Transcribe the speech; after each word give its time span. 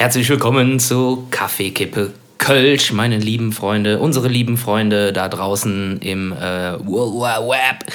Herzlich 0.00 0.30
willkommen 0.30 0.80
zu 0.80 1.26
Kaffeekippe 1.30 2.14
Kölsch, 2.38 2.90
meine 2.90 3.18
lieben 3.18 3.52
Freunde, 3.52 3.98
unsere 3.98 4.28
lieben 4.28 4.56
Freunde 4.56 5.12
da 5.12 5.28
draußen 5.28 5.98
im 6.00 6.32
äh, 6.32 6.38
World 6.38 7.16
Wide 7.16 7.46
Web. 7.46 7.92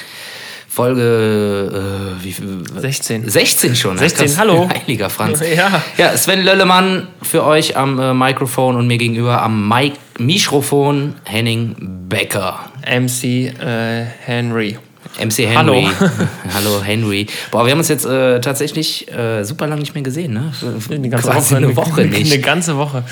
Folge 0.67 2.13
äh, 2.21 2.23
wie 2.23 2.31
viel? 2.31 2.61
16. 2.77 3.27
16 3.27 3.75
schon. 3.75 3.97
16, 3.97 4.27
Krass. 4.27 4.37
hallo. 4.37 4.69
Heiliger 4.87 5.09
Franz. 5.09 5.41
Ja. 5.55 5.81
Ja, 5.97 6.15
Sven 6.15 6.43
Löllemann 6.43 7.07
für 7.23 7.43
euch 7.43 7.75
am 7.75 7.97
äh, 7.97 8.13
Mikrofon 8.13 8.75
und 8.75 8.85
mir 8.85 8.99
gegenüber 8.99 9.41
am 9.41 9.67
Mic 9.67 9.93
Mikrofon 10.19 11.15
Henning 11.23 11.75
Becker. 12.07 12.69
MC 12.87 13.23
äh, 13.59 14.05
Henry. 14.23 14.77
MC 15.19 15.47
Henry. 15.47 15.87
Hallo. 15.99 16.11
Hallo 16.53 16.81
Henry. 16.83 17.27
Boah, 17.51 17.65
wir 17.65 17.71
haben 17.71 17.79
uns 17.79 17.87
jetzt 17.87 18.05
äh, 18.05 18.39
tatsächlich 18.41 19.11
äh, 19.11 19.43
super 19.43 19.67
lang 19.67 19.79
nicht 19.79 19.93
mehr 19.93 20.03
gesehen, 20.03 20.33
ne? 20.33 20.51
Eine 20.89 21.09
ganze 21.09 21.29
Quasi 21.29 21.55
Woche. 21.55 21.57
eine 21.57 21.75
Woche 21.75 22.05
nicht. 22.05 22.31
Eine 22.33 22.41
ganze 22.41 22.77
Woche. 22.77 23.03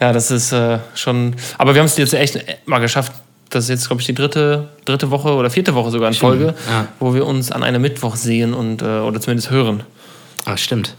Ja, 0.00 0.12
das 0.12 0.30
ist 0.30 0.52
äh, 0.52 0.78
schon. 0.94 1.34
Aber 1.58 1.74
wir 1.74 1.80
haben 1.80 1.86
es 1.86 1.96
jetzt 1.96 2.14
echt 2.14 2.44
mal 2.66 2.78
geschafft. 2.78 3.12
Das 3.50 3.64
ist 3.64 3.70
jetzt, 3.70 3.86
glaube 3.86 4.00
ich, 4.00 4.06
die 4.06 4.14
dritte, 4.14 4.70
dritte 4.86 5.10
Woche 5.10 5.34
oder 5.34 5.50
vierte 5.50 5.74
Woche 5.74 5.90
sogar 5.90 6.08
in 6.08 6.14
Folge, 6.14 6.54
ja. 6.70 6.88
wo 6.98 7.14
wir 7.14 7.26
uns 7.26 7.52
an 7.52 7.62
einem 7.62 7.82
Mittwoch 7.82 8.16
sehen 8.16 8.54
und 8.54 8.80
äh, 8.80 9.00
oder 9.00 9.20
zumindest 9.20 9.50
hören. 9.50 9.82
Ah, 10.46 10.56
stimmt. 10.56 10.96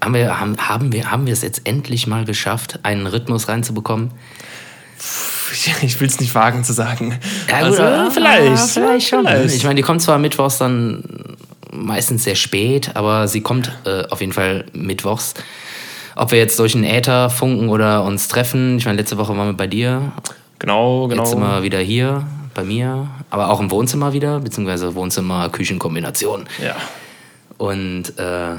Haben 0.00 0.14
wir, 0.14 0.40
haben, 0.40 0.56
haben, 0.56 0.92
wir, 0.92 1.10
haben 1.10 1.26
wir 1.26 1.32
es 1.34 1.42
jetzt 1.42 1.66
endlich 1.66 2.06
mal 2.06 2.24
geschafft, 2.24 2.80
einen 2.82 3.06
Rhythmus 3.06 3.48
reinzubekommen? 3.48 4.10
Ich 5.82 6.00
will 6.00 6.08
es 6.08 6.20
nicht 6.20 6.34
wagen 6.34 6.64
zu 6.64 6.72
sagen. 6.72 7.18
Ja, 7.48 7.56
Also, 7.56 7.82
äh, 7.82 8.10
vielleicht. 8.10 8.58
vielleicht 8.70 9.08
schon. 9.08 9.26
Vielleicht. 9.26 9.54
Ich 9.56 9.64
meine, 9.64 9.76
die 9.76 9.82
kommt 9.82 10.02
zwar 10.02 10.18
mittwochs 10.18 10.58
dann 10.58 11.02
meistens 11.72 12.24
sehr 12.24 12.34
spät, 12.34 12.90
aber 12.94 13.28
sie 13.28 13.40
kommt 13.40 13.72
äh, 13.84 14.04
auf 14.08 14.20
jeden 14.20 14.32
Fall 14.32 14.64
mittwochs. 14.72 15.34
Ob 16.16 16.32
wir 16.32 16.38
jetzt 16.38 16.58
durch 16.58 16.72
den 16.72 16.84
Äther 16.84 17.30
funken 17.30 17.68
oder 17.68 18.02
uns 18.04 18.28
treffen. 18.28 18.76
Ich 18.78 18.84
meine, 18.84 18.98
letzte 18.98 19.16
Woche 19.16 19.36
waren 19.36 19.48
wir 19.48 19.52
bei 19.54 19.66
dir. 19.66 20.12
Genau, 20.58 21.06
genau. 21.08 21.22
Jetzt 21.22 21.30
sind 21.30 21.40
wir 21.40 21.62
wieder 21.62 21.78
hier 21.78 22.26
bei 22.54 22.64
mir, 22.64 23.06
aber 23.30 23.48
auch 23.50 23.60
im 23.60 23.70
Wohnzimmer 23.70 24.12
wieder, 24.12 24.40
beziehungsweise 24.40 24.94
Wohnzimmer-Küchen-Kombination. 24.94 26.46
Ja. 26.62 26.74
Und 27.56 28.18
äh, 28.18 28.56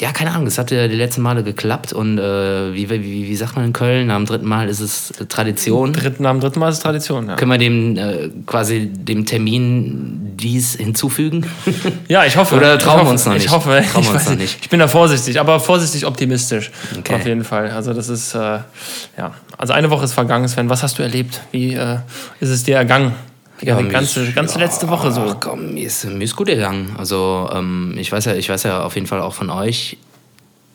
ja, 0.00 0.10
keine 0.10 0.32
Ahnung, 0.32 0.48
es 0.48 0.58
hat 0.58 0.72
ja 0.72 0.88
die 0.88 0.96
letzten 0.96 1.22
Male 1.22 1.44
geklappt 1.44 1.92
und 1.92 2.18
äh, 2.18 2.74
wie, 2.74 2.90
wie, 2.90 3.28
wie 3.28 3.36
sagt 3.36 3.54
man 3.54 3.64
in 3.64 3.72
Köln, 3.72 4.08
dem 4.08 4.26
dritten 4.26 4.46
Mal 4.46 4.68
ist 4.68 4.80
es 4.80 5.12
äh, 5.12 5.26
Tradition. 5.26 5.92
Dritten, 5.92 6.26
am 6.26 6.40
dritten 6.40 6.58
Mal 6.58 6.70
ist 6.70 6.78
es 6.78 6.82
Tradition. 6.82 7.28
Ja. 7.28 7.36
Können 7.36 7.52
wir 7.52 7.58
dem 7.58 7.96
äh, 7.96 8.30
quasi 8.44 8.88
dem 8.88 9.24
Termin 9.24 10.32
dies 10.36 10.74
hinzufügen? 10.74 11.46
Ja, 12.08 12.24
ich 12.24 12.36
hoffe. 12.36 12.56
Oder 12.56 12.78
trauen 12.78 13.06
wir 13.06 13.10
uns 13.10 13.24
noch 13.24 13.32
nicht? 13.32 13.46
Ich 13.46 13.50
hoffe, 13.50 13.82
Trauen 13.90 14.02
ich, 14.02 14.08
wir 14.08 14.14
uns 14.14 14.24
noch 14.24 14.30
nicht. 14.32 14.40
nicht. 14.40 14.58
ich 14.62 14.68
bin 14.68 14.78
da 14.78 14.88
vorsichtig, 14.88 15.40
aber 15.40 15.58
vorsichtig 15.58 16.06
optimistisch. 16.06 16.70
Okay. 16.98 17.14
Auf 17.14 17.26
jeden 17.26 17.44
Fall. 17.44 17.70
Also 17.70 17.94
das 17.94 18.08
ist, 18.08 18.34
äh, 18.34 18.38
ja. 18.38 19.34
Also 19.56 19.72
eine 19.72 19.90
Woche 19.90 20.04
ist 20.04 20.12
vergangen, 20.12 20.46
Sven. 20.48 20.68
Was 20.68 20.82
hast 20.82 20.98
du 20.98 21.02
erlebt? 21.02 21.40
Wie 21.50 21.74
äh, 21.74 21.98
ist 22.40 22.50
es 22.50 22.64
dir 22.64 22.76
ergangen? 22.76 23.12
Ja, 23.60 23.80
die 23.80 23.88
ganze, 23.88 24.32
ganze 24.32 24.58
letzte 24.58 24.88
Woche 24.88 25.12
so. 25.12 25.22
Ach 25.28 25.36
komm, 25.40 25.74
mir 25.74 25.86
ist, 25.86 26.04
mir 26.04 26.24
ist 26.24 26.36
gut 26.36 26.48
gegangen. 26.48 26.94
Also 26.98 27.48
ähm, 27.52 27.94
ich 27.96 28.10
weiß 28.10 28.26
ja, 28.26 28.34
ich 28.34 28.48
weiß 28.48 28.64
ja 28.64 28.82
auf 28.82 28.94
jeden 28.94 29.06
Fall 29.06 29.20
auch 29.20 29.34
von 29.34 29.50
euch, 29.50 29.96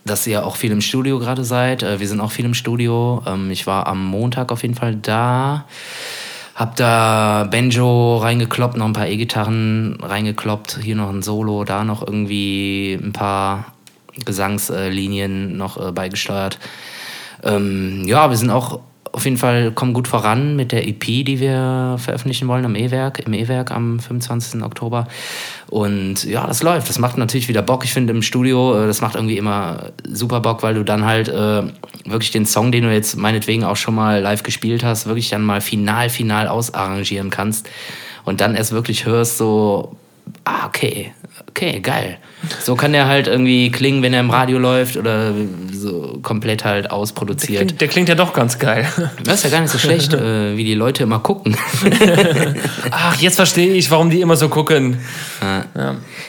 dass 0.05 0.25
ihr 0.25 0.45
auch 0.45 0.55
viel 0.55 0.71
im 0.71 0.81
Studio 0.81 1.19
gerade 1.19 1.43
seid. 1.43 1.83
Äh, 1.83 1.99
wir 1.99 2.07
sind 2.07 2.21
auch 2.21 2.31
viel 2.31 2.45
im 2.45 2.53
Studio. 2.53 3.21
Ähm, 3.27 3.51
ich 3.51 3.67
war 3.67 3.87
am 3.87 4.05
Montag 4.05 4.51
auf 4.51 4.61
jeden 4.61 4.75
Fall 4.75 4.95
da. 4.95 5.65
Hab 6.55 6.75
da 6.75 7.47
Banjo 7.49 8.17
reingekloppt, 8.17 8.75
noch 8.75 8.85
ein 8.85 8.93
paar 8.93 9.07
E-Gitarren 9.07 9.97
reingekloppt, 10.01 10.79
hier 10.81 10.95
noch 10.95 11.09
ein 11.09 11.21
Solo, 11.21 11.63
da 11.63 11.85
noch 11.85 12.05
irgendwie 12.05 12.99
ein 13.01 13.13
paar 13.13 13.73
Gesangslinien 14.25 15.55
noch 15.55 15.77
äh, 15.77 15.91
beigesteuert. 15.91 16.59
Ähm, 17.43 18.03
ja, 18.05 18.29
wir 18.29 18.35
sind 18.35 18.49
auch 18.49 18.81
auf 19.19 19.25
jeden 19.25 19.35
Fall, 19.35 19.73
kommen 19.73 19.91
gut 19.91 20.07
voran 20.07 20.55
mit 20.55 20.71
der 20.71 20.87
EP, 20.87 21.03
die 21.03 21.41
wir 21.41 21.97
veröffentlichen 21.99 22.47
wollen 22.47 22.63
am 22.63 22.73
E-Werk, 22.73 23.19
im 23.19 23.33
E-Werk 23.33 23.69
am 23.69 23.99
25. 23.99 24.63
Oktober. 24.63 25.09
Und 25.67 26.23
ja, 26.23 26.47
das 26.47 26.63
läuft. 26.63 26.87
Das 26.87 26.99
macht 26.99 27.17
natürlich 27.17 27.49
wieder 27.49 27.61
Bock. 27.61 27.83
Ich 27.83 27.91
finde 27.91 28.13
im 28.13 28.21
Studio, 28.21 28.81
äh, 28.81 28.87
das 28.87 29.01
macht 29.01 29.15
irgendwie 29.15 29.37
immer 29.37 29.91
super 30.09 30.39
Bock, 30.39 30.63
weil 30.63 30.75
du 30.75 30.85
dann 30.85 31.03
halt 31.03 31.27
äh, 31.27 31.63
wirklich 32.05 32.31
den 32.31 32.45
Song, 32.45 32.71
den 32.71 32.85
du 32.85 32.93
jetzt 32.93 33.17
meinetwegen 33.17 33.65
auch 33.65 33.75
schon 33.75 33.93
mal 33.93 34.21
live 34.21 34.43
gespielt 34.43 34.85
hast, 34.85 35.05
wirklich 35.05 35.27
dann 35.27 35.43
mal 35.43 35.59
final, 35.59 36.09
final 36.09 36.47
ausarrangieren 36.47 37.29
kannst. 37.29 37.69
Und 38.23 38.39
dann 38.39 38.55
erst 38.55 38.71
wirklich 38.71 39.05
hörst, 39.05 39.37
so, 39.37 39.97
ah, 40.45 40.65
okay, 40.65 41.11
okay, 41.49 41.81
geil. 41.81 42.19
So 42.61 42.75
kann 42.75 42.93
der 42.93 43.07
halt 43.07 43.27
irgendwie 43.27 43.69
klingen, 43.69 44.01
wenn 44.01 44.13
er 44.13 44.21
im 44.21 44.29
Radio 44.29 44.59
läuft 44.59 44.95
oder 44.95 45.33
so 45.71 46.19
komplett 46.21 46.63
halt 46.63 46.89
ausproduziert. 46.89 47.59
Klingt, 47.59 47.81
der 47.81 47.87
klingt 47.89 48.09
ja 48.09 48.15
doch 48.15 48.33
ganz 48.33 48.57
geil. 48.59 48.87
Das 49.23 49.35
ist 49.35 49.43
ja 49.43 49.49
gar 49.49 49.61
nicht 49.61 49.71
so 49.71 49.77
schlecht, 49.77 50.13
äh, 50.13 50.55
wie 50.55 50.63
die 50.63 50.73
Leute 50.73 51.03
immer 51.03 51.19
gucken. 51.19 51.57
Ach, 52.91 53.15
jetzt 53.17 53.35
verstehe 53.35 53.73
ich, 53.73 53.91
warum 53.91 54.09
die 54.09 54.21
immer 54.21 54.37
so 54.37 54.47
gucken. 54.47 54.99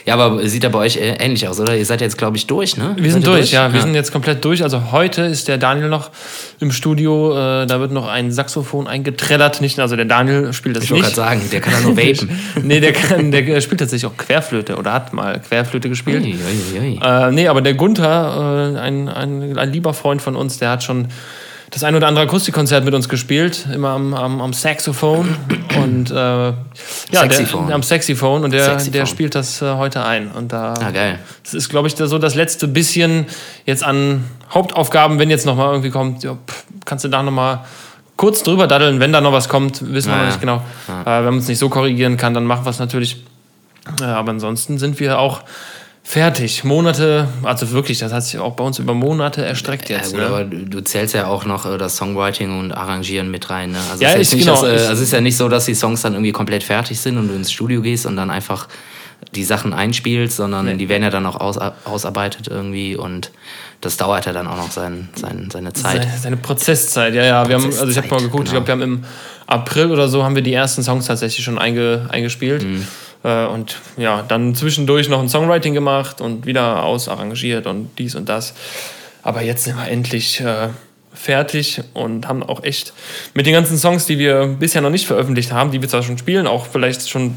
ja, 0.05 0.13
aber 0.13 0.45
sieht 0.47 0.63
ja 0.63 0.69
bei 0.69 0.79
euch 0.79 0.97
äh, 0.97 1.15
ähnlich 1.19 1.47
aus, 1.47 1.59
oder? 1.59 1.77
Ihr 1.77 1.85
seid 1.85 2.01
jetzt, 2.01 2.17
glaube 2.17 2.35
ich, 2.35 2.45
durch, 2.45 2.75
ne? 2.75 2.95
Wir 2.99 3.11
sind 3.11 3.21
ihr 3.21 3.31
durch, 3.31 3.51
ja. 3.51 3.71
Wir 3.73 3.81
sind 3.81 3.95
jetzt 3.95 4.11
komplett 4.11 4.43
durch. 4.43 4.63
Also 4.63 4.91
heute 4.91 5.21
ist 5.23 5.47
der 5.47 5.57
Daniel 5.57 5.87
noch 5.87 6.11
im 6.59 6.71
Studio. 6.71 7.31
Äh, 7.31 7.67
da 7.67 7.79
wird 7.79 7.91
noch 7.91 8.07
ein 8.07 8.31
Saxophon 8.31 8.87
eingetrellert. 8.87 9.61
Nicht, 9.61 9.79
also 9.79 9.95
der 9.95 10.05
Daniel 10.05 10.51
spielt 10.53 10.75
das 10.75 10.85
Ich 10.85 10.91
wollte 10.91 11.05
nicht. 11.05 11.15
gerade 11.15 11.29
sagen, 11.29 11.49
der 11.51 11.61
kann 11.61 11.73
ja 11.73 11.79
nur 11.81 11.97
vapen. 11.97 12.29
nee, 12.63 12.79
der, 12.81 12.93
kann, 12.93 13.31
der 13.31 13.61
spielt 13.61 13.79
tatsächlich 13.79 14.11
auch 14.11 14.17
Querflöte 14.17 14.75
oder 14.75 14.91
hat 14.91 15.13
mal 15.13 15.39
Querflöte 15.39 15.87
gespielt. 15.87 16.00
Ui, 16.07 16.15
ui, 16.15 16.79
ui. 16.79 16.99
Äh, 17.01 17.31
nee, 17.31 17.47
aber 17.47 17.61
der 17.61 17.73
Gunther, 17.75 18.73
äh, 18.75 18.79
ein, 18.79 19.07
ein, 19.09 19.57
ein 19.57 19.71
lieber 19.71 19.93
Freund 19.93 20.21
von 20.21 20.35
uns, 20.35 20.57
der 20.59 20.69
hat 20.71 20.83
schon 20.83 21.07
das 21.69 21.85
ein 21.85 21.95
oder 21.95 22.07
andere 22.07 22.25
Akustikkonzert 22.25 22.83
mit 22.83 22.93
uns 22.93 23.07
gespielt, 23.07 23.65
immer 23.73 23.89
am, 23.91 24.13
am, 24.13 24.41
am 24.41 24.51
Saxophon 24.51 25.33
und 25.81 26.11
äh, 26.11 26.13
ja, 26.15 26.53
Saxiphone. 27.13 27.67
Der, 27.67 27.75
am 27.75 27.83
Saxiphone 27.83 28.43
und 28.43 28.51
der, 28.51 28.75
der 28.75 29.05
spielt 29.05 29.35
das 29.35 29.61
äh, 29.61 29.75
heute 29.75 30.03
ein. 30.03 30.31
Und 30.31 30.51
da 30.51 30.73
Ah, 30.73 30.91
geil. 30.91 31.19
das 31.43 31.53
ist, 31.53 31.69
glaube 31.69 31.87
ich, 31.87 31.95
da 31.95 32.07
so 32.07 32.17
das 32.17 32.35
letzte 32.35 32.67
bisschen 32.67 33.25
jetzt 33.65 33.85
an 33.85 34.25
Hauptaufgaben, 34.53 35.17
wenn 35.17 35.29
jetzt 35.29 35.45
nochmal 35.45 35.69
irgendwie 35.69 35.91
kommt, 35.91 36.23
ja, 36.23 36.33
pff, 36.45 36.65
kannst 36.83 37.05
du 37.05 37.09
da 37.09 37.23
nochmal 37.23 37.61
kurz 38.17 38.43
drüber 38.43 38.67
daddeln, 38.67 38.99
wenn 38.99 39.13
da 39.13 39.21
noch 39.21 39.31
was 39.31 39.47
kommt, 39.47 39.81
wissen 39.93 40.09
wir 40.11 40.17
Ja, 40.17 40.17
noch 40.17 40.23
ja. 40.23 40.27
nicht 40.27 40.41
genau. 40.41 40.57
Äh, 41.05 41.05
wenn 41.05 41.23
man 41.25 41.37
es 41.37 41.47
nicht 41.47 41.57
so 41.59 41.69
korrigieren 41.69 42.17
kann, 42.17 42.33
dann 42.33 42.43
machen 42.45 42.65
wir 42.65 42.69
es 42.71 42.79
natürlich. 42.79 43.23
Äh, 44.01 44.03
aber 44.03 44.31
ansonsten 44.31 44.77
sind 44.77 44.99
wir 44.99 45.19
auch 45.19 45.41
fertig. 46.03 46.63
Monate, 46.63 47.27
also 47.43 47.71
wirklich, 47.71 47.99
das 47.99 48.11
hat 48.11 48.23
sich 48.23 48.39
auch 48.39 48.53
bei 48.55 48.63
uns 48.63 48.79
über 48.79 48.93
Monate 48.93 49.45
erstreckt 49.45 49.89
Ja, 49.89 49.97
jetzt. 49.97 50.11
gut, 50.11 50.19
ne? 50.19 50.27
aber 50.27 50.43
du 50.43 50.81
zählst 50.81 51.13
ja 51.13 51.27
auch 51.27 51.45
noch 51.45 51.65
äh, 51.65 51.77
das 51.77 51.97
Songwriting 51.97 52.59
und 52.59 52.71
Arrangieren 52.71 53.31
mit 53.31 53.49
rein. 53.49 53.71
Ne? 53.71 53.77
Also 53.91 54.03
Ja, 54.03 54.13
es 54.13 54.33
ist, 54.33 54.39
genau, 54.39 54.61
dass, 54.61 54.83
äh, 54.83 54.87
also 54.87 55.03
ist 55.03 55.13
ja 55.13 55.21
nicht 55.21 55.37
so, 55.37 55.47
dass 55.49 55.65
die 55.65 55.75
Songs 55.75 56.01
dann 56.01 56.13
irgendwie 56.13 56.31
komplett 56.31 56.63
fertig 56.63 56.99
sind 56.99 57.17
und 57.17 57.27
du 57.27 57.33
ins 57.33 57.51
Studio 57.51 57.81
gehst 57.81 58.05
und 58.05 58.15
dann 58.15 58.29
einfach 58.29 58.67
die 59.35 59.43
Sachen 59.43 59.73
einspielst, 59.73 60.37
sondern 60.37 60.77
die 60.77 60.89
werden 60.89 61.03
ja 61.03 61.11
dann 61.11 61.25
auch 61.27 61.39
aus, 61.39 61.57
ausarbeitet 61.85 62.47
irgendwie 62.47 62.95
und 62.95 63.31
das 63.81 63.97
dauert 63.97 64.27
ja 64.27 64.33
dann 64.33 64.47
auch 64.47 64.57
noch 64.57 64.71
sein, 64.71 65.09
sein, 65.15 65.49
seine 65.51 65.73
Zeit. 65.73 66.03
Seine, 66.03 66.17
seine 66.17 66.37
Prozesszeit, 66.37 67.15
ja, 67.15 67.23
ja. 67.23 67.49
Wir 67.49 67.55
haben, 67.55 67.65
also 67.65 67.87
ich 67.87 67.97
habe 67.97 68.07
mal 68.07 68.21
geguckt, 68.21 68.45
ich 68.45 68.53
genau. 68.53 68.63
glaube, 68.63 68.67
wir 68.67 68.85
haben 68.85 68.97
im 68.97 69.03
April 69.47 69.91
oder 69.91 70.07
so 70.07 70.23
haben 70.23 70.35
wir 70.35 70.43
die 70.43 70.53
ersten 70.53 70.83
Songs 70.83 71.07
tatsächlich 71.07 71.43
schon 71.43 71.57
einge, 71.57 72.07
eingespielt. 72.09 72.63
Mhm. 72.63 72.87
Äh, 73.23 73.45
und 73.45 73.77
ja, 73.97 74.23
dann 74.27 74.55
zwischendurch 74.55 75.09
noch 75.09 75.19
ein 75.19 75.29
Songwriting 75.29 75.73
gemacht 75.73 76.21
und 76.21 76.45
wieder 76.45 76.83
ausarrangiert 76.83 77.65
und 77.65 77.89
dies 77.97 78.15
und 78.15 78.29
das. 78.29 78.53
Aber 79.23 79.41
jetzt 79.41 79.63
sind 79.63 79.77
wir 79.77 79.87
endlich 79.87 80.39
äh, 80.41 80.69
fertig 81.13 81.81
und 81.93 82.27
haben 82.27 82.43
auch 82.43 82.63
echt 82.63 82.93
mit 83.33 83.45
den 83.45 83.53
ganzen 83.53 83.77
Songs, 83.77 84.05
die 84.05 84.17
wir 84.17 84.45
bisher 84.59 84.81
noch 84.81 84.89
nicht 84.89 85.07
veröffentlicht 85.07 85.51
haben, 85.51 85.71
die 85.71 85.81
wir 85.81 85.89
zwar 85.89 86.03
schon 86.03 86.17
spielen, 86.17 86.47
auch 86.47 86.67
vielleicht 86.67 87.09
schon 87.09 87.35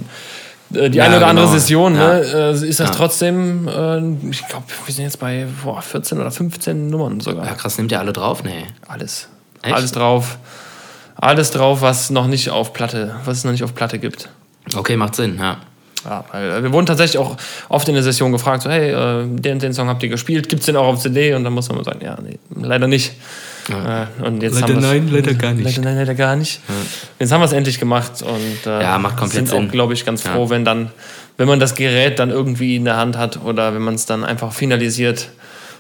die 0.71 0.97
Ja, 0.99 1.05
eine 1.05 1.19
oder 1.19 1.27
andere 1.29 1.47
genau. 1.47 1.59
Session, 1.59 1.95
Ja. 1.95 2.15
ne, 2.15 2.21
äh, 2.21 2.53
ist 2.69 2.81
das 2.81 2.89
Ja. 2.91 2.95
trotzdem, 2.95 3.69
äh, 3.69 3.99
ich 4.31 4.47
glaube, 4.49 4.65
wir 4.87 4.95
sind 4.95 5.05
jetzt 5.05 5.21
bei 5.21 5.47
boah, 5.63 5.81
14 5.83 6.21
oder 6.21 6.31
15 6.31 6.89
Nummern 6.91 7.21
sogar. 7.21 7.45
Ja, 7.47 7.55
krass, 7.55 7.79
nimmt 7.79 7.93
ihr 7.93 7.99
alle 8.01 8.13
drauf? 8.13 8.43
Nee. 8.45 8.67
Alles. 8.89 9.29
Echt? 9.63 9.75
Alles 9.75 9.93
drauf. 9.93 10.39
Alles 11.17 11.51
drauf, 11.53 11.81
was 11.81 12.11
noch 12.11 12.27
nicht 12.27 12.51
auf 12.51 12.73
Platte, 12.73 13.15
was 13.25 13.39
es 13.39 13.45
noch 13.45 13.53
nicht 13.53 13.63
auf 13.63 13.75
Platte 13.75 13.99
gibt. 13.99 14.29
Okay, 14.75 14.97
macht 14.97 15.15
Sinn, 15.15 15.39
ja. 15.39 15.59
Ja, 16.05 16.25
weil 16.33 16.51
äh, 16.51 16.63
wir 16.63 16.73
wurden 16.73 16.87
tatsächlich 16.87 17.19
auch 17.19 17.37
oft 17.69 17.89
in 17.89 17.95
der 17.95 18.03
Session 18.03 18.31
gefragt, 18.33 18.63
so, 18.65 18.71
hey, 18.71 18.91
äh, 18.91 19.27
den, 19.27 19.59
den 19.59 19.73
Song 19.73 19.89
habt 19.89 20.03
ihr 20.03 20.09
gespielt, 20.11 20.49
gibt's 20.49 20.67
den 20.67 20.77
auch 20.77 20.87
auf 20.87 20.99
CD? 21.01 21.35
Und 21.35 21.45
dann 21.45 21.53
muss 21.55 21.71
man 21.71 21.83
sagen, 21.85 22.01
ja, 22.05 22.19
nee, 22.21 22.39
leider 22.55 22.87
nicht. 22.89 23.13
Äh, 23.69 24.23
und 24.23 24.43
jetzt 24.43 24.61
Leider 24.61 24.75
haben 24.75 24.83
nein, 24.83 25.09
leider 25.11 25.35
gar 25.35 25.53
nicht. 25.53 25.65
Leider 25.65 25.81
nein, 25.81 25.97
leider 25.97 26.15
gar 26.15 26.37
nicht. 26.37 26.61
Jetzt 27.19 27.33
haben 27.33 27.41
wir 27.41 27.47
es 27.47 27.53
endlich 27.53 27.79
gemacht 27.79 28.23
und 28.23 28.67
äh, 28.67 28.83
Ja, 28.83 28.99
macht 28.99 29.17
komplett 29.17 29.49
sind 29.49 29.69
auch, 29.69 29.71
glaube 29.71 29.95
ich, 29.95 30.05
ganz 30.05 30.23
froh, 30.23 30.51
wenn 30.51 30.65
dann, 30.65 30.91
wenn 31.37 31.49
man 31.49 31.61
das 31.61 31.75
Gerät 31.75 32.19
dann 32.19 32.31
irgendwie 32.31 32.77
in 32.77 32.85
der 32.85 32.97
Hand 32.97 33.17
hat 33.17 33.43
oder 33.43 33.75
wenn 33.75 33.83
man 33.83 33.95
es 33.95 34.07
dann 34.07 34.25
einfach 34.25 34.53
finalisiert 34.53 35.31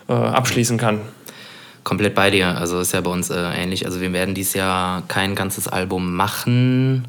äh, 0.08 0.12
abschließen 0.12 0.78
kann. 0.78 1.00
Komplett 1.82 2.14
bei 2.14 2.30
dir. 2.30 2.56
Also 2.56 2.80
ist 2.80 2.92
ja 2.92 3.00
bei 3.02 3.10
uns 3.10 3.28
äh, 3.28 3.36
ähnlich. 3.36 3.84
Also 3.84 4.00
wir 4.00 4.12
werden 4.12 4.34
dieses 4.34 4.54
Jahr 4.54 5.02
kein 5.08 5.34
ganzes 5.34 5.68
Album 5.68 6.14
machen, 6.14 7.06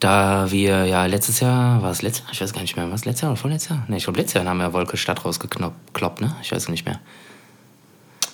da 0.00 0.50
wir 0.50 0.84
ja 0.84 1.06
letztes 1.06 1.40
Jahr, 1.40 1.82
war 1.82 1.90
es 1.90 2.02
letztes 2.02 2.24
Jahr? 2.24 2.32
Ich 2.32 2.40
weiß 2.40 2.52
gar 2.52 2.60
nicht 2.60 2.76
mehr. 2.76 2.90
Was 2.90 3.04
letztes 3.04 3.22
Jahr 3.22 3.32
oder 3.32 3.40
vorletztes 3.40 3.70
Jahr? 3.70 3.84
Ne, 3.88 3.96
ich 3.96 4.04
glaube 4.04 4.18
letztes 4.18 4.34
Jahr 4.34 4.44
haben 4.44 4.58
wir 4.58 4.72
Wolke 4.72 4.96
Stadt 4.96 5.24
rausgekloppt, 5.24 6.20
ne? 6.20 6.36
Ich 6.42 6.52
weiß 6.52 6.68
nicht 6.68 6.84
mehr. 6.84 7.00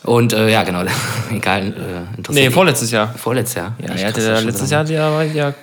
Und 0.05 0.35
äh, 0.35 0.51
ja, 0.51 0.62
genau, 0.65 0.83
egal, 1.35 1.62
äh, 1.62 2.17
interessiert. 2.19 2.47
Nee, 2.47 2.51
vorletztes 2.51 2.91
Jahr. 2.91 3.15
Vorletztes 3.15 3.55
Jahr. 3.55 3.75
Ja, 3.81 4.12
das 4.12 4.25
schon 4.25 4.47
letztes 4.47 4.71
Jahr, 4.71 4.85
ja, 4.91 5.23
ja, 5.23 5.47
Ja, 5.47 5.55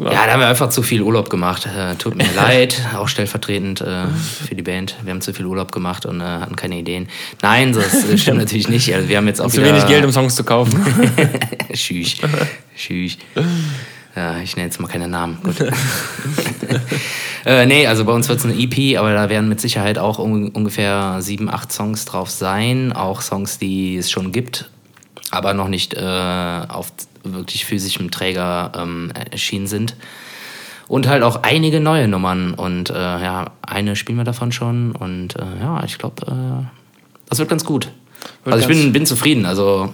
da 0.00 0.32
haben 0.32 0.40
wir 0.40 0.48
einfach 0.48 0.70
zu 0.70 0.82
viel 0.82 1.02
Urlaub 1.02 1.30
gemacht. 1.30 1.66
Äh, 1.66 1.94
tut 1.94 2.16
mir 2.16 2.26
leid, 2.36 2.80
auch 2.96 3.06
stellvertretend 3.06 3.82
äh, 3.82 4.06
für 4.48 4.56
die 4.56 4.62
Band. 4.62 4.96
Wir 5.04 5.12
haben 5.12 5.20
zu 5.20 5.32
viel 5.32 5.46
Urlaub 5.46 5.70
gemacht 5.70 6.04
und 6.04 6.20
äh, 6.20 6.24
hatten 6.24 6.56
keine 6.56 6.78
Ideen. 6.78 7.08
Nein, 7.42 7.72
das 7.72 8.04
stimmt 8.20 8.38
natürlich 8.38 8.68
nicht. 8.68 8.92
Also 8.92 9.08
wir 9.08 9.18
haben 9.18 9.28
jetzt 9.28 9.40
auch 9.40 9.50
zu 9.50 9.58
wieder 9.58 9.68
wenig 9.68 9.86
Geld, 9.86 10.04
um 10.04 10.10
Songs 10.10 10.34
zu 10.34 10.42
kaufen. 10.42 10.84
Schüch. 11.72 12.20
Schüch. 12.74 13.18
Ja, 14.16 14.38
ich 14.38 14.56
nenne 14.56 14.66
jetzt 14.66 14.80
mal 14.80 14.88
keine 14.88 15.06
Namen. 15.06 15.38
Gut. 15.44 15.56
äh, 17.46 17.66
nee, 17.66 17.86
also 17.86 18.04
bei 18.04 18.12
uns 18.12 18.28
wird 18.28 18.38
es 18.38 18.44
eine 18.44 18.54
EP, 18.54 18.98
aber 18.98 19.12
da 19.12 19.28
werden 19.28 19.48
mit 19.48 19.60
Sicherheit 19.60 19.98
auch 19.98 20.18
un 20.18 20.48
ungefähr 20.48 21.18
sieben, 21.20 21.50
acht 21.50 21.72
Songs 21.72 22.04
drauf 22.04 22.30
sein. 22.30 22.92
Auch 22.92 23.20
Songs, 23.20 23.58
die 23.58 23.96
es 23.96 24.10
schon 24.10 24.32
gibt, 24.32 24.70
aber 25.30 25.54
noch 25.54 25.68
nicht 25.68 25.94
äh, 25.94 26.00
auf 26.68 26.92
wirklich 27.24 27.64
physischem 27.64 28.10
Träger 28.10 28.72
ähm, 28.76 29.12
erschienen 29.30 29.66
sind. 29.66 29.96
Und 30.88 31.08
halt 31.08 31.24
auch 31.24 31.42
einige 31.42 31.80
neue 31.80 32.06
Nummern. 32.06 32.54
Und 32.54 32.90
äh, 32.90 32.94
ja, 32.94 33.52
eine 33.62 33.96
spielen 33.96 34.18
wir 34.18 34.24
davon 34.24 34.52
schon. 34.52 34.92
Und 34.92 35.34
äh, 35.36 35.60
ja, 35.60 35.82
ich 35.84 35.98
glaube, 35.98 36.26
äh, 36.26 36.66
das 37.28 37.38
wird 37.38 37.48
ganz 37.48 37.64
gut. 37.64 37.90
also 38.44 38.58
ich 38.58 38.66
bin, 38.66 38.92
bin 38.92 39.04
zufrieden. 39.04 39.46
Also 39.46 39.92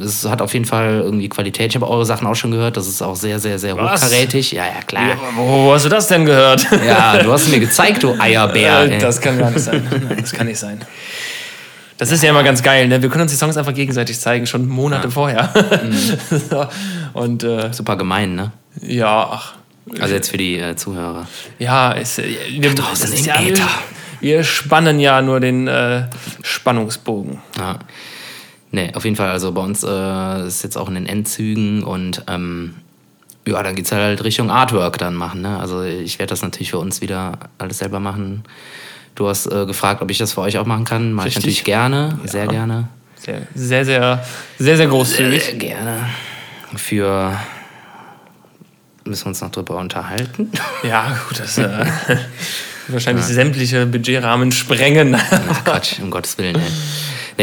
es 0.00 0.24
hat 0.28 0.42
auf 0.42 0.52
jeden 0.54 0.64
Fall 0.64 1.00
irgendwie 1.04 1.28
Qualität. 1.28 1.70
Ich 1.70 1.74
habe 1.76 1.88
eure 1.88 2.04
Sachen 2.06 2.26
auch 2.26 2.34
schon 2.34 2.50
gehört. 2.50 2.76
Das 2.76 2.88
ist 2.88 3.02
auch 3.02 3.16
sehr, 3.16 3.38
sehr, 3.38 3.58
sehr 3.58 3.76
Was? 3.76 4.02
hochkarätig. 4.02 4.52
Ja, 4.52 4.64
ja, 4.64 4.82
klar. 4.86 5.16
Wo, 5.36 5.66
wo 5.66 5.72
hast 5.74 5.84
du 5.84 5.88
das 5.88 6.08
denn 6.08 6.24
gehört? 6.24 6.66
Ja, 6.86 7.18
du 7.22 7.32
hast 7.32 7.48
mir 7.48 7.60
gezeigt, 7.60 8.02
du 8.02 8.14
Eierbär. 8.18 8.82
Äh, 8.90 8.98
das 8.98 9.20
kann 9.20 9.38
gar 9.38 9.50
nicht 9.50 9.62
sein. 9.62 9.86
Das 10.20 10.32
kann 10.32 10.46
nicht 10.46 10.58
sein. 10.58 10.80
Das 11.98 12.10
ist 12.10 12.22
ja 12.22 12.30
immer 12.30 12.42
ganz 12.42 12.62
geil, 12.62 12.88
ne? 12.88 13.02
Wir 13.02 13.10
können 13.10 13.22
uns 13.22 13.30
die 13.32 13.36
Songs 13.36 13.56
einfach 13.58 13.74
gegenseitig 13.74 14.18
zeigen, 14.18 14.46
schon 14.46 14.66
Monate 14.68 15.10
vorher. 15.10 15.52
So. 16.50 16.66
Und 17.12 17.42
äh, 17.44 17.72
Super 17.72 17.96
gemein, 17.96 18.34
ne? 18.34 18.52
ja, 18.80 19.28
ach, 19.30 19.54
Also 20.00 20.14
jetzt 20.14 20.30
für 20.30 20.38
die 20.38 20.58
äh, 20.58 20.76
Zuhörer. 20.76 21.26
ja, 21.58 21.92
es, 21.94 22.18
äh, 22.18 22.24
wir, 22.58 22.74
das 22.74 23.04
ist 23.04 23.26
ja, 23.26 23.34
wir, 23.44 23.54
wir 24.20 24.44
spannen 24.44 24.98
ja 24.98 25.20
nur 25.20 25.40
den 25.40 25.68
äh, 25.68 26.04
Spannungsbogen. 26.42 27.38
Ja. 27.58 27.78
Nee, 28.72 28.92
auf 28.94 29.04
jeden 29.04 29.16
Fall. 29.16 29.30
Also 29.30 29.52
bei 29.52 29.62
uns 29.62 29.82
äh, 29.82 30.46
ist 30.46 30.62
jetzt 30.62 30.76
auch 30.76 30.88
in 30.88 30.94
den 30.94 31.06
Endzügen 31.06 31.82
und 31.82 32.22
ähm, 32.28 32.74
ja, 33.46 33.62
dann 33.62 33.74
geht's 33.74 33.90
halt 33.90 34.22
Richtung 34.22 34.50
Artwork 34.50 34.98
dann 34.98 35.14
machen. 35.14 35.42
Ne? 35.42 35.58
Also 35.58 35.82
ich 35.82 36.18
werde 36.18 36.30
das 36.30 36.42
natürlich 36.42 36.70
für 36.70 36.78
uns 36.78 37.00
wieder 37.00 37.38
alles 37.58 37.78
selber 37.78 37.98
machen. 37.98 38.44
Du 39.14 39.28
hast 39.28 39.46
äh, 39.46 39.66
gefragt, 39.66 40.02
ob 40.02 40.10
ich 40.10 40.18
das 40.18 40.34
für 40.34 40.42
euch 40.42 40.58
auch 40.58 40.66
machen 40.66 40.84
kann. 40.84 41.12
Mache 41.12 41.28
ich 41.28 41.34
natürlich 41.34 41.64
gerne, 41.64 42.18
sehr 42.24 42.46
gerne. 42.46 42.88
Sehr, 43.16 43.42
sehr, 43.54 43.84
sehr, 43.84 44.24
sehr, 44.58 44.76
sehr 44.76 44.86
großzügig. 44.86 45.44
Sehr 45.44 45.54
gerne. 45.56 46.08
Für 46.76 47.36
müssen 49.04 49.24
wir 49.24 49.28
uns 49.28 49.40
noch 49.40 49.50
drüber 49.50 49.76
unterhalten. 49.76 50.50
Ja, 50.82 51.18
gut, 51.28 51.38
das 51.38 51.58
äh, 51.58 51.68
wahrscheinlich 52.88 53.26
sämtliche 53.26 53.84
Budgetrahmen 53.84 54.52
sprengen. 54.52 55.14
Ach 55.14 55.64
Quatsch, 55.64 55.98
um 56.00 56.10
Gottes 56.10 56.38
Willen. 56.38 56.56
Ey. 56.56 56.62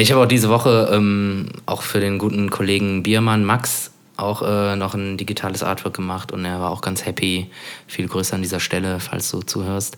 Ich 0.02 0.12
habe 0.12 0.24
auch 0.24 0.28
diese 0.28 0.50
Woche 0.50 0.90
ähm, 0.92 1.50
auch 1.66 1.82
für 1.82 2.00
den 2.00 2.18
guten 2.18 2.50
Kollegen 2.50 3.04
Biermann 3.04 3.44
Max 3.44 3.92
auch 4.18 4.42
äh, 4.42 4.76
noch 4.76 4.96
ein 4.96 5.18
digitales 5.18 5.64
Artwork 5.64 5.96
gemacht 5.96 6.32
und 6.32 6.44
er 6.44 6.60
war 6.60 6.72
auch 6.72 6.82
ganz 6.82 7.06
happy. 7.06 7.48
Viel 7.86 8.08
größer 8.08 8.36
an 8.36 8.42
dieser 8.42 8.60
Stelle, 8.60 9.00
falls 9.00 9.30
du 9.30 9.42
zuhörst. 9.42 9.98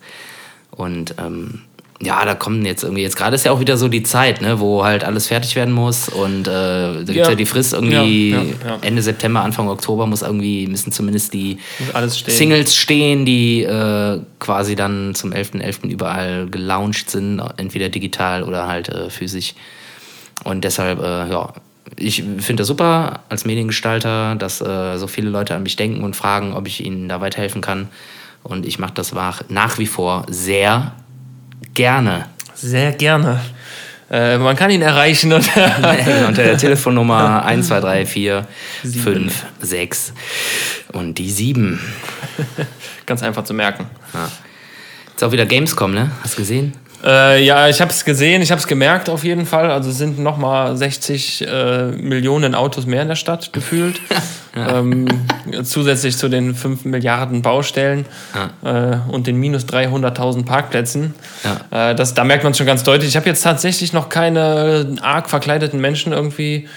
Und 0.72 1.16
ähm, 1.18 1.62
ja, 2.02 2.24
da 2.24 2.34
kommen 2.34 2.66
jetzt 2.66 2.84
irgendwie, 2.84 3.02
jetzt 3.02 3.18
gerade 3.18 3.36
ist 3.36 3.46
ja 3.46 3.52
auch 3.52 3.60
wieder 3.60 3.76
so 3.76 3.90
die 3.90 4.04
Zeit, 4.04 4.42
ne, 4.42 4.60
wo 4.60 4.86
halt 4.86 5.04
alles 5.04 5.28
fertig 5.28 5.56
werden 5.58 5.74
muss 5.74 6.08
und 6.08 6.48
äh, 6.48 6.52
da 6.52 6.98
gibt 7.00 7.10
es 7.10 7.16
ja. 7.16 7.30
Ja. 7.30 7.36
die 7.36 7.46
Frist 7.46 7.74
irgendwie 7.74 8.32
Ja, 8.32 8.42
ja. 8.42 8.78
Ende 8.82 9.02
September, 9.02 9.42
Anfang 9.42 9.68
Oktober 9.68 10.08
muss 10.08 10.22
irgendwie, 10.22 10.68
müssen 10.68 10.94
zumindest 10.94 11.34
die 11.34 11.58
stehen. 12.10 12.34
Singles 12.34 12.76
stehen, 12.76 13.26
die 13.26 13.64
äh, 13.64 14.20
quasi 14.40 14.76
dann 14.76 15.14
zum 15.14 15.34
11.11. 15.34 15.90
überall 15.90 16.48
gelauncht 16.50 17.10
sind, 17.10 17.42
entweder 17.58 17.90
digital 17.90 18.44
oder 18.44 18.68
halt 18.68 18.88
äh, 18.88 19.10
physisch. 19.10 19.56
Und 20.44 20.64
deshalb, 20.64 21.00
äh, 21.00 21.30
ja, 21.30 21.54
ich 21.96 22.24
finde 22.38 22.62
das 22.62 22.68
super 22.68 23.22
als 23.30 23.46
Mediengestalter, 23.46 24.36
dass 24.36 24.62
äh, 24.62 24.98
so 24.98 25.08
viele 25.08 25.30
Leute 25.30 25.56
an 25.56 25.64
mich 25.64 25.76
denken 25.76 26.04
und 26.04 26.16
fragen, 26.16 26.54
ob 26.54 26.68
ich 26.68 26.84
ihnen 26.84 27.10
da 27.10 27.22
weiterhelfen 27.22 27.62
kann. 27.62 27.90
Und 28.44 28.66
ich 28.66 28.80
mache 28.80 28.94
das 28.94 29.14
nach, 29.14 29.42
nach 29.50 29.80
wie 29.80 29.86
vor 29.86 30.26
sehr 30.30 30.94
gerne. 31.74 32.26
Sehr 32.54 32.92
gerne. 32.94 33.42
Äh, 34.10 34.38
man 34.38 34.56
kann 34.56 34.72
ihn 34.72 34.82
erreichen 34.82 35.32
unter 35.34 35.66
Unter 36.28 36.44
der 36.44 36.58
Telefonnummer 36.58 37.46
1234 37.46 39.02
5 39.04 39.46
6 39.62 40.14
und 40.94 41.18
die 41.18 41.30
7. 41.30 41.80
ganz 43.06 43.22
einfach 43.22 43.44
zu 43.44 43.54
merken. 43.54 43.86
Ist 45.16 45.24
auch 45.24 45.32
wieder 45.32 45.46
Gamescom, 45.46 45.94
ne? 45.94 46.12
Hast 46.24 46.36
du 46.36 46.38
gesehen? 46.38 46.74
Äh, 47.04 47.44
ja, 47.44 47.70
ich 47.70 47.80
habe 47.82 47.92
es 47.92 48.04
gesehen, 48.04 48.42
ich 48.42 48.52
habe 48.52 48.60
es 48.60 48.68
gemerkt 48.68 49.10
auf 49.10 49.24
jeden 49.24 49.46
Fall. 49.46 49.72
Also 49.72 49.90
es 49.90 49.98
sind 49.98 50.20
nochmal 50.20 50.76
60 50.76 51.48
äh, 51.48 51.84
Millionen 51.92 52.56
Autos 52.56 52.86
mehr 52.86 53.02
in 53.02 53.08
der 53.08 53.16
Stadt 53.16 53.54
gefühlt. 53.54 54.02
ähm, 54.56 55.08
zusätzlich 55.64 56.18
zu 56.18 56.28
den 56.28 56.56
5 56.56 56.86
Milliarden 56.86 57.42
Baustellen 57.42 58.06
äh, 58.64 58.98
und 59.10 59.28
den 59.28 59.38
minus 59.38 59.66
300.000 59.66 60.46
Parkplätzen. 60.46 61.14
Äh, 61.72 61.96
das, 61.96 62.14
da 62.14 62.24
merkt 62.24 62.44
man 62.44 62.52
es 62.52 62.58
schon 62.58 62.68
ganz 62.68 62.84
deutlich. 62.84 63.10
Ich 63.10 63.16
habe 63.16 63.28
jetzt 63.28 63.44
tatsächlich 63.44 63.94
noch 63.94 64.10
keine 64.10 64.96
arg 65.02 65.30
verkleideten 65.30 65.80
Menschen 65.80 66.12
irgendwie 66.12 66.68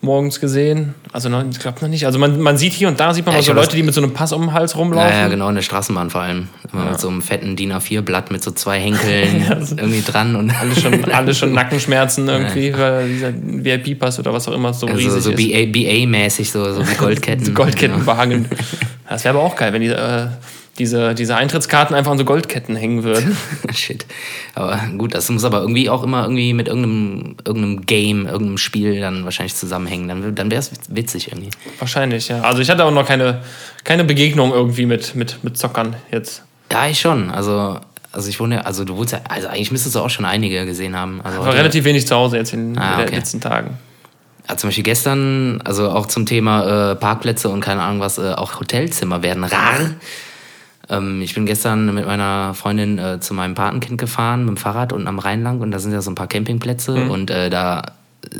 morgens 0.00 0.38
gesehen. 0.40 0.94
Also 1.12 1.28
noch, 1.28 1.44
ich 1.50 1.58
glaube 1.58 1.78
noch 1.80 1.88
nicht. 1.88 2.06
Also 2.06 2.18
man, 2.18 2.40
man 2.40 2.56
sieht 2.56 2.72
hier 2.72 2.86
und 2.88 3.00
da, 3.00 3.12
sieht 3.12 3.26
man 3.26 3.34
Ja, 3.34 3.40
mal 3.40 3.44
so 3.44 3.52
Leute, 3.52 3.74
die 3.76 3.82
mit 3.82 3.94
so 3.94 4.00
einem 4.00 4.12
Pass 4.12 4.32
um 4.32 4.42
den 4.42 4.52
Hals 4.52 4.72
Ja, 4.74 4.78
rumlaufen. 4.78 5.10
ja, 5.10 5.28
genau, 5.28 5.48
in 5.48 5.56
der 5.56 5.62
Straßenbahn 5.62 6.10
vor 6.10 6.20
allem. 6.20 6.48
Immer 6.72 6.90
mit 6.90 7.00
so 7.00 7.08
einem 7.08 7.20
fetten 7.20 7.56
DIN 7.56 7.72
A4-Blatt 7.72 8.30
mit 8.30 8.42
so 8.42 8.52
zwei 8.52 8.78
Henkeln 8.80 9.44
irgendwie 9.76 10.02
dran 10.02 10.36
und 10.36 10.50
Alle 10.50 10.74
schon, 10.76 11.04
alle 11.12 11.34
schon 11.34 11.52
Nackenschmerzen 11.52 12.28
irgendwie, 12.28 12.72
weil 12.76 13.08
dieser 13.08 13.32
VIP-Pass 13.34 14.18
oder 14.20 14.32
was 14.32 14.46
auch 14.48 14.52
immer 14.54 14.72
so 14.72 14.86
also 14.86 14.98
riesig 14.98 15.22
so 15.22 15.30
ist. 15.32 15.36
BA 15.36 15.66
BA-mäßig, 15.66 16.50
so, 16.50 16.72
so 16.72 16.88
wie 16.88 16.94
Goldketten. 16.98 17.46
So 17.46 17.52
Goldketten 17.52 18.04
behangen. 18.04 18.46
Das 19.08 19.24
wäre 19.24 19.36
aber 19.36 19.44
auch 19.44 19.56
geil, 19.56 19.72
wenn 19.72 19.80
die, 19.82 19.88
äh, 19.88 20.26
diese, 20.78 21.14
diese 21.14 21.36
Eintrittskarten 21.36 21.94
einfach 21.96 22.12
an 22.12 22.18
so 22.18 22.24
Goldketten 22.24 22.76
hängen 22.76 23.02
würden. 23.04 23.36
Shit. 23.74 24.06
Aber 24.54 24.80
gut, 24.96 25.14
das 25.14 25.28
muss 25.28 25.44
aber 25.44 25.60
irgendwie 25.60 25.90
auch 25.90 26.02
immer 26.02 26.22
irgendwie 26.22 26.52
mit 26.54 26.68
irgendeinem, 26.68 27.36
irgendeinem 27.44 27.84
Game, 27.86 28.26
irgendeinem 28.26 28.58
Spiel 28.58 29.00
dann 29.00 29.24
wahrscheinlich 29.24 29.54
zusammenhängen. 29.56 30.08
Dann, 30.08 30.34
dann 30.34 30.50
wäre 30.50 30.60
es 30.60 30.70
witzig 30.88 31.28
irgendwie. 31.32 31.50
Wahrscheinlich, 31.78 32.28
ja. 32.28 32.40
Also 32.42 32.62
ich 32.62 32.70
hatte 32.70 32.84
auch 32.84 32.90
noch 32.92 33.06
keine, 33.06 33.42
keine 33.84 34.04
Begegnung 34.04 34.52
irgendwie 34.52 34.86
mit, 34.86 35.14
mit, 35.14 35.42
mit 35.42 35.58
Zockern 35.58 35.96
jetzt. 36.12 36.42
Ja, 36.70 36.86
ich 36.86 37.00
schon. 37.00 37.30
Also, 37.30 37.80
also 38.12 38.28
ich 38.28 38.38
wohne 38.40 38.56
ja, 38.56 38.60
also 38.62 38.84
du 38.84 38.96
wohnst 38.96 39.12
ja, 39.12 39.20
also 39.28 39.48
eigentlich 39.48 39.72
müsstest 39.72 39.94
du 39.96 40.00
auch 40.00 40.10
schon 40.10 40.24
einige 40.24 40.64
gesehen 40.66 40.96
haben. 40.96 41.20
Also 41.24 41.40
heute- 41.40 41.56
relativ 41.58 41.84
wenig 41.84 42.06
zu 42.06 42.14
Hause 42.14 42.36
jetzt 42.36 42.52
in 42.54 42.78
Ah, 42.78 42.98
den 42.98 43.06
okay. 43.06 43.16
letzten 43.16 43.40
Tagen. 43.40 43.78
Ja, 44.48 44.56
zum 44.56 44.68
Beispiel 44.68 44.84
gestern, 44.84 45.60
also 45.64 45.90
auch 45.90 46.06
zum 46.06 46.24
Thema 46.24 46.92
äh, 46.92 46.96
Parkplätze 46.96 47.50
und 47.50 47.60
keine 47.60 47.82
Ahnung 47.82 48.00
was, 48.00 48.16
äh, 48.16 48.32
auch 48.32 48.58
Hotelzimmer 48.60 49.22
werden 49.22 49.44
rar. 49.44 49.90
Ähm, 50.90 51.20
ich 51.22 51.34
bin 51.34 51.46
gestern 51.46 51.94
mit 51.94 52.06
meiner 52.06 52.54
Freundin 52.54 52.98
äh, 52.98 53.20
zu 53.20 53.34
meinem 53.34 53.54
Patenkind 53.54 53.98
gefahren 53.98 54.40
mit 54.40 54.50
dem 54.50 54.56
Fahrrad 54.56 54.92
unten 54.92 55.06
am 55.08 55.18
Rhein 55.18 55.42
lang 55.42 55.60
und 55.60 55.70
da 55.70 55.78
sind 55.78 55.92
ja 55.92 56.00
so 56.00 56.10
ein 56.10 56.14
paar 56.14 56.28
Campingplätze 56.28 56.92
Mhm. 56.96 57.10
und 57.10 57.30
äh, 57.30 57.50
da 57.50 57.82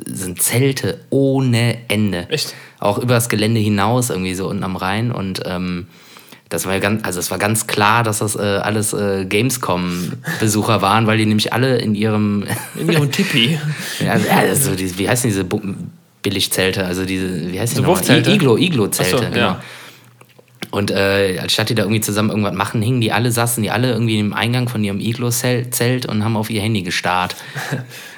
sind 0.06 0.42
Zelte 0.42 0.98
ohne 1.10 1.78
Ende. 1.88 2.26
Echt? 2.30 2.54
Auch 2.80 2.98
über 2.98 3.14
das 3.14 3.28
Gelände 3.28 3.60
hinaus 3.60 4.10
irgendwie 4.10 4.34
so 4.34 4.48
unten 4.48 4.64
am 4.64 4.76
Rhein 4.76 5.12
und 5.12 5.42
ähm, 5.44 5.86
das 6.48 6.64
war 6.64 6.72
ja 6.72 6.80
ganz, 6.80 7.04
also 7.04 7.20
es 7.20 7.30
war 7.30 7.36
ganz 7.38 7.66
klar, 7.66 8.02
dass 8.02 8.20
das 8.20 8.34
äh, 8.34 8.38
alles 8.40 8.94
äh, 8.94 9.26
Gamescom-Besucher 9.26 10.80
waren, 10.82 11.06
weil 11.06 11.18
die 11.18 11.26
nämlich 11.26 11.52
alle 11.52 11.76
in 11.78 11.94
ihrem 11.94 12.44
In 12.78 12.90
ihrem 12.90 13.10
Tipi. 13.12 13.58
ja, 14.00 14.12
also 14.38 14.74
die, 14.74 14.98
wie 14.98 15.08
heißen 15.08 15.28
diese 15.28 15.44
Billigzelte? 16.22 16.84
Also 16.84 17.04
diese, 17.04 17.52
wie 17.52 17.60
heißt 17.60 17.74
die 17.74 17.82
So? 17.82 17.86
Wurfzelte? 17.86 18.30
Iglo, 18.32 18.56
Iglo-Zelte, 18.56 19.10
so, 19.18 19.22
genau. 19.24 19.36
ja. 19.36 19.60
Und 20.70 20.90
äh, 20.90 21.38
als 21.40 21.52
statt 21.52 21.70
die 21.70 21.74
da 21.74 21.82
irgendwie 21.82 22.00
zusammen 22.00 22.30
irgendwas 22.30 22.54
machen, 22.54 22.82
hingen 22.82 23.00
die 23.00 23.12
alle, 23.12 23.30
saßen 23.30 23.62
die 23.62 23.70
alle 23.70 23.90
irgendwie 23.92 24.18
im 24.18 24.32
Eingang 24.34 24.68
von 24.68 24.84
ihrem 24.84 25.00
Iglo-Zelt 25.00 26.06
und 26.06 26.24
haben 26.24 26.36
auf 26.36 26.50
ihr 26.50 26.60
Handy 26.60 26.82
gestarrt. 26.82 27.36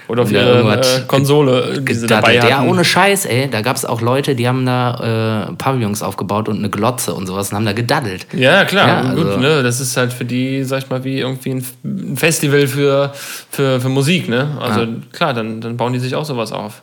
Oder 0.09 0.23
auf 0.25 0.31
Oder 0.31 0.41
ihre 0.41 0.81
äh, 0.81 1.01
Konsole, 1.07 1.81
die 1.83 1.95
sie 1.95 2.09
dabei 2.09 2.41
hatten. 2.41 2.49
Ja, 2.49 2.63
ohne 2.65 2.85
Scheiß, 2.85 3.27
ey. 3.27 3.49
Da 3.49 3.61
gab 3.61 3.77
es 3.77 3.85
auch 3.85 4.01
Leute, 4.01 4.35
die 4.35 4.49
haben 4.49 4.67
da 4.67 5.51
äh, 5.51 5.53
Pavillons 5.55 6.03
aufgebaut 6.03 6.49
und 6.49 6.59
eine 6.59 6.69
Glotze 6.69 7.15
und 7.15 7.29
sowas 7.29 7.51
und 7.51 7.57
haben 7.57 7.65
da 7.67 7.73
gedaddelt. 7.73 8.27
Ja, 8.35 8.65
klar. 8.65 9.05
Ja, 9.05 9.15
gut, 9.15 9.27
also- 9.27 9.39
ne? 9.39 9.63
Das 9.63 9.79
ist 9.79 9.97
halt 9.97 10.13
für 10.13 10.25
die, 10.25 10.65
sag 10.65 10.83
ich 10.83 10.91
mal, 10.91 11.05
wie 11.05 11.21
irgendwie 11.21 11.63
ein 11.85 12.17
Festival 12.17 12.67
für, 12.67 13.13
für, 13.51 13.81
für 13.81 13.89
Musik, 13.89 14.29
ne? 14.29 14.59
Also 14.61 14.89
klar, 15.13 15.33
dann, 15.33 15.61
dann 15.61 15.77
bauen 15.77 15.93
die 15.93 16.01
sich 16.01 16.17
auch 16.17 16.25
sowas 16.25 16.51
auf. 16.51 16.83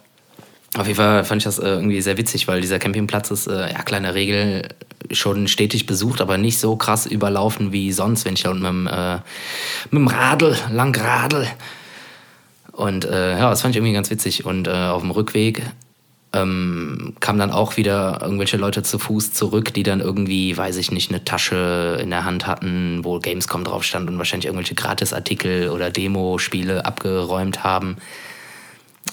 Auf 0.76 0.86
jeden 0.86 0.98
Fall 0.98 1.24
fand 1.24 1.42
ich 1.42 1.46
das 1.46 1.60
äh, 1.60 1.68
irgendwie 1.68 2.02
sehr 2.02 2.18
witzig, 2.18 2.48
weil 2.48 2.62
dieser 2.62 2.80
Campingplatz 2.80 3.32
ist, 3.32 3.48
äh, 3.48 3.72
ja, 3.72 3.82
kleine 3.84 4.14
Regel, 4.14 4.68
schon 5.12 5.48
stetig 5.48 5.86
besucht, 5.86 6.22
aber 6.22 6.38
nicht 6.38 6.60
so 6.60 6.76
krass 6.76 7.06
überlaufen 7.06 7.72
wie 7.72 7.92
sonst, 7.92 8.26
wenn 8.26 8.34
ich 8.34 8.44
da 8.44 8.54
mit 8.54 8.64
dem, 8.64 8.88
äh, 8.88 9.16
mit 9.92 10.02
dem 10.02 10.08
Radl 10.08 10.56
lang 10.72 10.96
radel. 10.96 11.48
Und 12.74 13.06
äh, 13.06 13.38
ja, 13.38 13.50
das 13.50 13.62
fand 13.62 13.74
ich 13.74 13.78
irgendwie 13.78 13.94
ganz 13.94 14.10
witzig. 14.10 14.46
Und 14.46 14.68
äh, 14.68 14.72
auf 14.72 15.02
dem 15.02 15.12
Rückweg 15.12 15.64
ähm, 16.34 17.16
kamen 17.20 17.40
dann 17.40 17.52
auch 17.52 17.78
wieder 17.78 18.20
irgendwelche 18.22 18.58
Leute 18.58 18.84
zu 18.84 19.00
Fuß 19.00 19.34
zurück, 19.34 19.74
die 19.74 19.84
dann 19.84 20.02
irgendwie, 20.02 20.56
weiß 20.56 20.78
ich 20.78 20.92
nicht, 20.92 21.10
eine 21.10 21.24
Tasche 21.24 21.98
in 22.02 22.10
der 22.10 22.26
Hand 22.26 22.46
hatten, 22.46 23.00
wo 23.04 23.20
Gamescom 23.20 23.64
drauf 23.64 23.84
stand 23.84 24.10
und 24.10 24.18
wahrscheinlich 24.18 24.46
irgendwelche 24.48 24.76
Gratisartikel 24.76 25.70
oder 25.70 25.90
Demo-Spiele 25.90 26.86
abgeräumt 26.86 27.64
haben. 27.64 27.98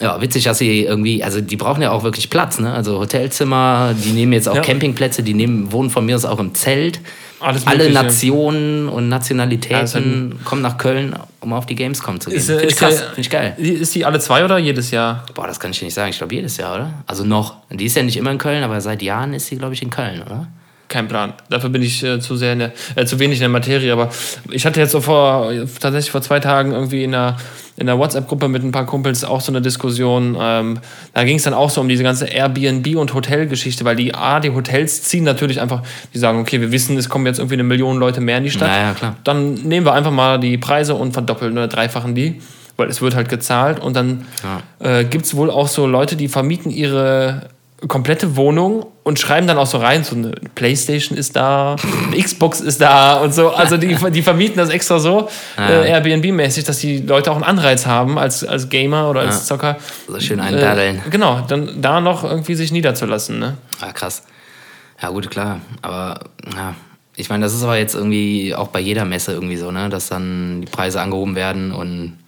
Ja, 0.00 0.20
witzig, 0.20 0.44
dass 0.44 0.58
sie 0.58 0.84
irgendwie, 0.84 1.22
also 1.22 1.40
die 1.40 1.56
brauchen 1.56 1.80
ja 1.82 1.90
auch 1.92 2.02
wirklich 2.02 2.28
Platz, 2.30 2.58
ne? 2.58 2.72
Also 2.72 2.98
Hotelzimmer, 2.98 3.94
die 3.96 4.10
nehmen 4.10 4.32
jetzt 4.32 4.48
auch 4.48 4.56
Ja. 4.56 4.60
Campingplätze, 4.62 5.22
die 5.22 5.34
nehmen, 5.34 5.70
wohnen 5.72 5.90
von 5.90 6.04
mir 6.04 6.16
aus 6.16 6.24
auch 6.24 6.40
im 6.40 6.54
Zelt. 6.54 7.00
Alles 7.40 7.66
Alle 7.66 7.78
Mögliche. 7.84 8.02
Nationen 8.02 8.88
und 8.88 9.04
Ja, 9.04 9.08
Nationalitäten 9.10 10.38
kommen 10.44 10.62
nach 10.62 10.78
Köln, 10.78 11.14
um 11.40 11.52
auf 11.52 11.66
die 11.66 11.74
Gamescom 11.74 12.18
zu 12.20 12.30
gehen. 12.30 12.38
Ist, 12.38 12.46
Finde 12.46 12.64
ich 12.66 12.76
krass, 12.76 12.94
ja- 13.00 13.06
finde 13.06 13.20
ich 13.20 13.30
geil. 13.30 13.54
Ist 13.58 13.94
die 13.94 14.04
alle 14.04 14.18
zwei 14.18 14.44
oder 14.44 14.58
jedes 14.58 14.90
Jahr? 14.90 15.24
Boah, 15.34 15.46
das 15.46 15.60
kann 15.60 15.70
ich 15.70 15.78
dir 15.78 15.84
nicht 15.84 15.94
sagen. 15.94 16.10
Ich 16.10 16.18
glaube 16.18 16.34
jedes 16.34 16.56
Jahr, 16.56 16.74
oder? 16.74 16.90
Also 17.06 17.24
noch. 17.24 17.56
Die 17.70 17.84
ist 17.84 17.96
ja 17.96 18.02
nicht 18.02 18.16
immer 18.16 18.30
in 18.30 18.38
Köln, 18.38 18.62
aber 18.64 18.80
seit 18.80 19.02
Jahren 19.02 19.34
ist 19.34 19.46
sie, 19.48 19.56
glaube 19.56 19.74
ich, 19.74 19.82
in 19.82 19.90
Köln, 19.90 20.22
oder? 20.24 20.46
Kein 20.94 21.08
Plan. 21.08 21.32
Dafür 21.50 21.70
bin 21.70 21.82
ich 21.82 22.04
äh, 22.04 22.20
zu 22.20 22.36
sehr 22.36 22.52
in 22.52 22.60
der, 22.60 22.72
äh, 22.94 23.04
zu 23.04 23.18
wenig 23.18 23.38
in 23.38 23.40
der 23.40 23.48
Materie. 23.48 23.92
Aber 23.92 24.10
ich 24.52 24.64
hatte 24.64 24.78
jetzt 24.78 24.92
so 24.92 25.00
vor 25.00 25.52
tatsächlich 25.80 26.12
vor 26.12 26.22
zwei 26.22 26.38
Tagen 26.38 26.70
irgendwie 26.70 27.02
in 27.02 27.10
der, 27.10 27.36
in 27.76 27.86
der 27.86 27.98
WhatsApp-Gruppe 27.98 28.46
mit 28.46 28.62
ein 28.62 28.70
paar 28.70 28.86
Kumpels 28.86 29.24
auch 29.24 29.40
so 29.40 29.50
eine 29.50 29.60
Diskussion. 29.60 30.36
Ähm, 30.40 30.78
da 31.12 31.24
ging 31.24 31.34
es 31.38 31.42
dann 31.42 31.52
auch 31.52 31.68
so 31.68 31.80
um 31.80 31.88
diese 31.88 32.04
ganze 32.04 32.26
Airbnb 32.26 32.94
und 32.94 33.12
Hotelgeschichte, 33.12 33.84
weil 33.84 33.96
die 33.96 34.14
A, 34.14 34.38
die 34.38 34.50
Hotels 34.50 35.02
ziehen 35.02 35.24
natürlich 35.24 35.60
einfach, 35.60 35.82
die 36.14 36.18
sagen, 36.18 36.38
okay, 36.38 36.60
wir 36.60 36.70
wissen, 36.70 36.96
es 36.96 37.08
kommen 37.08 37.26
jetzt 37.26 37.40
irgendwie 37.40 37.54
eine 37.54 37.64
Million 37.64 37.98
Leute 37.98 38.20
mehr 38.20 38.38
in 38.38 38.44
die 38.44 38.52
Stadt. 38.52 38.68
Ja, 38.68 38.82
ja, 38.90 38.94
klar. 38.94 39.16
Dann 39.24 39.54
nehmen 39.54 39.84
wir 39.84 39.94
einfach 39.94 40.12
mal 40.12 40.38
die 40.38 40.58
Preise 40.58 40.94
und 40.94 41.10
verdoppeln 41.10 41.54
oder 41.54 41.66
dreifachen 41.66 42.14
die. 42.14 42.40
Weil 42.76 42.88
es 42.88 43.00
wird 43.00 43.14
halt 43.14 43.28
gezahlt 43.28 43.80
und 43.80 43.94
dann 43.94 44.26
äh, 44.80 45.04
gibt 45.04 45.26
es 45.26 45.36
wohl 45.36 45.48
auch 45.48 45.68
so 45.68 45.86
Leute, 45.86 46.16
die 46.16 46.26
vermieten 46.26 46.70
ihre 46.70 47.48
komplette 47.88 48.36
Wohnung 48.36 48.86
und 49.02 49.18
schreiben 49.18 49.46
dann 49.46 49.58
auch 49.58 49.66
so 49.66 49.78
rein, 49.78 50.04
so 50.04 50.16
eine 50.16 50.32
Playstation 50.54 51.16
ist 51.18 51.36
da, 51.36 51.76
eine 52.06 52.22
Xbox 52.22 52.60
ist 52.60 52.80
da 52.80 53.16
und 53.20 53.34
so. 53.34 53.50
Also 53.50 53.76
die, 53.76 53.94
die 54.10 54.22
vermieten 54.22 54.56
das 54.56 54.70
extra 54.70 54.98
so 54.98 55.28
äh, 55.58 55.90
Airbnb-mäßig, 55.90 56.64
dass 56.64 56.78
die 56.78 56.98
Leute 56.98 57.30
auch 57.30 57.36
einen 57.36 57.44
Anreiz 57.44 57.86
haben 57.86 58.18
als, 58.18 58.44
als 58.44 58.68
Gamer 58.68 59.10
oder 59.10 59.20
als 59.20 59.46
Zocker. 59.46 59.76
So 60.08 60.18
schön 60.20 60.40
einpaddeln. 60.40 61.02
Äh, 61.06 61.10
genau, 61.10 61.42
dann 61.46 61.80
da 61.82 62.00
noch 62.00 62.24
irgendwie 62.24 62.54
sich 62.54 62.72
niederzulassen. 62.72 63.38
Ne? 63.38 63.56
Ah, 63.80 63.92
krass. 63.92 64.22
Ja, 65.02 65.10
gut, 65.10 65.30
klar. 65.30 65.60
Aber 65.82 66.20
ja, 66.54 66.74
ich 67.16 67.28
meine, 67.28 67.44
das 67.44 67.54
ist 67.54 67.62
aber 67.62 67.76
jetzt 67.76 67.94
irgendwie 67.94 68.54
auch 68.54 68.68
bei 68.68 68.80
jeder 68.80 69.04
Messe 69.04 69.32
irgendwie 69.32 69.56
so, 69.56 69.70
ne? 69.70 69.88
Dass 69.88 70.08
dann 70.08 70.62
die 70.62 70.70
Preise 70.70 71.00
angehoben 71.00 71.36
werden 71.36 71.72
und 71.72 72.18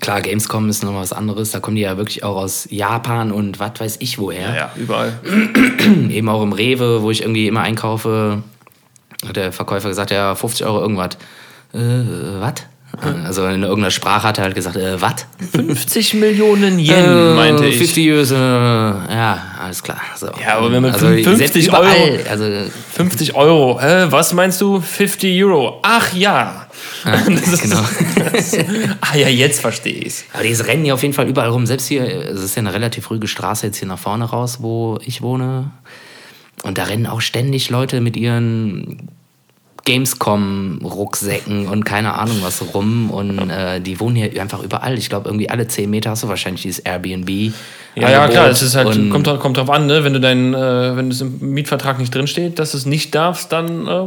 klar, 0.00 0.20
Gamescom 0.20 0.68
ist 0.68 0.82
nochmal 0.82 1.02
was 1.02 1.12
anderes. 1.12 1.50
Da 1.50 1.60
kommen 1.60 1.76
die 1.76 1.82
ja 1.82 1.96
wirklich 1.96 2.22
auch 2.24 2.36
aus 2.36 2.66
Japan 2.70 3.32
und 3.32 3.58
was 3.60 3.72
weiß 3.78 3.96
ich 4.00 4.18
woher. 4.18 4.54
Ja, 4.54 4.70
überall. 4.76 5.18
Eben 6.10 6.28
auch 6.28 6.42
im 6.42 6.52
Rewe, 6.52 7.02
wo 7.02 7.10
ich 7.10 7.22
irgendwie 7.22 7.46
immer 7.48 7.60
einkaufe, 7.62 8.42
hat 9.26 9.36
der 9.36 9.52
Verkäufer 9.52 9.88
gesagt, 9.88 10.10
ja, 10.10 10.34
50 10.34 10.66
Euro 10.66 10.80
irgendwas. 10.80 11.10
Äh, 11.74 11.78
was? 12.40 12.54
Also 13.26 13.44
in 13.46 13.62
irgendeiner 13.62 13.90
Sprache 13.90 14.26
hat 14.26 14.38
er 14.38 14.44
halt 14.44 14.54
gesagt, 14.54 14.76
äh, 14.76 15.00
was? 15.00 15.26
50 15.52 16.14
Millionen 16.14 16.78
Yen, 16.78 17.34
meinte 17.36 17.66
ich. 17.66 17.76
50 17.76 17.96
Years, 18.04 18.30
äh, 18.30 18.34
ja, 18.34 19.38
alles 19.62 19.82
klar. 19.82 20.00
So. 20.16 20.28
Ja, 20.42 20.56
aber 20.56 20.72
wenn 20.72 20.82
man 20.82 20.92
also, 20.92 21.06
50 21.06 21.36
selbst 21.36 21.56
überall, 21.68 21.84
Euro- 21.86 22.30
Also, 22.30 22.44
50 22.94 23.34
Euro. 23.34 23.78
Hä, 23.80 24.06
was 24.08 24.32
meinst 24.32 24.60
du? 24.62 24.80
50 24.80 25.44
Euro. 25.44 25.80
Ach 25.82 26.12
ja. 26.14 26.66
Das 27.28 27.52
ist- 27.52 27.62
genau. 27.62 27.80
ah 29.00 29.16
ja, 29.16 29.28
jetzt 29.28 29.60
verstehe 29.60 29.94
ich's. 29.94 30.24
Aber 30.32 30.42
die 30.42 30.52
rennen 30.52 30.84
hier 30.84 30.94
auf 30.94 31.02
jeden 31.02 31.14
Fall 31.14 31.28
überall 31.28 31.48
rum. 31.50 31.66
Selbst 31.66 31.86
hier, 31.88 32.04
es 32.06 32.40
ist 32.42 32.54
ja 32.56 32.60
eine 32.60 32.72
relativ 32.74 33.10
ruhige 33.10 33.28
Straße 33.28 33.66
jetzt 33.66 33.78
hier 33.78 33.88
nach 33.88 33.98
vorne 33.98 34.24
raus, 34.24 34.58
wo 34.60 34.98
ich 35.04 35.22
wohne. 35.22 35.70
Und 36.64 36.76
da 36.78 36.84
rennen 36.84 37.06
auch 37.06 37.20
ständig 37.20 37.70
Leute 37.70 38.00
mit 38.00 38.16
ihren 38.16 39.08
Gamescom-Rucksäcken 39.84 41.68
und 41.68 41.84
keine 41.84 42.14
Ahnung 42.14 42.38
was 42.42 42.62
rum. 42.74 43.10
Und 43.10 43.50
äh, 43.50 43.80
die 43.80 44.00
wohnen 44.00 44.16
hier 44.16 44.40
einfach 44.40 44.62
überall. 44.62 44.98
Ich 44.98 45.08
glaube, 45.08 45.28
irgendwie 45.28 45.48
alle 45.50 45.66
10 45.68 45.88
Meter 45.88 46.10
hast 46.10 46.22
du 46.24 46.28
wahrscheinlich 46.28 46.62
dieses 46.62 46.80
Airbnb. 46.80 47.28
Ja, 47.94 48.10
ja, 48.10 48.28
klar, 48.28 48.48
es 48.48 48.62
ist 48.62 48.74
halt, 48.76 48.88
Und- 48.88 49.10
kommt, 49.10 49.26
drauf- 49.26 49.40
kommt 49.40 49.56
drauf 49.56 49.70
an, 49.70 49.86
ne? 49.86 50.04
wenn 50.04 50.12
du 50.12 50.20
dein, 50.20 50.54
äh, 50.54 50.96
wenn 50.96 51.10
es 51.10 51.20
im 51.20 51.38
Mietvertrag 51.54 51.98
nicht 51.98 52.14
drinsteht, 52.14 52.58
dass 52.58 52.72
du 52.72 52.78
es 52.78 52.86
nicht 52.86 53.14
darfst, 53.14 53.50
dann 53.52 53.86
äh, 53.86 54.00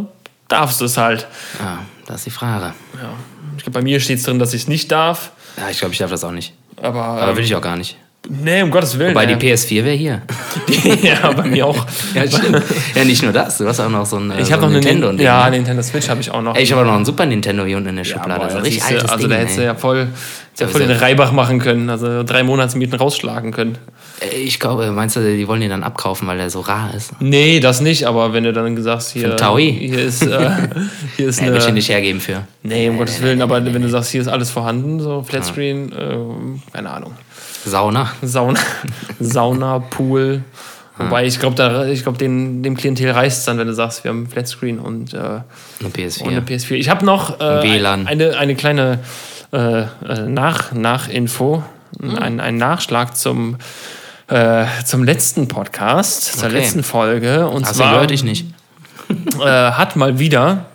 darfst 0.48 0.82
du 0.82 0.86
es 0.86 0.98
halt. 0.98 1.28
Ja, 1.60 1.80
das 2.12 2.22
ist 2.22 2.26
die 2.28 2.32
Frage. 2.32 2.74
Ja. 3.02 3.14
Ich 3.58 3.64
glaube, 3.64 3.80
bei 3.80 3.84
mir 3.84 4.00
steht 4.00 4.20
es 4.20 4.24
drin, 4.24 4.38
dass 4.40 4.54
ich 4.54 4.64
es 4.64 4.68
nicht 4.68 4.92
darf, 4.92 5.32
Ja, 5.58 5.70
ich 5.70 5.80
glaube, 5.80 5.94
ich 5.94 6.00
darf 6.00 6.12
das 6.12 6.24
auch 6.24 6.32
nicht. 6.32 6.54
aber, 6.82 7.04
Aber 7.04 7.36
will 7.38 7.44
ich 7.44 7.56
auch 7.56 7.62
gar 7.62 7.76
nicht. 7.78 7.98
Nee, 8.30 8.62
um 8.62 8.72
Gottes 8.72 8.98
Willen. 8.98 9.12
Wobei 9.12 9.30
ja. 9.30 9.36
die 9.36 9.48
PS4 9.52 9.84
wäre 9.84 9.96
hier. 9.96 10.22
ja, 11.02 11.32
bei 11.32 11.44
mir 11.44 11.66
auch. 11.68 11.86
Ja, 12.14 12.28
stimmt. 12.28 12.62
ja, 12.96 13.04
nicht 13.06 13.24
nur 13.24 13.32
das. 13.32 13.58
Du 13.58 13.68
hast 13.68 13.80
auch 13.80 13.90
noch 13.90 14.06
so 14.06 14.18
ein, 14.18 14.32
äh, 14.32 14.42
Ich 14.42 14.48
so 14.48 14.54
habe 14.54 14.64
noch 14.64 14.70
ein 14.70 14.76
eine 14.76 14.80
Nintendo. 14.86 15.08
Nintendo, 15.08 15.24
ja, 15.24 15.50
Nintendo 15.50 15.82
Switch 15.82 16.10
habe 16.10 16.22
ich 16.22 16.30
auch 16.32 16.42
noch. 16.42 16.56
Ey, 16.56 16.64
ich 16.64 16.72
habe 16.74 16.86
noch 16.86 16.96
ein 16.96 17.06
Super 17.06 17.26
Nintendo 17.26 17.64
hier 17.66 17.78
unten 17.78 17.90
in 17.90 17.96
der 17.98 18.06
Ja, 18.06 18.12
Schublade. 18.14 18.42
boah, 18.42 18.50
so 18.50 18.58
ein 18.58 18.64
das 18.64 18.74
richtig 18.74 18.84
altes 18.84 19.06
also 19.10 19.18
Ding. 19.28 19.30
da 19.30 19.36
hättest 19.38 19.58
du 19.58 19.64
ja 19.64 19.76
voll, 19.76 19.98
ja 20.60 20.66
Ja, 20.66 20.68
voll 20.68 20.82
den 20.88 20.92
Reibach 20.98 21.32
machen 21.32 21.60
können, 21.60 21.90
also 21.90 22.24
drei 22.24 22.44
Monatsmieten 22.44 22.98
rausschlagen 22.98 23.52
können. 23.52 23.78
Ich 24.36 24.60
glaube, 24.60 24.92
meinst 24.92 25.16
du, 25.16 25.22
die 25.22 25.48
wollen 25.48 25.62
den 25.62 25.72
dann 25.72 25.84
abkaufen, 25.84 26.28
weil 26.28 26.38
der 26.38 26.52
so 26.52 26.60
rar 26.60 26.94
ist? 26.96 27.14
Nee, 27.22 27.60
das 27.60 27.82
nicht, 27.82 28.06
aber 28.06 28.34
wenn 28.34 28.44
du 28.44 28.54
dann 28.54 28.80
sagst, 28.84 29.14
hier, 29.14 29.36
hier 29.58 30.00
ist, 30.00 30.22
äh, 30.22 30.52
hier 31.18 31.30
ist 31.30 31.42
Nee, 31.42 31.48
will 31.48 31.58
ich 31.58 31.64
eine, 31.64 31.74
nicht 31.74 31.90
hergeben 31.90 32.20
für. 32.22 32.44
nee, 32.62 32.88
um 32.88 32.98
Gottes 32.98 33.22
Willen, 33.22 33.42
aber 33.42 33.66
wenn 33.66 33.82
du 33.82 33.90
sagst, 33.90 34.12
hier 34.12 34.22
ist 34.22 34.28
alles 34.28 34.52
vorhanden, 34.52 35.00
so 35.00 35.24
Flatscreen, 35.24 35.92
äh, 35.92 36.72
keine 36.72 36.92
Ahnung, 36.92 37.14
Sauna. 37.66 38.12
Sauna, 38.22 38.60
Sauna, 39.20 39.80
Pool, 39.80 40.44
wobei 40.98 41.26
ich 41.26 41.40
glaube, 41.40 41.56
da, 41.56 41.86
ich 41.86 42.04
glaube, 42.04 42.18
dem, 42.18 42.64
dem 42.64 42.76
Klientel 42.76 43.12
reicht 43.12 43.38
es 43.38 43.46
dann, 43.46 43.58
wenn 43.58 43.68
du 43.68 43.74
sagst, 43.74 44.04
wir 44.04 44.10
haben 44.10 44.28
Flatscreen 44.28 44.80
und, 44.80 45.14
äh, 45.14 45.18
Eine 45.18 45.44
PS4. 45.94 46.22
und 46.24 46.30
eine 46.30 46.42
PS4. 46.42 46.74
Ich 46.76 46.90
habe 46.90 47.06
noch 47.06 47.40
äh, 47.40 47.64
WLAN. 47.64 48.08
eine, 48.08 48.38
eine 48.38 48.56
kleine 48.56 49.00
äh, 49.54 49.82
äh, 49.82 49.86
Nach, 50.28 50.72
Nachinfo, 50.72 51.64
Hm. 52.00 52.18
ein, 52.18 52.40
ein 52.40 52.56
Nachschlag 52.56 53.18
zum, 53.18 53.58
äh, 54.28 54.64
zum 54.86 55.04
letzten 55.04 55.50
Podcast, 55.50 56.40
zur 56.40 56.48
Okay. 56.48 56.60
letzten 56.60 56.84
Folge. 56.84 57.50
Und 57.50 57.68
du 57.68 57.74
zwar 57.74 57.94
gehört? 57.96 58.12
Ich 58.12 58.24
nicht. 58.24 58.46
äh, 59.40 59.46
hat 59.46 59.98
mal 59.98 60.18
wieder, 60.18 60.68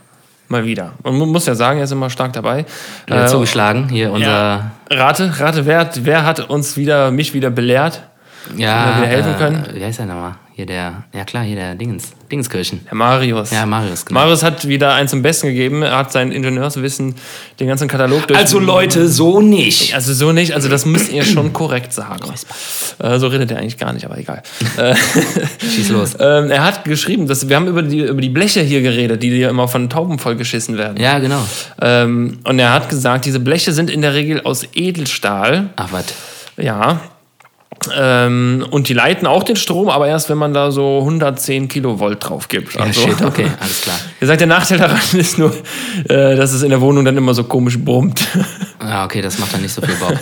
mal 0.49 0.65
wieder, 0.65 0.93
man 1.03 1.15
mu- 1.15 1.27
muss 1.27 1.47
ja 1.47 1.55
sagen, 1.55 1.79
er 1.79 1.85
ist 1.85 1.93
immer 1.93 2.11
stark 2.11 2.33
dabei. 2.33 2.65
Äh, 3.09 3.27
zugeschlagen. 3.27 3.89
Hier 3.89 4.13
unser. 4.13 4.27
ja, 4.29 4.71
rate, 4.91 5.33
rate, 5.41 5.67
wer, 5.67 5.81
hat- 5.81 6.05
wer 6.05 6.25
hat 6.25 6.41
uns 6.51 6.77
wieder, 6.77 7.11
mich 7.11 7.35
wieder 7.35 7.51
belehrt? 7.51 8.03
Ja. 8.57 8.87
wir 8.91 8.97
wieder 9.03 9.07
helfen 9.09 9.35
äh, 9.35 9.39
können? 9.39 9.67
Wie 9.75 9.85
heißt 9.85 9.99
der 9.99 10.07
nochmal? 10.07 10.35
Hier 10.57 10.65
der. 10.65 11.05
Ja, 11.13 11.25
klar, 11.27 11.45
hier 11.45 11.57
der 11.57 11.75
Dingens. 11.75 12.15
Dingenskirchen. 12.33 12.81
Herr 12.87 12.97
Marius. 12.97 13.51
Ja, 13.51 13.67
Marius, 13.67 14.07
genau. 14.07 14.21
Marius 14.21 14.43
hat 14.43 14.67
wieder 14.67 14.95
eins 14.95 15.11
zum 15.11 15.21
Besten 15.21 15.49
gegeben. 15.49 15.83
Er 15.83 15.99
hat 15.99 16.13
sein 16.13 16.33
Ingenieurswissen, 16.33 17.15
den 17.61 17.69
ganzen 17.69 17.89
Katalog 17.89 18.27
durch. 18.27 18.41
Also, 18.41 18.59
Leute, 18.59 19.07
so 19.07 19.43
nicht. 19.43 19.95
Also 19.95 20.15
so 20.15 20.33
nicht, 20.33 20.55
also 20.55 20.71
das 20.71 20.87
müsst 20.87 21.13
ihr 21.13 21.25
schon 21.27 21.53
korrekt 21.53 21.93
sagen. 21.93 22.33
Äh, 22.99 23.19
so 23.19 23.27
redet 23.27 23.51
er 23.51 23.59
eigentlich 23.59 23.77
gar 23.77 23.93
nicht, 23.93 24.07
aber 24.07 24.17
egal. 24.17 24.43
äh, 24.79 24.95
Schieß 25.75 25.91
los. 25.91 26.17
ähm, 26.19 26.51
er 26.51 26.65
hat 26.65 26.87
geschrieben, 26.87 27.27
dass 27.29 27.51
wir 27.51 27.55
haben 27.55 27.67
über 27.67 27.83
die, 27.83 28.01
über 28.01 28.23
die 28.23 28.31
Bleche 28.31 28.63
hier 28.63 28.81
geredet, 28.81 29.23
die 29.23 29.29
hier 29.29 29.51
immer 29.51 29.69
von 29.69 29.91
Tauben 29.91 30.19
vollgeschissen 30.19 30.79
werden. 30.79 30.99
Ja, 30.99 31.19
genau. 31.19 31.47
Ähm, 31.83 32.39
und 32.45 32.59
er 32.59 32.73
hat 32.73 32.89
gesagt, 32.89 33.27
diese 33.27 33.41
Bleche 33.41 33.73
sind 33.73 33.91
in 33.91 34.01
der 34.01 34.15
Regel 34.15 34.41
aus 34.41 34.67
Edelstahl. 34.75 35.69
Ach, 35.77 35.93
was? 35.93 36.07
Ja. 36.57 36.99
Ähm, 37.95 38.67
und 38.71 38.89
die 38.89 38.95
leiten 38.95 39.27
auch 39.27 39.45
den 39.45 39.55
Strom, 39.57 39.89
aber 39.89 40.09
erst 40.09 40.29
wenn 40.29 40.39
man 40.39 40.53
da 40.55 40.71
so 40.73 40.99
110 41.01 41.69
Kilovolt 41.69 42.19
drauf 42.29 42.49
gibt. 42.49 42.75
Ja, 42.75 42.81
Also, 42.83 43.03
shit, 43.03 43.23
okay, 43.23 43.47
alles 43.61 43.83
klar. 43.83 43.97
Er 44.21 44.27
sagt, 44.27 44.41
der 44.41 44.49
Nachteil 44.49 44.79
daran 44.79 44.99
ist 45.13 45.39
nur, 45.39 45.55
äh, 46.09 46.35
dass 46.37 46.53
es 46.53 46.63
in 46.63 46.71
der 46.71 46.81
Wohnung 46.81 47.05
dann 47.05 47.17
immer 47.17 47.35
so 47.35 47.45
komisch 47.45 47.79
brummt. 47.79 48.27
Ja, 48.83 49.05
okay, 49.05 49.21
das 49.23 49.39
macht 49.39 49.53
dann 49.55 49.63
nicht 49.63 49.73
so 49.75 49.83
viel 49.83 49.95
Bock. 49.97 50.15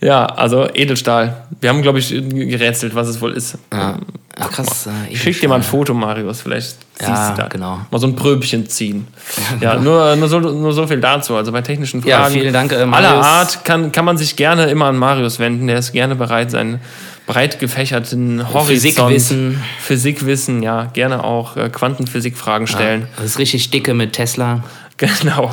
ja, 0.00 0.26
also 0.26 0.68
Edelstahl. 0.74 1.46
Wir 1.60 1.68
haben, 1.70 1.82
glaube 1.82 1.98
ich, 2.00 2.08
gerätselt, 2.10 2.94
was 2.94 3.06
es 3.08 3.20
wohl 3.20 3.32
ist. 3.32 3.58
Ja. 3.72 3.98
Ach, 4.40 4.50
krass. 4.50 4.86
Äh, 4.86 5.12
Ich 5.12 5.22
schick 5.22 5.40
dir 5.40 5.48
mal 5.48 5.56
ein 5.56 5.62
Foto, 5.62 5.94
Marius. 5.94 6.40
Vielleicht 6.40 6.76
siehst 7.04 7.12
Ja, 7.12 7.30
du 7.32 7.42
da. 7.42 7.48
genau. 7.48 7.80
Mal 7.90 7.98
so 7.98 8.06
ein 8.06 8.16
Pröbchen 8.16 8.68
ziehen. 8.68 9.06
Ja, 9.60 9.76
nur, 9.76 10.16
nur, 10.16 10.28
so, 10.28 10.40
nur 10.40 10.72
so 10.72 10.86
viel 10.86 11.00
dazu. 11.00 11.36
Also 11.36 11.52
bei 11.52 11.60
technischen 11.62 12.02
Fragen 12.02 12.10
Ja, 12.10 12.24
vielen 12.26 12.52
Dank, 12.52 12.72
äh, 12.72 12.76
aller 12.76 12.86
Marius. 12.86 13.26
Art 13.26 13.64
kann, 13.64 13.92
kann 13.92 14.04
man 14.04 14.16
sich 14.18 14.36
gerne 14.36 14.66
immer 14.66 14.86
an 14.86 14.96
Marius 14.96 15.38
wenden. 15.38 15.66
Der 15.66 15.78
ist 15.78 15.92
gerne 15.92 16.16
bereit, 16.16 16.50
seinen 16.50 16.80
breit 17.26 17.60
gefächerten 17.60 18.40
Horizont, 18.52 18.68
Physikwissen. 18.68 19.62
Physikwissen, 19.80 20.62
ja, 20.62 20.84
gerne 20.92 21.22
auch 21.22 21.56
äh, 21.56 21.68
Quantenphysikfragen 21.68 22.66
stellen. 22.66 23.06
Das 23.16 23.26
ist 23.26 23.38
richtig 23.38 23.70
dicke 23.70 23.94
mit 23.94 24.12
Tesla. 24.12 24.62
Genau, 24.98 25.50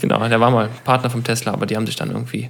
genau. 0.00 0.26
Der 0.28 0.40
war 0.40 0.50
mal 0.50 0.70
Partner 0.84 1.10
vom 1.10 1.22
Tesla, 1.22 1.52
aber 1.52 1.66
die 1.66 1.76
haben 1.76 1.84
sich 1.84 1.96
dann 1.96 2.10
irgendwie. 2.10 2.48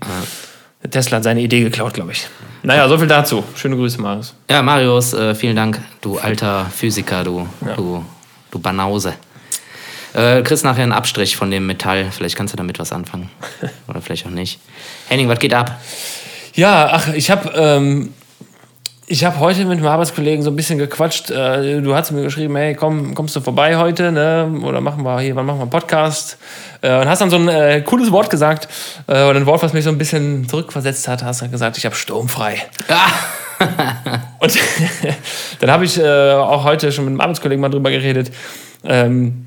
Der 0.85 0.91
Tesla 0.91 1.17
hat 1.17 1.25
seine 1.25 1.41
Idee 1.41 1.63
geklaut, 1.63 1.95
glaube 1.95 2.13
ich. 2.13 2.29
Naja, 2.63 2.89
so 2.89 2.97
viel 2.97 3.09
dazu. 3.09 3.43
Schöne 3.57 3.75
Grüße, 3.75 4.01
Marius. 4.01 4.35
Ja, 4.49 4.63
Marius, 4.63 5.15
äh, 5.15 5.35
vielen 5.35 5.57
Dank, 5.57 5.81
du 6.01 6.17
alter 6.19 6.67
Physiker, 6.67 7.25
du, 7.25 7.49
du, 7.77 8.05
du 8.51 8.59
Banause. 8.59 9.15
Äh, 10.15 10.43
kriegst 10.43 10.65
nachher 10.65 10.83
einen 10.83 10.93
Abstrich 10.93 11.37
von 11.37 11.51
dem 11.51 11.67
Metall. 11.67 12.11
Vielleicht 12.11 12.37
kannst 12.37 12.55
du 12.55 12.57
damit 12.57 12.79
was 12.79 12.93
anfangen. 12.93 13.31
Oder 13.89 14.01
vielleicht 14.01 14.27
auch 14.27 14.31
nicht. 14.31 14.59
Henning, 15.09 15.29
was 15.29 15.39
geht 15.39 15.55
ab? 15.55 15.81
Ja, 16.55 16.89
ach, 16.93 17.09
ich 17.09 17.31
habe 17.31 17.51
ähm, 17.55 18.15
ich 19.11 19.25
habe 19.25 19.39
heute 19.41 19.65
mit 19.65 19.79
einem 19.79 19.87
Arbeitskollegen 19.87 20.43
so 20.45 20.51
ein 20.51 20.57
bisschen 20.57 20.79
gequatscht. 20.79 21.31
Äh, 21.31 21.81
du 21.81 21.95
hast 21.95 22.11
mir 22.11 22.23
geschrieben, 22.23 22.55
hey, 22.57 22.75
komm, 22.75 23.15
kommst 23.15 23.35
du 23.35 23.41
vorbei 23.41 23.77
heute, 23.77 24.13
ne? 24.13 24.61
Oder 24.63 24.83
machen 24.83 25.03
wir 25.03 25.21
hier, 25.21 25.35
wann 25.35 25.47
machen 25.47 25.59
wir 25.59 25.63
einen 25.63 25.71
Podcast? 25.71 26.37
Äh, 26.83 27.01
und 27.01 27.09
hast 27.09 27.21
dann 27.21 27.31
so 27.31 27.37
ein 27.37 27.49
äh, 27.49 27.81
cooles 27.81 28.13
Wort 28.13 28.29
gesagt. 28.29 28.69
Äh, 29.07 29.25
und 29.25 29.37
ein 29.37 29.47
Wort, 29.47 29.63
was 29.63 29.73
mich 29.73 29.85
so 29.85 29.91
ein 29.91 29.97
bisschen 29.97 30.47
zurückversetzt 30.47 31.09
hat, 31.09 31.23
hast 31.23 31.41
dann 31.41 31.51
gesagt, 31.51 31.79
ich 31.79 31.87
habe 31.87 31.95
sturmfrei. 31.95 32.63
Ah. 32.89 33.11
und 34.39 34.59
dann 35.61 35.71
habe 35.71 35.85
ich 35.85 35.99
äh, 35.99 36.33
auch 36.33 36.65
heute 36.65 36.93
schon 36.93 37.05
mit 37.05 37.13
einem 37.13 37.21
Arbeitskollegen 37.21 37.61
mal 37.61 37.69
drüber 37.69 37.91
geredet. 37.91 38.31
Ähm, 38.85 39.47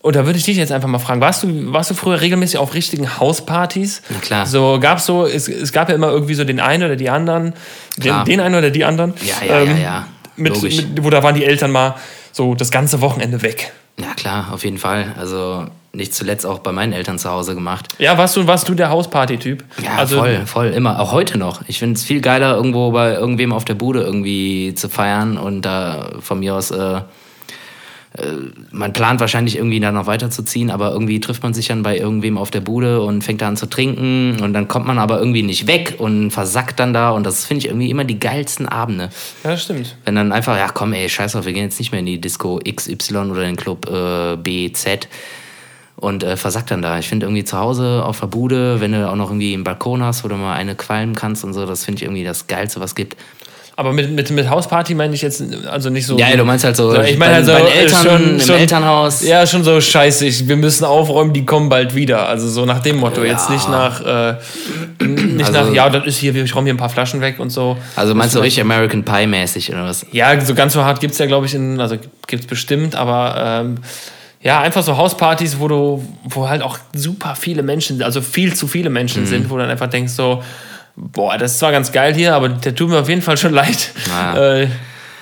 und 0.00 0.16
da 0.16 0.26
würde 0.26 0.38
ich 0.38 0.44
dich 0.44 0.58
jetzt 0.58 0.70
einfach 0.70 0.88
mal 0.88 0.98
fragen, 0.98 1.22
warst 1.22 1.44
du, 1.44 1.72
warst 1.72 1.90
du 1.90 1.94
früher 1.94 2.20
regelmäßig 2.20 2.58
auf 2.58 2.74
richtigen 2.74 3.18
Hauspartys? 3.18 4.02
Na 4.10 4.18
klar. 4.18 4.46
So 4.46 4.78
gab's 4.78 5.06
so, 5.06 5.26
es, 5.26 5.48
es 5.48 5.72
gab 5.72 5.88
ja 5.88 5.94
immer 5.94 6.08
irgendwie 6.08 6.34
so 6.34 6.44
den 6.44 6.60
einen 6.60 6.82
oder 6.82 6.96
die 6.96 7.08
anderen, 7.08 7.54
den, 7.96 8.24
den 8.26 8.40
einen 8.40 8.54
oder 8.54 8.70
die 8.70 8.84
anderen. 8.84 9.14
Ja, 9.22 9.46
ja, 9.46 9.60
ähm, 9.62 9.68
ja, 9.70 9.82
ja. 9.82 10.06
Mit, 10.36 10.62
mit, 10.62 11.04
wo 11.04 11.08
da 11.08 11.22
waren 11.22 11.34
die 11.34 11.44
Eltern 11.44 11.70
mal 11.70 11.94
so 12.32 12.54
das 12.54 12.70
ganze 12.70 13.00
Wochenende 13.00 13.40
weg. 13.40 13.72
Ja, 13.98 14.12
klar, 14.14 14.48
auf 14.52 14.64
jeden 14.64 14.76
Fall. 14.76 15.14
Also 15.18 15.68
nicht 15.94 16.14
zuletzt 16.14 16.46
auch 16.46 16.58
bei 16.58 16.72
meinen 16.72 16.92
Eltern 16.92 17.18
zu 17.18 17.30
Hause 17.30 17.54
gemacht. 17.54 17.88
Ja, 17.98 18.18
warst 18.18 18.36
du, 18.36 18.46
warst 18.46 18.68
du 18.68 18.74
der 18.74 18.90
Hausparty-Typ? 18.90 19.64
Ja, 19.82 19.96
also, 19.96 20.18
voll, 20.18 20.46
voll, 20.46 20.66
immer. 20.68 21.00
Auch 21.00 21.12
heute 21.12 21.38
noch. 21.38 21.62
Ich 21.68 21.78
finde 21.78 21.94
es 21.94 22.04
viel 22.04 22.20
geiler, 22.20 22.56
irgendwo 22.56 22.90
bei 22.90 23.14
irgendwem 23.14 23.52
auf 23.52 23.64
der 23.64 23.74
Bude 23.74 24.02
irgendwie 24.02 24.74
zu 24.74 24.88
feiern 24.88 25.36
und 25.36 25.62
da 25.62 26.10
von 26.20 26.40
mir 26.40 26.54
aus 26.54 26.70
äh, 26.70 27.00
äh, 28.16 28.26
man 28.70 28.92
plant 28.92 29.20
wahrscheinlich 29.20 29.56
irgendwie 29.56 29.80
da 29.80 29.90
noch 29.90 30.06
weiterzuziehen, 30.06 30.70
aber 30.70 30.92
irgendwie 30.92 31.18
trifft 31.18 31.42
man 31.42 31.52
sich 31.52 31.66
dann 31.66 31.82
bei 31.82 31.98
irgendwem 31.98 32.38
auf 32.38 32.50
der 32.50 32.60
Bude 32.60 33.02
und 33.02 33.22
fängt 33.22 33.42
da 33.42 33.48
an 33.48 33.56
zu 33.56 33.66
trinken 33.66 34.40
und 34.40 34.52
dann 34.52 34.68
kommt 34.68 34.86
man 34.86 34.98
aber 34.98 35.18
irgendwie 35.18 35.42
nicht 35.42 35.66
weg 35.66 35.96
und 35.98 36.30
versackt 36.30 36.78
dann 36.78 36.92
da 36.92 37.10
und 37.10 37.24
das 37.24 37.44
finde 37.44 37.64
ich 37.64 37.66
irgendwie 37.66 37.90
immer 37.90 38.04
die 38.04 38.20
geilsten 38.20 38.68
Abende. 38.68 39.10
Ja, 39.42 39.50
das 39.50 39.64
stimmt. 39.64 39.96
Wenn 40.04 40.14
dann 40.14 40.30
einfach, 40.30 40.56
ja 40.56 40.68
komm 40.68 40.92
ey, 40.92 41.08
scheiß 41.08 41.32
drauf, 41.32 41.44
wir 41.44 41.52
gehen 41.52 41.64
jetzt 41.64 41.80
nicht 41.80 41.90
mehr 41.90 42.00
in 42.00 42.06
die 42.06 42.20
Disco 42.20 42.60
XY 42.60 43.16
oder 43.16 43.42
den 43.42 43.56
Club 43.56 43.90
äh, 43.90 44.36
B, 44.36 44.70
Z 44.72 45.08
und 45.96 46.24
äh, 46.24 46.36
versackt 46.36 46.70
dann 46.70 46.82
da. 46.82 46.98
Ich 46.98 47.08
finde 47.08 47.26
irgendwie 47.26 47.44
zu 47.44 47.58
Hause 47.58 48.02
auf 48.04 48.20
der 48.20 48.26
Bude, 48.26 48.80
wenn 48.80 48.92
du 48.92 49.08
auch 49.08 49.16
noch 49.16 49.30
irgendwie 49.30 49.54
einen 49.54 49.64
Balkon 49.64 50.02
hast, 50.02 50.24
wo 50.24 50.28
du 50.28 50.36
mal 50.36 50.54
eine 50.54 50.74
qualmen 50.74 51.14
kannst 51.14 51.44
und 51.44 51.52
so, 51.52 51.66
das 51.66 51.84
finde 51.84 51.98
ich 51.98 52.02
irgendwie 52.04 52.24
das 52.24 52.46
Geilste, 52.46 52.80
was 52.80 52.94
gibt. 52.94 53.16
Aber 53.76 53.92
mit, 53.92 54.10
mit, 54.12 54.30
mit 54.30 54.48
Hausparty 54.48 54.94
meine 54.94 55.14
ich 55.14 55.22
jetzt 55.22 55.42
also 55.66 55.90
nicht 55.90 56.06
so. 56.06 56.16
Ja, 56.16 56.36
du 56.36 56.44
meinst 56.44 56.64
halt 56.64 56.76
so. 56.76 56.92
so 56.92 57.00
ich 57.00 57.18
meine 57.18 57.34
halt 57.34 57.46
so 57.46 57.52
bei 57.52 57.60
Eltern 57.60 58.06
schon, 58.06 58.30
im 58.34 58.40
schon, 58.40 58.56
Elternhaus. 58.56 59.22
Ja, 59.24 59.44
schon 59.48 59.64
so 59.64 59.80
scheiße. 59.80 60.26
Ich, 60.26 60.46
wir 60.46 60.56
müssen 60.56 60.84
aufräumen, 60.84 61.32
die 61.32 61.44
kommen 61.44 61.68
bald 61.68 61.92
wieder. 61.92 62.28
Also 62.28 62.48
so 62.48 62.66
nach 62.66 62.78
dem 62.80 62.98
Motto. 62.98 63.22
Ja. 63.24 63.32
Jetzt 63.32 63.50
nicht 63.50 63.68
nach, 63.68 64.00
äh, 64.00 64.36
nicht 65.04 65.46
Also- 65.46 65.70
nach, 65.70 65.74
ja, 65.74 65.90
das 65.90 66.06
ist 66.06 66.18
hier, 66.18 66.36
ich 66.36 66.54
räume 66.54 66.66
hier 66.66 66.74
ein 66.74 66.78
paar 66.78 66.88
Flaschen 66.88 67.20
weg 67.20 67.40
und 67.40 67.50
so. 67.50 67.76
Also 67.96 68.14
meinst 68.14 68.36
du 68.36 68.38
richtig 68.38 68.62
American 68.62 69.04
Pie 69.04 69.26
mäßig 69.26 69.72
oder 69.72 69.84
was? 69.86 70.06
Ja, 70.12 70.40
so 70.40 70.54
ganz 70.54 70.72
so 70.74 70.84
hart 70.84 71.00
gibt 71.00 71.14
es 71.14 71.18
ja, 71.18 71.26
glaube 71.26 71.46
ich, 71.46 71.54
in, 71.54 71.80
also 71.80 71.96
gibt 72.28 72.44
es 72.44 72.46
bestimmt, 72.46 72.94
aber 72.94 73.34
ähm, 73.64 73.78
ja, 74.44 74.60
einfach 74.60 74.82
so 74.84 74.96
Hauspartys, 74.96 75.58
wo 75.58 75.66
du, 75.68 76.04
wo 76.24 76.48
halt 76.48 76.62
auch 76.62 76.78
super 76.94 77.34
viele 77.34 77.62
Menschen, 77.62 78.02
also 78.02 78.20
viel 78.20 78.54
zu 78.54 78.68
viele 78.68 78.90
Menschen 78.90 79.22
Mhm. 79.22 79.26
sind, 79.26 79.50
wo 79.50 79.54
du 79.56 79.62
dann 79.62 79.70
einfach 79.70 79.88
denkst 79.90 80.12
so, 80.12 80.42
boah, 80.96 81.36
das 81.38 81.52
ist 81.52 81.58
zwar 81.60 81.72
ganz 81.72 81.90
geil 81.90 82.14
hier, 82.14 82.34
aber 82.36 82.50
der 82.50 82.74
tut 82.74 82.90
mir 82.90 82.98
auf 83.00 83.08
jeden 83.08 83.22
Fall 83.22 83.36
schon 83.38 83.52
leid 83.60 83.90
Ja. 84.08 84.36
äh, 84.60 84.68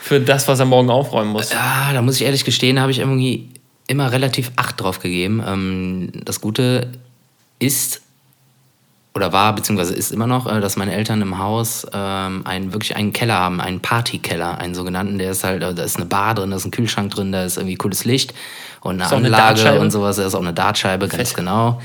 für 0.03 0.21
das, 0.21 0.49
was 0.49 0.59
er 0.59 0.67
morgen 0.67 0.91
aufräumen 0.91 1.31
muss. 1.31 1.53
Ja, 1.53 1.93
da 1.95 2.03
muss 2.03 2.17
ich 2.17 2.23
ehrlich 2.27 2.45
gestehen, 2.45 2.77
da 2.77 2.83
habe 2.83 2.91
ich 2.93 2.99
irgendwie 2.99 3.49
immer 3.87 4.11
relativ 4.13 4.51
Acht 4.57 4.81
drauf 4.81 4.99
gegeben. 4.99 5.43
Ähm, 5.47 6.11
das 6.25 6.41
Gute 6.41 6.89
ist 7.61 8.03
oder 9.15 9.33
war, 9.33 9.55
beziehungsweise 9.55 9.95
ist 9.95 10.11
immer 10.11 10.27
noch, 10.27 10.47
äh, 10.47 10.61
dass 10.61 10.77
meine 10.77 10.95
Eltern 10.95 11.21
im 11.21 11.39
Haus 11.39 11.87
ähm, 11.93 12.47
einen, 12.47 12.73
wirklich 12.73 12.97
einen 12.97 13.13
Keller 13.13 13.39
haben, 13.39 13.61
einen 13.61 13.81
Partykeller, 13.81 14.59
einen 14.59 14.75
sogenannten. 14.75 15.19
Der 15.19 15.33
ist 15.33 15.45
halt, 15.45 15.63
äh, 15.63 15.75
da 15.75 15.83
ist 15.83 15.97
eine 15.97 16.07
Bar 16.07 16.35
drin, 16.35 16.51
da 16.51 16.57
ist 16.57 16.65
ein 16.65 16.71
Kühlschrank 16.71 17.11
drin, 17.11 17.33
da 17.33 17.45
ist 17.45 17.59
irgendwie 17.59 17.77
cooles 17.77 18.05
Licht 18.05 18.33
und 18.81 18.95
eine 18.95 19.05
Ist 19.05 19.13
eine 19.13 19.27
Anlage 19.27 19.43
Dartscheibe? 19.43 19.81
und 19.81 19.91
sowas. 19.91 20.17
Da 20.17 20.27
ist 20.27 20.35
auch 20.35 20.41
eine 20.41 20.55
Dartscheibe, 20.55 21.09
ganz 21.09 21.29
Fett. 21.31 21.37
genau. 21.37 21.81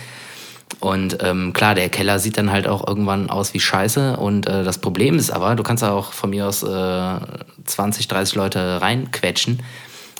Und 0.80 1.18
ähm, 1.22 1.54
klar, 1.54 1.76
der 1.76 1.90
Keller 1.90 2.20
sieht 2.20 2.38
dann 2.38 2.52
halt 2.52 2.68
auch 2.68 2.86
irgendwann 2.88 3.30
aus 3.30 3.54
wie 3.54 3.60
Scheiße. 3.60 4.18
Und 4.18 4.48
äh, 4.48 4.64
das 4.64 4.78
Problem 4.78 5.18
ist 5.18 5.32
aber, 5.32 5.56
du 5.56 5.64
kannst 5.64 5.84
da 5.84 5.92
auch 5.92 6.14
von 6.14 6.30
mir 6.30 6.48
aus 6.48 6.64
äh, 6.64 7.20
20, 7.66 8.08
30 8.08 8.36
Leute 8.36 8.82
reinquetschen. 8.82 9.64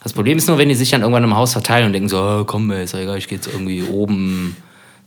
Das 0.04 0.14
Problem 0.14 0.38
ist 0.38 0.48
nur, 0.48 0.58
wenn 0.58 0.70
die 0.70 0.76
sich 0.76 0.90
dann 0.90 1.02
irgendwann 1.02 1.24
im 1.24 1.36
Haus 1.36 1.54
verteilen 1.54 1.88
und 1.88 1.94
denken 1.94 2.10
so, 2.10 2.22
oh, 2.22 2.44
komm, 2.46 2.72
ey, 2.72 2.84
ist 2.84 2.94
ja 2.94 3.00
egal, 3.00 3.18
ich 3.18 3.28
gehe 3.28 3.38
jetzt 3.38 3.48
irgendwie 3.48 3.84
oben 3.84 4.56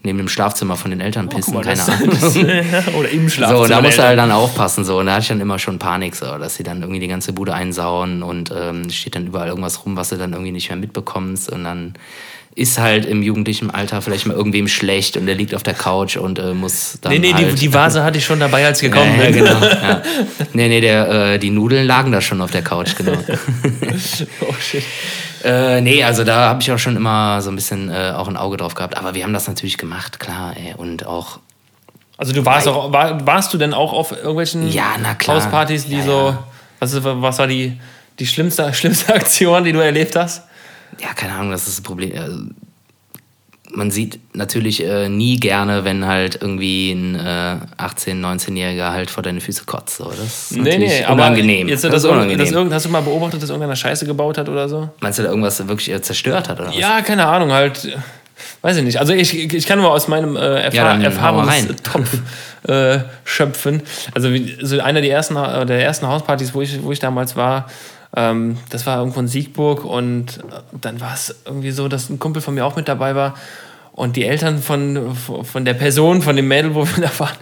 neben 0.02 0.18
dem 0.18 0.28
Schlafzimmer 0.28 0.76
von 0.76 0.90
den 0.90 1.00
Eltern 1.00 1.28
pissen, 1.28 1.54
Oh, 1.54 1.58
mal, 1.58 1.64
keine 1.64 1.82
Ahnung. 1.82 2.08
Oder 2.98 3.10
im 3.10 3.28
Schlafzimmer. 3.28 3.58
So, 3.58 3.64
und 3.64 3.70
da 3.70 3.82
musst 3.82 3.98
du 3.98 4.02
halt 4.02 4.18
dann 4.18 4.32
aufpassen. 4.32 4.84
So. 4.84 4.98
Und 4.98 5.06
da 5.06 5.12
hatte 5.12 5.22
ich 5.22 5.28
dann 5.28 5.40
immer 5.40 5.58
schon 5.58 5.78
Panik, 5.78 6.16
so, 6.16 6.38
dass 6.38 6.54
sie 6.56 6.62
dann 6.62 6.80
irgendwie 6.80 7.00
die 7.00 7.08
ganze 7.08 7.32
Bude 7.32 7.52
einsauen 7.52 8.22
und 8.22 8.52
ähm, 8.56 8.88
steht 8.90 9.14
dann 9.14 9.26
überall 9.26 9.48
irgendwas 9.48 9.84
rum, 9.84 9.96
was 9.96 10.08
du 10.08 10.16
dann 10.16 10.32
irgendwie 10.32 10.52
nicht 10.52 10.70
mehr 10.70 10.78
mitbekommst. 10.78 11.50
Und 11.50 11.64
dann 11.64 11.94
ist 12.54 12.78
halt 12.78 13.04
im 13.06 13.22
jugendlichen 13.22 13.70
Alter 13.70 14.02
vielleicht 14.02 14.26
mal 14.26 14.34
irgendwem 14.34 14.68
schlecht 14.68 15.16
und 15.16 15.26
der 15.26 15.34
liegt 15.34 15.54
auf 15.54 15.62
der 15.62 15.74
Couch 15.74 16.16
und 16.16 16.38
äh, 16.38 16.52
muss 16.52 16.98
dann. 17.00 17.12
Nee, 17.12 17.18
nee, 17.18 17.32
halt 17.32 17.52
die, 17.52 17.54
die 17.54 17.74
Vase 17.74 18.02
hatte 18.02 18.18
ich 18.18 18.24
schon 18.24 18.40
dabei, 18.40 18.66
als 18.66 18.82
ich 18.82 18.90
gekommen 18.90 19.14
ja, 19.18 19.26
bin. 19.26 19.34
genau. 19.34 19.62
Ja. 19.62 20.02
Nee, 20.52 20.68
nee, 20.68 20.80
der, 20.80 21.34
äh, 21.34 21.38
die 21.38 21.50
Nudeln 21.50 21.86
lagen 21.86 22.10
da 22.10 22.20
schon 22.20 22.40
auf 22.40 22.50
der 22.50 22.62
Couch, 22.62 22.96
genau. 22.96 23.12
oh 24.40 24.54
shit. 24.58 24.82
Äh, 25.44 25.80
nee, 25.80 26.04
also 26.04 26.24
da 26.24 26.48
habe 26.48 26.60
ich 26.62 26.70
auch 26.70 26.78
schon 26.78 26.96
immer 26.96 27.40
so 27.42 27.50
ein 27.50 27.56
bisschen 27.56 27.90
äh, 27.90 28.12
auch 28.16 28.28
ein 28.28 28.36
Auge 28.36 28.56
drauf 28.56 28.74
gehabt. 28.74 28.96
Aber 28.98 29.14
wir 29.14 29.24
haben 29.24 29.32
das 29.32 29.48
natürlich 29.48 29.78
gemacht, 29.78 30.20
klar. 30.20 30.54
Ey. 30.56 30.74
Und 30.76 31.06
auch, 31.06 31.40
Also 32.16 32.32
du 32.32 32.44
warst 32.44 32.68
auch, 32.68 32.92
war, 32.92 33.26
warst 33.26 33.52
du 33.54 33.58
denn 33.58 33.72
auch 33.72 33.92
auf 33.92 34.12
irgendwelchen 34.12 34.68
Ja. 34.70 34.96
Hauspartys, 35.26 35.86
die 35.86 35.96
Ja, 35.98 36.02
so, 36.04 36.28
ja. 36.28 36.44
Was, 36.78 36.92
ist, 36.92 37.04
was 37.04 37.38
war 37.38 37.46
die, 37.46 37.78
die 38.18 38.26
schlimmste, 38.26 38.72
schlimmste 38.74 39.14
Aktion, 39.14 39.64
die 39.64 39.72
du 39.72 39.80
erlebt 39.80 40.16
hast? 40.16 40.42
ja, 40.98 41.14
keine 41.14 41.32
Ahnung, 41.34 41.52
das 41.52 41.66
ist 41.68 41.78
das 41.78 41.82
Problem. 41.82 42.12
Also, 42.20 42.42
man 43.72 43.90
sieht 43.90 44.18
natürlich 44.34 44.84
äh, 44.84 45.08
nie 45.08 45.38
gerne, 45.38 45.84
wenn 45.84 46.06
halt 46.06 46.38
irgendwie 46.40 46.92
ein 46.92 47.14
äh, 47.14 47.56
18-, 47.78 48.20
19-Jähriger 48.20 48.90
halt 48.90 49.10
vor 49.10 49.22
deine 49.22 49.40
Füße 49.40 49.64
kotzt. 49.64 49.96
So. 49.98 50.04
Das 50.10 50.50
ist 50.50 50.56
natürlich 50.56 51.08
unangenehm. 51.08 51.68
Jetzt, 51.68 51.84
das 51.84 51.92
das 51.92 52.04
ist 52.04 52.10
unangenehm. 52.10 52.38
Das, 52.38 52.50
irgend- 52.52 52.72
hast 52.72 52.86
du 52.86 52.90
mal 52.90 53.02
beobachtet, 53.02 53.42
dass 53.42 53.50
irgendeiner 53.50 53.76
Scheiße 53.76 54.06
gebaut 54.06 54.38
hat 54.38 54.48
oder 54.48 54.68
so? 54.68 54.90
Meinst 55.00 55.18
du, 55.18 55.22
da 55.22 55.28
irgendwas 55.30 55.66
wirklich 55.68 55.90
äh, 55.90 56.02
zerstört 56.02 56.48
hat? 56.48 56.58
Oder 56.60 56.68
was? 56.70 56.76
Ja, 56.78 57.00
keine 57.02 57.26
Ahnung, 57.26 57.52
halt. 57.52 57.84
äh, 57.84 57.96
Weiß 58.62 58.76
ich 58.76 58.82
nicht. 58.84 58.98
Also 58.98 59.12
ich, 59.12 59.52
ich 59.54 59.66
kann 59.66 59.78
nur 59.78 59.90
aus 59.92 60.08
meinem 60.08 60.34
äh, 60.36 60.40
Erfahr 60.62 60.98
Ja. 60.98 61.02
Erfahrungstopf 61.04 62.18
äh, 62.68 62.98
schöpfen. 63.24 63.82
Also 64.14 64.32
wie, 64.32 64.56
so 64.62 64.80
einer 64.80 65.00
der 65.00 65.10
ersten, 65.12 65.36
äh, 65.36 65.64
der 65.66 65.82
ersten 65.84 66.06
Hauspartys, 66.06 66.52
wo 66.54 66.60
ich, 66.62 66.82
wo 66.82 66.90
ich 66.92 66.98
damals 66.98 67.36
war, 67.36 67.70
ähm, 68.16 68.56
das 68.70 68.86
war 68.86 68.98
irgendwo 68.98 69.20
in 69.20 69.28
Siegburg 69.28 69.84
und 69.84 70.38
äh, 70.38 70.60
dann 70.80 71.00
war 71.00 71.14
es 71.14 71.34
irgendwie 71.44 71.70
so, 71.70 71.88
dass 71.88 72.10
ein 72.10 72.18
Kumpel 72.18 72.42
von 72.42 72.54
mir 72.54 72.64
auch 72.64 72.76
mit 72.76 72.88
dabei 72.88 73.14
war. 73.14 73.34
Und 73.92 74.16
die 74.16 74.24
Eltern 74.24 74.62
von, 74.62 75.14
von 75.14 75.64
der 75.64 75.74
Person, 75.74 76.22
von 76.22 76.34
dem 76.34 76.48
Mädel, 76.48 76.74
wo 76.74 76.86
wir 76.86 77.02
da 77.02 77.10
waren, 77.18 77.36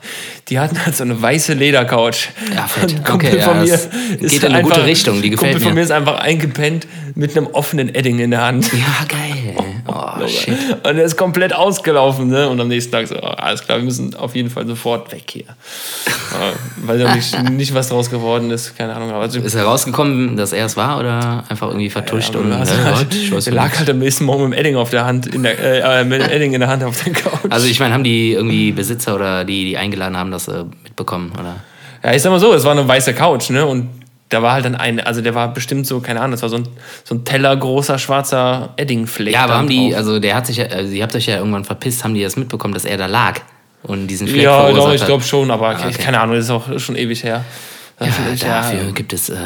die 0.49 0.59
hatten 0.59 0.85
halt 0.85 0.97
so 0.97 1.05
eine 1.05 1.21
weiße 1.21 1.53
Ledercouch. 1.53 2.31
Ja, 2.55 2.67
fett. 2.67 2.97
Ein 2.97 3.05
Kumpel 3.05 3.29
Okay, 3.29 3.39
ja, 3.39 3.45
von 3.45 3.61
mir 3.61 3.71
das 3.71 3.89
ist 4.19 4.33
geht 4.33 4.43
in 4.43 4.55
eine 4.55 4.63
gute 4.63 4.85
Richtung, 4.85 5.23
die 5.23 5.31
gefällt 5.31 5.53
Kumpel 5.53 5.61
von 5.61 5.75
mir. 5.75 5.81
mir 5.81 5.85
ist 5.85 5.93
einfach 5.93 6.19
eingepennt 6.19 6.89
mit 7.15 7.37
einem 7.37 7.47
offenen 7.49 7.95
Edding 7.95 8.19
in 8.19 8.33
der 8.33 8.43
Hand. 8.43 8.73
Ja, 8.73 9.05
geil. 9.07 9.38
Oh, 9.91 10.27
shit. 10.27 10.55
Und 10.83 10.99
er 10.99 11.05
ist 11.05 11.17
komplett 11.17 11.55
ausgelaufen, 11.55 12.29
ne? 12.29 12.49
Und 12.49 12.61
am 12.61 12.69
nächsten 12.69 12.93
Tag 12.93 13.09
so, 13.09 13.17
oh, 13.17 13.27
alles 13.27 13.65
klar, 13.65 13.79
wir 13.79 13.85
müssen 13.85 14.15
auf 14.15 14.37
jeden 14.37 14.51
Fall 14.51 14.67
sofort 14.67 15.11
weg 15.13 15.23
hier. 15.31 15.45
Ja, 15.45 16.53
Weil 16.87 16.99
da 16.99 17.15
nicht, 17.15 17.51
nicht 17.51 17.75
was 17.75 17.89
draus 17.89 18.11
geworden 18.11 18.51
ist, 18.51 18.77
keine 18.77 18.95
Ahnung. 18.95 19.11
Aber 19.11 19.25
Ist 19.25 19.57
herausgekommen, 19.57 20.37
dass 20.37 20.53
er 20.53 20.67
es 20.67 20.77
war 20.77 21.01
oder 21.01 21.45
einfach 21.49 21.69
irgendwie 21.69 21.89
vertuscht 21.89 22.37
aber 22.37 22.45
und. 22.45 22.53
äh, 22.53 22.57
halt, 22.57 23.13
nicht. 23.13 23.51
lag 23.51 23.79
halt 23.79 23.89
am 23.89 23.99
nächsten 23.99 24.25
Morgen 24.25 24.51
mit 24.51 24.59
dem 24.59 24.61
Edding 24.61 24.77
auf 24.77 24.91
der 24.91 25.07
Hand, 25.07 25.27
in 25.27 25.43
der, 25.43 25.59
äh, 25.59 26.01
äh, 26.01 26.05
mit 26.05 26.21
dem 26.21 26.31
Edding 26.31 26.53
in 26.53 26.61
der 26.61 26.69
Hand 26.69 26.85
auf 26.85 27.03
der 27.03 27.15
Couch. 27.15 27.51
Also 27.51 27.67
ich 27.67 27.81
meine, 27.81 27.95
haben 27.95 28.05
die 28.05 28.33
irgendwie 28.33 28.73
Besitzer 28.73 29.15
oder 29.15 29.45
die, 29.45 29.65
die 29.65 29.79
eingeladen 29.79 30.17
haben, 30.17 30.31
das 30.31 30.49
äh, 30.49 30.65
mitbekommen, 30.83 31.33
oder? 31.39 31.57
Ja, 32.03 32.15
ich 32.15 32.23
sag 32.23 32.31
mal 32.31 32.39
so, 32.39 32.53
es 32.53 32.65
war 32.65 32.73
eine 32.73 32.87
weiße 32.87 33.15
Couch, 33.15 33.51
ne? 33.51 33.65
Und 33.67 33.89
da 34.29 34.43
war 34.43 34.53
halt 34.53 34.65
dann 34.65 34.75
ein, 34.75 35.01
also 35.01 35.21
der 35.23 35.35
war 35.35 35.53
bestimmt 35.55 35.87
so, 35.87 36.01
keine 36.01 36.21
Ahnung, 36.21 36.33
das 36.33 36.43
war 36.43 36.49
so 36.49 36.57
ein, 36.57 36.69
so 37.05 37.15
ein 37.15 37.25
tellergroßer 37.25 37.99
schwarzer 37.99 38.71
Eddingfleck. 38.77 39.33
Ja, 39.35 39.45
aber 39.45 39.55
haben 39.57 39.69
die, 39.69 39.95
also 39.95 40.19
der 40.21 40.35
hat 40.35 40.47
sich 40.47 40.59
ja, 40.59 40.67
also 40.67 40.93
ihr 40.93 41.03
habt 41.03 41.15
euch 41.17 41.27
ja 41.27 41.37
irgendwann 41.39 41.65
verpisst, 41.65 42.05
haben 42.05 42.15
die 42.15 42.23
das 42.23 42.37
mitbekommen, 42.37 42.75
dass 42.75 42.85
er 42.85 42.97
da 42.99 43.07
lag 43.07 43.41
und 43.83 44.07
diesen 44.09 44.27
Fleck 44.29 44.43
Ja, 44.43 44.61
verursacht 44.65 44.87
doch, 44.87 44.95
ich 44.95 45.07
glaube 45.07 45.25
schon, 45.25 45.51
aber 45.51 45.69
Ah, 45.71 45.87
okay. 45.89 45.93
keine 46.03 46.21
Ahnung, 46.21 46.37
das 46.37 46.45
ist 46.45 46.51
auch 46.51 46.79
schon 46.79 46.97
ewig 46.97 47.23
her. 47.25 47.45
Schon 47.99 48.07
Ja, 48.09 48.15
ewig 48.31 48.45
her. 48.45 48.55
dafür 48.63 48.93
gibt 48.93 49.13
es 49.13 49.29
äh, 49.31 49.37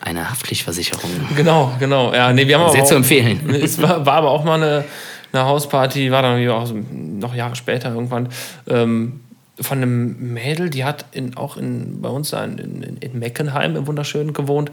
eine 0.00 0.30
Haftpflichtversicherung. 0.30 1.10
Genau, 1.36 1.72
genau. 1.78 2.12
Ja, 2.12 2.32
nee, 2.32 2.46
wir 2.46 2.58
haben 2.58 2.70
Sehr 2.72 2.82
auch, 2.82 2.86
zu 2.86 2.94
empfehlen. 2.96 3.40
Es 3.62 3.80
war, 3.80 4.04
war 4.06 4.14
aber 4.14 4.30
auch 4.30 4.44
mal 4.44 4.60
eine, 4.62 4.84
eine 5.32 5.44
Hausparty, 5.44 6.10
war 6.10 6.22
dann 6.22 6.48
auch 6.48 6.68
noch 6.92 7.34
Jahre 7.34 7.56
später 7.56 7.90
irgendwann, 7.90 8.28
ähm, 8.68 9.20
von 9.60 9.78
einem 9.78 10.34
Mädel, 10.34 10.70
die 10.70 10.84
hat 10.84 11.06
in, 11.12 11.36
auch 11.36 11.56
in, 11.56 12.00
bei 12.00 12.08
uns 12.08 12.32
in, 12.32 12.58
in, 12.58 12.96
in 12.98 13.18
Meckenheim 13.18 13.76
im 13.76 13.86
Wunderschönen 13.86 14.32
gewohnt 14.32 14.70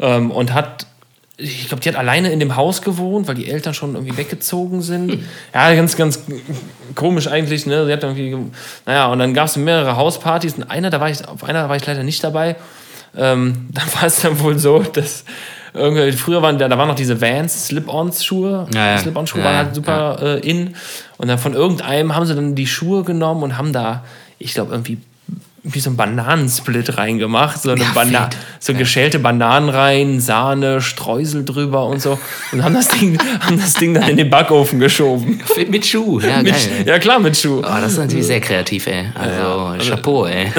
ähm, 0.00 0.30
und 0.30 0.52
hat 0.52 0.86
ich 1.36 1.68
glaube, 1.68 1.82
die 1.82 1.88
hat 1.88 1.96
alleine 1.96 2.30
in 2.30 2.38
dem 2.38 2.54
Haus 2.54 2.80
gewohnt, 2.80 3.26
weil 3.26 3.34
die 3.34 3.50
Eltern 3.50 3.74
schon 3.74 3.94
irgendwie 3.94 4.16
weggezogen 4.16 4.82
sind. 4.82 5.18
Ja, 5.52 5.74
ganz, 5.74 5.96
ganz 5.96 6.20
komisch 6.94 7.26
eigentlich. 7.26 7.66
Ne? 7.66 7.86
Sie 7.86 7.92
hat 7.92 8.04
irgendwie, 8.04 8.36
naja, 8.86 9.06
und 9.06 9.18
dann 9.18 9.34
gab 9.34 9.46
es 9.46 9.56
mehrere 9.56 9.96
Hauspartys. 9.96 10.54
Und 10.54 10.70
einer, 10.70 10.90
da 10.90 11.00
war 11.00 11.10
ich, 11.10 11.26
auf 11.26 11.42
einer 11.42 11.68
war 11.68 11.74
ich 11.74 11.84
leider 11.86 12.04
nicht 12.04 12.22
dabei. 12.22 12.54
Ähm, 13.16 13.68
da 13.72 13.82
war 13.96 14.04
es 14.04 14.20
dann 14.20 14.38
wohl 14.38 14.58
so, 14.58 14.78
dass 14.80 15.24
irgendwie, 15.72 16.12
früher 16.12 16.40
waren 16.40 16.56
da, 16.56 16.68
da 16.68 16.78
waren 16.78 16.86
noch 16.86 16.94
diese 16.94 17.20
Vans, 17.20 17.66
Slip-Ons-Schuhe. 17.66 18.68
Ja, 18.72 18.92
ja. 18.92 18.98
Slip-On-Schuhe 18.98 19.40
Ja, 19.40 19.46
waren 19.46 19.56
halt 19.56 19.74
super 19.74 20.18
äh, 20.22 20.48
in. 20.48 20.76
Und 21.16 21.26
dann 21.26 21.38
von 21.38 21.54
irgendeinem 21.54 22.14
haben 22.14 22.26
sie 22.26 22.34
dann 22.36 22.54
die 22.54 22.68
Schuhe 22.68 23.02
genommen 23.02 23.42
und 23.42 23.58
haben 23.58 23.72
da, 23.72 24.04
ich 24.38 24.54
glaube, 24.54 24.72
irgendwie 24.72 24.98
wie 25.66 25.80
so 25.80 25.88
ein 25.88 25.96
Bananensplit 25.96 26.98
reingemacht, 26.98 27.62
so, 27.62 27.70
eine 27.70 27.80
Ja, 27.80 27.90
Bana 27.94 28.24
fett. 28.24 28.36
so 28.60 28.74
geschälte 28.74 29.18
Bananen 29.18 29.70
rein, 29.70 30.20
Sahne, 30.20 30.82
Streusel 30.82 31.42
drüber 31.42 31.86
und 31.86 32.02
so 32.02 32.18
und 32.52 32.62
haben 32.62 32.74
das 32.74 32.88
Ding, 32.88 33.18
haben 33.40 33.58
das 33.58 33.72
Ding 33.72 33.94
dann 33.94 34.06
in 34.10 34.18
den 34.18 34.28
Backofen 34.28 34.78
geschoben. 34.78 35.40
Mit 35.70 35.86
Schuh, 35.86 36.20
ja, 36.20 36.36
Mit, 36.42 36.52
geil. 36.52 36.84
ja 36.84 36.98
klar, 36.98 37.18
mit 37.18 37.34
Schuh. 37.34 37.60
Oh, 37.60 37.62
das 37.80 37.92
ist 37.92 37.98
natürlich 37.98 38.26
sehr 38.26 38.40
kreativ, 38.42 38.86
ey. 38.88 39.06
Also, 39.14 39.74
Chapeau, 39.90 40.26
ey. 40.26 40.52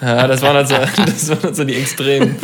Ja, 0.00 0.28
das 0.28 0.40
waren 0.42 0.54
halt 0.56 0.68
so, 0.68 0.76
das 1.04 1.28
waren 1.30 1.42
halt 1.42 1.56
so 1.56 1.64
die 1.64 1.74
Extremen. 1.74 2.36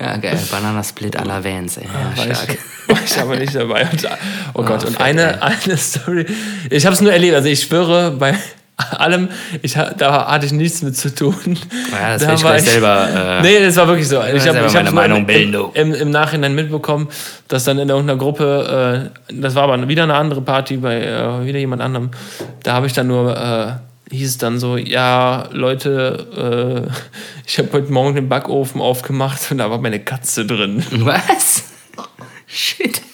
Ja, 0.00 0.16
geil. 0.16 0.38
Bananasplit 0.50 1.16
à 1.18 1.24
la 1.26 1.42
Vans, 1.44 1.76
ey. 1.76 1.84
Ja, 2.16 2.34
stark. 2.34 2.56
Ich, 2.88 2.96
war 2.96 3.04
ich 3.04 3.18
aber 3.18 3.36
nicht 3.36 3.54
dabei. 3.54 3.82
Und, 3.90 4.08
oh 4.54 4.62
Gott, 4.62 4.84
und 4.84 4.92
fett, 4.92 5.00
eine, 5.00 5.42
eine 5.42 5.76
Story. 5.76 6.26
Ich 6.70 6.86
habe 6.86 6.94
es 6.94 7.00
nur 7.00 7.12
erlebt. 7.12 7.34
Also 7.34 7.48
ich 7.48 7.62
schwöre, 7.62 8.10
bei 8.12 8.34
allem, 8.96 9.28
ich, 9.62 9.74
da 9.74 10.28
hatte 10.30 10.46
ich 10.46 10.52
nichts 10.52 10.82
mit 10.82 10.96
zu 10.96 11.12
tun. 11.12 11.58
Ja, 11.92 12.12
das 12.12 12.22
Da 12.22 12.34
ich 12.34 12.44
war 12.44 12.52
gleich 12.52 12.70
selber. 12.70 13.40
Äh, 13.40 13.42
Nee, 13.42 13.64
das 13.64 13.76
war 13.76 13.88
wirklich 13.88 14.08
so. 14.08 14.22
Ich 14.22 14.46
habe 14.46 14.70
meine 14.72 14.92
Meinung 14.92 15.26
bilden, 15.26 15.52
du. 15.52 15.70
im, 15.74 15.94
im 15.94 16.10
Nachhinein 16.10 16.54
mitbekommen, 16.54 17.08
dass 17.48 17.64
dann 17.64 17.78
in 17.78 17.88
irgendeiner 17.88 18.18
Gruppe, 18.18 19.10
äh, 19.28 19.34
das 19.34 19.54
war 19.54 19.64
aber 19.64 19.88
wieder 19.88 20.04
eine 20.04 20.14
andere 20.14 20.42
Party 20.42 20.76
bei 20.76 21.02
äh, 21.02 21.44
wieder 21.44 21.58
jemand 21.58 21.82
anderem, 21.82 22.10
da 22.62 22.74
habe 22.74 22.86
ich 22.86 22.92
dann 22.92 23.08
nur, 23.08 23.36
äh, 23.36 24.14
hieß 24.14 24.30
es 24.30 24.38
dann 24.38 24.58
so, 24.60 24.76
ja, 24.76 25.48
Leute, 25.52 26.86
äh, 26.86 26.90
ich 27.46 27.58
habe 27.58 27.68
heute 27.72 27.92
Morgen 27.92 28.14
den 28.14 28.28
Backofen 28.28 28.80
aufgemacht 28.80 29.40
und 29.50 29.58
da 29.58 29.70
war 29.70 29.78
meine 29.78 29.98
Katze 30.00 30.46
drin. 30.46 30.84
Was? 30.92 31.64
Shit. 32.48 33.00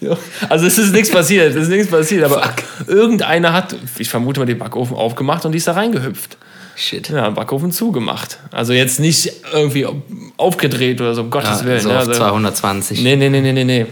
Ja. 0.00 0.16
Also 0.48 0.66
es 0.66 0.78
ist 0.78 0.92
nichts 0.92 1.10
passiert, 1.10 1.54
es 1.54 1.62
ist 1.64 1.68
nichts 1.68 1.88
passiert, 1.90 2.24
aber 2.24 2.42
irgendeiner 2.86 3.52
hat, 3.52 3.76
ich 3.98 4.08
vermute 4.08 4.40
mal, 4.40 4.46
den 4.46 4.58
Backofen 4.58 4.96
aufgemacht 4.96 5.44
und 5.44 5.52
die 5.52 5.58
ist 5.58 5.68
da 5.68 5.72
reingehüpft. 5.72 6.38
Shit. 6.74 7.10
Ja, 7.10 7.28
Backofen 7.30 7.70
zugemacht. 7.70 8.38
Also 8.50 8.72
jetzt 8.72 8.98
nicht 8.98 9.30
irgendwie 9.52 9.86
aufgedreht 10.38 11.00
oder 11.00 11.14
so, 11.14 11.20
um 11.22 11.30
Gottes 11.30 11.60
Ja, 11.60 11.66
Willen. 11.66 11.80
so 11.80 11.88
ne? 11.90 11.94
auf 11.98 12.00
Also, 12.08 12.12
220. 12.14 13.02
nee, 13.02 13.14
nee, 13.14 13.28
nee, 13.28 13.40
nee, 13.52 13.64
nee. 13.64 13.86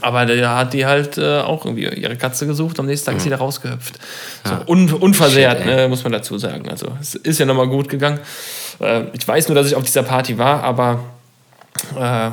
Aber 0.00 0.24
da 0.24 0.56
hat 0.56 0.72
die 0.72 0.86
halt 0.86 1.18
äh, 1.18 1.40
auch 1.40 1.64
irgendwie 1.66 1.86
ihre 1.88 2.16
Katze 2.16 2.46
gesucht, 2.46 2.78
am 2.78 2.86
nächsten 2.86 3.06
Tag 3.06 3.16
ist 3.16 3.24
sie 3.24 3.30
da 3.30 3.36
rausgehüpft. 3.36 3.98
So, 4.44 4.72
un 4.72 4.90
unversehrt, 4.92 5.58
Shit, 5.58 5.66
ne, 5.66 5.88
muss 5.88 6.02
man 6.04 6.12
dazu 6.12 6.38
sagen. 6.38 6.68
Also 6.70 6.92
es 7.00 7.14
ist 7.16 7.38
ja 7.40 7.44
nochmal 7.44 7.68
gut 7.68 7.88
gegangen. 7.88 8.20
Äh, 8.80 9.02
ich 9.12 9.26
weiß 9.26 9.48
nur, 9.48 9.56
dass 9.56 9.66
ich 9.66 9.74
auf 9.74 9.82
dieser 9.84 10.04
Party 10.04 10.38
war, 10.38 10.62
aber 10.62 11.00
äh, 11.98 12.30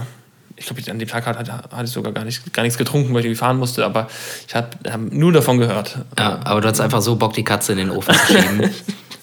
ich 0.62 0.68
glaube, 0.68 0.92
an 0.92 1.00
dem 1.00 1.08
Tag 1.10 1.26
hatte, 1.26 1.52
hatte 1.52 1.84
ich 1.86 1.90
sogar 1.92 2.14
gar, 2.14 2.24
nicht, 2.24 2.54
gar 2.54 2.62
nichts 2.64 2.78
getrunken, 2.78 3.14
weil 3.14 3.22
ich 3.22 3.26
irgendwie 3.26 3.40
fahren 3.40 3.58
musste, 3.58 3.84
aber 3.84 4.08
ich 4.48 4.54
habe 4.56 4.68
hab 4.90 5.00
nur 5.12 5.34
davon 5.34 5.58
gehört. 5.58 5.98
Ja, 6.18 6.40
aber 6.44 6.62
du 6.62 6.68
hast 6.68 6.80
einfach 6.80 7.02
so 7.02 7.16
Bock, 7.16 7.34
die 7.34 7.44
Katze 7.44 7.72
in 7.72 7.80
den 7.80 7.90
Ofen 7.92 8.14
zu 8.14 8.26
schieben. 8.38 8.70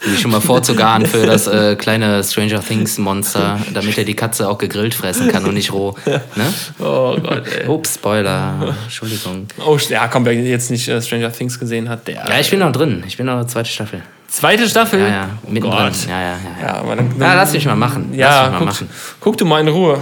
Dich 0.06 0.20
schon 0.20 0.30
mal 0.30 0.40
vorzugaren 0.40 1.04
für 1.06 1.26
das 1.26 1.48
äh, 1.48 1.74
kleine 1.74 2.22
Stranger 2.22 2.62
Things 2.62 2.98
Monster, 2.98 3.58
damit 3.74 3.98
er 3.98 4.04
die 4.04 4.14
Katze 4.14 4.48
auch 4.48 4.56
gegrillt 4.58 4.94
fressen 4.94 5.28
kann 5.28 5.44
und 5.44 5.54
nicht 5.54 5.72
roh. 5.72 5.96
Ne? 6.06 6.20
Oh 6.78 7.16
Gott, 7.20 7.42
ey. 7.48 7.66
Ups, 7.66 7.96
Spoiler. 7.96 8.76
Entschuldigung. 8.84 9.48
Oh, 9.66 9.76
ja, 9.88 10.06
komm, 10.06 10.24
wer 10.24 10.34
jetzt 10.34 10.70
nicht 10.70 10.86
äh, 10.88 11.02
Stranger 11.02 11.32
Things 11.32 11.58
gesehen 11.58 11.88
hat, 11.88 12.06
der. 12.06 12.24
Ja, 12.28 12.38
ich 12.38 12.48
bin 12.48 12.60
noch 12.60 12.70
drin. 12.70 13.02
Ich 13.08 13.16
bin 13.16 13.26
noch 13.26 13.32
in 13.34 13.38
der 13.40 13.48
zweiten 13.48 13.68
Staffel. 13.68 14.02
Zweite 14.28 14.68
Staffel? 14.68 15.00
Ja, 15.00 15.08
ja, 15.08 15.28
mittendrin. 15.48 15.78
Gott. 15.86 16.06
Ja, 16.08 16.20
ja, 16.20 16.26
ja. 16.28 16.36
ja. 16.60 16.66
Ja, 16.66 16.74
aber 16.76 16.94
dann, 16.96 17.14
Ja, 17.18 17.34
lass 17.34 17.52
mich 17.52 17.64
mal 17.66 17.74
machen. 17.76 18.10
Lass 18.12 18.18
Ja, 18.18 18.42
mich 18.42 18.52
mal 18.52 18.58
guck, 18.58 18.66
machen. 18.66 18.90
guck 19.20 19.36
du 19.38 19.44
mal 19.46 19.60
in 19.60 19.68
Ruhe. 19.68 20.00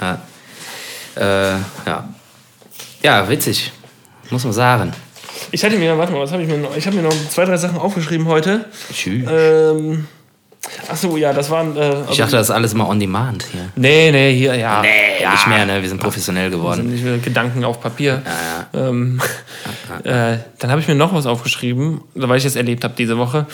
Ja. 0.00 0.18
Äh, 1.16 1.52
ja. 1.86 2.08
ja, 3.02 3.28
witzig. 3.28 3.72
Muss 4.30 4.44
man 4.44 4.52
sagen. 4.52 4.92
Ich 5.52 5.64
hatte 5.64 5.76
mir, 5.76 5.96
warte 5.96 6.12
mal, 6.12 6.20
was 6.20 6.32
habe 6.32 6.42
ich 6.42 6.48
mir 6.48 6.58
noch? 6.58 6.76
Ich 6.76 6.86
habe 6.86 6.96
mir 6.96 7.02
noch 7.02 7.14
zwei, 7.30 7.44
drei 7.44 7.56
Sachen 7.56 7.78
aufgeschrieben 7.78 8.26
heute. 8.26 8.64
Tschüss. 8.92 9.28
Ähm, 9.30 10.06
ach 10.90 10.96
so, 10.96 11.16
ja, 11.16 11.32
das 11.32 11.50
waren. 11.50 11.76
Äh, 11.76 11.80
also, 11.80 12.10
Ich 12.10 12.18
dachte, 12.18 12.32
das 12.36 12.48
ist 12.48 12.54
alles 12.54 12.74
mal 12.74 12.84
on 12.88 12.98
demand 12.98 13.44
hier. 13.52 13.68
nee, 13.76 14.10
nee, 14.10 14.34
hier, 14.36 14.54
ja. 14.56 14.82
Nee, 14.82 15.22
ja. 15.22 15.32
nicht 15.32 15.46
mehr, 15.46 15.64
ne? 15.66 15.80
Wir 15.82 15.88
sind 15.88 16.00
professionell 16.00 16.50
Das 16.50 16.58
geworden. 16.58 16.82
sind 16.82 16.90
nicht 16.92 17.04
mehr 17.04 17.18
Gedanken 17.18 17.64
auf 17.64 17.80
Papier. 17.80 18.22
Ähm, 18.74 19.20
äh, 20.04 20.38
dann 20.58 20.70
habe 20.70 20.80
ich 20.80 20.88
mir 20.88 20.94
noch 20.96 21.14
was 21.14 21.26
aufgeschrieben, 21.26 22.00
weil 22.14 22.38
ich 22.38 22.44
es 22.44 22.56
erlebt 22.56 22.82
habe 22.84 22.94
diese 22.98 23.16
Woche. 23.18 23.46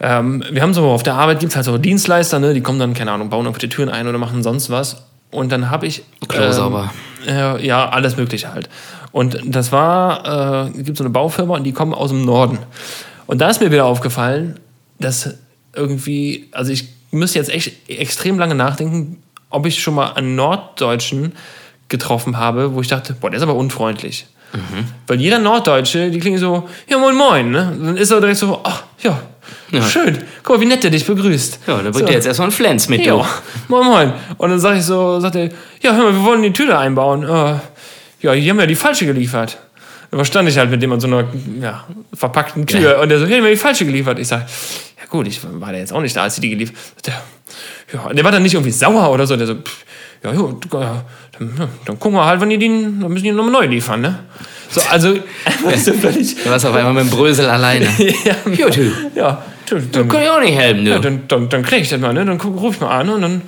Ähm, 0.00 0.44
wir 0.50 0.62
haben 0.62 0.74
so 0.74 0.84
auf 0.90 1.02
der 1.02 1.14
Arbeit 1.14 1.40
gibt 1.40 1.52
es 1.52 1.56
halt 1.56 1.64
so 1.64 1.78
Dienstleister, 1.78 2.38
ne? 2.38 2.52
die 2.52 2.60
kommen 2.60 2.78
dann, 2.78 2.92
keine 2.92 3.12
Ahnung, 3.12 3.30
bauen 3.30 3.46
irgendwelche 3.46 3.70
Türen 3.70 3.88
ein 3.88 4.06
oder 4.06 4.18
machen 4.18 4.42
sonst 4.42 4.68
was. 4.70 5.04
Und 5.30 5.52
dann 5.52 5.70
habe 5.70 5.86
ich. 5.86 6.02
Klo 6.28 6.52
sauber. 6.52 6.92
Äh, 7.26 7.64
ja, 7.66 7.88
alles 7.88 8.16
Mögliche 8.16 8.52
halt. 8.52 8.68
Und 9.12 9.38
das 9.44 9.72
war, 9.72 10.66
äh, 10.66 10.82
gibt 10.82 10.98
so 10.98 11.04
eine 11.04 11.10
Baufirma 11.10 11.56
und 11.56 11.64
die 11.64 11.72
kommen 11.72 11.94
aus 11.94 12.10
dem 12.10 12.24
Norden. 12.24 12.58
Und 13.26 13.40
da 13.40 13.48
ist 13.48 13.60
mir 13.60 13.72
wieder 13.72 13.86
aufgefallen, 13.86 14.60
dass 14.98 15.34
irgendwie, 15.74 16.48
also 16.52 16.72
ich 16.72 16.88
müsste 17.10 17.38
jetzt 17.38 17.50
echt 17.50 17.88
extrem 17.88 18.38
lange 18.38 18.54
nachdenken, 18.54 19.22
ob 19.50 19.66
ich 19.66 19.82
schon 19.82 19.94
mal 19.94 20.12
einen 20.12 20.36
Norddeutschen 20.36 21.32
getroffen 21.88 22.36
habe, 22.36 22.74
wo 22.74 22.80
ich 22.80 22.88
dachte, 22.88 23.14
boah, 23.14 23.30
der 23.30 23.38
ist 23.38 23.42
aber 23.42 23.54
unfreundlich. 23.54 24.26
Weil 25.06 25.20
jeder 25.20 25.38
Norddeutsche, 25.38 26.10
die 26.10 26.18
klingen 26.18 26.38
so, 26.38 26.68
ja 26.88 26.98
moin 26.98 27.14
moin, 27.14 27.50
ne? 27.50 27.76
Dann 27.78 27.96
ist 27.96 28.10
er 28.10 28.20
direkt 28.20 28.38
so, 28.38 28.60
ach 28.62 28.84
ja, 29.02 29.20
schön, 29.88 30.18
guck 30.42 30.56
mal, 30.56 30.62
wie 30.62 30.66
nett 30.66 30.82
der 30.84 30.90
dich 30.90 31.04
begrüßt. 31.06 31.60
Ja, 31.66 31.76
da 31.76 31.82
bringt 31.90 31.96
so. 31.96 32.04
er 32.06 32.12
jetzt 32.12 32.26
erstmal 32.26 32.46
einen 32.46 32.52
Flens 32.52 32.88
mit, 32.88 33.00
du. 33.00 33.10
Ja, 33.10 33.28
moin 33.68 33.86
moin. 33.86 34.12
Und 34.38 34.50
dann 34.50 34.60
sag 34.60 34.76
ich 34.76 34.84
so, 34.84 35.18
sagt 35.20 35.36
er, 35.36 35.44
ja, 35.82 35.92
hör 35.94 36.04
mal, 36.04 36.12
wir 36.14 36.24
wollen 36.24 36.42
die 36.42 36.52
Tüte 36.52 36.78
einbauen. 36.78 37.22
Äh, 37.24 37.54
ja, 38.20 38.34
die 38.34 38.48
haben 38.50 38.60
ja 38.60 38.66
die 38.66 38.74
falsche 38.74 39.06
geliefert. 39.06 39.58
Da 40.10 40.24
stand 40.24 40.48
ich 40.48 40.56
halt 40.56 40.70
mit 40.70 40.80
dem 40.82 40.92
an 40.92 41.00
so 41.00 41.08
einer 41.08 41.24
ja, 41.60 41.84
verpackten 42.14 42.66
Tür 42.66 42.80
Ja. 42.92 43.00
und 43.00 43.08
der 43.08 43.18
so, 43.18 43.24
ja, 43.24 43.36
die 43.36 43.42
haben 43.42 43.48
die 43.50 43.56
falsche 43.56 43.84
geliefert. 43.84 44.18
Ich 44.18 44.28
sag, 44.28 44.42
ja 44.98 45.04
gut, 45.10 45.26
ich 45.26 45.40
war 45.44 45.72
da 45.72 45.78
jetzt 45.78 45.92
auch 45.92 46.00
nicht 46.00 46.16
da, 46.16 46.22
als 46.22 46.36
sie 46.36 46.40
die 46.40 46.50
geliefert 46.50 46.76
der, 47.04 47.14
ja, 47.92 48.00
und 48.06 48.16
der 48.16 48.24
war 48.24 48.32
dann 48.32 48.42
nicht 48.42 48.54
irgendwie 48.54 48.70
sauer 48.72 49.10
oder 49.10 49.26
so, 49.26 49.36
der 49.36 49.46
so, 49.46 49.54
pff, 49.56 49.84
ja, 50.24 50.32
ja, 50.32 50.38
du, 50.38 50.78
ja, 50.78 51.04
dann, 51.38 51.54
ja, 51.58 51.68
dann 51.84 51.98
gucken 51.98 52.18
wir 52.18 52.24
halt, 52.24 52.40
wenn 52.40 52.48
die 52.50 52.58
die, 52.58 52.68
dann 52.68 53.08
müssen 53.12 53.24
die 53.24 53.32
nochmal 53.32 53.52
neu 53.52 53.66
liefern, 53.66 54.00
ne? 54.00 54.18
So, 54.70 54.80
also, 54.90 55.18
weißt 55.64 55.88
du, 55.88 55.94
völlig, 55.94 56.42
Du 56.42 56.50
warst 56.50 56.66
auf 56.66 56.74
einmal 56.74 56.92
mit 56.92 57.04
dem 57.04 57.10
Brösel 57.10 57.48
alleine. 57.48 57.88
ja, 58.24 58.34
Ja, 59.14 59.44
ja, 59.70 59.78
du, 59.78 59.82
dann, 59.92 60.08
Kann 60.08 60.22
ich 60.22 60.28
auch 60.30 60.40
nicht 60.40 60.56
helfen, 60.58 60.86
ja, 60.86 60.96
du. 60.96 61.00
dann, 61.02 61.22
dann, 61.28 61.48
dann 61.48 61.62
krieg 61.62 61.82
ich 61.82 61.88
das 61.88 62.00
mal, 62.00 62.12
ne? 62.12 62.24
Dann 62.24 62.40
rufe 62.40 62.74
ich 62.76 62.80
mal 62.80 62.98
an 63.00 63.08
und 63.10 63.22
dann, 63.22 63.42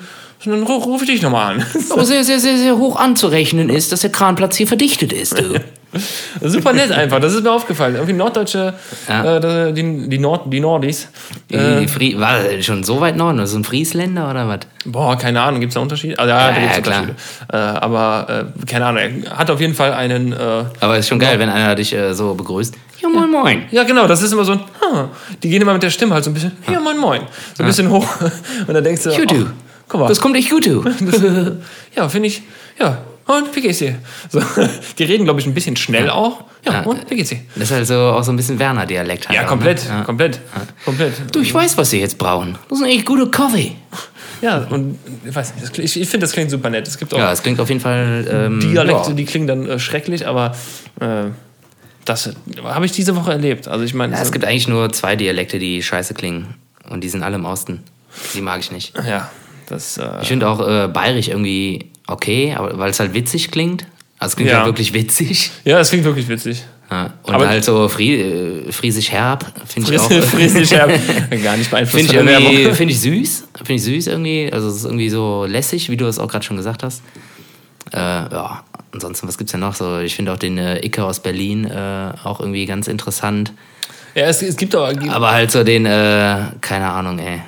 dann 0.44 0.62
ru- 0.64 0.83
rufe 0.85 1.04
ich 1.04 1.11
dich 1.11 1.22
nochmal 1.22 1.57
an. 1.57 1.66
Aber 1.90 2.04
sehr, 2.04 2.24
sehr, 2.24 2.38
sehr, 2.40 2.57
sehr 2.59 2.76
hoch 2.76 2.96
anzurechnen 2.96 3.68
ist, 3.70 3.92
dass 3.92 4.00
der 4.00 4.11
Kranplatz 4.11 4.57
hier 4.57 4.66
verdichtet 4.66 5.12
ist, 5.12 5.38
du. 5.38 5.61
Super 6.42 6.74
nett 6.74 6.92
einfach, 6.92 7.18
das 7.18 7.33
ist 7.33 7.42
mir 7.42 7.50
aufgefallen. 7.50 7.94
Irgendwie 7.94 8.12
Norddeutsche, 8.12 8.74
Ja. 9.09 9.37
äh, 9.37 9.40
da- 9.40 9.70
die, 9.72 10.09
die, 10.11 10.18
Nord, 10.18 10.42
die 10.52 10.61
Nordis. 10.61 11.09
Die 11.50 11.54
Äh, 11.54 11.88
Fri 11.88 12.14
war 12.20 12.40
schon 12.61 12.85
so 12.85 13.00
weit 13.00 13.16
Norden? 13.16 13.38
Das 13.38 13.50
ist 13.50 13.57
ein 13.57 13.64
Friesländer 13.64 14.31
oder 14.31 14.46
was? 14.48 14.61
boah, 14.85 15.16
keine 15.16 15.40
Ahnung, 15.40 15.61
gibt 15.61 15.70
es 15.70 15.74
da 15.74 15.81
Unterschiede? 15.81 16.18
Also, 16.18 16.28
ja, 16.31 16.50
da 16.50 16.54
Ja, 16.57 16.61
gibt's 16.61 16.76
ja, 16.76 16.83
klar. 16.83 17.00
Unterschiede. 17.00 17.18
Äh, 17.52 17.57
aber 17.57 18.44
äh, 18.61 18.66
keine 18.66 18.85
Ahnung, 18.87 19.02
er 19.24 19.38
hat 19.38 19.50
auf 19.50 19.61
jeden 19.62 19.74
Fall 19.74 19.94
einen. 19.94 20.33
Äh, 20.33 20.37
Aber 20.81 20.98
ist 20.98 21.09
schon 21.09 21.18
geil, 21.18 21.38
wenn 21.38 21.48
einer 21.48 21.74
dich 21.74 21.94
äh, 21.94 22.12
so 22.14 22.35
begrüßt. 22.35 22.74
Ja, 23.00 23.08
moin, 23.08 23.30
moin. 23.30 23.62
ja, 23.70 23.84
genau, 23.84 24.06
das 24.06 24.22
ist 24.22 24.32
immer 24.32 24.44
so 24.44 24.52
ein. 24.52 24.61
Ah, 24.80 25.04
die 25.42 25.48
gehen 25.48 25.62
immer 25.62 25.72
mit 25.72 25.82
der 25.82 25.90
Stimme 25.90 26.14
halt 26.14 26.24
so 26.24 26.30
ein 26.30 26.34
bisschen. 26.34 26.52
Ja, 26.70 26.80
moin, 26.80 26.98
moin. 26.98 27.20
So 27.56 27.62
ein 27.62 27.66
bisschen 27.66 27.88
hoch. 27.90 28.06
Und 28.66 28.74
dann 28.74 28.82
denkst 28.82 29.02
du. 29.04 29.11
Ja, 29.11 29.18
ach, 29.28 29.46
guck 29.88 30.00
mal. 30.00 30.08
Das 30.08 30.20
kommt 30.20 30.37
echt 30.37 30.50
gut, 30.50 30.66
du. 30.66 30.84
ja, 31.94 32.08
finde 32.08 32.28
ich. 32.28 32.42
Ja, 32.78 32.98
und 33.26 33.54
wie 33.54 33.61
geht's 33.61 33.78
dir? 33.78 33.96
So, 34.30 34.40
die 34.98 35.04
reden, 35.04 35.24
glaube 35.24 35.38
ich, 35.40 35.46
ein 35.46 35.52
bisschen 35.52 35.76
schnell 35.76 36.08
auch. 36.08 36.44
Ja, 36.64 36.72
Ja. 36.72 36.82
und 36.82 37.11
wie 37.11 37.16
geht's 37.16 37.28
dir? 37.28 37.40
Das 37.56 37.64
ist 37.64 37.76
halt 37.76 37.87
so 37.87 37.94
auch 37.94 38.22
so 38.24 38.32
ein 38.32 38.37
bisschen 38.37 38.58
Werner-Dialekt. 38.58 39.28
Halt 39.28 39.37
Ja, 39.37 39.44
auch, 39.44 39.48
komplett, 39.48 39.84
Ne? 39.84 39.90
Ja. 39.98 40.04
komplett, 40.04 40.40
komplett. 40.84 41.12
Du, 41.32 41.40
ich 41.40 41.52
weiß, 41.52 41.76
was 41.76 41.90
sie 41.90 42.00
jetzt 42.00 42.16
brauchen. 42.16 42.56
Das 42.70 42.78
ist 42.78 42.84
ein 42.84 42.90
echt 42.90 43.04
guter 43.04 43.26
Kaffee. 43.30 43.72
Ja, 44.40 44.66
und 44.70 44.98
ich 45.26 45.34
weiß 45.34 45.54
nicht, 45.56 45.78
ich, 45.78 46.00
ich 46.00 46.08
finde, 46.08 46.24
das 46.24 46.32
klingt 46.32 46.50
super 46.50 46.70
nett. 46.70 46.87
Es 46.88 46.96
gibt 46.96 47.12
auch 47.12 47.18
Ja, 47.18 47.30
es 47.32 47.42
klingt 47.42 47.61
auf 47.61 47.68
jeden 47.68 47.80
Fall. 47.80 48.26
Ähm, 48.30 48.61
Dialekte, 48.61 49.11
ja. 49.11 49.14
die 49.14 49.24
klingen 49.26 49.46
dann 49.46 49.66
äh, 49.68 49.78
schrecklich, 49.78 50.26
aber 50.26 50.54
äh, 51.00 51.24
das 52.09 52.31
habe 52.64 52.87
ich 52.87 52.92
diese 52.92 53.14
Woche 53.16 53.33
erlebt. 53.33 53.68
Also 53.68 53.85
ich 53.85 53.94
meine, 53.94 54.14
Ja, 54.14 54.23
es 54.23 54.33
gibt 54.33 54.44
eigentlich 54.44 54.68
nur 54.68 54.92
zwei 54.92 55.16
Dialekte, 55.16 55.59
die 55.59 55.83
scheiße 55.83 56.14
klingen. 56.14 56.55
Und 56.88 57.05
die 57.05 57.09
sind 57.09 57.23
alle 57.23 57.37
im 57.37 57.44
Osten. 57.44 57.83
Die 58.35 58.40
mag 58.40 58.61
ich 58.61 58.71
nicht. 58.73 58.94
ja, 59.07 59.31
das. 59.66 59.99
Äh, 59.99 60.09
Ich 60.23 60.29
finde 60.29 60.49
auch 60.49 60.66
äh, 60.66 60.88
bayerisch 60.88 61.29
irgendwie 61.29 61.90
okay, 62.07 62.55
aber 62.57 62.79
weil 62.79 62.90
es 62.90 62.99
halt 63.01 63.12
witzig 63.14 63.51
klingt. 63.51 63.85
Also 64.18 64.33
es 64.33 64.37
klingt 64.37 64.51
Ja. 64.51 64.59
halt 64.59 64.66
wirklich 64.66 64.92
witzig. 64.94 65.51
ja, 65.64 65.79
das 65.79 65.90
klingt 65.90 66.05
wirklich 66.05 66.29
witzig. 66.29 66.64
Ja, 66.90 67.12
und 67.23 67.35
Aber- 67.35 67.47
halt 67.49 67.62
so 67.64 67.87
Fri 67.88 68.14
äh, 68.18 68.73
friesisch 68.73 69.12
herb, 69.12 69.44
finde 69.66 69.92
ich 69.92 70.01
auch. 70.01 70.11
Friesisch, 70.23 70.71
ja. 70.71 70.87
Gar 70.87 71.59
nicht 71.59 71.71
beeinflusst 71.71 72.09
Finde 72.11 72.33
ich, 72.33 72.40
irgendwie- 72.40 72.73
find 72.75 72.90
ich 72.90 73.01
süß. 73.01 73.44
Finde 73.57 73.75
ich 73.75 73.83
süß 73.83 74.07
irgendwie. 74.07 74.51
Also 74.51 74.68
es 74.68 74.77
ist 74.77 74.85
irgendwie 74.87 75.11
so 75.11 75.44
lässig, 75.47 75.90
wie 75.90 75.99
du 75.99 76.07
es 76.07 76.18
auch 76.18 76.29
gerade 76.29 76.44
schon 76.47 76.57
gesagt 76.57 76.83
hast. 76.83 77.03
Äh, 77.92 77.96
ja, 77.98 78.62
ansonsten, 78.92 79.29
was 79.29 79.38
gibt's 79.38 79.53
denn 79.53 79.61
noch 79.61 79.74
so? 79.74 79.98
Ich 79.98 80.14
finde 80.14 80.33
auch 80.33 80.38
den 80.38 80.59
äh, 80.59 80.85
Icke 80.85 81.05
aus 81.05 81.20
Berlin 81.20 81.64
äh, 81.64 82.12
auch 82.24 82.40
irgendwie 82.40 82.66
ganz 82.66 82.88
interessant. 82.88 83.53
Ja, 84.14 84.27
es, 84.27 84.42
es 84.42 84.57
gibt 84.57 84.74
auch. 84.74 84.92
Aber 85.09 85.33
halt 85.33 85.51
so 85.51 85.62
den, 85.64 85.87
äh, 85.87 86.37
keine 86.61 86.88
Ahnung, 86.90 87.18
ey. 87.18 87.40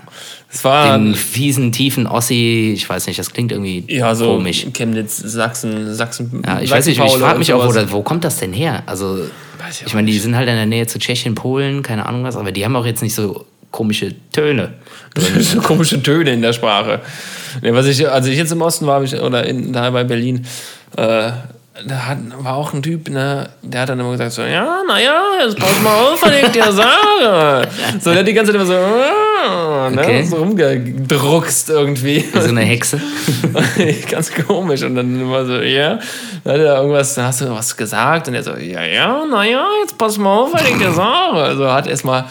Es 0.52 0.64
war. 0.64 0.98
Den 0.98 1.14
fiesen, 1.14 1.72
tiefen 1.72 2.06
Ossi, 2.06 2.72
ich 2.74 2.88
weiß 2.88 3.06
nicht, 3.06 3.18
das 3.18 3.32
klingt 3.32 3.52
irgendwie 3.52 3.84
ja, 3.88 4.14
so 4.14 4.34
komisch. 4.34 4.66
Chemnitz, 4.72 5.16
Sachsen, 5.16 5.94
Sachsen. 5.94 6.42
Ja, 6.44 6.60
ich 6.60 6.70
weiß 6.70 6.86
nicht, 6.86 6.98
ich 6.98 7.12
frage 7.12 7.38
mich 7.38 7.52
auch, 7.52 7.64
wo, 7.64 7.92
wo 7.92 8.02
kommt 8.02 8.24
das 8.24 8.38
denn 8.38 8.52
her? 8.52 8.82
Also, 8.86 9.18
Weiß 9.58 9.80
ich 9.82 9.86
ich 9.86 9.94
meine, 9.94 10.10
die 10.10 10.18
sind 10.18 10.34
halt 10.34 10.48
in 10.48 10.56
der 10.56 10.66
Nähe 10.66 10.86
zu 10.86 10.98
Tschechien, 10.98 11.34
Polen, 11.34 11.82
keine 11.82 12.06
Ahnung 12.06 12.24
was, 12.24 12.36
aber 12.36 12.50
die 12.50 12.64
haben 12.64 12.74
auch 12.74 12.86
jetzt 12.86 13.02
nicht 13.02 13.14
so 13.14 13.46
komische 13.70 14.14
Töne. 14.32 14.74
so 15.40 15.60
komische 15.60 16.02
Töne 16.02 16.32
in 16.32 16.42
der 16.42 16.52
Sprache. 16.52 17.00
Nee, 17.62 17.72
was 17.72 17.86
ich, 17.86 18.08
als 18.08 18.26
ich 18.26 18.36
jetzt 18.36 18.52
im 18.52 18.62
Osten 18.62 18.86
war, 18.86 19.02
ich, 19.02 19.14
oder 19.20 19.44
in, 19.44 19.72
da 19.72 19.90
bei 19.90 20.04
Berlin, 20.04 20.46
äh, 20.96 21.30
da 21.86 22.06
hat, 22.06 22.18
war 22.38 22.56
auch 22.56 22.74
ein 22.74 22.82
Typ, 22.82 23.08
ne, 23.08 23.48
der 23.62 23.82
hat 23.82 23.88
dann 23.88 24.00
immer 24.00 24.12
gesagt 24.12 24.32
so, 24.32 24.42
ja, 24.42 24.82
naja, 24.86 25.14
jetzt 25.44 25.58
pass 25.58 25.80
mal 25.80 25.94
auf, 25.94 26.22
was 26.22 26.32
ich 26.42 26.48
dir 26.48 26.70
sage. 26.72 27.68
So, 28.00 28.10
der 28.10 28.20
hat 28.20 28.28
die 28.28 28.34
ganze 28.34 28.52
Zeit 28.52 28.60
immer 28.60 28.66
so, 28.66 28.74
ah, 28.74 29.88
ne, 29.90 30.02
Okay. 30.02 30.22
so 30.24 30.36
rumgedruckst 30.36 31.70
irgendwie. 31.70 32.24
Wie 32.32 32.40
so 32.40 32.48
eine 32.48 32.60
Hexe. 32.60 33.00
Ganz 34.10 34.30
komisch. 34.46 34.82
Und 34.82 34.94
dann 34.96 35.20
immer 35.20 35.46
so, 35.46 35.54
ja, 35.54 35.98
dann 36.44 36.52
hat 36.54 36.60
er 36.60 36.76
irgendwas, 36.76 37.14
dann 37.14 37.26
hast 37.26 37.40
du 37.40 37.50
was 37.50 37.74
gesagt 37.76 38.28
und 38.28 38.34
er 38.34 38.42
so, 38.42 38.56
ja, 38.56 38.82
ja, 38.84 39.24
naja, 39.24 39.64
jetzt 39.80 39.96
pass 39.96 40.18
mal 40.18 40.36
auf, 40.36 40.52
was 40.52 40.68
ich 40.68 40.76
dir 40.76 40.92
sage. 40.92 41.38
Also 41.38 41.70
hat 41.72 41.86
erstmal 41.86 42.26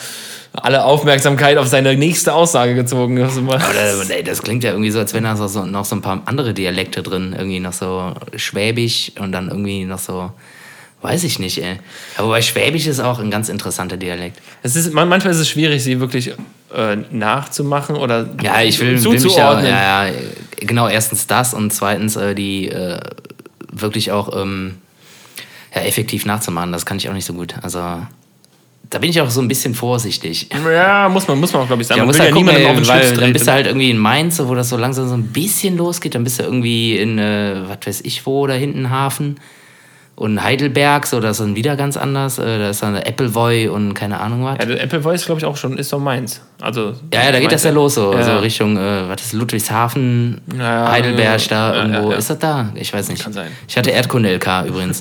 alle 0.64 0.84
Aufmerksamkeit 0.86 1.58
auf 1.58 1.68
seine 1.68 1.96
nächste 1.96 2.34
Aussage 2.34 2.76
gezogen. 2.76 3.16
Das 3.18 3.38
Aber 3.38 3.58
das, 3.58 4.10
ey, 4.10 4.24
das 4.24 4.42
klingt 4.42 4.64
ja 4.64 4.72
irgendwie 4.72 4.92
so, 4.92 5.00
als 5.00 5.14
wären 5.14 5.24
da 5.26 5.36
so, 5.36 5.66
noch 5.66 5.86
so 5.86 5.96
ein 5.96 6.02
paar 6.02 6.22
andere 6.26 6.54
Dialekte 6.54 7.02
drin. 7.04 7.34
Irgendwie 7.38 7.60
noch 7.60 7.74
so 7.74 8.14
Schwäbisch 8.36 9.12
und 9.20 9.32
dann 9.32 9.50
irgendwie 9.50 9.86
noch 9.86 10.00
so, 10.00 10.32
weiß 11.02 11.24
ich 11.24 11.40
nicht, 11.40 11.62
ey. 11.64 11.78
Aber 12.18 12.30
bei 12.30 12.42
Schwäbisch 12.42 12.88
ist 12.88 13.00
auch 13.00 13.20
ein 13.20 13.32
ganz 13.32 13.50
interessanter 13.50 13.98
Dialekt. 13.98 14.40
Es 14.64 14.76
ist, 14.76 14.94
man- 14.94 15.08
manchmal 15.10 15.34
ist 15.34 15.40
es 15.40 15.50
schwierig, 15.50 15.84
sie 15.84 16.00
wirklich 16.00 16.34
äh, 16.76 16.96
nachzumachen 17.12 17.96
oder 17.96 18.30
Ja, 18.44 18.62
ich 18.62 18.80
will, 18.80 18.92
will 18.92 19.00
zuzuordnen. 19.20 19.66
ja, 19.68 20.06
ja, 20.08 20.14
genau, 20.60 20.88
erstens 20.88 21.26
das 21.28 21.54
und 21.54 21.72
zweitens 21.74 22.16
äh, 22.16 22.36
die 22.36 22.70
äh, 22.70 23.00
wirklich 23.72 24.12
auch 24.12 24.36
ähm, 24.40 24.76
ja, 25.74 25.82
effektiv 25.82 26.26
nachzumachen. 26.26 26.72
Das 26.72 26.86
kann 26.86 26.98
ich 26.98 27.08
auch 27.10 27.14
nicht 27.14 27.26
so 27.26 27.34
gut. 27.34 27.56
Also 27.62 27.80
da 28.90 28.98
bin 28.98 29.10
ich 29.10 29.22
auch 29.22 29.30
so 29.30 29.42
ein 29.42 29.48
bisschen 29.48 29.76
vorsichtig. 29.76 30.50
Ja, 30.66 31.10
muss 31.10 31.28
man, 31.28 31.40
muss 31.40 31.54
man 31.54 31.62
auch, 31.64 31.68
glaube 31.68 31.82
ich, 31.82 31.88
sagen. 31.88 32.00
Ja, 32.00 32.06
man 32.06 32.14
will 32.14 32.20
halt 32.20 32.30
ja 32.30 32.36
gucken, 32.36 32.48
niemandem 32.48 32.72
auf 32.72 32.76
den 32.76 32.84
ey, 32.84 32.90
weil 32.90 33.04
Schlips 33.06 33.20
dann 33.20 33.34
bist 33.34 33.48
du 33.48 33.52
halt 33.52 33.68
irgendwie 33.68 33.92
in 33.92 33.98
Mainz, 33.98 34.42
wo 34.44 34.56
das 34.56 34.70
so 34.70 34.78
langsam 34.78 35.08
so 35.08 35.14
ein 35.14 35.28
bisschen 35.28 35.78
losgeht. 35.78 36.16
Dann 36.16 36.24
bist 36.24 36.40
du 36.40 36.44
irgendwie 36.44 36.98
in, 36.98 37.20
äh, 37.20 37.68
was 37.68 37.78
weiß 37.86 38.02
ich 38.02 38.26
wo, 38.26 38.48
da 38.48 38.54
hinten 38.54 38.90
Hafen. 38.90 39.40
Und 40.20 40.44
Heidelberg, 40.44 41.08
so, 41.08 41.22
das 41.22 41.40
ist 41.40 41.46
dann 41.46 41.56
wieder 41.56 41.78
ganz 41.78 41.96
anders. 41.96 42.40
Äh, 42.40 42.60
da 42.60 42.70
ist 42.72 42.84
dann 42.84 42.94
Appleboy 42.98 43.70
und 43.70 43.94
keine 43.94 44.20
Ahnung 44.20 44.44
was. 44.44 44.58
Ja, 44.60 44.66
der 44.66 44.84
Apple 44.84 45.02
Voice, 45.02 45.26
glaube 45.26 45.40
ich, 45.40 45.46
auch 45.46 45.56
schon, 45.56 45.78
ist 45.78 45.94
doch 45.94 46.00
meins. 46.00 46.42
Also, 46.60 46.94
Ja, 47.14 47.24
ja, 47.24 47.32
da 47.32 47.40
geht 47.40 47.54
das 47.54 47.64
ja 47.64 47.72
los, 47.72 47.96
so, 47.96 48.12
Ja. 48.14 48.24
so 48.24 48.38
Richtung, 48.40 48.76
äh, 48.76 49.08
was 49.08 49.22
ist 49.22 49.32
Ludwigshafen, 49.32 50.42
Ja, 50.58 50.92
Heidelberg, 50.92 51.48
da 51.48 51.74
irgendwo. 51.74 52.12
Ist 52.12 52.30
das 52.30 52.38
da? 52.38 52.68
Ich 52.76 52.92
weiß 52.94 53.08
nicht. 53.08 53.24
Kann 53.24 53.32
sein. 53.32 53.48
Ich 53.66 53.78
hatte 53.78 53.92
Erdkunde-LK 53.92 54.66
übrigens. 54.68 55.00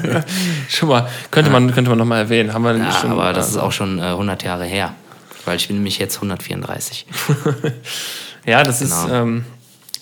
Schon 0.68 0.88
mal, 0.88 1.08
könnte 1.30 1.52
man, 1.52 1.72
könnte 1.72 1.88
man 1.90 1.98
nochmal 1.98 2.18
erwähnen. 2.22 2.52
Haben 2.52 2.64
wir 2.64 2.76
ja, 2.76 2.90
schon, 2.90 3.12
aber 3.12 3.32
das 3.32 3.50
ist 3.50 3.56
auch 3.56 3.70
schon 3.70 4.00
äh, 4.00 4.02
100 4.02 4.42
Jahre 4.42 4.64
her. 4.64 4.94
Weil 5.44 5.58
ich 5.58 5.68
bin 5.68 5.76
nämlich 5.76 5.98
jetzt 6.00 6.16
134. 6.16 7.06
Ja, 8.46 8.62
das 8.64 8.80
ist, 8.82 9.04
Genau. 9.06 9.14
ähm, 9.22 9.44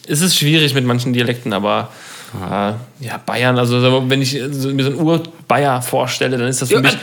es 0.06 0.20
ist 0.20 0.38
schwierig 0.38 0.72
mit 0.72 0.84
manchen 0.86 1.12
Dialekten, 1.12 1.52
aber 1.52 1.90
äh, 2.50 2.72
ja, 3.00 3.16
Bayern, 3.24 3.58
also 3.58 3.80
so, 3.80 4.04
wenn 4.08 4.20
ich 4.22 4.38
so, 4.50 4.68
mir 4.70 4.82
so 4.84 4.90
einen 4.90 5.00
Ur-Bayer 5.00 5.80
vorstelle, 5.82 6.36
dann 6.36 6.48
ist 6.48 6.60
das 6.62 6.68
für 6.70 6.80
mich. 6.80 6.96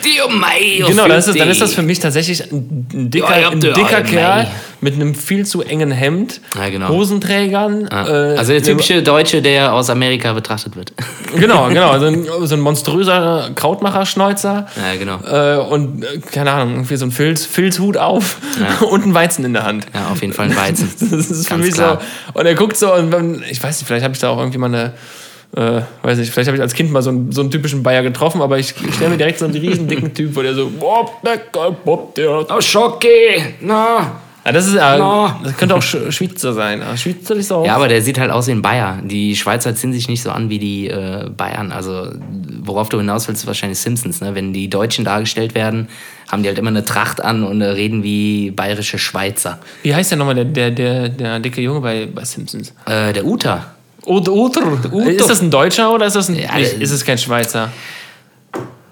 Genau, 0.87 1.07
dann 1.07 1.17
ist, 1.19 1.27
das, 1.29 1.35
dann 1.37 1.49
ist 1.49 1.61
das 1.61 1.73
für 1.73 1.83
mich 1.83 1.99
tatsächlich 1.99 2.51
ein, 2.51 2.87
dicker, 3.09 3.49
ein 3.51 3.59
dicker 3.61 4.01
Kerl 4.01 4.47
mit 4.81 4.93
einem 4.95 5.15
viel 5.15 5.45
zu 5.45 5.61
engen 5.63 5.91
Hemd, 5.91 6.41
Ja, 6.55 6.69
genau. 6.69 6.89
Hosenträgern. 6.89 7.87
Ja. 7.91 8.07
äh, 8.33 8.37
also 8.37 8.51
der 8.51 8.57
einem- 8.57 8.63
typische 8.65 9.01
Deutsche, 9.03 9.41
der 9.41 9.73
aus 9.73 9.89
Amerika 9.89 10.33
betrachtet 10.33 10.75
wird. 10.75 10.93
Genau, 11.35 11.67
genau. 11.67 11.99
So 11.99 12.05
ein, 12.05 12.25
so 12.43 12.55
ein 12.55 12.61
monströser 12.61 13.49
Krautmacher-Schneuzer. 13.55 14.67
ja, 14.77 14.95
genau. 14.97 15.19
Äh, 15.25 15.57
und, 15.67 16.03
äh, 16.05 16.19
keine 16.31 16.51
Ahnung, 16.51 16.73
irgendwie 16.75 16.95
so 16.95 17.05
ein 17.05 17.11
Filz, 17.11 17.45
Filzhut 17.45 17.97
auf 17.97 18.37
Ja. 18.59 18.85
und 18.87 19.05
ein 19.05 19.13
Weizen 19.13 19.43
in 19.43 19.53
der 19.53 19.63
Hand. 19.63 19.85
Ja, 19.93 20.09
auf 20.11 20.21
jeden 20.21 20.33
Fall 20.33 20.45
ein 20.49 20.55
Weizen. 20.55 20.89
Das 20.99 21.29
ist 21.31 21.47
für 21.47 21.55
Ganz 21.55 21.65
mich 21.65 21.73
klar. 21.73 21.99
so. 22.33 22.39
Und 22.39 22.45
er 22.45 22.55
guckt 22.55 22.77
so 22.77 22.93
und 22.93 23.11
wenn, 23.11 23.43
ich 23.49 23.61
weiß 23.61 23.79
nicht, 23.79 23.87
vielleicht 23.87 24.03
habe 24.03 24.13
ich 24.13 24.19
da 24.19 24.29
auch 24.29 24.37
irgendwie 24.37 24.57
mal 24.57 24.67
eine, 24.67 24.93
äh, 25.55 25.81
weiß 26.03 26.17
nicht, 26.17 26.31
vielleicht 26.31 26.47
habe 26.47 26.57
ich 26.57 26.61
als 26.61 26.73
Kind 26.73 26.91
mal 26.91 27.01
so 27.01 27.09
einen, 27.09 27.31
so 27.31 27.41
einen 27.41 27.51
typischen 27.51 27.81
Bayer 27.83 28.03
getroffen, 28.03 28.41
aber 28.41 28.59
ich 28.59 28.73
stelle 28.93 29.11
mir 29.11 29.17
direkt 29.17 29.39
so 29.39 29.45
einen 29.45 29.55
riesen 29.55 29.87
dicken 29.87 30.13
Typ, 30.13 30.35
wo 30.35 30.41
der 30.41 30.53
so. 30.53 30.69
Oh, 30.79 32.61
Schocke! 32.61 33.07
Na! 33.61 34.21
Ja, 34.45 34.51
das 34.51 34.67
ist, 34.67 34.75
äh, 34.75 34.97
No. 34.99 35.31
das 35.43 35.57
könnte 35.57 35.73
auch 35.75 35.81
Sch 35.81 35.97
Schweizer 36.11 36.53
sein. 36.53 36.83
Schweizer 36.97 37.35
ist 37.35 37.51
auch. 37.51 37.65
Ja, 37.65 37.75
aber 37.75 37.87
der 37.87 38.03
sieht 38.03 38.19
halt 38.19 38.29
aus 38.29 38.45
wie 38.45 38.51
ein 38.51 38.61
Bayer. 38.61 38.99
Die 39.03 39.35
Schweizer 39.35 39.73
ziehen 39.73 39.91
sich 39.91 40.07
nicht 40.07 40.21
so 40.21 40.29
an 40.29 40.51
wie 40.51 40.59
die 40.59 40.87
äh, 40.87 41.27
Bayern. 41.35 41.71
Also, 41.71 42.09
worauf 42.61 42.89
du 42.89 42.99
hinaus 42.99 43.27
willst, 43.27 43.41
ist 43.41 43.47
wahrscheinlich 43.47 43.79
Simpsons. 43.79 44.21
Ne? 44.21 44.35
Wenn 44.35 44.53
die 44.53 44.69
Deutschen 44.69 45.03
dargestellt 45.03 45.55
werden, 45.55 45.87
haben 46.31 46.43
die 46.43 46.49
halt 46.49 46.59
immer 46.59 46.69
eine 46.69 46.85
Tracht 46.85 47.23
an 47.23 47.43
und 47.43 47.61
äh, 47.61 47.65
reden 47.65 48.03
wie 48.03 48.51
bayerische 48.51 48.99
Schweizer. 48.99 49.57
Wie 49.81 49.95
heißt 49.95 50.11
der 50.11 50.19
nochmal, 50.19 50.35
der, 50.35 50.45
der, 50.45 50.69
der, 50.69 51.09
der 51.09 51.39
dicke 51.39 51.61
Junge 51.61 51.79
bei, 51.81 52.05
bei 52.05 52.23
Simpsons? 52.23 52.71
Äh, 52.85 53.13
der 53.13 53.25
Uta. 53.25 53.74
Oder, 54.05 54.31
oder. 54.31 55.09
Ist 55.11 55.29
das 55.29 55.41
ein 55.41 55.49
Deutscher 55.51 55.91
oder 55.93 56.05
ist 56.05 56.15
das 56.15 56.29
ein. 56.29 56.35
Ja, 56.35 56.53
der- 56.55 56.81
ist 56.81 56.91
es 56.91 57.03
kein 57.05 57.17
Schweizer? 57.17 57.71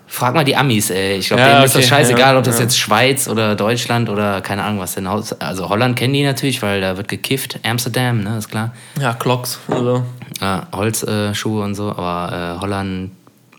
Frag 0.07 0.35
mal 0.35 0.43
die 0.45 0.55
Amis, 0.55 0.91
ey. 0.91 1.17
Ich 1.17 1.27
glaube, 1.27 1.41
Ja, 1.41 1.53
denen 1.53 1.63
ist 1.63 1.73
das 1.73 1.81
okay, 1.85 1.89
scheißegal, 1.89 2.33
ja, 2.33 2.37
ob 2.37 2.43
das 2.43 2.59
jetzt 2.59 2.77
Schweiz 2.77 3.27
oder 3.27 3.55
Deutschland 3.55 4.09
oder 4.09 4.41
keine 4.41 4.63
Ahnung 4.63 4.79
was 4.79 4.93
denn. 4.93 5.07
Also 5.07 5.69
Holland 5.69 5.95
kennen 5.97 6.13
die 6.13 6.23
natürlich, 6.23 6.61
weil 6.61 6.81
da 6.81 6.97
wird 6.97 7.07
gekifft. 7.07 7.59
Amsterdam, 7.63 8.21
ne, 8.21 8.37
ist 8.37 8.49
klar. 8.51 8.73
Ja, 9.01 9.13
Clocks. 9.15 9.59
Also. 9.67 10.03
Ja, 10.39 10.67
Holzschuhe 10.71 11.61
äh, 11.61 11.65
und 11.65 11.73
so, 11.73 11.89
aber 11.89 12.57
äh, 12.57 12.61
Holland, 12.61 13.11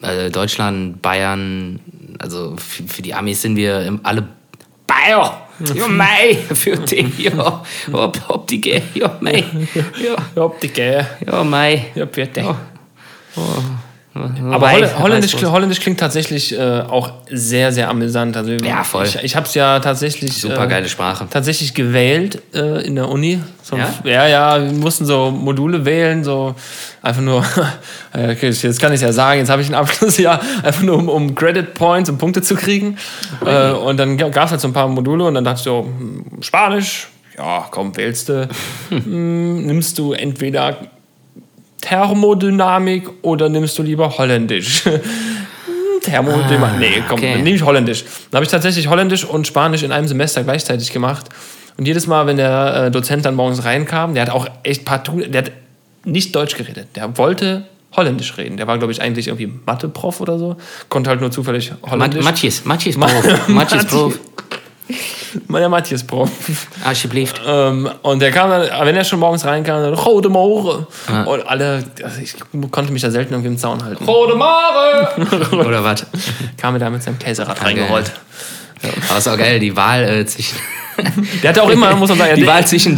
äh, 0.03 0.31
Deutschland, 0.31 1.03
Bayern, 1.03 1.81
also 2.21 2.55
für, 2.57 2.85
für 2.85 3.03
die 3.03 3.15
Amis 3.15 3.43
sind 3.43 3.57
wir 3.57 3.99
alle 4.05 4.23
Bayer, 4.87 5.47
ja 5.75 5.89
mei, 5.89 6.37
für 6.53 6.77
die, 6.77 7.11
ja, 7.19 7.63
ob, 7.93 8.21
ob 8.29 8.47
die, 8.49 8.61
geh, 8.61 8.83
ja 8.95 9.17
mei, 9.21 9.45
ja, 10.03 10.17
Ja, 10.35 10.49
dicke. 10.63 11.07
ja 11.27 11.45
mei. 11.45 11.87
Ja, 11.95 12.05
bitte. 12.05 12.41
Ja. 12.41 12.57
Aber 14.15 14.61
Wei- 14.61 14.81
Holl 14.83 14.91
Holländisch. 15.03 15.35
Holländisch 15.43 15.81
klingt 15.81 15.99
tatsächlich 15.99 16.57
äh, 16.57 16.83
auch 16.83 17.11
sehr, 17.31 17.73
sehr 17.73 17.89
amüsant. 17.91 18.37
Also, 18.37 18.53
Ja, 18.53 18.85
voll. 18.85 19.07
Ich, 19.07 19.17
ich 19.17 19.35
habe 19.37 19.47
es 19.47 19.55
ja 19.55 19.81
tatsächlich. 19.81 20.35
Super 20.41 20.65
äh, 20.65 20.69
geile 20.69 20.89
Sprache. 20.89 21.27
Tatsächlich 21.29 21.75
gewählt 21.75 22.41
äh, 22.55 22.87
in 22.87 22.95
der 22.95 23.09
Uni. 23.09 23.41
So, 23.63 23.77
Ja? 23.77 23.89
ja, 24.05 24.27
ja, 24.29 24.63
wir 24.63 24.71
mussten 24.73 25.05
so 25.05 25.31
Module 25.33 25.85
wählen, 25.85 26.23
so 26.23 26.55
einfach 27.03 27.23
nur, 27.23 27.45
äh, 28.13 28.33
okay, 28.33 28.51
jetzt 28.51 28.81
kann 28.81 28.93
ich 28.93 29.01
ja 29.01 29.13
sagen, 29.13 29.41
jetzt 29.41 29.51
habe 29.51 29.63
ich 29.63 29.69
ein 29.69 29.75
Abschlussjahr, 29.75 30.41
einfach 30.63 30.83
nur 30.83 30.97
um, 30.99 31.09
um 31.09 31.35
Credit 31.35 31.75
Points 31.75 32.09
und 32.09 32.19
Punkte 32.19 32.41
zu 32.43 32.55
kriegen. 32.55 32.97
Äh, 33.45 33.71
und 33.73 33.97
dann 33.97 34.17
gab 34.17 34.45
es 34.45 34.51
halt 34.53 34.61
so 34.61 34.69
ein 34.69 34.73
paar 34.75 34.87
Module 34.87 35.25
und 35.25 35.35
dann 35.35 35.45
dachte 35.45 35.59
ich 35.59 35.65
so, 35.65 35.85
hm, 35.85 36.25
Spanisch, 36.41 37.09
ja, 37.37 37.67
komm, 37.71 37.97
wählst 37.97 38.29
du. 38.29 38.49
Hm, 38.91 39.67
nimmst 39.67 39.99
du 39.99 40.13
entweder 40.13 40.77
Thermodynamik 41.85 43.09
oder 43.23 43.49
nimmst 43.49 43.79
du 43.79 43.83
lieber 43.83 44.17
Holländisch? 44.19 44.85
Hm, 45.67 46.01
Thermodynamik. 46.03 46.79
nee, 46.81 47.03
komm, 47.09 47.19
okay. 47.19 47.33
dann 47.35 47.43
nehme 47.45 47.57
ich 47.57 47.65
Holländisch. 47.65 48.05
Dann 48.31 48.39
habe 48.39 48.45
ich 48.45 48.51
tatsächlich 48.51 48.89
Holländisch 48.89 49.25
und 49.25 49.47
Spanisch 49.47 49.83
in 49.83 49.93
einem 49.93 50.07
Semester 50.07 50.43
gleichzeitig 50.45 50.93
gemacht. 50.93 51.27
Und 51.79 51.87
jedes 51.87 52.07
Mal, 52.07 52.27
wenn 52.27 52.37
der 52.37 52.85
äh, 52.87 52.91
Dozent 52.91 53.25
dann 53.25 53.35
morgens 53.35 53.65
reinkam, 53.65 54.13
der 54.15 54.25
hat 54.27 54.31
auch 54.31 54.47
echt 54.63 54.85
partout, 54.85 55.21
der 55.23 55.45
hat 55.45 55.53
nicht 56.05 56.35
Deutsch 56.37 56.57
geredet. 56.57 56.89
Der 56.97 57.17
wollte 57.17 57.65
Holländisch 57.97 58.37
reden. 58.37 58.59
Der 58.59 58.67
war, 58.67 58.77
glaube 58.77 58.93
ich, 58.93 59.01
eigentlich 59.01 59.29
irgendwie 59.29 59.51
Mathe-Prof 59.65 60.21
oder 60.21 60.39
so. 60.39 60.57
Konnte 60.91 61.09
halt 61.09 61.21
nur 61.23 61.31
zufällig 61.31 61.73
Holländisch. 61.89 62.23
Matjes, 62.25 62.65
Matjes 62.67 62.97
Ma- 62.99 63.07
Prof, 63.07 63.25
Matjes 63.49 63.83
Matjes. 63.85 64.21
Prof, 65.55 65.61
Meiner 65.61 65.69
Matthias-Prof. 65.69 66.31
alsjeblieft. 66.85 67.41
Ähm, 67.47 67.89
und 68.03 68.21
der 68.21 68.31
kam 68.33 68.51
dann, 68.51 68.63
wenn 68.87 68.97
er 68.97 69.05
schon 69.05 69.21
morgens 69.21 69.45
reinkam, 69.45 69.83
dann 69.83 69.95
Rode 69.95 70.29
Morgen. 70.29 70.87
Und 71.27 71.47
alle, 71.49 71.85
also 72.03 72.21
ich 72.21 72.35
konnte 72.71 72.93
mich 72.93 73.03
da 73.03 73.11
selten 73.11 73.33
irgendwie 73.35 73.49
im 73.51 73.59
Zaun 73.59 73.85
halten. 73.85 74.05
Rode 74.05 74.35
Morgen! 74.35 75.57
Oder 75.67 75.83
was? 75.85 76.05
kam 76.57 76.75
er 76.75 76.81
da 76.81 76.91
mit 76.91 77.03
seinem 77.03 77.19
Käserad 77.19 77.57
geil. 77.59 77.67
reingerollt. 77.69 78.11
Aber 79.09 79.19
ist 79.19 79.29
auch 79.29 79.39
geil, 79.39 79.59
die 79.61 79.75
Wahl 79.77 80.03
äh, 80.05 80.27
zwischen. 80.27 80.59
Der 81.43 81.51
hatte 81.51 81.63
auch 81.63 81.71
immer, 81.71 81.95
muss 81.97 82.09
man 82.11 82.19
sagen, 82.19 82.35
Die 82.37 82.43
der- 82.43 82.53
Wahl 82.55 82.67
zwischen. 82.67 82.97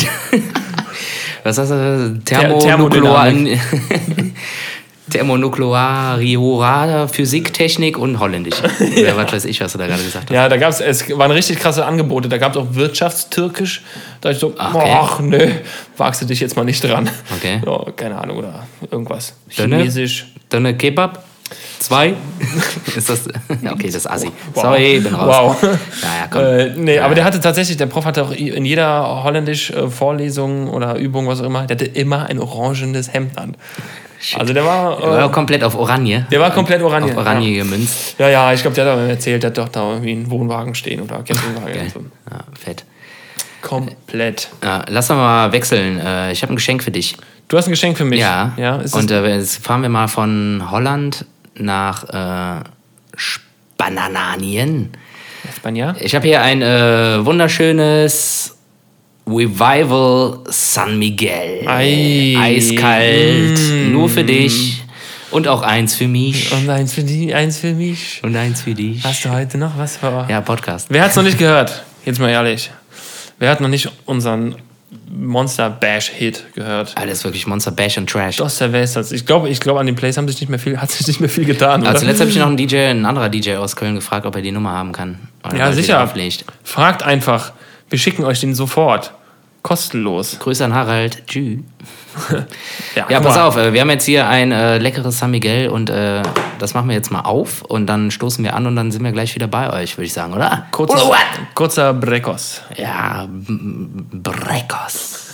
Was 1.45 1.59
heißt 1.59 1.71
das? 1.71 2.11
Ther- 2.25 2.59
Thermonuklearen. 5.11 6.21
Thermonuklear, 6.21 7.09
Physiktechnik 7.09 7.99
und 7.99 8.19
Holländisch. 8.21 8.57
Oder 8.99 9.16
was 9.16 9.33
weiß 9.33 9.45
ich, 9.45 9.61
was 9.61 9.73
du 9.73 9.79
da 9.79 9.87
gerade 9.87 10.03
gesagt 10.03 10.31
hast. 10.31 10.35
Ja, 10.35 10.49
da 10.49 10.57
gab's, 10.57 10.81
es 10.81 11.09
waren 11.16 11.31
richtig 11.31 11.59
krasse 11.59 11.85
Angebote. 11.85 12.29
Da 12.29 12.38
gab 12.38 12.53
es 12.53 12.59
auch 12.59 12.66
Wirtschaftstürkisch. 12.71 13.83
Da 14.21 14.31
ich 14.31 14.38
so, 14.38 14.55
Ach, 14.59 14.75
okay. 14.75 14.92
ach 14.95 15.21
nö, 15.21 15.51
wagst 15.97 16.23
du 16.23 16.27
dich 16.27 16.40
jetzt 16.40 16.57
mal 16.57 16.64
nicht 16.64 16.83
dran. 16.83 17.09
Okay. 17.37 17.61
Ja, 17.64 17.92
keine 17.95 18.19
Ahnung, 18.19 18.38
oder 18.38 18.66
irgendwas. 18.90 19.35
Dönne? 19.57 19.79
Chinesisch. 19.79 20.27
Dönne 20.53 20.77
Kebab? 20.77 21.25
Zwei? 21.79 22.14
ist 22.97 23.09
das. 23.09 23.29
Ja, 23.62 23.73
okay, 23.73 23.87
das 23.87 23.97
ist 23.97 24.07
Assi. 24.07 24.31
Wow. 24.55 24.62
Sorry, 24.62 24.99
bin 24.99 25.14
raus. 25.14 25.57
Wow. 25.61 25.79
Naja, 26.03 26.27
komm. 26.31 26.42
Äh, 26.42 26.71
nee, 26.77 26.99
aber 26.99 27.14
der 27.14 27.25
hatte 27.25 27.38
tatsächlich, 27.38 27.77
der 27.77 27.87
Prof 27.87 28.05
hatte 28.05 28.25
auch 28.25 28.33
in 28.33 28.64
jeder 28.64 29.23
Holländisch-Vorlesung 29.23 30.69
oder 30.69 30.97
Übung, 30.97 31.29
was 31.29 31.40
auch 31.40 31.45
immer, 31.45 31.66
der 31.66 31.77
hatte 31.77 31.85
immer 31.85 32.27
ein 32.27 32.40
orangenes 32.40 33.12
Hemd 33.12 33.38
an. 33.38 33.57
Also 34.38 34.52
der 34.55 34.64
war, 34.64 34.98
Der 35.00 35.11
war 35.11 35.26
äh, 35.26 35.33
komplett 35.33 35.62
auf 35.62 35.74
Oranje. 35.76 36.26
der 36.31 36.40
war 36.40 36.50
komplett 36.50 36.83
orange. 36.83 37.12
Auf 37.12 37.18
Oranje 37.18 37.55
gemünzt. 37.55 38.16
Ja, 38.18 38.29
ja, 38.29 38.52
ich 38.52 38.62
glaube, 38.62 38.74
der 38.74 38.87
hat 38.87 38.92
aber 38.92 39.02
erzählt, 39.02 39.42
der 39.42 39.50
hat 39.50 39.59
doch 39.59 39.68
da 39.68 39.90
irgendwie 39.92 40.12
einen 40.12 40.31
Wohnwagen 40.31 40.74
stehen 40.74 41.00
oder 41.00 41.16
Campingwagen. 41.22 41.74
Geil. 41.74 41.90
so. 41.92 42.00
Ja, 42.31 42.40
fett. 42.59 42.85
Komplett. 43.62 44.48
Ja, 44.62 44.85
lass 44.88 45.09
doch 45.09 45.16
mal 45.16 45.52
wechseln. 45.52 45.98
Äh, 46.00 46.33
Ich 46.33 46.42
habe 46.42 46.52
ein 46.52 46.57
Geschenk 46.57 46.83
für 46.83 46.90
dich. 46.90 47.16
Du 47.48 47.57
hast 47.57 47.66
ein 47.66 47.70
Geschenk 47.72 47.96
für 47.96 48.05
mich. 48.05 48.20
Ja. 48.20 48.52
ja 48.57 48.76
ist 48.76 48.94
Und 48.94 49.11
äh, 49.11 49.37
jetzt 49.37 49.64
fahren 49.64 49.83
wir 49.83 49.88
mal 49.88 50.09
von 50.09 50.62
Holland 50.70 51.26
nach 51.55 52.05
äh, 52.61 52.64
Spananien. 53.16 54.90
Spanier? 55.57 55.94
Ich 56.00 56.14
habe 56.14 56.26
hier 56.26 56.42
ein 56.42 56.62
äh, 56.62 57.24
wunderschönes 57.24 58.56
Revival 59.29 60.39
San 60.49 60.99
Miguel. 60.99 61.67
Ei. 61.67 62.37
Eiskalt. 62.39 63.59
Mm. 63.59 63.93
Nur 63.93 64.09
für 64.09 64.23
dich. 64.23 64.83
Und 65.33 65.49
auch 65.49 65.62
eins 65.62 65.97
für 65.97 66.07
mich. 66.07 66.53
Und 66.53 66.71
eins 66.71 66.95
für, 66.95 67.03
die, 67.03 67.35
eins 67.35 67.59
für 67.59 67.75
mich. 67.75 68.21
Und 68.23 68.37
eins 68.37 68.62
für 68.62 68.75
dich. 68.75 69.03
Hast 69.03 69.25
du 69.25 69.31
heute 69.31 69.59
noch 69.59 69.77
was 69.77 69.97
vor? 69.97 70.27
Ja, 70.31 70.41
Podcast. 70.41 70.87
Wer 70.91 71.03
hat 71.03 71.11
es 71.11 71.17
noch 71.17 71.25
nicht 71.25 71.39
gehört? 71.39 71.85
Jetzt 72.05 72.21
mal 72.21 72.31
ehrlich. 72.31 72.71
Wer 73.39 73.51
hat 73.51 73.61
noch 73.61 73.69
nicht 73.69 73.91
unseren 74.05 74.55
Monster 75.11 75.71
Bash 75.71 76.09
Hit 76.09 76.45
gehört? 76.55 76.97
Alles 76.97 77.25
wirklich 77.25 77.49
Monster 77.49 77.73
Bash 77.73 77.99
und 77.99 78.09
Trash. 78.09 78.37
Doch, 78.37 78.49
hat's. 78.49 79.12
Ich 79.12 79.27
glaube, 79.27 79.49
ich 79.49 79.59
glaube, 79.59 79.81
an 79.81 79.87
den 79.87 79.97
Plays 79.97 80.17
haben 80.17 80.29
sich 80.29 80.41
nicht 80.41 80.49
mehr 80.49 80.61
viel, 80.61 80.81
hat 80.81 80.93
sich 80.93 81.07
nicht 81.09 81.21
mehr 81.21 81.29
viel 81.29 81.45
getan. 81.45 81.81
Oder? 81.81 81.91
Also 81.91 82.03
zuletzt 82.03 82.21
habe 82.21 82.31
ich 82.31 82.37
noch 82.37 82.47
einen 82.47 82.57
DJ, 82.57 82.77
ein 82.77 83.05
anderer 83.05 83.29
DJ 83.29 83.57
aus 83.57 83.75
Köln 83.75 83.97
gefragt, 83.97 84.25
ob 84.25 84.37
er 84.37 84.43
die 84.43 84.53
Nummer 84.53 84.71
haben 84.71 84.93
kann. 84.93 85.19
Ja, 85.57 85.73
sicher. 85.73 86.09
Fragt 86.62 87.03
einfach. 87.03 87.53
Wir 87.91 87.99
schicken 87.99 88.25
euch 88.25 88.41
den 88.41 88.55
sofort. 88.55 89.12
Kostenlos. 89.66 90.38
Grüße 90.38 90.64
an 90.64 90.74
Harald. 90.74 91.26
Tschüss. 91.26 91.59
Ja, 92.94 93.05
guck 93.09 93.24
pass 93.24 93.37
auf, 93.37 93.57
äh, 93.59 93.74
wir 93.74 93.81
haben 93.83 93.90
jetzt 93.90 94.05
hier 94.07 94.26
ein 94.26 94.50
äh, 94.50 94.79
leckeres 94.79 95.18
San 95.18 95.33
Miguel 95.33 95.68
und 95.68 95.90
äh, 95.90 96.22
das 96.59 96.72
machen 96.72 96.88
wir 96.88 96.94
jetzt 96.94 97.11
mal 97.11 97.20
auf 97.22 97.61
und 97.62 97.87
dann 97.87 98.11
stoßen 98.11 98.42
wir 98.42 98.55
an 98.55 98.66
und 98.66 98.74
dann 98.74 98.90
sind 98.90 99.05
wir 99.05 99.12
gleich 99.12 99.35
wieder 99.35 99.48
bei 99.48 99.70
euch, 99.70 99.98
würde 99.98 100.07
ich 100.07 100.14
sagen, 100.14 100.33
oder? 100.33 100.66
Kurzer, 100.70 101.07
what? 101.07 101.18
kurzer 101.55 101.92
Brekos. 101.92 102.62
Ja, 102.76 103.29
Brekos. 103.29 105.24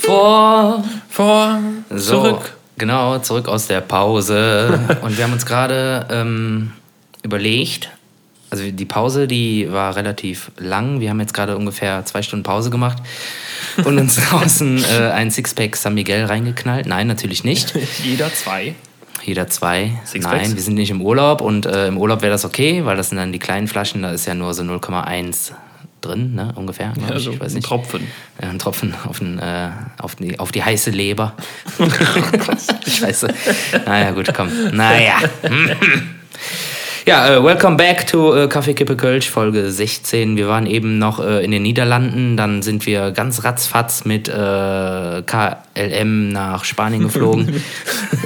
Vor 0.00 0.84
Vor, 1.08 1.58
so, 1.88 2.22
zurück. 2.22 2.56
Genau, 2.76 3.18
zurück 3.20 3.48
aus 3.48 3.68
der 3.68 3.80
Pause. 3.80 4.78
Und 5.02 5.16
wir 5.16 5.24
haben 5.24 5.32
uns 5.32 5.46
gerade 5.46 6.06
ähm, 6.10 6.72
überlegt, 7.28 7.90
also 8.50 8.70
die 8.70 8.84
Pause, 8.84 9.28
die 9.28 9.70
war 9.70 9.94
relativ 9.96 10.50
lang. 10.56 11.00
Wir 11.00 11.10
haben 11.10 11.20
jetzt 11.20 11.34
gerade 11.34 11.56
ungefähr 11.56 12.04
zwei 12.06 12.22
Stunden 12.22 12.44
Pause 12.44 12.70
gemacht 12.70 12.98
und 13.84 13.98
uns 13.98 14.16
draußen 14.30 14.82
äh, 14.84 15.10
ein 15.10 15.30
Sixpack 15.30 15.76
San 15.76 15.94
Miguel 15.94 16.24
reingeknallt. 16.24 16.86
Nein, 16.86 17.06
natürlich 17.06 17.44
nicht. 17.44 17.74
Jeder 18.04 18.32
zwei. 18.32 18.74
Jeder 19.22 19.48
zwei. 19.48 19.92
Sixpacks? 20.06 20.42
Nein, 20.42 20.54
wir 20.54 20.62
sind 20.62 20.74
nicht 20.74 20.90
im 20.90 21.02
Urlaub 21.02 21.42
und 21.42 21.66
äh, 21.66 21.88
im 21.88 21.98
Urlaub 21.98 22.22
wäre 22.22 22.32
das 22.32 22.46
okay, 22.46 22.86
weil 22.86 22.96
das 22.96 23.10
sind 23.10 23.18
dann 23.18 23.32
die 23.32 23.38
kleinen 23.38 23.68
Flaschen, 23.68 24.02
da 24.02 24.12
ist 24.12 24.26
ja 24.26 24.34
nur 24.34 24.54
so 24.54 24.62
0,1 24.62 25.52
drin, 26.00 26.34
ne, 26.34 26.52
ungefähr. 26.54 26.94
ich. 26.96 27.04
Also 27.04 27.32
ich 27.32 27.40
weiß 27.40 27.52
ein 27.52 27.56
nicht. 27.56 27.66
Tropfen. 27.66 28.06
Ja, 28.40 28.48
ein 28.48 28.58
Tropfen 28.58 28.94
auf, 29.06 29.18
den, 29.18 29.38
äh, 29.38 29.70
auf, 29.98 30.14
die, 30.14 30.38
auf 30.38 30.52
die 30.52 30.62
heiße 30.62 30.90
Leber. 30.90 31.34
Scheiße. 32.88 33.28
Naja, 33.84 34.12
gut, 34.12 34.32
komm. 34.32 34.48
Naja. 34.72 35.16
Ja, 37.08 37.36
äh, 37.36 37.42
welcome 37.42 37.78
back 37.78 38.06
to 38.08 38.48
Kaffee 38.48 38.74
Kippe 38.74 38.94
Kölsch, 38.94 39.30
Folge 39.30 39.70
16. 39.70 40.36
Wir 40.36 40.46
waren 40.46 40.66
eben 40.66 40.98
noch 40.98 41.24
äh, 41.24 41.42
in 41.42 41.50
den 41.50 41.62
Niederlanden, 41.62 42.36
dann 42.36 42.60
sind 42.60 42.84
wir 42.84 43.12
ganz 43.12 43.44
ratzfatz 43.44 44.04
mit 44.04 44.28
KLM 44.28 45.24
nach 46.28 46.64
Spanien 46.64 47.04
geflogen. 47.04 47.46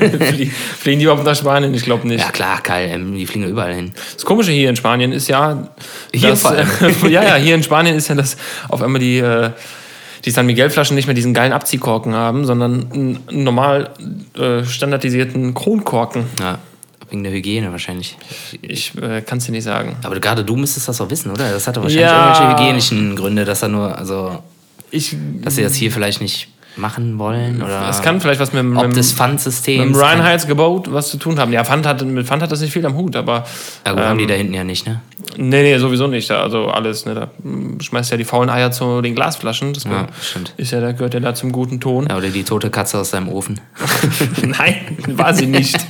Flie- 0.00 0.50
Fliegen 0.50 0.98
die 0.98 1.04
überhaupt 1.04 1.24
nach 1.24 1.36
Spanien? 1.36 1.72
Ich 1.74 1.84
glaube 1.84 2.08
nicht. 2.08 2.24
ja 2.24 2.32
klar, 2.32 2.60
KLM, 2.60 3.14
die 3.14 3.24
fliegen 3.24 3.46
überall 3.46 3.72
hin. 3.72 3.92
Das 4.14 4.24
Komische 4.24 4.50
hier 4.50 4.68
in 4.68 4.74
Spanien 4.74 5.12
ist 5.12 5.28
ja. 5.28 5.68
Hier 6.12 6.30
dass, 6.30 6.42
ja, 7.02 7.22
ja, 7.22 7.36
hier 7.36 7.54
in 7.54 7.62
Spanien 7.62 7.94
ist 7.94 8.08
ja, 8.08 8.16
dass 8.16 8.36
auf 8.68 8.82
einmal 8.82 8.98
die, 9.00 9.22
die 10.24 10.30
San 10.32 10.46
Miguel-Flaschen 10.46 10.96
nicht 10.96 11.06
mehr 11.06 11.14
diesen 11.14 11.34
geilen 11.34 11.52
Abziehkorken 11.52 12.16
haben, 12.16 12.44
sondern 12.46 12.90
einen 12.92 13.20
normal 13.30 13.90
äh, 14.36 14.64
standardisierten 14.64 15.54
Kronkorken. 15.54 16.24
Ja, 16.40 16.58
wegen 17.12 17.22
der 17.22 17.32
Hygiene 17.32 17.70
wahrscheinlich. 17.70 18.16
Ich 18.62 18.92
äh, 19.00 19.20
kann 19.22 19.38
es 19.38 19.44
dir 19.44 19.52
nicht 19.52 19.64
sagen. 19.64 19.96
Aber 20.02 20.18
gerade 20.18 20.44
du 20.44 20.56
müsstest 20.56 20.88
das 20.88 21.00
auch 21.00 21.10
wissen, 21.10 21.30
oder? 21.30 21.50
Das 21.52 21.68
hatte 21.68 21.80
wahrscheinlich 21.82 22.06
Ja. 22.06 22.28
irgendwelche 22.32 22.58
hygienischen 22.60 23.16
Gründe, 23.16 23.44
dass 23.44 23.62
er 23.62 23.68
nur, 23.68 23.96
also 23.96 24.42
Ich, 24.90 25.14
dass 25.42 25.56
sie 25.56 25.62
das 25.62 25.74
hier 25.74 25.92
vielleicht 25.92 26.20
nicht 26.20 26.48
machen 26.74 27.18
wollen 27.18 27.60
oder 27.62 27.86
es 27.90 28.00
kann 28.00 28.18
vielleicht 28.18 28.40
was 28.40 28.54
mit, 28.54 28.60
dem- 28.62 28.78
ob 28.78 28.86
mit, 28.86 28.96
des 28.96 29.12
Pfandsystems. 29.12 29.88
mit 29.88 29.94
dem 29.94 30.00
Reinheitsgebot 30.00 30.90
was 30.90 31.10
zu 31.10 31.18
tun 31.18 31.38
haben. 31.38 31.52
Ja, 31.52 31.64
Pfand 31.64 31.84
hat, 31.84 32.02
mit 32.02 32.26
Pfand 32.26 32.42
hat 32.42 32.50
das 32.50 32.62
nicht 32.62 32.72
viel 32.72 32.86
am 32.86 32.94
Hut, 32.96 33.14
aber. 33.14 33.44
Ja, 33.84 33.92
gut, 33.92 34.00
haben 34.00 34.16
die 34.16 34.24
ähm, 34.24 34.28
da 34.28 34.34
hinten 34.36 34.54
ja 34.54 34.64
nicht, 34.64 34.86
ne? 34.86 35.02
Nee, 35.36 35.62
nee, 35.62 35.76
sowieso 35.76 36.06
nicht. 36.06 36.30
Also 36.30 36.68
alles, 36.68 37.04
ne? 37.04 37.14
Da 37.14 37.30
schmeißt 37.78 38.10
ja 38.12 38.16
die 38.16 38.24
faulen 38.24 38.48
Eier 38.48 38.70
zu 38.72 39.02
den 39.02 39.14
Glasflaschen. 39.14 39.74
Das 39.74 39.84
Ja, 39.84 40.06
ist 40.56 40.70
ja, 40.72 40.80
da 40.80 40.92
gehört 40.92 41.12
ja 41.12 41.20
da 41.20 41.34
zum 41.34 41.52
guten 41.52 41.78
Ton. 41.78 42.06
Ja, 42.08 42.16
oder 42.16 42.30
die 42.30 42.42
tote 42.42 42.70
Katze 42.70 42.98
aus 42.98 43.10
deinem 43.10 43.28
Ofen. 43.28 43.60
Nein, 44.42 44.96
war 45.08 45.34
sie 45.34 45.46
nicht. 45.46 45.76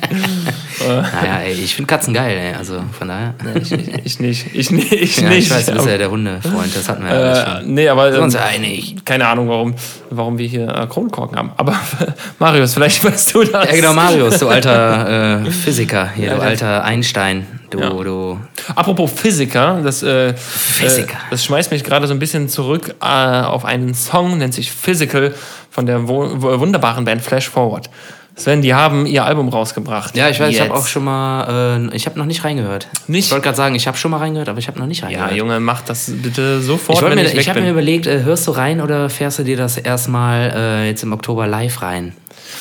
naja, 0.88 1.38
ey, 1.44 1.52
ich 1.52 1.74
finde 1.74 1.88
Katzen 1.88 2.14
geil, 2.14 2.36
ey. 2.36 2.54
Also 2.54 2.82
von 2.98 3.08
daher. 3.08 3.34
ich, 3.54 3.72
ich 3.72 4.20
nicht. 4.20 4.46
Ich, 4.54 4.70
nicht- 4.72 4.92
ich 4.92 5.16
Ja, 5.18 5.28
nicht. 5.28 5.46
ich 5.46 5.50
weiß, 5.50 5.66
du 5.66 5.72
bist 5.72 5.86
ja 5.86 5.98
der 5.98 6.10
Hundefreund, 6.10 6.74
das 6.74 6.88
hatten 6.88 7.04
wir 7.04 7.12
ja 7.14 7.32
äh, 7.32 7.60
schon. 7.62 7.74
nee, 7.74 7.88
aber 7.88 8.12
Sind 8.12 8.22
uns 8.22 8.34
ähm, 8.34 8.40
ja 8.40 8.46
einig. 8.46 8.96
keine 9.04 9.26
Ahnung, 9.28 9.48
warum, 9.48 9.74
warum 10.10 10.38
wir 10.38 10.46
hier 10.46 10.68
äh, 10.68 10.86
Kronkorken 10.86 11.38
haben. 11.38 11.52
Aber 11.56 11.74
Marius, 12.38 12.74
vielleicht 12.74 13.04
weißt 13.04 13.34
du 13.34 13.44
das. 13.44 13.66
Ja, 13.66 13.72
genau, 13.74 13.92
Marius, 13.92 14.38
du 14.38 14.48
alter 14.48 15.42
äh, 15.46 15.50
Physiker, 15.50 16.10
hier, 16.14 16.26
Ja, 16.28 16.34
du 16.36 16.42
alter 16.42 16.84
Einstein, 16.84 17.46
du, 17.70 17.78
Ja. 17.80 17.90
du. 17.90 18.40
Apropos 18.74 19.10
Physiker, 19.10 19.80
das, 19.82 20.02
äh, 20.02 20.34
Physiker. 20.34 21.14
Äh, 21.14 21.30
das 21.30 21.44
schmeißt 21.44 21.70
mich 21.70 21.84
gerade 21.84 22.06
so 22.06 22.14
ein 22.14 22.18
bisschen 22.18 22.48
zurück 22.48 22.94
äh, 23.00 23.04
auf 23.06 23.64
einen 23.64 23.94
Song, 23.94 24.38
nennt 24.38 24.54
sich 24.54 24.70
Physical, 24.70 25.34
von 25.70 25.86
der 25.86 26.06
wunderbaren 26.06 27.04
Band 27.06 27.22
Flash 27.22 27.48
Forward. 27.48 27.88
Sven, 28.34 28.62
die 28.62 28.72
haben 28.72 29.04
ihr 29.06 29.24
Album 29.24 29.48
rausgebracht. 29.50 30.16
Ja, 30.16 30.28
ich 30.30 30.40
weiß, 30.40 30.50
ich 30.50 30.60
habe 30.60 30.70
Jetzt. 30.70 30.78
auch 30.78 30.86
schon 30.86 31.04
mal, 31.04 31.88
äh, 31.90 31.96
ich 31.96 32.06
habe 32.06 32.18
noch 32.18 32.24
nicht 32.24 32.44
reingehört. 32.44 32.88
Nicht? 33.06 33.26
Ich 33.26 33.30
wollte 33.30 33.44
gerade 33.44 33.56
sagen, 33.56 33.74
ich 33.74 33.86
habe 33.86 33.96
schon 33.98 34.10
mal 34.10 34.18
reingehört, 34.18 34.48
aber 34.48 34.58
ich 34.58 34.68
habe 34.68 34.78
noch 34.78 34.86
nicht 34.86 35.00
Ja, 35.02 35.08
reingehört. 35.08 35.34
Junge, 35.34 35.60
mach 35.60 35.82
das 35.82 36.10
bitte 36.10 36.60
sofort, 36.62 37.02
ich 37.02 37.14
mir, 37.14 37.22
ich 37.24 37.34
ich 37.34 37.48
habe 37.50 37.60
mir 37.60 37.70
überlegt, 37.70 38.06
äh, 38.06 38.22
hörst 38.22 38.46
du 38.46 38.52
rein 38.52 38.80
oder 38.80 39.10
fährst 39.10 39.38
du 39.38 39.44
dir 39.44 39.56
das 39.56 39.76
erstmal 39.76 40.50
äh, 40.54 40.86
jetzt 40.88 41.02
im 41.02 41.12
Oktober 41.12 41.46
live 41.46 41.82
rein? 41.82 42.14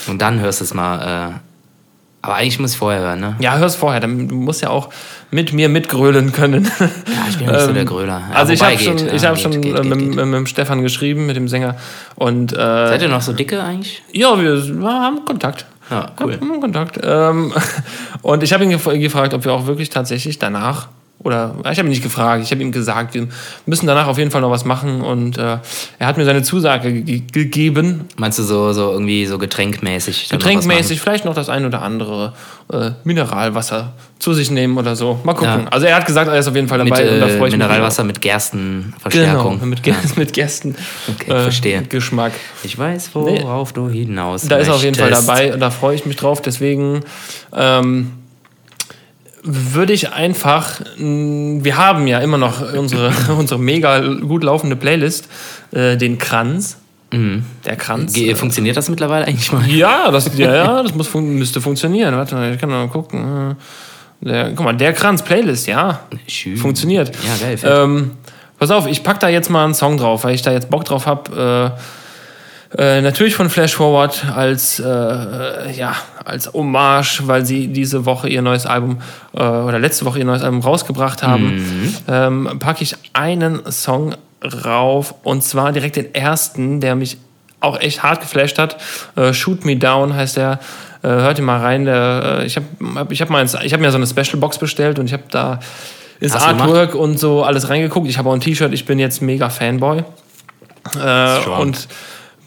Und 0.07 0.21
dann 0.21 0.39
hörst 0.39 0.59
du 0.59 0.65
es 0.65 0.73
mal. 0.73 1.39
Aber 2.23 2.35
eigentlich 2.35 2.59
muss 2.59 2.73
ich 2.73 2.77
vorher 2.77 3.01
hören, 3.01 3.19
ne? 3.19 3.35
ja, 3.39 3.57
hör's 3.57 3.75
vorher. 3.75 3.99
dann- 3.99 4.27
Du 4.27 4.35
musst 4.35 4.61
ja 4.61 4.69
auch 4.69 4.89
mit 5.31 5.53
mir 5.53 5.69
mitgrölen 5.69 6.31
können. 6.31 6.65
Ja, 6.79 6.87
ich 7.29 7.37
bin 7.37 7.47
nicht 7.47 7.61
so 7.61 7.73
der 7.73 7.85
Gröler. 7.85 8.21
Ja, 8.31 8.35
also 8.35 8.53
ich 8.53 8.61
habe 8.61 8.77
schon, 8.77 8.97
ich 8.97 9.21
Ja, 9.21 9.29
hab 9.29 9.35
geht, 9.35 9.43
schon 9.43 9.59
geht, 9.61 9.73
äh, 9.73 9.81
geht, 9.81 9.85
mit, 9.89 9.99
mit, 9.99 10.15
mit 10.25 10.33
dem 10.35 10.45
Stefan 10.45 10.83
geschrieben, 10.83 11.25
mit 11.25 11.35
dem 11.35 11.47
Sänger. 11.47 11.77
Und 12.15 12.53
äh, 12.53 12.55
Seid 12.57 13.01
ihr 13.01 13.07
noch 13.07 13.21
so 13.21 13.33
dicke 13.33 13.61
eigentlich? 13.63 14.03
ja, 14.11 14.39
wir, 14.39 14.63
wir 14.81 14.87
haben 14.87 15.25
Kontakt. 15.25 15.65
Ja, 15.89 16.11
cool. 16.21 16.37
Wir 16.39 16.47
haben 16.47 16.61
Kontakt. 16.61 16.99
Ähm, 17.03 17.53
und 18.21 18.43
ich 18.43 18.53
habe 18.53 18.63
ihn 18.65 18.69
gef 18.69 18.85
gefragt, 18.85 19.33
ob 19.33 19.43
wir 19.43 19.53
auch 19.53 19.65
wirklich 19.65 19.89
tatsächlich 19.89 20.37
danach 20.37 20.89
oder 21.23 21.55
ich 21.71 21.77
habe 21.77 21.87
ihn 21.87 21.89
nicht 21.89 22.03
gefragt, 22.03 22.43
ich 22.43 22.51
habe 22.51 22.61
ihm 22.61 22.71
gesagt, 22.71 23.13
wir 23.13 23.27
müssen 23.65 23.87
danach 23.87 24.07
auf 24.07 24.17
jeden 24.17 24.31
Fall 24.31 24.41
noch 24.41 24.51
was 24.51 24.65
machen 24.65 25.01
und 25.01 25.37
äh, 25.37 25.57
er 25.99 26.07
hat 26.07 26.17
mir 26.17 26.25
seine 26.25 26.43
Zusage 26.43 27.01
ge 27.01 27.21
gegeben, 27.31 28.07
Meinst 28.17 28.39
du 28.39 28.43
so, 28.43 28.73
so 28.73 28.91
irgendwie 28.91 29.25
so 29.25 29.37
getränkmäßig? 29.37 30.29
dann 30.29 30.39
noch 30.39 30.45
getränkmäßig 30.45 30.99
vielleicht 30.99 31.25
noch 31.25 31.35
das 31.35 31.49
ein 31.49 31.65
oder 31.65 31.81
andere 31.81 32.33
äh, 32.71 32.91
Mineralwasser 33.03 33.93
zu 34.19 34.33
sich 34.33 34.51
nehmen 34.51 34.77
oder 34.77 34.95
so. 34.95 35.19
Mal 35.23 35.33
gucken. 35.33 35.63
Ja. 35.63 35.67
Also 35.71 35.87
er 35.87 35.95
hat 35.95 36.05
gesagt, 36.05 36.29
er 36.29 36.37
ist 36.37 36.47
auf 36.47 36.55
jeden 36.55 36.67
Fall 36.67 36.77
dabei 36.77 37.03
Mit 37.03 37.11
und 37.13 37.19
da 37.19 37.27
äh, 37.27 37.37
freue 37.37 37.47
ich 37.47 37.53
Mineralwasser 37.53 38.03
mit 38.03 38.17
mich. 38.17 38.21
Gerstenverstärkung. 38.21 39.53
Genau, 39.59 39.65
mit, 39.65 39.83
Ge 39.83 39.93
mit 40.15 40.33
Gästen. 40.33 40.75
Okay, 41.07 41.25
verstehe. 41.27 41.81
Geschmack. 41.83 42.33
Ich 42.63 42.77
weiß, 42.77 43.11
worauf 43.13 43.73
du 43.73 43.89
hinaus 43.89 44.47
Da 44.47 44.57
ist 44.57 44.67
er 44.67 44.75
auf 44.75 44.83
jeden 44.83 44.95
Fall 44.95 45.09
möchtest. 45.09 45.27
dabei 45.27 45.53
und 45.53 45.59
da 45.59 45.71
freue 45.71 45.95
ich 45.95 46.05
mich 46.05 46.15
drauf. 46.17 46.41
Deswegen 46.41 47.01
ähm, 47.55 48.11
würde 49.43 49.93
ich 49.93 50.11
einfach, 50.11 50.79
mh, 50.97 51.63
wir 51.63 51.77
haben 51.77 52.07
ja 52.07 52.19
immer 52.19 52.37
noch 52.37 52.73
unsere, 52.73 53.11
unsere 53.37 53.59
mega 53.59 53.99
gut 53.99 54.43
laufende 54.43 54.75
Playlist, 54.75 55.27
äh, 55.71 55.97
den 55.97 56.17
Kranz. 56.17 56.77
Der 57.65 57.75
Kranz. 57.75 58.13
Ge 58.13 58.33
funktioniert 58.35 58.77
das 58.77 58.87
mittlerweile 58.87 59.25
eigentlich 59.25 59.51
mal? 59.51 59.69
Ja, 59.69 60.09
das, 60.11 60.31
ja, 60.37 60.55
ja, 60.55 60.83
das 60.83 60.95
muss, 60.95 61.07
fun 61.07 61.35
müsste 61.35 61.59
funktionieren. 61.59 62.15
Warte 62.15 62.35
mal, 62.35 62.53
ich 62.53 62.59
kann 62.59 62.69
mal 62.69 62.87
gucken. 62.87 63.57
Der, 64.21 64.51
guck 64.51 64.63
mal, 64.63 64.73
der 64.73 64.93
Kranz 64.93 65.21
Playlist, 65.21 65.67
ja. 65.67 66.01
Schön. 66.27 66.55
Funktioniert. 66.55 67.11
Ja, 67.13 67.45
geil. 67.45 67.59
Ähm, 67.65 68.11
pass 68.57 68.71
auf, 68.71 68.87
ich 68.87 69.03
pack 69.03 69.19
da 69.19 69.27
jetzt 69.27 69.49
mal 69.49 69.65
einen 69.65 69.73
Song 69.73 69.97
drauf, 69.97 70.23
weil 70.23 70.35
ich 70.35 70.41
da 70.41 70.53
jetzt 70.53 70.69
Bock 70.69 70.85
drauf 70.85 71.05
habe. 71.05 71.75
Äh, 71.75 71.81
äh, 72.77 73.01
natürlich 73.01 73.35
von 73.35 73.49
Flash 73.49 73.75
Forward 73.75 74.25
als, 74.35 74.79
äh, 74.79 74.83
ja, 74.83 75.95
als 76.23 76.53
Hommage, 76.53 77.21
weil 77.27 77.45
sie 77.45 77.67
diese 77.67 78.05
Woche 78.05 78.29
ihr 78.29 78.41
neues 78.41 78.65
Album 78.65 79.01
äh, 79.33 79.41
oder 79.43 79.79
letzte 79.79 80.05
Woche 80.05 80.19
ihr 80.19 80.25
neues 80.25 80.41
Album 80.43 80.61
rausgebracht 80.61 81.23
haben, 81.23 81.93
ähm, 82.07 82.57
packe 82.59 82.83
ich 82.83 82.95
einen 83.13 83.61
Song 83.71 84.15
rauf 84.65 85.13
und 85.23 85.43
zwar 85.43 85.71
direkt 85.71 85.97
den 85.97 86.15
ersten, 86.15 86.79
der 86.79 86.95
mich 86.95 87.17
auch 87.59 87.79
echt 87.79 88.01
hart 88.01 88.21
geflasht 88.21 88.57
hat. 88.57 88.77
Äh, 89.15 89.33
Shoot 89.33 89.65
Me 89.65 89.75
Down 89.75 90.15
heißt 90.15 90.37
der. 90.37 90.59
Äh, 91.03 91.07
hört 91.07 91.39
ihn 91.39 91.45
mal 91.45 91.59
rein. 91.59 91.85
Der, 91.85 92.43
ich 92.45 92.55
habe 92.55 92.65
hab, 92.95 93.11
ich 93.11 93.21
hab 93.21 93.29
mal 93.29 93.41
ins- 93.41 93.57
ich 93.63 93.73
hab 93.73 93.79
mir 93.79 93.91
so 93.91 93.97
eine 93.97 94.07
Special 94.07 94.37
Box 94.37 94.57
bestellt 94.59 94.97
und 94.97 95.05
ich 95.07 95.13
habe 95.13 95.23
da 95.29 95.59
ins 96.19 96.33
Hast? 96.35 96.43
Artwork 96.45 96.95
und 96.95 97.19
so 97.19 97.43
alles 97.43 97.69
reingeguckt. 97.69 98.07
Ich 98.07 98.17
habe 98.17 98.29
auch 98.29 98.33
ein 98.33 98.39
T-Shirt. 98.39 98.71
Ich 98.73 98.85
bin 98.85 98.97
jetzt 98.99 99.21
mega 99.21 99.49
Fanboy. 99.49 100.03
Und 101.59 101.87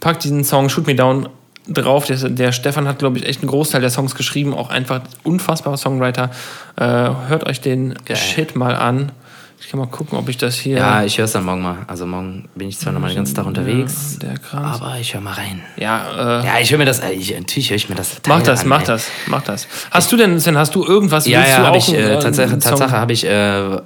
pack 0.05 0.20
diesen 0.20 0.44
Song 0.44 0.68
Shoot 0.68 0.86
Me 0.86 0.94
Down 0.94 1.28
drauf. 1.66 2.05
Der, 2.05 2.16
der 2.28 2.52
Stefan 2.52 2.86
hat, 2.86 2.98
glaube 2.98 3.18
ich, 3.18 3.26
echt 3.26 3.40
einen 3.40 3.48
Großteil 3.48 3.80
der 3.80 3.88
Songs 3.90 4.14
geschrieben. 4.14 4.52
Auch 4.52 4.68
einfach 4.68 5.00
unfassbarer 5.22 5.78
Songwriter. 5.78 6.30
Äh, 6.76 6.84
hört 6.84 7.46
euch 7.46 7.62
den 7.62 7.94
Geil. 8.05 8.16
Shit 8.16 8.55
mal 8.55 8.76
an. 8.76 9.12
Ich 9.59 9.70
kann 9.70 9.80
mal 9.80 9.86
gucken, 9.86 10.18
ob 10.18 10.28
ich 10.28 10.36
das 10.36 10.57
hier. 10.57 10.76
Ja, 10.76 11.05
ich 11.05 11.16
höre 11.16 11.24
es 11.24 11.32
dann 11.32 11.44
morgen 11.46 11.62
mal. 11.62 11.78
Also 11.86 12.05
morgen 12.05 12.50
bin 12.55 12.68
ich 12.68 12.78
zwar 12.78 12.92
noch 12.92 13.00
mal 13.00 13.09
den 13.09 13.16
ganzen 13.16 13.34
Tag 13.34 13.46
unterwegs, 13.46 14.18
Kranz. 14.50 14.78
aber 14.82 14.98
ich 15.00 15.14
höre 15.14 15.22
mal 15.22 15.32
rein. 15.32 15.62
Ja, 15.78 16.40
äh, 16.42 16.44
Ja, 16.46 16.52
ich 16.61 16.70
höre 16.70 16.76
mir 16.78 16.84
das, 16.84 16.98
äh, 16.98 17.12
ich, 17.12 17.32
natürlich 17.34 17.70
höre 17.70 17.76
ich 17.76 17.88
mir 17.88 17.94
das. 17.94 18.20
mach 18.26 18.36
Teil 18.36 18.44
das, 18.44 18.61
an, 18.61 18.68
mach 18.68 18.80
ey. 18.80 18.86
das, 18.86 19.07
mach 19.26 19.42
das. 19.42 19.66
Hast 19.90 20.12
du 20.12 20.18
denn, 20.18 20.38
Sven, 20.38 20.59
hast 20.59 20.74
du 20.74 20.84
irgendwas? 20.84 21.26
Ja, 21.26 21.46
ja, 21.46 21.66
habe 21.66 21.78
ich. 21.78 21.94
Äh, 21.94 22.16
äh, 22.16 22.18
Tatsache, 22.18 22.50
einen 22.52 22.61
Song? 22.61 22.72
Tatsache 22.72 22.92
habe 22.92 23.14
ich 23.14 23.24
äh, 23.24 23.78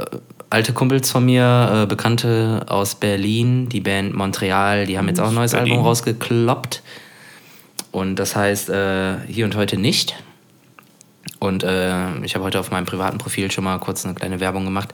alte 0.51 0.72
Kumpels 0.72 1.11
von 1.11 1.24
mir, 1.24 1.82
äh, 1.82 1.86
Bekannte 1.86 2.66
aus 2.68 2.94
Berlin, 2.94 3.68
die 3.68 3.80
Band 3.80 4.14
Montreal, 4.14 4.86
die 4.86 4.99
haben 4.99 5.09
jetzt 5.09 5.20
auch 5.20 5.28
ein 5.28 5.34
neues 5.34 5.53
Berlin. 5.53 5.72
Album 5.72 5.86
rausgekloppt. 5.86 6.82
Und 7.90 8.16
das 8.16 8.36
heißt 8.36 8.70
äh, 8.70 9.16
hier 9.28 9.44
und 9.44 9.57
heute 9.57 9.78
nicht. 9.78 10.14
Und 11.38 11.62
äh, 11.62 12.18
ich 12.24 12.34
habe 12.34 12.44
heute 12.44 12.61
auf 12.61 12.70
meinem 12.70 12.86
privaten 12.86 13.18
Profil 13.18 13.51
schon 13.51 13.64
mal 13.64 13.78
kurz 13.78 14.05
eine 14.05 14.14
kleine 14.14 14.40
Werbung 14.40 14.64
gemacht. 14.64 14.90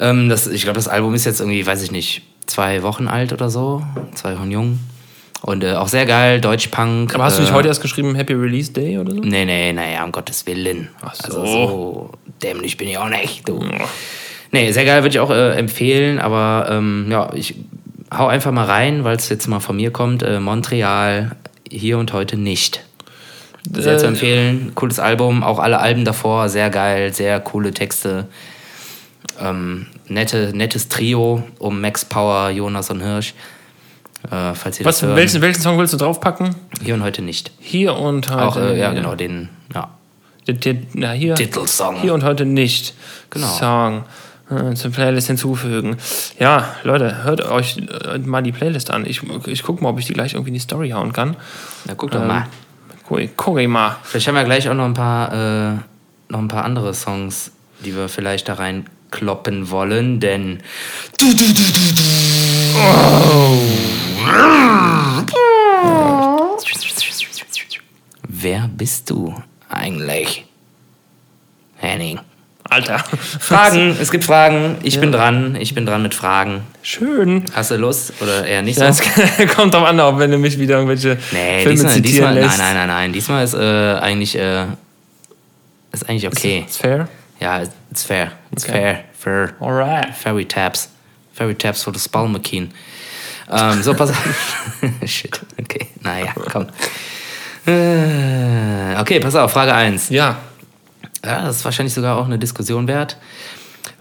Ähm, 0.00 0.28
das, 0.28 0.46
ich 0.46 0.62
glaube, 0.62 0.76
das 0.76 0.88
Album 0.88 1.14
ist 1.14 1.24
jetzt 1.24 1.40
irgendwie, 1.40 1.64
weiß 1.66 1.82
ich 1.82 1.90
nicht, 1.90 2.22
zwei 2.46 2.82
Wochen 2.82 3.08
alt 3.08 3.32
oder 3.32 3.50
so. 3.50 3.82
Zwei 4.14 4.36
Wochen 4.36 4.50
jung. 4.50 4.78
Und 5.42 5.62
äh, 5.64 5.74
auch 5.74 5.88
sehr 5.88 6.06
geil, 6.06 6.40
Deutsch-Punk. 6.40 7.14
Aber 7.14 7.24
hast 7.24 7.38
du 7.38 7.42
nicht 7.42 7.52
äh, 7.52 7.54
heute 7.54 7.68
erst 7.68 7.82
geschrieben 7.82 8.14
Happy 8.14 8.32
Release 8.32 8.72
Day 8.72 8.98
oder 8.98 9.12
so? 9.12 9.20
Nee, 9.20 9.44
nee, 9.44 9.72
naja, 9.72 10.04
um 10.04 10.12
Gottes 10.12 10.46
Willen. 10.46 10.88
Ach 11.02 11.14
so. 11.14 11.40
Also 11.40 11.46
so 11.46 12.10
dämlich 12.42 12.76
bin 12.76 12.88
ich 12.88 12.98
auch 12.98 13.08
nicht, 13.08 13.48
du. 13.48 13.60
Nee, 14.56 14.72
sehr 14.72 14.86
geil, 14.86 15.02
würde 15.02 15.10
ich 15.10 15.20
auch 15.20 15.28
äh, 15.28 15.50
empfehlen, 15.50 16.18
aber 16.18 16.68
ähm, 16.70 17.08
ja, 17.10 17.30
ich 17.34 17.56
hau 18.10 18.26
einfach 18.26 18.52
mal 18.52 18.64
rein, 18.64 19.04
weil 19.04 19.14
es 19.16 19.28
jetzt 19.28 19.48
mal 19.48 19.60
von 19.60 19.76
mir 19.76 19.90
kommt. 19.90 20.22
Äh, 20.22 20.40
Montreal, 20.40 21.32
hier 21.68 21.98
und 21.98 22.14
heute 22.14 22.38
nicht. 22.38 22.82
Sehr 23.70 23.96
Äh, 23.96 23.98
zu 23.98 24.06
empfehlen, 24.06 24.72
cooles 24.74 24.98
Album, 24.98 25.42
auch 25.42 25.58
alle 25.58 25.78
Alben 25.78 26.06
davor, 26.06 26.48
sehr 26.48 26.70
geil, 26.70 27.12
sehr 27.12 27.38
coole 27.40 27.72
Texte. 27.74 28.28
Ähm, 29.38 29.88
nette, 30.08 30.56
nettes 30.56 30.88
Trio 30.88 31.44
um 31.58 31.82
Max 31.82 32.06
Power, 32.06 32.48
Jonas 32.48 32.88
und 32.88 33.02
Hirsch. 33.02 33.34
Äh, 34.30 34.54
falls 34.54 34.80
ihr 34.80 34.86
Was, 34.86 35.00
das 35.00 35.08
hören. 35.08 35.16
welchen, 35.16 35.42
welchen 35.42 35.60
Song 35.60 35.76
willst 35.76 35.92
du 35.92 35.98
draufpacken? 35.98 36.54
Hier 36.82 36.94
und 36.94 37.02
heute 37.02 37.20
nicht. 37.20 37.52
Hier 37.60 37.94
und 37.94 38.30
heute. 38.30 38.42
Auch, 38.42 38.56
äh, 38.56 38.78
ja, 38.78 38.94
genau, 38.94 39.16
den, 39.16 39.50
ja. 39.74 39.90
Na, 40.94 41.12
hier, 41.12 41.34
Titelsong. 41.34 42.00
hier 42.00 42.14
und 42.14 42.24
heute 42.24 42.46
nicht. 42.46 42.94
Genau. 43.28 43.48
Song. 43.48 44.04
Äh, 44.48 44.74
zur 44.74 44.92
Playlist 44.92 45.26
hinzufügen. 45.26 45.96
Ja, 46.38 46.76
Leute, 46.84 47.24
hört 47.24 47.40
euch 47.42 47.78
äh, 47.78 48.18
mal 48.18 48.42
die 48.42 48.52
Playlist 48.52 48.90
an. 48.90 49.04
Ich, 49.04 49.20
ich 49.46 49.62
gucke 49.64 49.82
mal, 49.82 49.88
ob 49.90 49.98
ich 49.98 50.06
die 50.06 50.12
gleich 50.12 50.34
irgendwie 50.34 50.50
in 50.50 50.54
die 50.54 50.60
Story 50.60 50.90
hauen 50.90 51.12
kann. 51.12 51.36
Na, 51.86 51.94
guck 51.96 52.12
doch 52.12 52.20
Ähm, 52.20 52.28
mal. 52.28 52.46
Guck, 53.08 53.20
guck 53.36 53.58
ich 53.58 53.66
mal. 53.68 53.96
Vielleicht 54.04 54.28
haben 54.28 54.34
wir 54.36 54.44
gleich 54.44 54.68
auch 54.68 54.74
noch 54.74 54.84
ein 54.84 54.94
paar, 54.94 55.32
äh, 55.32 55.76
noch 56.28 56.38
ein 56.38 56.48
paar 56.48 56.64
andere 56.64 56.94
Songs, 56.94 57.50
die 57.84 57.94
wir 57.96 58.08
vielleicht 58.08 58.48
da 58.48 58.54
reinkloppen 58.54 59.70
wollen, 59.70 60.20
denn. 60.20 60.60
Wer 68.28 68.68
bist 68.68 69.10
du 69.10 69.34
eigentlich? 69.68 70.44
Henning. 71.76 72.20
Alter. 72.68 72.98
Fragen, 73.40 73.96
es 74.00 74.10
gibt 74.10 74.24
Fragen. 74.24 74.76
Ich 74.82 74.98
bin 75.00 75.12
dran. 75.12 75.56
Ich 75.56 75.74
bin 75.74 75.86
dran 75.86 76.02
mit 76.02 76.14
Fragen. 76.14 76.62
Schön. 76.82 77.44
Hast 77.54 77.70
du 77.70 77.76
Lust 77.76 78.12
oder 78.20 78.44
eher 78.46 78.62
nicht 78.62 78.76
so? 78.78 78.82
Das 78.84 79.00
kommt 79.56 79.74
drauf 79.74 79.84
an, 79.86 79.98
ob 80.00 80.18
wenn 80.18 80.30
du 80.30 80.38
mich 80.38 80.58
wieder 80.58 80.76
irgendwelche 80.76 81.18
Nee, 81.32 81.60
Filme 81.62 81.70
diesmal, 81.74 81.92
zitieren 81.92 82.02
diesmal 82.02 82.34
nein, 82.34 82.42
lässt. 82.44 82.58
nein, 82.58 82.74
nein, 82.74 82.88
nein. 82.88 83.12
Diesmal 83.12 83.44
ist 83.44 83.54
äh, 83.54 83.58
eigentlich, 84.00 84.36
äh, 84.36 84.64
ist 85.92 86.08
eigentlich 86.08 86.26
okay. 86.26 86.64
Ist 86.68 86.78
fair? 86.78 87.08
Ja, 87.40 87.62
it's 87.90 88.02
fair. 88.04 88.32
It's 88.52 88.64
Okay. 88.64 88.72
fair. 88.72 89.04
Fair. 89.18 89.54
Alright. 89.60 90.14
Fairy 90.14 90.44
Taps. 90.44 90.88
Fairy 91.34 91.54
Taps 91.54 91.82
for 91.82 91.92
the 91.94 92.00
Spalmakin. 92.00 92.70
Ähm, 93.50 93.82
so, 93.82 93.94
pass 93.94 94.10
auf. 94.10 94.18
Shit. 95.06 95.38
Okay, 95.60 95.86
naja, 96.02 96.32
komm. 96.50 96.66
Äh, 97.66 98.96
Okay, 99.00 99.20
pass 99.20 99.34
auf, 99.36 99.52
Frage 99.52 99.74
1. 99.74 100.08
Ja. 100.10 100.36
Ja, 101.24 101.42
das 101.42 101.56
ist 101.56 101.64
wahrscheinlich 101.64 101.94
sogar 101.94 102.18
auch 102.18 102.26
eine 102.26 102.38
Diskussion 102.38 102.88
wert. 102.88 103.16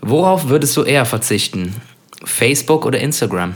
Worauf 0.01 0.49
würdest 0.49 0.75
du 0.77 0.83
eher 0.83 1.05
verzichten? 1.05 1.75
Facebook 2.23 2.85
oder 2.85 2.99
Instagram? 2.99 3.55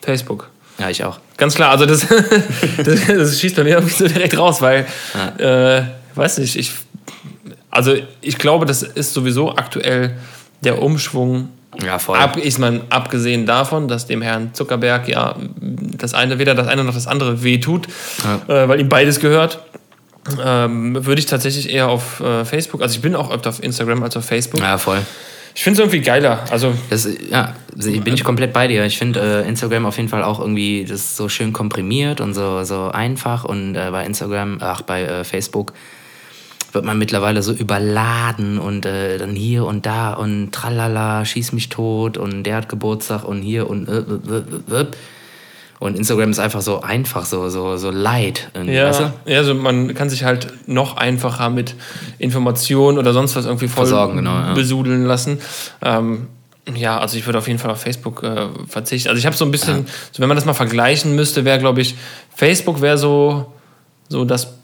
Facebook. 0.00 0.50
Ja, 0.78 0.90
ich 0.90 1.04
auch. 1.04 1.18
Ganz 1.36 1.54
klar, 1.54 1.70
also 1.70 1.86
das, 1.86 2.06
das, 2.84 3.06
das 3.06 3.40
schießt 3.40 3.56
bei 3.56 3.64
mir 3.64 3.76
irgendwie 3.76 3.94
so 3.94 4.08
direkt 4.08 4.36
raus, 4.36 4.60
weil, 4.60 4.86
äh, 5.38 5.82
weiß 6.14 6.38
nicht, 6.38 6.56
ich, 6.56 6.72
also 7.70 7.94
ich 8.20 8.38
glaube, 8.38 8.66
das 8.66 8.82
ist 8.82 9.12
sowieso 9.12 9.54
aktuell 9.54 10.16
der 10.62 10.82
Umschwung. 10.82 11.48
Ja, 11.82 11.98
voll. 11.98 12.18
Ab, 12.18 12.36
ich 12.36 12.58
meine, 12.58 12.82
abgesehen 12.90 13.46
davon, 13.46 13.88
dass 13.88 14.06
dem 14.06 14.20
Herrn 14.20 14.52
Zuckerberg 14.52 15.08
ja 15.08 15.36
das 15.60 16.12
eine, 16.12 16.38
weder 16.38 16.54
das 16.54 16.68
eine 16.68 16.84
noch 16.84 16.94
das 16.94 17.06
andere 17.06 17.42
wehtut, 17.42 17.86
äh, 18.46 18.68
weil 18.68 18.78
ihm 18.78 18.90
beides 18.90 19.20
gehört, 19.20 19.60
ähm, 20.44 21.04
würde 21.04 21.18
ich 21.18 21.26
tatsächlich 21.26 21.70
eher 21.70 21.88
auf 21.88 22.20
äh, 22.20 22.44
Facebook, 22.44 22.82
also 22.82 22.94
ich 22.94 23.02
bin 23.02 23.14
auch 23.14 23.30
öfter 23.30 23.50
auf 23.50 23.62
Instagram 23.62 24.02
als 24.02 24.16
auf 24.16 24.24
Facebook. 24.24 24.60
Ja, 24.60 24.78
voll. 24.78 25.00
Ich 25.54 25.62
finde 25.64 25.74
es 25.74 25.78
irgendwie 25.80 26.00
geiler. 26.00 26.44
Also, 26.50 26.74
Das, 26.88 27.06
ja, 27.30 27.54
bin 27.74 28.14
ich 28.14 28.24
komplett 28.24 28.52
bei 28.52 28.68
dir. 28.68 28.84
Ich 28.86 28.98
finde 28.98 29.44
äh, 29.44 29.48
Instagram 29.48 29.84
auf 29.84 29.96
jeden 29.96 30.08
Fall 30.08 30.22
auch 30.22 30.40
irgendwie 30.40 30.84
das 30.88 31.16
so 31.16 31.28
schön 31.28 31.52
komprimiert 31.52 32.20
und 32.20 32.34
so, 32.34 32.64
so 32.64 32.88
einfach. 32.90 33.44
Und 33.44 33.74
äh, 33.74 33.90
bei 33.90 34.04
Instagram, 34.06 34.58
ach, 34.60 34.82
bei 34.82 35.02
äh, 35.02 35.24
Facebook 35.24 35.74
wird 36.72 36.84
man 36.86 36.98
mittlerweile 36.98 37.42
so 37.42 37.52
überladen 37.52 38.58
und 38.58 38.86
äh, 38.86 39.18
dann 39.18 39.34
hier 39.34 39.66
und 39.66 39.84
da 39.84 40.14
und 40.14 40.52
tralala, 40.52 41.24
schieß 41.24 41.52
mich 41.52 41.68
tot 41.68 42.16
und 42.16 42.44
der 42.44 42.56
hat 42.56 42.68
Geburtstag 42.70 43.24
und 43.24 43.42
hier 43.42 43.68
und 43.68 43.88
äh, 43.88 43.98
äh, 43.98 44.78
äh, 44.78 44.80
äh. 44.80 44.86
Und 45.82 45.96
Instagram 45.96 46.30
ist 46.30 46.38
einfach 46.38 46.60
so 46.60 46.80
einfach, 46.80 47.24
so, 47.24 47.48
so, 47.48 47.76
so 47.76 47.90
light. 47.90 48.50
ja, 48.54 48.86
Weißt 48.86 49.00
du? 49.00 49.12
ja, 49.26 49.38
also 49.38 49.52
man 49.52 49.94
kann 49.94 50.08
sich 50.08 50.22
halt 50.22 50.46
noch 50.68 50.96
einfacher 50.96 51.50
mit 51.50 51.74
Informationen 52.18 52.98
oder 52.98 53.12
sonst 53.12 53.34
was 53.34 53.46
irgendwie 53.46 53.66
voll 53.66 53.86
Versorgen, 53.86 54.18
genau, 54.18 54.30
ja. 54.30 54.54
besudeln 54.54 55.04
lassen. 55.04 55.40
Ähm, 55.82 56.28
ja, 56.72 57.00
also 57.00 57.18
ich 57.18 57.26
würde 57.26 57.38
auf 57.38 57.48
jeden 57.48 57.58
Fall 57.58 57.72
auf 57.72 57.80
Facebook 57.80 58.22
äh, 58.22 58.46
verzichten. 58.68 59.08
Also 59.08 59.18
ich 59.18 59.26
habe 59.26 59.34
so 59.34 59.44
ein 59.44 59.50
bisschen, 59.50 59.86
so 60.12 60.22
wenn 60.22 60.28
man 60.28 60.36
das 60.36 60.44
mal 60.44 60.54
vergleichen 60.54 61.16
müsste, 61.16 61.44
wäre 61.44 61.58
glaube 61.58 61.80
ich, 61.80 61.96
Facebook 62.32 62.80
wäre 62.80 62.96
so, 62.96 63.52
so 64.08 64.24
das, 64.24 64.54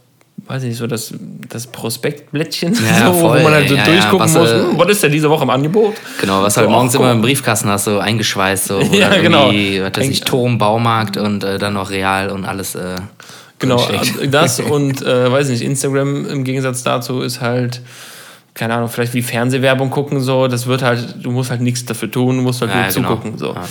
weiß 0.47 0.63
ich 0.63 0.71
nicht, 0.71 0.79
so 0.79 0.87
das, 0.87 1.13
das 1.49 1.67
Prospektblättchen, 1.67 2.75
Ja, 2.75 3.07
so, 3.13 3.23
wo 3.23 3.29
man 3.29 3.53
halt 3.53 3.69
so 3.69 3.75
ja, 3.75 3.85
durchgucken 3.85 4.21
was, 4.21 4.35
muss, 4.35 4.51
äh, 4.51 4.61
hm, 4.63 4.79
was 4.79 4.89
ist 4.91 5.03
denn 5.03 5.13
diese 5.13 5.29
Woche 5.31 5.45
im 5.45 5.51
Angebot? 5.51 5.95
Genau, 6.21 6.43
was 6.43 6.57
halt 6.57 6.67
So, 6.67 6.71
morgens 6.71 6.95
ach, 6.95 7.01
immer 7.01 7.13
im 7.13 7.21
Briefkasten 7.21 7.69
hast, 7.69 7.85
so 7.85 7.99
eingeschweißt, 7.99 8.67
so 8.67 8.81
Ja, 8.93 9.17
genau. 9.21 9.49
was 9.49 9.97
weiß 9.97 10.09
ich, 10.09 10.21
Turm, 10.23 10.59
Baumarkt 10.59 11.17
und 11.17 11.45
äh, 11.45 11.59
dann 11.59 11.75
noch 11.75 11.91
Real 11.91 12.31
und 12.31 12.45
alles. 12.45 12.75
Äh, 12.75 12.97
Genau, 13.61 13.85
also 13.85 14.25
das 14.31 14.61
und 14.61 15.03
äh, 15.03 15.33
weiß 15.33 15.49
nicht, 15.49 15.63
Instagram 15.63 16.27
im 16.27 16.45
Gegensatz 16.45 16.85
dazu 16.85 17.23
ist 17.23 17.41
halt, 17.41 17.81
keine 18.55 18.75
Ahnung, 18.75 18.89
vielleicht 18.89 19.15
wie 19.15 19.23
Fernsehwerbung 19.23 19.91
gucken, 19.91 20.21
so, 20.21 20.47
das 20.47 20.69
wird 20.69 20.83
halt, 20.83 21.17
du 21.25 21.33
musst 21.33 21.51
halt 21.51 21.61
nichts 21.61 21.85
dafür 21.85 22.09
tun, 22.09 22.37
du 22.37 22.43
musst 22.43 22.61
halt 22.61 22.73
nur 22.73 22.83
Ja, 22.85 22.89
genau. 22.89 23.09
zugucken. 23.09 23.37
So. 23.37 23.55
Ja. 23.55 23.65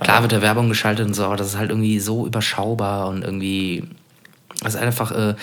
Klar 0.00 0.22
wird 0.22 0.32
da 0.32 0.42
Werbung 0.42 0.68
geschaltet 0.68 1.06
und 1.06 1.14
so, 1.14 1.24
aber 1.24 1.36
das 1.36 1.48
ist 1.48 1.56
halt 1.58 1.70
irgendwie 1.70 1.98
so 2.00 2.26
überschaubar 2.26 3.08
und 3.08 3.24
irgendwie. 3.24 3.84
Das 4.62 4.74
ist 4.74 4.80
einfach, 4.80 5.12
äh, 5.12 5.34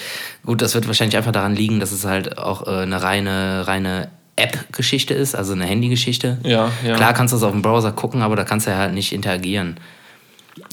gut, 0.45 0.61
das 0.61 0.75
wird 0.75 0.87
wahrscheinlich 0.87 1.15
einfach 1.15 1.31
daran 1.31 1.55
liegen, 1.55 1.79
dass 1.79 1.91
es 1.91 2.05
halt 2.05 2.37
auch 2.37 2.67
äh, 2.67 2.81
eine 2.81 3.01
reine, 3.01 3.65
reine 3.67 4.09
App-Geschichte 4.35 5.13
ist, 5.13 5.35
also 5.35 5.53
eine 5.53 5.65
Handy-Geschichte. 5.65 6.39
Ja, 6.43 6.69
ja. 6.85 6.95
Klar 6.95 7.13
kannst 7.13 7.31
du 7.31 7.37
es 7.37 7.43
auf 7.43 7.51
dem 7.51 7.61
Browser 7.61 7.93
gucken, 7.93 8.21
aber 8.21 8.35
da 8.35 8.43
kannst 8.43 8.67
du 8.67 8.75
halt 8.75 8.93
nicht 8.93 9.13
interagieren. 9.13 9.77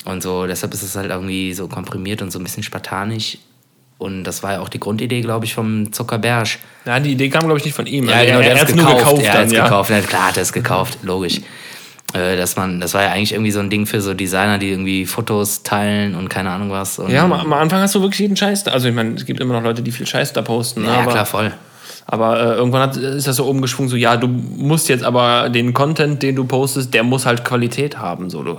Und 0.04 0.22
so, 0.22 0.46
deshalb 0.46 0.74
ist 0.74 0.82
es 0.82 0.96
halt 0.96 1.10
irgendwie 1.10 1.54
so 1.54 1.68
komprimiert 1.68 2.22
und 2.22 2.32
so 2.32 2.38
ein 2.38 2.44
bisschen 2.44 2.62
spartanisch. 2.62 3.38
Und 3.98 4.24
das 4.24 4.42
war 4.42 4.54
ja 4.54 4.60
auch 4.60 4.68
die 4.68 4.80
Grundidee, 4.80 5.20
glaube 5.20 5.44
ich, 5.44 5.54
vom 5.54 5.92
Zuckerberg. 5.92 6.48
Ja, 6.84 6.98
die 6.98 7.12
Idee 7.12 7.28
kam, 7.28 7.44
glaube 7.44 7.58
ich, 7.58 7.64
nicht 7.64 7.74
von 7.74 7.86
ihm. 7.86 8.08
Ja, 8.08 8.16
Also 8.16 8.26
genau, 8.26 8.38
er, 8.38 8.42
der 8.42 8.54
er 8.54 8.60
hat 8.60 8.68
es 8.68 8.74
nur 8.74 8.84
gekauft. 8.86 9.04
gekauft 9.04 9.22
ja, 9.24 9.32
dann, 9.32 9.42
hat's 9.42 9.52
ja. 9.52 9.62
gekauft. 9.64 9.90
Ja, 9.90 10.00
klar 10.00 10.26
hat 10.28 10.36
er 10.36 10.42
es 10.42 10.52
gekauft, 10.52 10.98
logisch. 11.02 11.40
Äh, 12.14 12.36
dass 12.36 12.56
man, 12.56 12.78
das 12.80 12.92
war 12.94 13.02
ja 13.02 13.10
eigentlich 13.12 13.32
irgendwie 13.32 13.50
so 13.52 13.60
ein 13.60 13.70
Ding 13.70 13.86
für 13.86 14.00
so 14.02 14.12
Designer, 14.12 14.58
die 14.58 14.68
irgendwie 14.70 15.06
Fotos 15.06 15.62
teilen 15.62 16.14
und 16.14 16.28
keine 16.28 16.50
Ahnung 16.50 16.70
was. 16.70 17.00
Ja, 17.08 17.24
am, 17.24 17.32
am 17.32 17.52
Anfang 17.54 17.80
hast 17.80 17.94
du 17.94 18.02
wirklich 18.02 18.20
jeden 18.20 18.36
Scheiß. 18.36 18.64
da- 18.64 18.72
Also 18.72 18.88
ich 18.88 18.94
meine, 18.94 19.14
es 19.14 19.24
gibt 19.24 19.40
immer 19.40 19.54
noch 19.54 19.62
Leute, 19.62 19.80
die 19.82 19.92
viel 19.92 20.06
Scheiß 20.06 20.32
da 20.34 20.42
posten. 20.42 20.82
ne, 20.82 20.88
ja, 20.88 21.00
aber, 21.00 21.10
klar, 21.12 21.24
voll. 21.24 21.52
aber 22.06 22.38
äh, 22.38 22.54
irgendwann 22.56 22.82
hat, 22.82 22.96
ist 22.98 23.26
das 23.26 23.36
so 23.36 23.44
umgeschwungen, 23.46 23.88
so 23.88 23.96
ja, 23.96 24.16
du 24.18 24.26
musst 24.28 24.88
jetzt 24.90 25.04
aber 25.04 25.48
den 25.48 25.72
Content, 25.72 26.22
den 26.22 26.36
du 26.36 26.44
postest, 26.44 26.92
der 26.92 27.02
muss 27.02 27.24
halt 27.24 27.44
Qualität 27.46 27.96
haben. 27.98 28.28
So, 28.28 28.42
du 28.42 28.58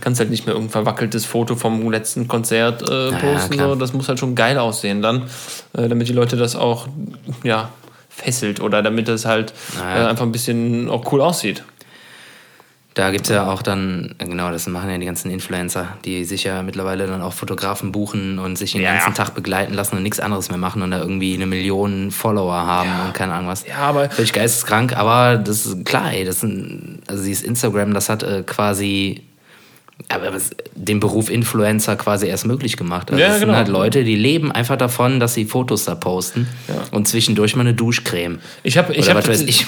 kannst 0.00 0.18
halt 0.18 0.30
nicht 0.30 0.46
mehr 0.46 0.54
irgendein 0.56 0.72
verwackeltes 0.72 1.24
Foto 1.26 1.54
vom 1.54 1.90
letzten 1.92 2.26
Konzert 2.26 2.82
äh, 2.90 3.10
ja, 3.10 3.16
posten. 3.18 3.54
klar. 3.54 3.68
so. 3.68 3.74
Das 3.76 3.92
muss 3.92 4.08
halt 4.08 4.18
schon 4.18 4.34
geil 4.34 4.58
aussehen 4.58 5.00
dann, 5.00 5.24
äh, 5.76 5.88
damit 5.88 6.08
die 6.08 6.12
Leute 6.12 6.36
das 6.36 6.56
auch 6.56 6.88
ja, 7.44 7.68
fesselt 8.08 8.60
oder 8.60 8.82
damit 8.82 9.06
das 9.06 9.26
halt 9.26 9.52
Ja. 9.78 10.06
äh, 10.06 10.08
einfach 10.08 10.24
ein 10.24 10.32
bisschen 10.32 10.88
auch 10.90 11.12
cool 11.12 11.20
aussieht. 11.20 11.62
Da 12.94 13.12
gibt 13.12 13.26
es 13.26 13.30
ja 13.32 13.48
auch 13.48 13.62
dann, 13.62 14.14
genau, 14.18 14.50
das 14.50 14.66
machen 14.66 14.90
ja 14.90 14.98
die 14.98 15.06
ganzen 15.06 15.30
Influencer, 15.30 15.86
die 16.04 16.24
sich 16.24 16.42
ja 16.44 16.62
mittlerweile 16.64 17.06
dann 17.06 17.22
auch 17.22 17.32
Fotografen 17.32 17.92
buchen 17.92 18.40
und 18.40 18.56
sich 18.58 18.72
den 18.72 18.82
Ja. 18.82 18.94
ganzen 18.94 19.14
Tag 19.14 19.34
begleiten 19.34 19.74
lassen 19.74 19.96
und 19.96 20.02
nichts 20.02 20.18
anderes 20.18 20.48
mehr 20.50 20.58
machen 20.58 20.82
und 20.82 20.90
da 20.90 20.98
irgendwie 20.98 21.34
eine 21.34 21.46
Million 21.46 22.10
Follower 22.10 22.52
haben 22.66 22.90
und 23.06 23.14
keine 23.14 23.32
Ahnung 23.34 23.48
was. 23.48 23.64
Ja, 23.66 23.76
aber 23.78 24.10
Völlig 24.10 24.32
geisteskrank, 24.32 24.96
aber 24.96 25.36
das 25.38 25.66
ist 25.66 25.84
klar, 25.84 26.12
ey, 26.12 26.24
das 26.24 26.40
sind, 26.40 27.00
also 27.06 27.22
dieses 27.24 27.44
Instagram, 27.44 27.94
das 27.94 28.08
hat 28.08 28.24
äh, 28.24 28.42
quasi 28.44 29.22
aber 30.08 30.34
was, 30.34 30.50
den 30.74 31.00
Beruf 31.00 31.30
Influencer 31.30 31.96
quasi 31.96 32.26
erst 32.26 32.46
möglich 32.46 32.76
gemacht. 32.76 33.10
Also 33.10 33.20
Ja, 33.20 33.28
das 33.28 33.38
sind 33.38 33.48
genau. 33.48 33.58
halt 33.58 33.68
Leute, 33.68 34.04
die 34.04 34.16
leben 34.16 34.50
einfach 34.52 34.76
davon, 34.76 35.20
dass 35.20 35.34
sie 35.34 35.44
Fotos 35.44 35.84
da 35.84 35.94
posten 35.94 36.48
und 36.90 37.08
zwischendurch 37.08 37.56
mal 37.56 37.62
eine 37.62 37.74
Duschcreme. 37.74 38.40
Ich 38.62 38.78
habe, 38.78 38.94
ich 38.94 39.12
weiß 39.12 39.42
ich. 39.42 39.66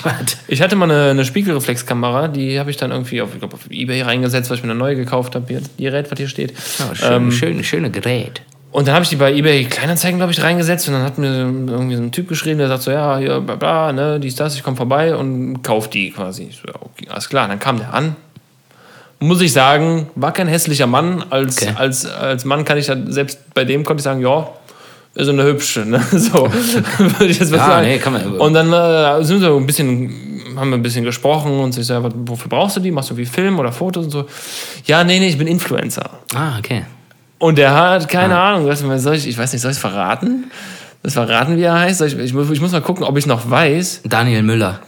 Ich 0.49 0.63
hatte 0.63 0.77
mal 0.77 0.91
eine, 0.91 1.11
eine 1.11 1.25
Spiegelreflexkamera, 1.25 2.29
die 2.29 2.59
habe 2.59 2.71
ich 2.71 2.77
dann 2.77 2.91
irgendwie 2.91 3.23
auf, 3.23 3.31
ich 3.33 3.39
glaub, 3.39 3.55
auf 3.55 3.71
Ebay 3.71 4.03
reingesetzt, 4.03 4.51
weil 4.51 4.59
ich 4.59 4.63
mir 4.63 4.71
eine 4.71 4.79
neue 4.79 4.97
gekauft 4.97 5.35
habe. 5.35 5.47
Hier, 5.49 5.61
Die 5.79 5.85
Gerät, 5.85 6.11
was 6.11 6.19
hier 6.19 6.29
steht. 6.29 6.53
Ja, 6.79 6.95
schön, 6.95 7.13
Ähm, 7.13 7.33
schön, 7.33 7.65
schöne 7.65 7.91
Gerät. 7.91 8.43
Und 8.73 8.89
dann 8.89 8.95
habe 8.95 9.03
ich 9.03 9.11
die 9.11 9.17
bei 9.17 9.33
eBay 9.35 9.65
Kleinanzeigen, 9.67 10.19
glaube 10.19 10.33
ich, 10.33 10.43
reingesetzt 10.43 10.89
und 10.89 10.95
dann 10.95 11.03
hat 11.03 11.19
mir 11.19 11.29
irgendwie 11.29 11.95
so 11.95 12.03
ein 12.03 12.11
Typ 12.11 12.27
geschrieben, 12.27 12.59
der 12.59 12.69
sagt 12.69 12.83
so, 12.83 12.91
ja, 12.91 13.19
hier, 13.19 13.41
bla, 13.41 13.57
bla, 13.57 13.93
ne, 13.93 14.19
dies, 14.19 14.35
das, 14.35 14.55
ich 14.55 14.63
komme 14.63 14.79
vorbei 14.79 15.15
und 15.15 15.63
kauf 15.63 15.91
die 15.91 16.11
quasi. 16.11 16.49
So, 16.51 16.69
ja, 16.69 16.75
okay, 16.81 17.07
alles 17.11 17.29
klar. 17.29 17.49
Dann 17.49 17.59
kam 17.59 17.79
der 17.79 17.93
an. 17.93 18.17
Muss 19.23 19.41
ich 19.41 19.53
sagen, 19.53 20.09
war 20.15 20.33
kein 20.33 20.49
hässlicher 20.49 20.87
Mann. 20.87 21.25
Als, 21.31 21.63
Okay. 21.63 21.73
als, 21.77 22.05
als 22.07 22.45
Mann 22.45 22.65
kann 22.65 22.77
ich 22.79 22.87
dann, 22.87 23.11
selbst 23.13 23.39
bei 23.55 23.65
dem 23.65 23.85
konnte 23.85 24.01
ich 24.01 24.05
sagen, 24.05 24.21
ja, 24.21 24.49
ist 25.15 25.29
eine 25.29 25.45
hübsche, 25.45 25.81
ne? 25.87 26.01
So, 26.11 26.51
würde 26.99 27.27
ich 27.27 27.39
jetzt 27.39 27.51
mal 27.51 27.59
Ja, 27.59 27.67
sagen. 27.67 27.87
nee, 27.87 27.99
kann 27.99 28.13
man- 28.15 28.27
Und 28.39 28.55
dann 28.55 28.73
äh, 28.73 29.23
sind 29.25 29.41
wir 29.41 29.49
so 29.51 29.57
ein 29.59 29.67
bisschen, 29.67 30.13
haben 30.57 30.71
wir 30.71 30.77
ein 30.79 30.83
bisschen 30.83 31.05
gesprochen 31.05 31.53
und 31.61 31.77
ich 31.77 31.87
so, 31.87 31.93
ja, 31.95 32.03
wofür 32.03 32.49
brauchst 32.49 32.77
du 32.77 32.81
die? 32.81 32.91
Machst 32.91 33.11
du 33.11 33.17
wie 33.17 33.27
Film 33.27 33.59
oder 33.59 33.71
Fotos 33.73 34.07
und 34.07 34.11
so? 34.11 34.27
Ja, 34.87 35.05
nee, 35.05 35.19
nee, 35.21 35.29
ich 35.29 35.39
bin 35.39 35.47
Influencer. 35.47 36.09
Ah, 36.35 36.59
okay. 36.59 36.85
Und 37.39 37.59
der 37.59 37.75
hat 37.75 38.09
keine 38.09 38.37
Ah. 38.39 38.55
Ahnung, 38.55 38.75
soll 38.99 39.15
ich, 39.15 39.27
ich 39.29 39.37
weiß 39.39 39.53
nicht, 39.53 39.61
soll 39.63 39.71
ich 39.71 39.77
es 39.77 39.81
verraten? 39.81 40.51
Das 41.03 41.15
verraten, 41.15 41.57
wie 41.57 41.63
er 41.63 41.79
heißt? 41.81 42.01
Ich, 42.03 42.17
ich, 42.17 42.33
muss- 42.33 42.49
ich 42.51 42.61
muss 42.61 42.73
mal 42.73 42.81
gucken, 42.81 43.05
ob 43.05 43.17
ich 43.19 43.27
noch 43.27 43.51
weiß. 43.51 44.03
Daniel 44.05 44.43
Müller. 44.43 44.81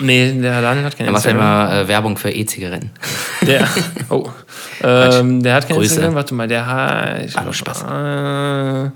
Nee, 0.00 0.32
der 0.40 0.60
Daniel 0.62 0.84
hat 0.84 0.96
kein 0.96 1.06
Er 1.06 1.12
macht 1.12 1.24
ja 1.24 1.30
Instagram. 1.32 1.68
immer 1.70 1.80
äh, 1.82 1.88
Werbung 1.88 2.16
für 2.16 2.30
E-Zigaretten. 2.30 2.90
Der, 3.46 3.68
oh, 4.10 4.28
ähm, 4.82 5.42
der 5.42 5.54
hat 5.54 5.66
kein 5.68 5.76
Grüße. 5.76 5.94
Instagram. 5.94 6.14
Warte 6.14 6.34
mal, 6.34 6.48
der 6.48 6.66
heißt. 6.66 7.40
Nur 7.42 7.52
Spaß. 7.54 7.82
Äh, 7.82 8.90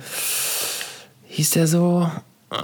hieß 1.29 1.51
der 1.51 1.67
so? 1.67 2.11
Äh, 2.51 2.57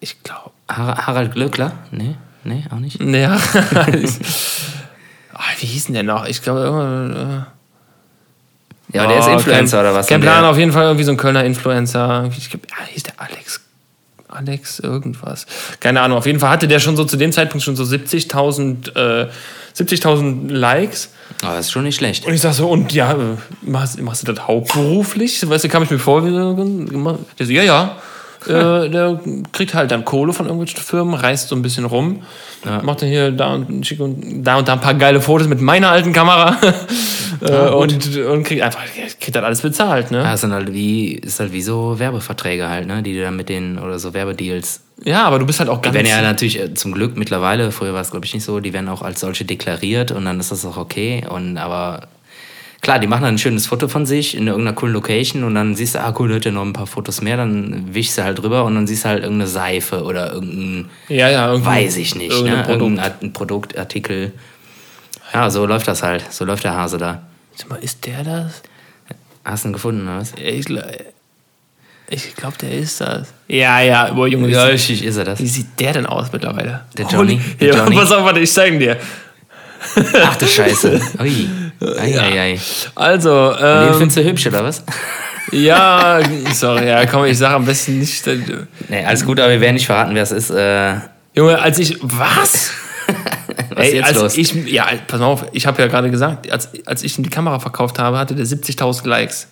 ich 0.00 0.22
glaube. 0.22 0.50
Har 0.68 1.06
Harald 1.06 1.32
Glöckler? 1.34 1.72
Nee, 1.90 2.14
nee, 2.44 2.64
auch 2.70 2.78
nicht. 2.78 3.00
Nee, 3.00 3.24
ah, 3.26 3.38
wie 5.58 5.66
hieß 5.66 5.84
denn 5.86 5.94
der 5.94 6.02
noch? 6.02 6.26
Ich 6.26 6.42
glaube, 6.42 6.60
irgendwann. 6.60 7.16
Äh, 7.16 8.96
Ja, 8.96 9.04
aber 9.04 9.12
der 9.12 9.20
ist 9.20 9.26
Oh, 9.28 9.32
Influencer 9.32 9.76
kein, 9.78 9.86
oder 9.86 9.94
was? 9.94 10.06
Kein 10.06 10.20
Plan, 10.20 10.42
der- 10.42 10.50
auf 10.50 10.58
jeden 10.58 10.72
Fall 10.72 10.84
irgendwie 10.84 11.04
so 11.04 11.10
ein 11.12 11.16
Kölner 11.16 11.44
Influencer. 11.44 12.28
Ich 12.36 12.50
glaube, 12.50 12.66
ja, 12.70 12.76
hieß 12.86 13.02
der 13.04 13.14
Alex. 13.18 13.60
Alex 14.32 14.78
irgendwas. 14.80 15.46
Keine 15.80 16.00
Ahnung. 16.00 16.18
Auf 16.18 16.26
jeden 16.26 16.40
Fall 16.40 16.50
hatte 16.50 16.68
der 16.68 16.80
schon 16.80 16.96
so 16.96 17.04
zu 17.04 17.16
dem 17.16 17.32
Zeitpunkt 17.32 17.64
schon 17.64 17.76
so 17.76 17.84
70.000 17.84 18.96
äh, 18.96 19.28
70.000 19.76 20.50
Likes. 20.50 21.10
Aber 21.42 21.56
das 21.56 21.66
ist 21.66 21.72
schon 21.72 21.84
nicht 21.84 21.96
schlecht. 21.96 22.26
Und 22.26 22.34
ich 22.34 22.40
sag 22.40 22.52
so, 22.52 22.68
und 22.68 22.92
ja, 22.92 23.12
äh, 23.12 23.36
machst, 23.62 24.00
machst 24.00 24.26
du 24.26 24.32
das 24.32 24.46
hauptberuflich? 24.46 25.48
Weißt 25.48 25.64
du, 25.64 25.68
kam 25.68 25.82
ich 25.82 25.90
mir 25.90 25.98
vor, 25.98 26.24
wie 26.24 26.30
der 26.30 27.46
so, 27.46 27.52
ja, 27.52 27.62
ja. 27.62 27.96
Äh, 28.48 28.88
der 28.88 29.20
kriegt 29.52 29.74
halt 29.74 29.90
dann 29.90 30.04
Kohle 30.04 30.32
von 30.32 30.46
irgendwelchen 30.46 30.80
Firmen, 30.80 31.14
reist 31.14 31.48
so 31.48 31.56
ein 31.56 31.62
bisschen 31.62 31.84
rum, 31.84 32.22
macht 32.82 33.02
dann 33.02 33.08
hier 33.08 33.30
da 33.30 33.54
und, 33.54 33.86
schick 33.86 34.00
und 34.00 34.42
da 34.42 34.56
und 34.56 34.68
da 34.68 34.74
ein 34.74 34.80
paar 34.80 34.94
geile 34.94 35.20
Fotos 35.20 35.48
mit 35.48 35.60
meiner 35.60 35.90
alten 35.90 36.12
Kamera 36.12 36.56
äh, 37.40 37.68
und, 37.70 38.16
und 38.16 38.42
kriegt 38.44 38.62
einfach, 38.62 38.80
kriegt 39.20 39.34
dann 39.34 39.44
alles 39.44 39.60
bezahlt, 39.60 40.10
ne? 40.10 40.18
Ja, 40.18 40.34
es 40.34 40.40
sind 40.40 40.52
halt 40.52 40.72
wie, 40.72 41.12
ist 41.12 41.40
halt 41.40 41.52
wie 41.52 41.62
so 41.62 41.98
Werbeverträge 41.98 42.68
halt, 42.68 42.86
ne? 42.86 43.02
Die 43.02 43.14
du 43.14 43.22
dann 43.22 43.36
mit 43.36 43.48
denen 43.48 43.78
oder 43.78 43.98
so 43.98 44.14
Werbedeals. 44.14 44.80
Ja, 45.04 45.24
aber 45.24 45.38
du 45.38 45.46
bist 45.46 45.58
halt 45.58 45.68
auch 45.68 45.78
Die 45.78 45.86
ganz. 45.86 45.94
werden 45.94 46.06
ja 46.06 46.22
natürlich 46.22 46.60
äh, 46.60 46.74
zum 46.74 46.92
Glück 46.92 47.16
mittlerweile, 47.16 47.72
früher 47.72 47.94
war 47.94 48.00
es 48.00 48.10
glaube 48.10 48.26
ich 48.26 48.34
nicht 48.34 48.44
so, 48.44 48.60
die 48.60 48.72
werden 48.72 48.88
auch 48.88 49.02
als 49.02 49.20
solche 49.20 49.44
deklariert 49.44 50.12
und 50.12 50.24
dann 50.24 50.38
ist 50.38 50.52
das 50.52 50.64
auch 50.64 50.76
okay. 50.76 51.24
Und 51.28 51.58
aber 51.58 52.08
klar, 52.82 52.98
die 52.98 53.06
machen 53.06 53.22
dann 53.22 53.34
ein 53.34 53.38
schönes 53.38 53.66
Foto 53.66 53.88
von 53.88 54.04
sich 54.06 54.36
in 54.36 54.46
irgendeiner 54.48 54.74
coolen 54.76 54.92
Location 54.92 55.44
und 55.44 55.54
dann 55.54 55.74
siehst 55.74 55.94
du, 55.94 56.00
ah 56.00 56.14
cool, 56.18 56.28
da 56.28 56.34
hat 56.34 56.44
ja 56.44 56.50
noch 56.50 56.62
ein 56.64 56.72
paar 56.74 56.86
Fotos 56.86 57.22
mehr, 57.22 57.36
dann 57.38 57.94
wischst 57.94 58.18
du 58.18 58.24
halt 58.24 58.38
drüber 58.42 58.64
und 58.64 58.74
dann 58.74 58.86
siehst 58.86 59.04
du 59.04 59.08
halt 59.08 59.22
irgendeine 59.22 59.48
Seife 59.48 60.02
oder 60.02 60.32
irgendein, 60.34 60.90
ja, 61.08 61.30
ja, 61.30 61.64
weiß 61.64 61.96
ich 61.96 62.14
nicht, 62.16 62.30
irgendein 62.32 62.58
ne? 62.58 62.62
Produkt. 62.64 62.82
Irgendein 62.82 63.04
Art- 63.04 63.22
ein 63.22 63.32
Produktartikel. 63.32 64.32
Ja, 65.32 65.48
so 65.48 65.64
läuft 65.64 65.88
das 65.88 66.02
halt. 66.02 66.30
So 66.30 66.44
läuft 66.44 66.64
der 66.64 66.74
Hase 66.76 66.98
da. 66.98 67.22
Sag 67.56 67.70
mal, 67.70 67.76
ist 67.76 68.04
der 68.04 68.22
das? 68.24 68.62
Hast 69.44 69.64
du 69.64 69.68
ihn 69.68 69.72
gefunden, 69.72 70.02
oder 70.06 70.18
was? 70.18 70.32
Ich, 70.36 70.66
gl- 70.66 70.84
ich 72.10 72.34
glaube, 72.36 72.56
der 72.60 72.72
ist 72.72 73.00
das. 73.00 73.28
Ja, 73.48 73.80
ja, 73.80 74.12
boah, 74.12 74.26
Junge, 74.26 74.48
Ja, 74.48 74.64
richtig 74.64 75.02
ist 75.04 75.16
er 75.16 75.24
das. 75.24 75.38
wie 75.38 75.46
sieht 75.48 75.68
der 75.80 75.94
denn 75.94 76.06
aus 76.06 76.30
mittlerweile? 76.32 76.82
Der 76.98 77.06
Johnny? 77.06 77.40
Der 77.60 77.68
ja, 77.68 77.76
Johnny? 77.84 77.96
pass 77.96 78.12
auf, 78.12 78.24
warte, 78.24 78.40
ich 78.40 78.52
zeig 78.52 78.78
dir. 78.78 78.96
Ach 80.22 80.36
du 80.36 80.46
Scheiße. 80.46 81.00
Ui. 81.20 81.48
Ei, 81.98 82.18
ei, 82.18 82.40
ei. 82.40 82.60
Also, 82.94 83.54
Den 83.58 83.88
ähm, 83.88 83.94
findest 83.94 84.16
du 84.18 84.24
hübsch, 84.24 84.46
oder 84.46 84.64
was? 84.64 84.82
ja, 85.52 86.20
sorry, 86.52 86.88
ja, 86.88 87.04
komm, 87.06 87.24
ich 87.24 87.38
sag 87.38 87.52
am 87.52 87.64
besten 87.64 87.98
nicht. 87.98 88.26
äh, 88.26 88.38
Nee, 88.88 89.04
alles 89.04 89.24
gut, 89.24 89.40
aber 89.40 89.50
wir 89.50 89.60
werden 89.60 89.74
nicht 89.74 89.86
verraten, 89.86 90.14
wer 90.14 90.22
es 90.22 90.32
ist. 90.32 90.50
Äh, 90.50 90.94
Junge, 91.34 91.58
als 91.60 91.78
ich. 91.78 91.98
Was? 92.02 92.70
was 93.74 93.92
jetzt 93.92 94.06
als 94.06 94.18
los? 94.18 94.36
ich, 94.36 94.52
ja, 94.66 94.86
pass 95.06 95.20
mal 95.20 95.26
auf, 95.26 95.46
ich 95.52 95.66
habe 95.66 95.80
ja 95.82 95.88
gerade 95.88 96.10
gesagt, 96.10 96.50
als, 96.50 96.68
als 96.86 97.02
ich 97.02 97.18
ihm 97.18 97.24
die 97.24 97.30
Kamera 97.30 97.58
verkauft 97.58 97.98
habe, 97.98 98.18
hatte 98.18 98.34
der 98.34 98.46
70.000 98.46 99.06
Likes. 99.08 99.48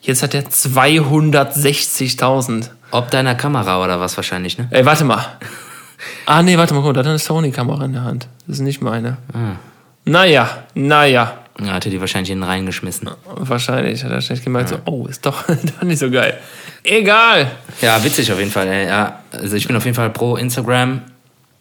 Jetzt 0.00 0.22
hat 0.22 0.32
er 0.34 0.44
260.000. 0.44 2.68
Ob 2.90 3.10
deiner 3.10 3.34
Kamera 3.34 3.82
oder 3.82 4.00
was 4.00 4.16
wahrscheinlich, 4.16 4.56
ne? 4.56 4.66
Ey, 4.70 4.86
warte 4.86 5.04
mal. 5.04 5.22
Ah, 6.26 6.42
nee, 6.42 6.56
warte 6.56 6.72
mal, 6.74 6.80
guck 6.80 6.88
mal, 6.88 6.92
da 6.94 7.00
hat 7.00 7.06
er 7.06 7.10
eine 7.10 7.18
Sony-Kamera 7.18 7.84
in 7.84 7.92
der 7.92 8.04
Hand. 8.04 8.28
Das 8.46 8.56
ist 8.56 8.62
nicht 8.62 8.80
meine. 8.80 9.18
Ah. 9.34 9.56
Naja, 10.04 10.48
naja. 10.74 11.38
Ja, 11.60 11.72
hatte 11.72 11.90
die 11.90 12.00
wahrscheinlich 12.00 12.30
in 12.30 12.38
den 12.38 12.44
reingeschmissen. 12.44 13.10
Wahrscheinlich 13.24 14.04
hat 14.04 14.12
er 14.12 14.20
schlecht 14.20 14.44
gemerkt, 14.44 14.68
so, 14.68 14.76
oh, 14.84 15.06
ist 15.06 15.26
doch, 15.26 15.44
doch 15.46 15.82
nicht 15.82 15.98
so 15.98 16.10
geil. 16.10 16.38
Egal. 16.84 17.50
Ja, 17.80 18.02
witzig 18.02 18.30
auf 18.32 18.38
jeden 18.38 18.50
Fall. 18.50 18.68
Ey. 18.68 18.86
Ja, 18.86 19.20
also 19.32 19.56
ich 19.56 19.66
bin 19.66 19.76
auf 19.76 19.84
jeden 19.84 19.96
Fall 19.96 20.10
pro 20.10 20.36
Instagram. 20.36 21.02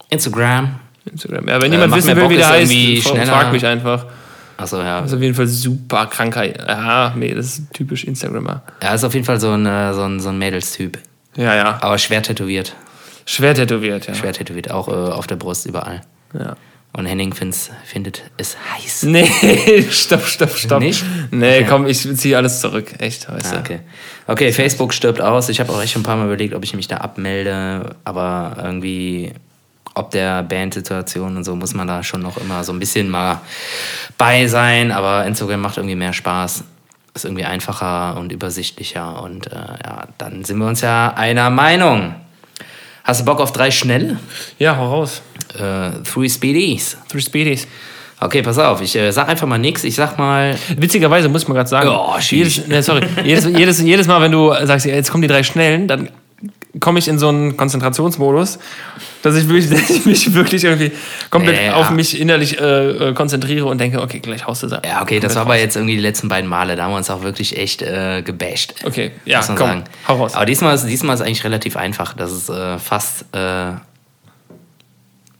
Instagram. 0.09 0.79
Instagram. 1.05 1.47
Ja, 1.47 1.61
wenn 1.61 1.71
jemand 1.71 1.89
macht 1.91 2.03
wissen 2.03 2.15
will, 2.15 2.23
Bock, 2.23 2.31
wie 2.31 2.37
der 2.37 2.59
ist 2.59 2.71
heißt, 2.71 3.09
schneller. 3.09 3.25
frag 3.25 3.51
mich 3.51 3.65
einfach. 3.65 4.05
Achso, 4.57 4.79
ja. 4.81 5.01
Das 5.01 5.11
ist 5.11 5.17
auf 5.17 5.21
jeden 5.21 5.35
Fall 5.35 5.47
super 5.47 6.05
kranker. 6.07 6.45
Ja, 6.67 7.13
nee, 7.15 7.33
das 7.33 7.45
ist 7.45 7.73
typisch 7.73 8.03
Instagrammer. 8.03 8.61
Er 8.79 8.95
ist 8.95 9.03
auf 9.03 9.13
jeden 9.13 9.25
Fall 9.25 9.39
so 9.39 9.51
ein, 9.51 9.65
äh, 9.65 9.93
so 9.93 10.03
ein, 10.03 10.19
so 10.19 10.29
ein 10.29 10.37
Mädelstyp. 10.37 10.97
Ja, 11.35 11.55
ja. 11.55 11.77
Aber 11.81 11.97
schwer 11.97 12.21
tätowiert. 12.23 12.75
Schwer 13.25 13.53
tätowiert, 13.53 14.07
ja. 14.07 14.15
Schwer 14.15 14.33
tätowiert, 14.33 14.71
auch 14.71 14.87
äh, 14.87 14.91
auf 14.91 15.27
der 15.27 15.35
Brust, 15.35 15.65
überall. 15.65 16.01
ja. 16.33 16.55
Und 16.97 17.05
Henning 17.05 17.31
find's, 17.33 17.69
findet 17.85 18.23
es 18.37 18.57
heiß. 18.73 19.03
Nee, 19.03 19.25
stopp, 19.91 20.25
stopp, 20.25 20.49
stopp. 20.55 20.79
Nicht? 20.81 21.05
Nee, 21.31 21.59
Okay. 21.59 21.65
komm, 21.69 21.85
ich 21.87 21.99
ziehe 22.17 22.35
alles 22.35 22.59
zurück. 22.59 22.91
Echt, 22.97 23.31
weißt 23.31 23.53
Ah, 23.53 23.59
okay. 23.59 23.79
Okay, 24.25 24.51
Facebook 24.51 24.93
stirbt 24.93 25.21
aus. 25.21 25.47
Ich 25.49 25.59
habe 25.59 25.71
auch 25.71 25.81
echt 25.81 25.93
schon 25.93 26.01
ein 26.01 26.05
paar 26.05 26.17
Mal 26.17 26.25
überlegt, 26.25 26.53
ob 26.55 26.63
ich 26.63 26.73
mich 26.73 26.87
da 26.87 26.97
abmelde, 26.97 27.95
aber 28.03 28.57
irgendwie 28.61 29.31
ob 29.93 30.11
der 30.11 30.43
Bandsituation 30.43 31.37
und 31.37 31.43
so 31.43 31.55
muss 31.55 31.73
man 31.73 31.87
da 31.87 32.03
schon 32.03 32.21
noch 32.21 32.37
immer 32.37 32.63
so 32.63 32.71
ein 32.73 32.79
bisschen 32.79 33.09
mal 33.09 33.41
bei 34.17 34.47
sein, 34.47 34.91
aber 34.91 35.25
Instagram 35.25 35.61
macht 35.61 35.77
irgendwie 35.77 35.95
mehr 35.95 36.13
Spaß. 36.13 36.63
Ist 37.13 37.25
irgendwie 37.25 37.45
einfacher 37.45 38.17
und 38.17 38.31
übersichtlicher 38.31 39.21
und 39.23 39.47
äh, 39.51 39.55
ja, 39.55 40.07
dann 40.17 40.43
sind 40.45 40.57
wir 40.59 40.67
uns 40.67 40.81
ja 40.81 41.13
einer 41.15 41.49
Meinung. 41.49 42.13
Hast 43.03 43.21
du 43.21 43.25
Bock 43.25 43.39
auf 43.39 43.53
drei 43.53 43.71
schnelle? 43.71 44.19
Ja, 44.59 44.75
hau 44.77 44.89
raus. 44.89 45.21
Äh, 45.55 45.91
three 46.03 46.29
Speedies. 46.29 46.97
Three 47.09 47.21
Speedies. 47.21 47.67
Okay, 48.19 48.41
pass 48.41 48.57
auf, 48.57 48.81
ich 48.81 48.95
äh, 48.95 49.11
sag 49.11 49.29
einfach 49.29 49.45
mal 49.47 49.59
nichts. 49.59 49.83
Ich 49.83 49.95
sag 49.95 50.17
mal. 50.17 50.57
Witzigerweise 50.75 51.29
muss 51.29 51.43
ich 51.43 51.47
mal 51.47 51.53
gerade 51.53 51.69
sagen, 51.69 51.89
Oh, 51.89 52.15
jedes, 52.19 52.67
ne, 52.67 52.81
sorry, 52.81 53.05
jedes, 53.23 53.45
jedes, 53.45 53.81
jedes 53.81 54.07
Mal, 54.07 54.21
wenn 54.21 54.31
du 54.31 54.53
sagst, 54.65 54.85
ja, 54.87 54.95
jetzt 54.95 55.11
kommen 55.11 55.21
die 55.21 55.27
drei 55.27 55.43
Schnellen, 55.43 55.87
dann 55.87 56.09
komme 56.79 56.99
ich 56.99 57.07
in 57.07 57.17
so 57.19 57.29
einen 57.29 57.57
Konzentrationsmodus, 57.57 58.59
dass 59.21 59.35
ich, 59.35 59.47
wirklich, 59.47 59.69
dass 59.69 59.89
ich 59.89 60.05
mich 60.05 60.33
wirklich 60.33 60.63
irgendwie 60.63 60.91
komplett 61.29 61.63
Ja. 61.63 61.75
auf 61.75 61.91
mich 61.91 62.19
innerlich 62.19 62.59
äh, 62.59 63.09
äh, 63.09 63.13
konzentriere 63.13 63.65
und 63.65 63.79
denke, 63.79 64.01
okay, 64.01 64.19
gleich 64.19 64.45
haust 64.47 64.63
du 64.63 64.67
da. 64.67 64.81
Ja, 64.83 65.01
okay, 65.01 65.19
das 65.19 65.35
war 65.35 65.43
aber 65.43 65.57
jetzt 65.59 65.75
irgendwie 65.75 65.95
die 65.95 66.01
letzten 66.01 66.27
beiden 66.27 66.49
Male. 66.49 66.75
Da 66.75 66.83
haben 66.85 66.91
wir 66.91 66.97
uns 66.97 67.09
auch 67.11 67.21
wirklich 67.23 67.57
echt 67.57 67.81
äh, 67.83 68.21
gebasht. 68.23 68.75
Okay, 68.83 69.11
ja, 69.25 69.41
komm, 69.45 69.57
sagen. 69.57 69.83
hau 70.07 70.15
raus. 70.17 70.33
Aber 70.35 70.45
diesmal 70.45 70.73
ist, 70.75 70.85
diesmal 70.87 71.15
ist 71.15 71.21
eigentlich 71.21 71.43
relativ 71.43 71.77
einfach. 71.77 72.13
Das 72.13 72.31
ist 72.31 72.49
äh, 72.49 72.77
fast 72.79 73.25
äh, 73.33 73.71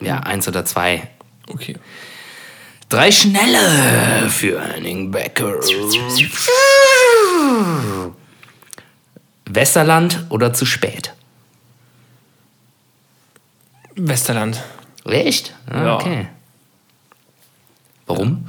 ja, 0.02 0.20
eins 0.20 0.48
oder 0.48 0.66
zwei. 0.66 1.08
Okay. 1.50 1.76
Drei 2.90 3.12
schnelle 3.12 4.30
für 4.30 4.62
Henning 4.62 5.12
Becker. 5.12 5.56
Westerland 9.46 10.26
oder 10.30 10.54
zu 10.54 10.66
spät? 10.66 11.14
Westerland. 13.96 14.64
Echt? 15.06 15.54
Ah, 15.70 15.84
Ja. 15.86 15.96
Okay. 15.96 16.28
Warum? 18.06 18.48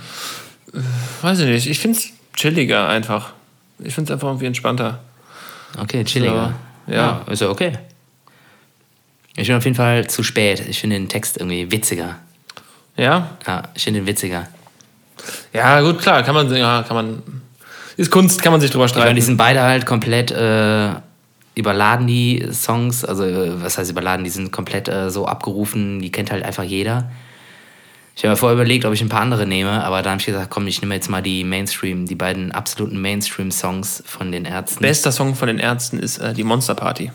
Weiß 1.22 1.40
ich 1.40 1.46
nicht. 1.46 1.66
Ich 1.66 1.78
finde 1.80 1.98
es 1.98 2.10
chilliger 2.34 2.88
einfach. 2.88 3.32
Ich 3.80 3.94
finde 3.94 4.12
es 4.12 4.14
einfach 4.14 4.28
irgendwie 4.28 4.46
entspannter. 4.46 5.00
Okay, 5.76 6.04
chilliger. 6.04 6.54
So, 6.86 6.92
ja. 6.92 7.22
ist 7.28 7.40
ja 7.42 7.48
okay. 7.48 7.78
Ich 9.38 9.46
bin 9.46 9.56
auf 9.56 9.64
jeden 9.64 9.76
Fall 9.76 10.06
zu 10.08 10.22
spät. 10.22 10.64
Ich 10.68 10.80
finde 10.80 10.96
den 10.96 11.08
Text 11.08 11.36
irgendwie 11.36 11.70
witziger. 11.70 12.16
Ja? 12.96 13.30
Ja, 13.46 13.62
ich 13.74 13.84
finde 13.84 14.00
den 14.00 14.06
witziger. 14.06 14.48
Ja, 15.52 15.80
gut, 15.80 16.00
klar, 16.00 16.22
kann 16.24 16.34
man, 16.34 16.52
ja, 16.54 16.82
kann 16.82 16.96
man. 16.96 17.22
Ist 17.96 18.10
Kunst, 18.10 18.42
kann 18.42 18.52
man 18.52 18.60
sich 18.60 18.70
drüber 18.70 18.86
Ich 18.86 18.92
meine, 18.92 19.02
streiten. 19.02 19.16
die 19.16 19.22
sind 19.22 19.36
beide 19.36 19.62
halt 19.62 19.86
komplett 19.86 20.30
äh, 20.32 20.90
überladen, 21.54 22.06
die 22.08 22.48
Songs. 22.52 23.04
Also, 23.04 23.24
äh, 23.24 23.62
was 23.62 23.78
heißt 23.78 23.90
überladen? 23.90 24.24
Die 24.24 24.30
sind 24.30 24.50
komplett 24.50 24.88
äh, 24.88 25.08
so 25.10 25.26
abgerufen, 25.26 26.00
die 26.00 26.10
kennt 26.10 26.32
halt 26.32 26.44
einfach 26.44 26.64
jeder. 26.64 27.10
Ich 28.16 28.24
habe 28.24 28.30
mir 28.32 28.36
vorher 28.36 28.54
überlegt, 28.54 28.84
ob 28.84 28.92
ich 28.92 29.00
ein 29.00 29.08
paar 29.08 29.20
andere 29.20 29.46
nehme, 29.46 29.84
aber 29.84 30.02
dann 30.02 30.12
habe 30.14 30.20
ich 30.20 30.26
gesagt, 30.26 30.50
komm, 30.50 30.66
ich 30.66 30.82
nehme 30.82 30.96
jetzt 30.96 31.08
mal 31.08 31.22
die 31.22 31.44
Mainstream, 31.44 32.06
die 32.06 32.16
beiden 32.16 32.50
absoluten 32.50 33.00
Mainstream-Songs 33.00 34.02
von 34.04 34.32
den 34.32 34.44
Ärzten. 34.44 34.80
Bester 34.80 35.12
Song 35.12 35.36
von 35.36 35.46
den 35.46 35.60
Ärzten 35.60 36.00
ist 36.00 36.18
äh, 36.18 36.34
die 36.34 36.42
Monster 36.42 36.74
Party. 36.74 37.12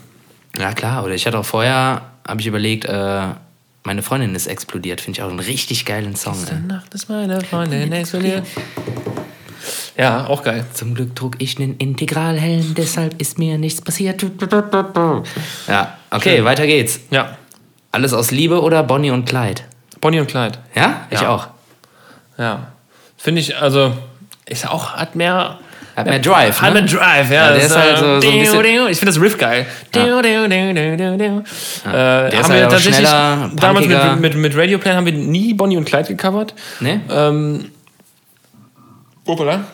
Ja, 0.58 0.72
klar. 0.72 1.04
Oder 1.04 1.14
ich 1.14 1.26
hatte 1.26 1.38
auch 1.38 1.44
vorher, 1.44 2.13
habe 2.26 2.40
ich 2.40 2.46
überlegt, 2.46 2.84
äh, 2.86 3.22
meine 3.84 4.02
Freundin 4.02 4.34
ist 4.34 4.46
explodiert. 4.46 5.00
Finde 5.00 5.18
ich 5.18 5.22
auch 5.22 5.28
einen 5.30 5.40
richtig 5.40 5.84
geilen 5.84 6.16
Song. 6.16 6.36
Ey. 6.50 6.58
Nacht 6.60 6.94
ist 6.94 7.08
meine 7.08 7.40
Freundin 7.42 7.92
explodiert. 7.92 8.46
Ja, 9.96 10.26
auch 10.26 10.42
geil. 10.42 10.64
Zum 10.74 10.94
Glück 10.94 11.14
trug 11.14 11.36
ich 11.38 11.58
einen 11.58 11.76
Integralhelm, 11.76 12.74
deshalb 12.74 13.20
ist 13.20 13.38
mir 13.38 13.58
nichts 13.58 13.80
passiert. 13.80 14.24
Ja, 15.68 15.98
okay, 16.10 16.36
Schön. 16.36 16.44
weiter 16.44 16.66
geht's. 16.66 17.00
Ja. 17.10 17.36
Alles 17.92 18.12
aus 18.12 18.30
Liebe 18.30 18.60
oder 18.60 18.82
Bonnie 18.82 19.10
und 19.10 19.24
Clyde? 19.26 19.62
Bonnie 20.00 20.20
und 20.20 20.26
Clyde. 20.26 20.58
Ja? 20.74 21.06
Ich 21.10 21.20
Ja. 21.20 21.28
auch. 21.28 21.46
Ja. 22.38 22.72
Finde 23.16 23.40
ich, 23.40 23.56
also, 23.56 23.92
ist 24.46 24.68
auch, 24.68 24.94
hat 24.96 25.14
mehr. 25.14 25.58
Hat 25.96 26.06
mehr 26.06 26.18
Drive, 26.18 26.60
Hat 26.60 26.74
ne? 26.74 26.80
mehr 26.82 26.90
Drive, 26.90 27.30
ja. 27.30 27.50
Ja, 27.50 27.52
der 27.54 27.62
ist 27.66 27.76
halt 27.76 27.92
äh, 27.92 27.96
so- 27.98 28.20
so 28.20 28.28
ein 28.30 28.38
bisschen- 28.40 28.88
Ich 28.88 28.98
finde 28.98 29.12
das 29.12 29.20
Riff 29.20 29.38
geil. 29.38 29.64
Äh, 31.86 31.90
der 32.30 32.40
ist 32.40 32.48
halt 32.50 32.64
auch 32.74 32.78
schneller, 32.78 33.50
damals 33.54 33.86
mit, 33.86 34.20
mit, 34.20 34.34
mit 34.36 34.56
Radio 34.56 34.78
Plan 34.78 34.96
haben 34.96 35.06
wir 35.06 35.12
nie 35.12 35.54
Bonnie 35.54 35.76
und 35.76 35.84
Clyde 35.84 36.08
gecovert. 36.08 36.54
Ne? 36.80 37.00
Ähm, 37.10 37.66
Opala. 39.26 39.64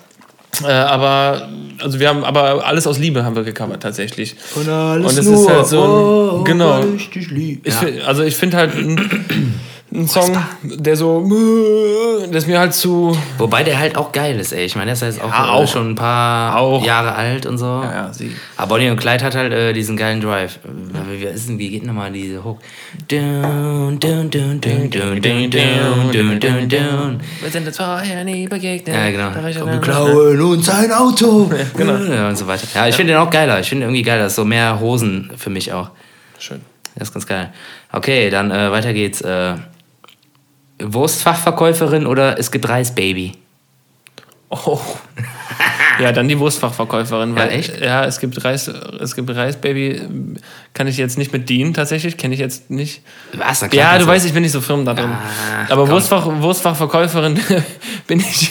Äh, 0.62 0.70
aber, 0.72 1.48
also 1.82 1.98
wir 2.00 2.08
haben, 2.08 2.22
aber 2.24 2.66
alles 2.66 2.86
aus 2.86 2.98
Liebe 2.98 3.24
haben 3.24 3.34
wir 3.34 3.44
gecovert 3.44 3.82
tatsächlich. 3.82 4.36
Und 4.56 4.68
alles 4.68 5.16
es 5.16 5.26
ist 5.26 5.48
halt 5.48 5.66
so 5.66 6.40
ein, 6.40 6.44
genau. 6.44 6.84
Ich 6.96 7.10
Ich 7.64 7.74
find, 7.74 8.02
also 8.02 8.22
ich 8.24 8.36
finde 8.36 8.56
halt 8.58 8.72
ein 9.92 10.06
Song, 10.06 10.36
der 10.62 10.94
so, 10.96 11.28
der 12.26 12.38
ist 12.38 12.46
mir 12.46 12.60
halt 12.60 12.72
zu. 12.74 13.16
Wobei 13.38 13.64
der 13.64 13.78
halt 13.78 13.96
auch 13.96 14.12
geil 14.12 14.38
ist, 14.38 14.52
ey. 14.52 14.64
Ich 14.64 14.76
meine, 14.76 14.86
der 14.86 14.94
ist 14.94 15.02
jetzt 15.02 15.20
auch, 15.20 15.28
ja, 15.28 15.48
auch 15.48 15.66
schon 15.66 15.90
ein 15.90 15.94
paar 15.96 16.56
auch. 16.56 16.84
Jahre 16.84 17.16
alt 17.16 17.44
und 17.44 17.58
so. 17.58 17.64
Ja, 17.66 17.92
ja, 17.92 18.12
sie. 18.12 18.36
Aber 18.56 18.76
Bonnie 18.76 18.90
und 18.90 18.98
Clyde 18.98 19.24
hat 19.24 19.34
halt 19.34 19.52
äh, 19.52 19.72
diesen 19.72 19.96
geilen 19.96 20.20
Drive. 20.20 20.60
Wie, 21.10 21.24
ist 21.24 21.48
denn, 21.48 21.58
wie 21.58 21.70
geht 21.70 21.84
nochmal 21.84 22.12
diese 22.12 22.44
Hook? 22.44 22.58
Wir 23.08 23.20
sind 27.50 27.66
uns 27.66 27.76
vorher 27.76 28.24
nie 28.24 28.46
begegnet. 28.46 28.94
Ja, 28.94 29.10
genau. 29.10 29.30
Komm, 29.32 29.72
wir 29.72 29.80
klauen 29.80 30.40
uns 30.40 30.68
ein 30.68 30.92
Auto. 30.92 31.50
Genau. 31.76 31.96
Ja, 31.96 32.28
und 32.28 32.38
so 32.38 32.46
weiter. 32.46 32.68
Ja, 32.74 32.86
ich 32.86 32.94
finde 32.94 33.14
den 33.14 33.20
auch 33.20 33.30
geiler. 33.30 33.58
Ich 33.58 33.68
finde 33.68 33.86
irgendwie 33.86 34.02
geiler. 34.02 34.22
Das 34.22 34.32
ist 34.32 34.36
so 34.36 34.44
mehr 34.44 34.78
Hosen 34.78 35.32
für 35.36 35.50
mich 35.50 35.72
auch. 35.72 35.90
Schön. 36.38 36.60
Das 36.94 37.08
ist 37.08 37.14
ganz 37.14 37.26
geil. 37.26 37.52
Okay, 37.92 38.30
dann 38.30 38.52
äh, 38.52 38.70
weiter 38.70 38.92
geht's. 38.92 39.20
Äh, 39.20 39.54
Wurstfachverkäuferin 40.80 42.06
oder 42.06 42.38
es 42.38 42.50
gibt 42.50 42.68
Reis, 42.68 42.94
Baby? 42.94 43.32
Oh. 44.48 44.80
Ja, 46.00 46.12
dann 46.12 46.28
die 46.28 46.38
Wurstfachverkäuferin. 46.38 47.34
Weil, 47.36 47.48
Ja, 47.48 47.52
echt? 47.54 47.80
Ja, 47.80 48.04
es 48.04 48.18
gibt 48.20 48.42
Reis, 48.42 48.68
es 48.68 49.14
gibt 49.14 49.28
Reis, 49.34 49.56
Baby. 49.56 50.00
Kann 50.72 50.86
ich 50.86 50.96
jetzt 50.96 51.18
nicht 51.18 51.32
mit 51.32 51.48
dienen, 51.48 51.74
tatsächlich. 51.74 52.16
Kenne 52.16 52.34
ich 52.34 52.40
jetzt 52.40 52.70
nicht. 52.70 53.02
Was? 53.34 53.60
Klar, 53.60 53.72
Ja, 53.72 53.98
du 53.98 54.06
weißt, 54.06 54.24
ich 54.26 54.32
bin 54.32 54.42
nicht 54.42 54.52
so 54.52 54.60
firm 54.60 54.84
da 54.84 54.94
drin. 54.94 55.10
Ah, 55.10 55.66
Aber 55.72 55.82
komm. 55.82 55.90
Wurstfach, 55.90 56.26
Wurstfachverkäuferin 56.26 57.38
bin 58.06 58.20
ich, 58.20 58.50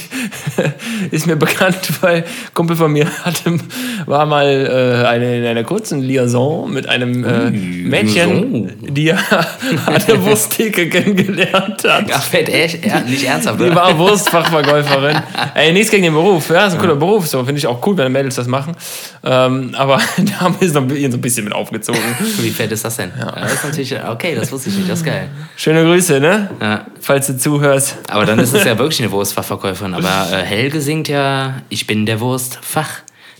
ist 1.11 1.27
mir 1.27 1.35
bekannt, 1.35 1.77
weil 2.01 2.23
Kumpel 2.53 2.75
von 2.75 2.91
mir 2.91 3.07
hatte, 3.23 3.57
war 4.05 4.25
mal 4.25 4.47
äh, 4.47 5.07
eine, 5.07 5.37
in 5.37 5.45
einer 5.45 5.63
kurzen 5.63 6.01
Liaison 6.01 6.71
mit 6.71 6.87
einem 6.87 7.23
äh, 7.23 7.49
Mädchen, 7.51 8.71
die 8.93 9.09
er 9.09 9.19
an 9.85 10.01
der 10.07 10.23
Wursttheke 10.23 10.89
kennengelernt 10.89 11.83
hat. 11.87 12.05
Ach, 12.11 12.23
fett, 12.23 12.49
echt? 12.49 12.85
Ja, 12.85 13.01
nicht 13.01 13.23
ernsthaft, 13.23 13.59
Die 13.59 13.73
war 13.73 13.97
Wurstfachverkäuferin. 13.97 15.21
Ey, 15.55 15.73
nichts 15.73 15.91
gegen 15.91 16.03
den 16.03 16.13
Beruf. 16.13 16.49
Ja, 16.49 16.67
ist 16.67 16.73
ein 16.73 16.79
cooler 16.79 16.95
Beruf. 16.95 17.27
So 17.27 17.43
finde 17.43 17.59
ich 17.59 17.67
auch 17.67 17.85
cool, 17.85 17.97
wenn 17.97 18.11
Mädels 18.11 18.35
das 18.35 18.47
machen. 18.47 18.75
Ähm, 19.23 19.71
aber 19.77 19.99
da 20.17 20.41
haben 20.41 20.55
wir 20.59 20.67
es 20.67 20.73
noch 20.73 20.87
so 20.87 20.95
ein 20.95 21.21
bisschen 21.21 21.43
mit 21.45 21.53
aufgezogen. 21.53 22.01
Wie 22.39 22.49
fett 22.49 22.71
ist 22.71 22.85
das 22.85 22.97
denn? 22.97 23.11
Ja. 23.19 23.31
Das 23.31 23.53
ist 23.53 23.63
natürlich, 23.65 23.95
okay, 24.07 24.35
das 24.35 24.51
wusste 24.51 24.69
ich 24.69 24.77
nicht, 24.77 24.89
das 24.89 24.99
ist 24.99 25.05
geil. 25.05 25.29
Schöne 25.55 25.83
Grüße, 25.83 26.19
ne? 26.19 26.49
Ja. 26.61 26.85
Falls 27.01 27.27
du 27.27 27.37
zuhörst. 27.37 27.97
Aber 28.09 28.25
dann 28.25 28.39
ist 28.39 28.53
es 28.53 28.63
ja 28.63 28.77
wirklich 28.77 28.99
eine 29.01 29.11
Wurstfachverkäuferin. 29.11 29.93
Aber 29.93 30.18
äh, 30.31 30.43
Helge 30.43 30.81
singt 30.81 31.07
ja, 31.07 31.61
ich 31.69 31.87
bin 31.87 32.05
der 32.05 32.19
Wurstfach, 32.19 32.89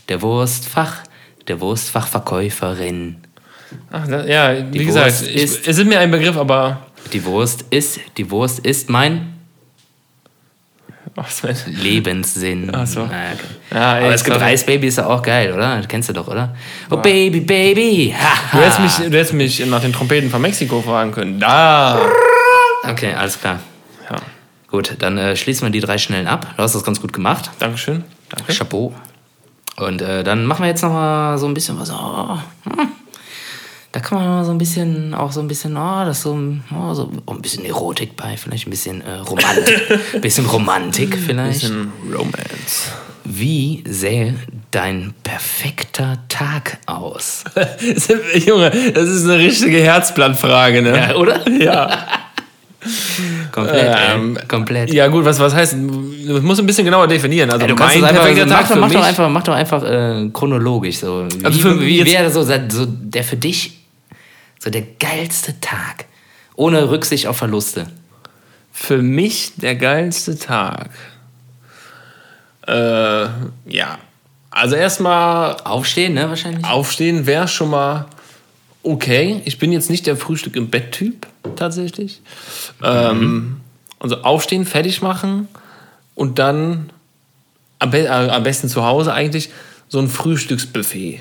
der 0.08 0.22
Wurstfach, 0.22 0.98
der 1.48 1.60
Wurstfachverkäuferin. 1.60 3.16
Ach, 3.90 4.06
da, 4.06 4.24
ja, 4.24 4.56
wie 4.72 4.78
Die 4.78 4.84
gesagt, 4.84 5.06
Wurst 5.06 5.26
ich, 5.28 5.34
ist- 5.36 5.66
es 5.68 5.78
ist 5.78 5.86
mir 5.86 5.98
ein 6.00 6.10
Begriff, 6.10 6.36
aber. 6.36 6.86
Die 7.12 7.24
Wurst 7.24 7.64
ist, 7.70 8.00
die 8.16 8.30
Wurst 8.30 8.58
ist 8.60 8.88
mein 8.90 9.34
Ach. 11.16 11.28
Lebenssinn. 11.66 12.70
Ach 12.74 12.86
so. 12.86 13.00
Naja, 13.06 13.32
okay. 13.34 13.44
Ja, 13.74 13.96
ey, 13.98 14.04
Aber 14.04 14.14
es 14.14 14.24
gibt 14.24 14.36
sorry. 14.36 14.50
Reis 14.50 14.64
Baby 14.64 14.86
ist 14.86 14.98
ja 14.98 15.06
auch 15.06 15.22
geil, 15.22 15.52
oder? 15.52 15.76
Das 15.76 15.88
kennst 15.88 16.08
du 16.08 16.12
doch, 16.12 16.28
oder? 16.28 16.54
Oh 16.90 16.96
Baby, 16.96 17.40
Baby. 17.40 18.14
Du 18.52 18.58
hättest, 18.58 18.80
mich, 18.80 18.92
du 19.10 19.18
hättest 19.18 19.32
mich 19.34 19.66
nach 19.66 19.80
den 19.82 19.92
Trompeten 19.92 20.30
von 20.30 20.40
Mexiko 20.40 20.80
fragen 20.80 21.12
können. 21.12 21.38
Da! 21.40 22.00
Okay, 22.88 23.12
alles 23.12 23.38
klar. 23.38 23.58
Gut, 24.70 24.96
dann 24.98 25.18
äh, 25.18 25.36
schließen 25.36 25.66
wir 25.66 25.70
die 25.70 25.80
drei 25.80 25.98
schnellen 25.98 26.28
ab. 26.28 26.54
Du 26.56 26.62
hast 26.62 26.74
das 26.74 26.84
ganz 26.84 27.00
gut 27.00 27.12
gemacht. 27.12 27.50
Dankeschön. 27.58 28.04
Danke. 28.28 28.52
Chapeau. 28.52 28.94
Und 29.76 30.02
äh, 30.02 30.22
dann 30.22 30.46
machen 30.46 30.62
wir 30.62 30.68
jetzt 30.68 30.82
noch 30.82 30.92
mal 30.92 31.38
so 31.38 31.46
ein 31.46 31.54
bisschen 31.54 31.78
was. 31.78 31.90
Oh, 31.90 32.38
hm. 32.64 32.88
Da 33.92 33.98
kann 33.98 34.18
man 34.18 34.28
mal 34.28 34.44
so 34.44 34.52
ein 34.52 34.58
bisschen, 34.58 35.14
auch 35.14 35.32
so 35.32 35.40
ein 35.40 35.48
bisschen, 35.48 35.76
oh, 35.76 36.04
das 36.04 36.22
so, 36.22 36.38
oh, 36.72 36.94
so 36.94 37.10
oh, 37.26 37.32
ein 37.32 37.42
bisschen 37.42 37.64
Erotik 37.64 38.16
bei, 38.16 38.36
vielleicht 38.36 38.68
ein 38.68 38.70
bisschen 38.70 39.00
äh, 39.00 39.14
Romantik. 39.14 39.98
bisschen 40.20 40.46
Romantik 40.46 41.18
vielleicht. 41.18 41.62
Bisschen 41.62 41.92
Romance. 42.12 42.92
Wie 43.24 43.82
sähe 43.88 44.36
dein 44.70 45.12
perfekter 45.24 46.18
Tag 46.28 46.78
aus? 46.86 47.42
Junge, 48.34 48.70
das 48.70 49.08
ist 49.08 49.24
eine 49.24 49.38
richtige 49.38 49.82
Herzblattfrage, 49.82 50.82
ne? 50.82 50.96
Ja, 50.96 51.16
oder? 51.16 51.48
Ja. 51.48 52.06
Komplett, 53.52 53.96
Ähm, 54.14 54.36
ey. 54.36 54.46
Komplett. 54.48 54.92
Ja, 54.92 55.06
gut, 55.08 55.24
was, 55.24 55.38
was 55.38 55.54
heißt, 55.54 55.74
du 55.74 56.40
musst 56.42 56.60
ein 56.60 56.66
bisschen 56.66 56.84
genauer 56.84 57.06
definieren. 57.08 57.50
Also, 57.50 57.62
Ja, 57.62 57.68
du 57.68 57.74
kannst 57.76 57.96
mein 57.96 58.04
einfach, 58.10 58.22
perfekter 58.22 58.46
mach, 58.46 58.56
Tag 58.56 58.66
doch, 58.68 58.74
für 58.74 58.80
mach, 58.80 58.88
mich. 58.88 58.96
doch 58.96 59.04
einfach, 59.04 59.28
mach 59.30 59.42
doch 59.42 59.54
einfach 59.54 59.82
äh, 59.84 60.28
chronologisch 60.32 60.98
so. 60.98 61.26
Wie, 61.34 61.44
Also 61.44 61.58
für- 61.60 61.80
wie 61.80 61.98
jetzt- 61.98 62.12
wäre 62.12 62.30
so, 62.30 62.42
so 62.42 62.86
der 62.86 63.24
für 63.24 63.36
dich 63.36 63.78
so 64.58 64.70
der 64.70 64.82
geilste 64.98 65.58
Tag? 65.60 66.04
Ohne 66.56 66.90
Rücksicht 66.90 67.26
auf 67.26 67.38
Verluste. 67.38 67.86
Für 68.72 68.98
mich 68.98 69.52
der 69.56 69.74
geilste 69.76 70.38
Tag. 70.38 70.90
Äh, 72.66 72.72
ja. 73.66 73.98
Also 74.50 74.76
erstmal 74.76 75.56
Aufstehen, 75.64 76.14
ne, 76.14 76.28
wahrscheinlich? 76.28 76.64
aufstehen 76.66 77.24
wäre 77.26 77.46
schon 77.48 77.70
mal 77.70 78.06
okay. 78.82 79.40
Ich 79.44 79.58
bin 79.58 79.72
jetzt 79.72 79.90
nicht 79.90 80.06
der 80.06 80.16
Frühstück 80.16 80.56
im 80.56 80.68
Bett-Typ, 80.68 81.26
tatsächlich. 81.56 82.20
Ähm, 82.82 83.60
also 83.98 84.16
aufstehen, 84.22 84.64
fertig 84.64 85.02
machen 85.02 85.48
und 86.14 86.38
dann 86.38 86.90
am, 87.78 87.90
be 87.90 88.04
äh, 88.04 88.08
am 88.08 88.42
besten 88.42 88.68
zu 88.68 88.84
Hause 88.84 89.12
eigentlich 89.12 89.50
so 89.88 89.98
ein 89.98 90.08
Frühstücksbuffet. 90.08 91.20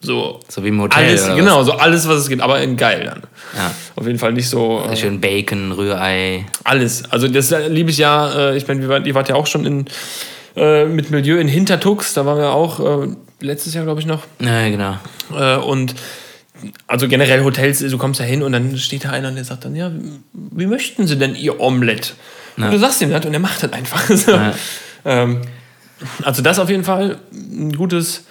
So, 0.00 0.40
So 0.48 0.62
wie 0.62 0.68
im 0.68 0.82
Hotel. 0.82 1.02
alles, 1.02 1.26
genau, 1.34 1.62
so 1.62 1.72
alles, 1.72 2.06
was 2.06 2.18
es 2.18 2.28
gibt, 2.28 2.42
aber 2.42 2.60
in 2.60 2.76
geil 2.76 3.04
dann. 3.06 3.22
Ja. 3.56 3.70
Auf 3.96 4.06
jeden 4.06 4.18
Fall 4.18 4.34
nicht 4.34 4.48
so. 4.50 4.82
was? 4.84 4.92
Äh, 4.92 4.96
Schön 5.02 5.20
Bacon, 5.20 5.72
Rührei. 5.72 6.44
alles. 6.62 7.10
Also 7.10 7.26
das 7.26 7.50
liebe 7.68 7.90
ich 7.90 7.96
ja, 7.98 8.50
äh, 8.50 8.56
ich 8.56 8.68
meine, 8.68 8.86
waren- 8.88 9.06
ihr 9.06 9.14
wart 9.14 9.30
ja 9.30 9.34
auch 9.34 9.46
schon 9.46 9.64
in, 9.64 9.86
äh, 10.56 10.84
mit 10.84 11.10
Milieu 11.10 11.38
in 11.38 11.48
Hintertux, 11.48 12.12
da 12.12 12.26
waren 12.26 12.36
wir 12.38 12.50
auch 12.52 12.80
äh, 13.04 13.08
letztes 13.40 13.72
Jahr, 13.72 13.84
glaube 13.84 14.00
ich, 14.00 14.06
noch. 14.06 14.24
Ja, 14.40 14.68
genau. 14.68 14.98
Äh, 15.34 15.56
und 15.56 15.94
also 16.86 17.08
generell 17.08 17.42
Hotels, 17.44 17.80
du 17.80 17.98
kommst 17.98 18.20
da 18.20 18.24
hin 18.24 18.42
und 18.42 18.52
dann 18.52 18.76
steht 18.78 19.04
da 19.04 19.10
einer 19.10 19.28
und 19.28 19.34
der 19.34 19.44
sagt 19.44 19.64
dann, 19.64 19.74
ja, 19.74 19.90
wie 20.32 20.66
möchten 20.66 21.06
Sie 21.06 21.16
denn 21.16 21.34
Ihr 21.34 21.60
Omelett? 21.60 22.14
Und 22.56 22.70
du 22.70 22.78
sagst 22.78 23.02
ihm 23.02 23.10
das 23.10 23.24
und 23.26 23.34
er 23.34 23.40
macht 23.40 23.62
das 23.62 23.72
einfach. 23.72 24.08
Ja. 24.26 24.54
Ähm, 25.04 25.42
also 26.22 26.40
das 26.42 26.58
auf 26.58 26.70
jeden 26.70 26.84
Fall 26.84 27.18
ein 27.32 27.72
gutes, 27.76 28.24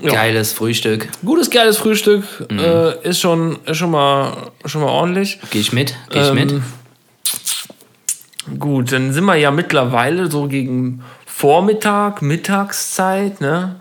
Ja. 0.00 0.12
Geiles 0.12 0.52
Frühstück. 0.52 1.08
gutes 1.24 1.48
geiles 1.50 1.76
Frühstück 1.78 2.24
äh, 2.50 3.08
ist 3.08 3.20
schon 3.20 3.58
ist 3.64 3.78
schon 3.78 3.90
mal 3.92 4.50
schon 4.66 4.82
mal 4.82 4.88
ordentlich. 4.88 5.38
Gehe 5.50 5.60
ich 5.60 5.72
mit? 5.72 5.94
Gehe 6.10 6.22
ich 6.22 6.28
Ähm, 6.28 6.34
mit? 6.34 6.54
Gut, 8.58 8.92
dann 8.92 9.12
sind 9.12 9.24
wir 9.24 9.36
ja 9.36 9.50
mittlerweile 9.50 10.30
so 10.30 10.48
gegen 10.48 11.02
Vormittag, 11.26 12.20
Mittagszeit, 12.22 13.40
ne? 13.40 13.76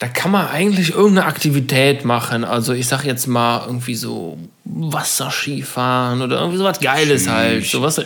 Da 0.00 0.08
kann 0.08 0.30
man 0.32 0.48
eigentlich 0.48 0.90
irgendeine 0.90 1.26
Aktivität 1.26 2.04
machen. 2.04 2.44
Also 2.44 2.72
ich 2.72 2.88
sag 2.88 3.04
jetzt 3.04 3.26
mal 3.26 3.64
irgendwie 3.66 3.94
so 3.94 4.38
Wasserskifahren 4.64 6.22
oder 6.22 6.38
irgendwie 6.40 6.58
so 6.58 6.64
was 6.64 6.80
Geiles 6.80 7.28
halt. 7.28 7.66
So 7.66 7.82
was, 7.82 8.00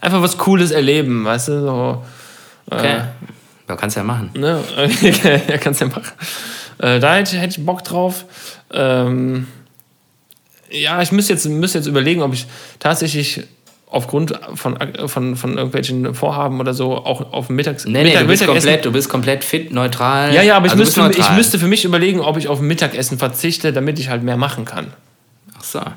einfach 0.00 0.22
was 0.22 0.38
Cooles 0.38 0.70
erleben, 0.70 1.24
weißt 1.24 1.48
du? 1.48 1.60
So, 1.60 2.04
Okay. 2.70 3.02
Ja, 3.68 3.76
kannst 3.76 3.96
ja 3.96 4.02
machen. 4.02 4.30
ne? 4.34 4.62
ja, 5.48 5.58
kannst 5.58 5.80
ja 5.80 5.88
machen. 5.88 6.04
Äh, 6.78 6.98
da 6.98 7.14
hätte, 7.14 7.36
hätte 7.36 7.60
ich 7.60 7.66
Bock 7.66 7.84
drauf. 7.84 8.24
Ähm, 8.72 9.46
ja, 10.70 11.02
ich 11.02 11.12
müsste 11.12 11.32
jetzt, 11.32 11.46
müsste 11.46 11.78
jetzt 11.78 11.86
überlegen, 11.86 12.22
ob 12.22 12.32
ich 12.32 12.46
tatsächlich 12.78 13.42
aufgrund 13.90 14.32
von, 14.54 14.78
von, 15.08 15.36
von 15.36 15.56
irgendwelchen 15.56 16.14
Vorhaben 16.14 16.60
oder 16.60 16.74
so 16.74 16.96
auch 16.96 17.32
auf 17.32 17.48
Mittags 17.48 17.84
Nee, 17.84 17.92
nee, 17.92 18.04
Mittag- 18.10 18.20
du 18.22 18.26
bist, 18.28 18.42
Mittagessen- 18.42 18.46
komplett, 18.68 18.84
du 18.84 18.92
bist 18.92 19.08
komplett 19.08 19.44
fit, 19.44 19.72
neutral. 19.72 20.32
Ja, 20.34 20.42
ja, 20.42 20.56
aber 20.56 20.66
ich, 20.66 20.72
Also 20.72 20.84
müsste, 20.84 21.20
ich 21.20 21.30
müsste 21.32 21.58
für 21.58 21.66
mich 21.66 21.84
überlegen, 21.84 22.20
ob 22.20 22.36
ich 22.36 22.48
auf 22.48 22.60
Mittagessen 22.60 23.18
verzichte, 23.18 23.72
damit 23.72 23.98
ich 23.98 24.08
halt 24.08 24.22
mehr 24.22 24.36
machen 24.36 24.64
kann. 24.64 24.88
Ach 25.58 25.64
so. 25.64 25.78
Ja, 25.80 25.92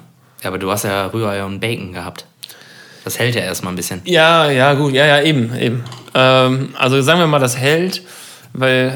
aber 0.49 0.57
du 0.57 0.69
hast 0.71 0.83
ja 0.83 1.05
Rührei 1.07 1.43
und 1.43 1.59
Bacon 1.59 1.93
gehabt. 1.93 2.25
Das 3.05 3.19
hält 3.19 3.35
ja 3.35 3.41
erstmal 3.41 3.73
ein 3.73 3.75
bisschen. 3.75 4.01
Ja, 4.05 4.49
ja, 4.49 4.73
gut, 4.73 4.93
ja, 4.93 5.05
ja, 5.05 5.21
eben, 5.21 5.55
eben. 5.59 5.83
Ähm, 6.15 6.69
also 6.77 7.01
sagen 7.01 7.19
wir 7.19 7.27
mal, 7.27 7.39
das 7.39 7.57
hält, 7.57 8.01
weil, 8.53 8.89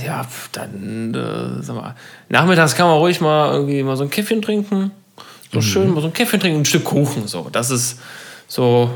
äh, 0.00 0.06
ja, 0.06 0.26
dann, 0.52 1.14
äh, 1.14 1.62
sag 1.62 1.74
mal, 1.76 1.94
nachmittags 2.28 2.74
kann 2.76 2.86
man 2.86 2.98
ruhig 2.98 3.20
mal 3.20 3.52
irgendwie 3.52 3.82
mal 3.82 3.96
so 3.96 4.04
ein 4.04 4.10
Käffchen 4.10 4.42
trinken. 4.42 4.90
So 5.52 5.60
schön, 5.60 5.92
mal 5.94 6.00
so 6.00 6.08
ein 6.08 6.12
Käffchen 6.12 6.40
trinken 6.40 6.60
ein 6.60 6.64
Stück 6.64 6.84
Kuchen, 6.84 7.26
so. 7.28 7.48
Das 7.52 7.70
ist 7.70 7.98
so. 8.54 8.88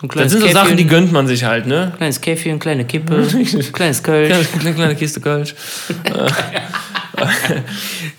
So 0.00 0.08
Das 0.08 0.32
sind 0.32 0.40
so 0.40 0.46
Käffchen, 0.46 0.64
Sachen, 0.64 0.76
die 0.76 0.86
gönnt 0.86 1.12
man 1.12 1.26
sich 1.28 1.44
halt, 1.44 1.66
ne? 1.66 1.92
Kleines 1.96 2.20
Käffchen, 2.20 2.58
kleine 2.58 2.84
Kippe, 2.84 3.26
kleines 3.72 4.02
Kölsch. 4.02 4.48
Kleine, 4.58 4.74
kleine, 4.74 4.94
Kiste 4.96 5.20
Kölsch. 5.20 5.54
Äh, 7.16 7.22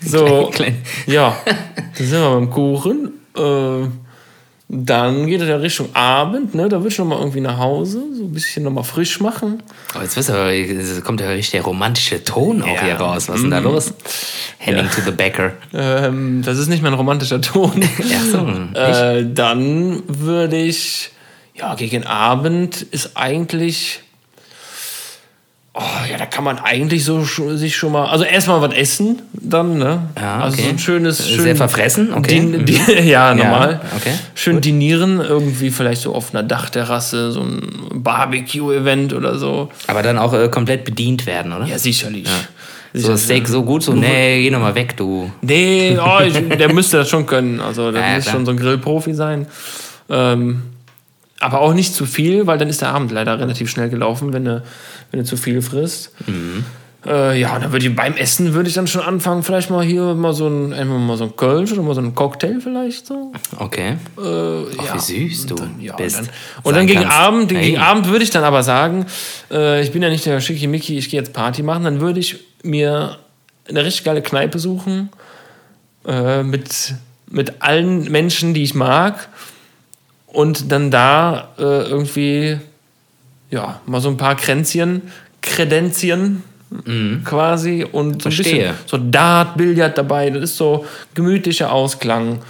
so, 0.00 0.50
ja, 1.06 1.36
dann 1.44 2.06
sind 2.06 2.18
wir 2.18 2.30
beim 2.30 2.48
Kuchen. 2.48 3.12
Äh, 3.36 4.05
dann 4.68 5.26
geht 5.28 5.40
es 5.40 5.48
ja 5.48 5.56
Richtung 5.56 5.94
Abend, 5.94 6.54
ne? 6.54 6.68
Da 6.68 6.80
will 6.82 6.90
ich 6.90 6.98
noch 6.98 7.04
mal 7.06 7.18
irgendwie 7.18 7.40
nach 7.40 7.56
Hause, 7.58 8.02
so 8.12 8.24
ein 8.24 8.32
bisschen 8.32 8.64
noch 8.64 8.72
mal 8.72 8.82
frisch 8.82 9.20
machen. 9.20 9.62
Oh, 9.96 10.02
jetzt 10.02 10.16
wisst 10.16 10.28
ihr, 10.28 10.36
es 10.80 11.04
kommt 11.04 11.20
ja 11.20 11.28
richtig 11.28 11.52
der 11.52 11.62
romantische 11.62 12.24
Ton 12.24 12.62
auch 12.62 12.66
Ja. 12.66 12.82
hier 12.82 12.94
raus. 12.96 13.28
Was 13.28 13.36
ist 13.36 13.42
denn 13.42 13.50
da 13.52 13.60
los? 13.60 13.94
Heading 14.58 14.90
to 14.90 15.02
the 15.04 15.12
Bäcker. 15.12 15.52
Ähm, 15.72 16.42
das 16.44 16.58
ist 16.58 16.66
nicht 16.68 16.82
mein 16.82 16.94
romantischer 16.94 17.40
Ton. 17.40 17.80
Ja, 18.10 18.20
so. 18.20 18.78
äh, 18.78 19.24
dann 19.32 20.02
würde 20.08 20.56
ich, 20.56 21.10
ja, 21.54 21.74
gegen 21.76 22.04
Abend 22.04 22.82
ist 22.82 23.16
eigentlich, 23.16 24.00
oh 25.76 26.10
ja, 26.10 26.16
da 26.16 26.26
kann 26.26 26.42
man 26.42 26.58
eigentlich 26.58 27.04
so 27.04 27.22
sich 27.22 27.76
schon 27.76 27.92
mal, 27.92 28.06
also 28.06 28.24
erstmal 28.24 28.62
was 28.62 28.74
essen, 28.74 29.20
dann, 29.32 29.78
ne? 29.78 30.08
Ja, 30.18 30.40
Also 30.40 30.56
so 30.56 30.62
okay. 30.62 30.70
ein 30.72 30.78
schönes, 30.78 31.18
Sehr 31.18 31.36
schön 31.36 31.56
verfressen, 31.56 32.14
okay. 32.14 32.40
Din, 32.40 32.64
di 32.64 32.78
ja, 33.04 33.34
normal. 33.34 33.80
okay, 33.96 34.12
Schön 34.34 34.60
dinieren, 34.60 35.20
irgendwie 35.20 35.70
vielleicht 35.70 36.00
so 36.02 36.14
auf 36.14 36.34
einer 36.34 36.42
Dachterrasse, 36.42 37.30
so 37.30 37.40
ein 37.42 37.60
Barbecue-Event 37.94 39.12
oder 39.12 39.38
so. 39.38 39.68
Aber 39.86 40.02
dann 40.02 40.18
auch 40.18 40.32
äh, 40.32 40.48
komplett 40.48 40.84
bedient 40.84 41.26
werden, 41.26 41.52
oder? 41.52 41.66
Ja, 41.66 41.78
sicherlich. 41.78 42.28
so 42.94 43.08
das 43.08 43.24
Steak 43.24 43.46
so 43.46 43.62
gut, 43.62 43.82
so, 43.82 43.92
nee, 43.92 44.42
geh 44.42 44.50
noch 44.50 44.60
mal 44.60 44.74
weg, 44.74 44.96
du. 44.96 45.30
Nee, 45.42 45.98
oh, 46.00 46.22
ich, 46.24 46.32
der 46.56 46.72
müsste 46.72 46.96
das 46.98 47.08
schon 47.10 47.26
können. 47.26 47.60
Also 47.60 47.92
der 47.92 48.00
Ja, 48.06 48.08
ja, 48.08 48.14
muss 48.14 48.24
klar. 48.24 48.34
schon 48.36 48.46
so 48.46 48.52
ein 48.52 48.56
Grillprofi 48.56 49.12
sein. 49.12 49.46
Ähm, 50.08 50.62
aber 51.40 51.60
auch 51.60 51.74
nicht 51.74 51.94
zu 51.94 52.06
viel, 52.06 52.46
weil 52.46 52.58
dann 52.58 52.68
ist 52.68 52.80
der 52.80 52.88
Abend 52.94 53.12
leider 53.12 53.38
relativ 53.38 53.70
schnell 53.70 53.88
gelaufen, 53.90 54.32
wenn 54.32 54.44
du, 54.44 54.62
wenn 55.10 55.20
du 55.20 55.26
zu 55.26 55.36
viel 55.36 55.60
frisst. 55.62 56.12
Mhm. 56.26 56.64
Äh, 57.06 57.38
ja, 57.40 57.54
und 57.54 57.62
dann 57.62 57.72
würde 57.72 57.86
ich 57.86 57.94
beim 57.94 58.14
Essen 58.14 58.52
würde 58.52 58.68
ich 58.68 58.74
dann 58.74 58.88
schon 58.88 59.00
anfangen, 59.02 59.44
vielleicht 59.44 59.70
mal 59.70 59.84
hier 59.84 60.14
mal 60.14 60.32
so 60.32 60.48
ein, 60.48 60.72
einmal 60.72 60.98
mal 60.98 61.16
so 61.16 61.24
ein 61.24 61.36
Kölsch 61.36 61.70
oder 61.72 61.82
mal 61.82 61.94
so 61.94 62.00
ein 62.00 62.16
Cocktail 62.16 62.58
vielleicht 62.60 63.06
so. 63.06 63.32
Okay. 63.58 63.90
Äh, 64.18 64.20
Ach, 64.78 64.84
ja. 64.86 64.94
wie 64.94 65.28
süß 65.28 65.46
du 65.46 65.56
Ja, 65.78 65.94
bist. 65.94 66.18
und 66.18 66.26
dann, 66.26 66.34
und 66.64 66.76
dann 66.76 66.86
gegen 66.88 67.00
kannst. 67.02 67.16
Abend, 67.16 67.48
gegen 67.50 67.60
Hey. 67.60 67.76
Abend 67.76 68.08
würde 68.08 68.24
ich 68.24 68.30
dann 68.30 68.42
aber 68.42 68.64
sagen, 68.64 69.06
äh, 69.52 69.82
ich 69.82 69.92
bin 69.92 70.02
ja 70.02 70.08
nicht 70.08 70.26
der 70.26 70.40
Schickimicki, 70.40 70.98
ich 70.98 71.08
gehe 71.08 71.20
jetzt 71.20 71.32
Party 71.32 71.62
machen, 71.62 71.84
dann 71.84 72.00
würde 72.00 72.18
ich 72.18 72.40
mir 72.64 73.18
eine 73.68 73.84
richtig 73.84 74.02
geile 74.04 74.22
Kneipe 74.22 74.58
suchen 74.58 75.10
äh, 76.08 76.42
mit, 76.42 76.94
mit 77.30 77.62
allen 77.62 78.10
Menschen, 78.10 78.52
die 78.52 78.64
ich 78.64 78.74
mag 78.74 79.28
und 80.36 80.70
dann 80.70 80.90
da 80.90 81.48
äh, 81.58 81.62
irgendwie 81.62 82.58
ja, 83.50 83.80
mal 83.86 84.00
so 84.00 84.08
ein 84.08 84.16
paar 84.16 84.36
Kränzchen, 84.36 85.02
Kredenzien 85.40 86.42
quasi 87.24 87.84
und 87.90 87.92
so 88.22 88.28
ein 88.28 88.32
Mhm. 88.32 88.34
Verstehe. 88.34 88.54
bisschen 88.72 88.74
so 88.86 88.98
Dart, 88.98 89.56
Billard 89.56 89.96
dabei, 89.96 90.30
das 90.30 90.42
ist 90.42 90.56
so 90.56 90.84
gemütlicher 91.14 91.72
Ausklang. 91.72 92.40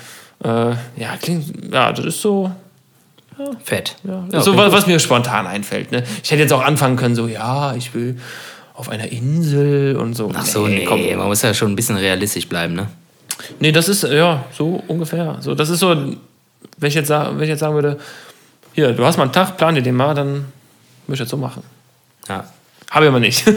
Äh, 0.42 0.48
ja, 0.48 1.16
klingt, 1.20 1.72
ja, 1.72 1.92
das 1.92 2.06
ist 2.06 2.22
so, 2.22 2.50
Fett. 3.62 3.96
ja, 4.04 4.24
Ja, 4.32 4.40
so 4.40 4.56
was, 4.56 4.72
was 4.72 4.86
mir 4.86 4.98
spontan 4.98 5.46
einfällt. 5.46 5.92
Ne? 5.92 6.02
Ich 6.24 6.30
hätte 6.30 6.42
jetzt 6.42 6.52
auch 6.54 6.64
anfangen 6.64 6.96
können, 6.96 7.14
so, 7.14 7.28
ja, 7.28 7.74
ich 7.74 7.94
will 7.94 8.18
auf 8.74 8.88
einer 8.88 9.12
Insel 9.12 9.96
und 9.96 10.14
so. 10.14 10.30
Ach 10.34 10.46
so, 10.46 10.66
nee, 10.66 11.14
man 11.14 11.26
muss 11.26 11.42
ja 11.42 11.52
schon 11.52 11.72
ein 11.72 11.76
bisschen 11.76 11.96
realistisch 11.98 12.48
bleiben, 12.48 12.74
ne? 12.74 12.86
Nee, 13.60 13.70
das 13.72 13.88
ist, 13.88 14.02
ja, 14.04 14.44
so 14.56 14.82
ungefähr. 14.88 15.36
So, 15.40 15.54
das 15.54 15.68
ist 15.68 15.80
so, 15.80 15.94
wenn 16.78 16.88
ich 16.88 16.94
jetzt, 16.94 17.10
wenn 17.10 17.42
ich 17.42 17.48
jetzt 17.48 17.60
sagen 17.60 17.74
würde, 17.74 17.98
hier, 18.72 18.92
du 18.92 19.04
hast 19.04 19.16
mal 19.16 19.24
einen 19.24 19.32
Tag, 19.32 19.56
plan 19.56 19.74
dir 19.74 19.82
den 19.82 19.94
mal, 19.94 20.14
dann 20.14 20.46
würde 21.06 21.14
ich 21.14 21.18
das 21.20 21.28
so 21.28 21.36
machen. 21.36 21.62
Ja. 22.28 22.44
Habe 22.90 23.04
ich 23.04 23.08
aber 23.08 23.20
nicht. 23.20 23.44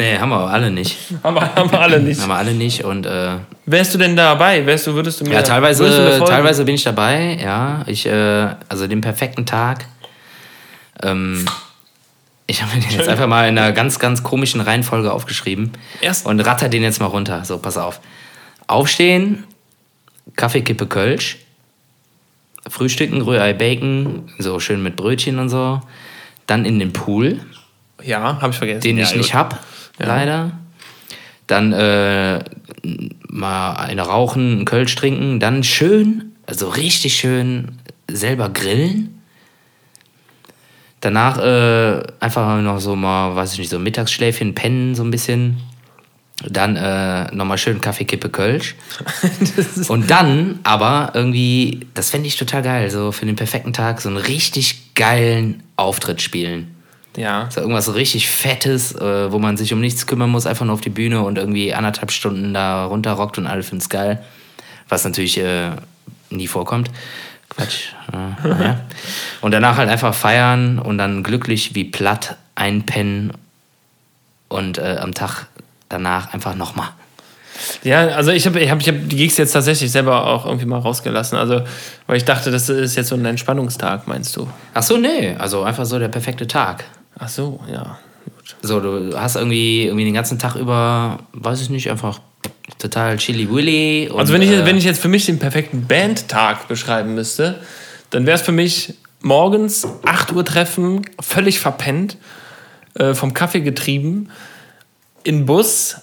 Nee, 0.00 0.16
haben 0.18 0.30
wir 0.30 0.36
aber 0.36 0.50
alle 0.50 0.70
nicht. 0.70 0.96
haben, 1.22 1.34
wir, 1.34 1.54
haben 1.54 1.70
wir 1.70 1.78
alle 1.78 2.00
nicht. 2.00 2.22
Haben 2.22 2.28
wir 2.30 2.36
alle 2.36 2.54
nicht 2.54 2.84
und 2.84 3.04
äh, 3.04 3.32
Wärst 3.66 3.92
du 3.92 3.98
denn 3.98 4.16
dabei? 4.16 4.64
Wärst 4.64 4.86
du, 4.86 4.94
würdest 4.94 5.20
du 5.20 5.26
mir. 5.26 5.34
ja, 5.34 5.42
teilweise, 5.42 5.84
mir 5.84 6.24
teilweise 6.24 6.64
bin 6.64 6.74
ich 6.74 6.84
dabei, 6.84 7.38
ja. 7.38 7.82
Ich, 7.86 8.06
äh, 8.06 8.48
also 8.70 8.86
den 8.86 9.02
perfekten 9.02 9.44
Tag. 9.44 9.84
Ähm, 11.02 11.44
ich 12.46 12.62
habe 12.62 12.74
mir 12.74 12.80
den 12.80 12.92
jetzt 12.92 13.10
einfach 13.10 13.26
mal 13.26 13.46
in 13.46 13.58
einer 13.58 13.72
ganz, 13.72 13.98
ganz 13.98 14.22
komischen 14.22 14.62
Reihenfolge 14.62 15.12
aufgeschrieben 15.12 15.72
Erst- 16.00 16.24
und 16.24 16.40
ratter 16.40 16.70
den 16.70 16.82
jetzt 16.82 16.98
mal 16.98 17.06
runter. 17.06 17.44
So, 17.44 17.58
pass 17.58 17.76
auf. 17.76 18.00
Aufstehen, 18.66 19.44
Kaffeekippe 20.34 20.86
Kölsch, 20.86 21.36
Frühstücken, 22.68 23.20
Rührei, 23.22 23.52
Bacon, 23.52 24.30
so 24.38 24.60
schön 24.60 24.82
mit 24.82 24.96
Brötchen 24.96 25.38
und 25.38 25.48
so. 25.48 25.80
Dann 26.46 26.64
in 26.64 26.78
den 26.78 26.92
Pool, 26.92 27.40
Ja, 28.02 28.40
habe 28.40 28.50
ich 28.52 28.58
vergessen. 28.58 28.80
den 28.82 28.98
ja, 28.98 29.04
ich 29.04 29.14
nicht 29.16 29.26
gut. 29.32 29.34
hab, 29.34 29.64
leider. 29.98 30.52
Dann 31.46 31.72
äh, 31.72 32.44
mal 33.28 33.72
eine 33.74 34.02
rauchen, 34.02 34.52
einen 34.52 34.64
Kölsch 34.64 34.94
trinken, 34.94 35.40
dann 35.40 35.64
schön, 35.64 36.32
also 36.46 36.68
richtig 36.68 37.14
schön 37.16 37.78
selber 38.08 38.48
grillen. 38.50 39.20
Danach 41.00 41.38
äh, 41.38 42.02
einfach 42.20 42.60
noch 42.60 42.78
so 42.78 42.94
mal, 42.94 43.34
weiß 43.34 43.54
ich 43.54 43.58
nicht, 43.60 43.70
so 43.70 43.78
Mittagsschläfchen 43.78 44.54
pennen, 44.54 44.94
so 44.94 45.02
ein 45.02 45.10
bisschen. 45.10 45.56
Dann 46.48 46.76
äh, 46.76 47.34
nochmal 47.34 47.58
schön 47.58 47.80
Kaffee, 47.80 48.04
Kippe, 48.04 48.30
Kölsch. 48.30 48.74
Und 49.88 50.10
dann 50.10 50.60
aber 50.62 51.12
irgendwie, 51.14 51.86
das 51.94 52.10
fände 52.10 52.28
ich 52.28 52.36
total 52.36 52.62
geil, 52.62 52.90
so 52.90 53.12
für 53.12 53.26
den 53.26 53.36
perfekten 53.36 53.72
Tag, 53.72 54.00
so 54.00 54.08
einen 54.08 54.16
richtig 54.16 54.94
geilen 54.94 55.62
Auftritt 55.76 56.22
spielen. 56.22 56.74
Ja. 57.16 57.48
So 57.50 57.60
irgendwas 57.60 57.94
richtig 57.94 58.28
Fettes, 58.28 58.94
äh, 58.94 59.32
wo 59.32 59.38
man 59.38 59.56
sich 59.56 59.72
um 59.72 59.80
nichts 59.80 60.06
kümmern 60.06 60.30
muss, 60.30 60.46
einfach 60.46 60.64
nur 60.64 60.74
auf 60.74 60.80
die 60.80 60.90
Bühne 60.90 61.22
und 61.22 61.36
irgendwie 61.36 61.74
anderthalb 61.74 62.12
Stunden 62.12 62.54
da 62.54 62.84
runterrockt 62.86 63.36
und 63.36 63.46
alle 63.46 63.62
finden 63.62 63.82
es 63.82 63.88
geil. 63.88 64.22
Was 64.88 65.04
natürlich 65.04 65.38
äh, 65.38 65.70
nie 66.30 66.46
vorkommt. 66.46 66.90
Quatsch. 67.48 67.92
Äh, 68.12 68.48
naja. 68.48 68.80
Und 69.40 69.52
danach 69.52 69.76
halt 69.76 69.90
einfach 69.90 70.14
feiern 70.14 70.78
und 70.78 70.98
dann 70.98 71.22
glücklich 71.22 71.74
wie 71.74 71.84
platt 71.84 72.36
einpennen 72.54 73.32
und 74.48 74.78
äh, 74.78 74.98
am 75.00 75.14
Tag 75.14 75.46
danach 75.90 76.32
einfach 76.32 76.54
nochmal. 76.54 76.88
Ja, 77.82 78.08
also 78.08 78.30
ich 78.30 78.46
habe 78.46 78.58
ich 78.58 78.70
hab, 78.70 78.80
ich 78.80 78.88
hab 78.88 78.96
die 79.08 79.16
Gigs 79.16 79.36
jetzt 79.36 79.52
tatsächlich 79.52 79.92
selber 79.92 80.26
auch 80.26 80.46
irgendwie 80.46 80.64
mal 80.64 80.78
rausgelassen. 80.78 81.36
Also, 81.36 81.60
weil 82.06 82.16
ich 82.16 82.24
dachte, 82.24 82.50
das 82.50 82.70
ist 82.70 82.96
jetzt 82.96 83.08
so 83.08 83.16
ein 83.16 83.24
Entspannungstag, 83.24 84.08
meinst 84.08 84.34
du? 84.36 84.48
Ach 84.72 84.82
so, 84.82 84.96
nee. 84.96 85.34
Also 85.38 85.62
einfach 85.62 85.84
so 85.84 85.98
der 85.98 86.08
perfekte 86.08 86.46
Tag. 86.46 86.84
Ach 87.18 87.28
so, 87.28 87.60
ja. 87.70 87.98
So, 88.62 88.80
du 88.80 89.18
hast 89.18 89.36
irgendwie, 89.36 89.84
irgendwie 89.84 90.04
den 90.04 90.14
ganzen 90.14 90.38
Tag 90.38 90.54
über, 90.54 91.18
weiß 91.32 91.60
ich 91.60 91.70
nicht, 91.70 91.90
einfach 91.90 92.20
total 92.78 93.16
chilly 93.18 93.50
willy. 93.50 94.10
Also 94.14 94.32
wenn 94.32 94.42
ich, 94.42 94.50
äh, 94.50 94.64
wenn 94.64 94.76
ich 94.76 94.84
jetzt 94.84 95.00
für 95.00 95.08
mich 95.08 95.26
den 95.26 95.38
perfekten 95.38 95.86
Bandtag 95.86 96.66
beschreiben 96.68 97.14
müsste, 97.14 97.60
dann 98.10 98.26
wäre 98.26 98.36
es 98.36 98.42
für 98.42 98.52
mich 98.52 98.94
morgens 99.20 99.86
8 100.04 100.32
Uhr 100.32 100.44
treffen, 100.44 101.02
völlig 101.20 101.60
verpennt, 101.60 102.16
äh, 102.94 103.14
vom 103.14 103.34
Kaffee 103.34 103.60
getrieben, 103.60 104.30
in 105.24 105.46
Bus 105.46 105.96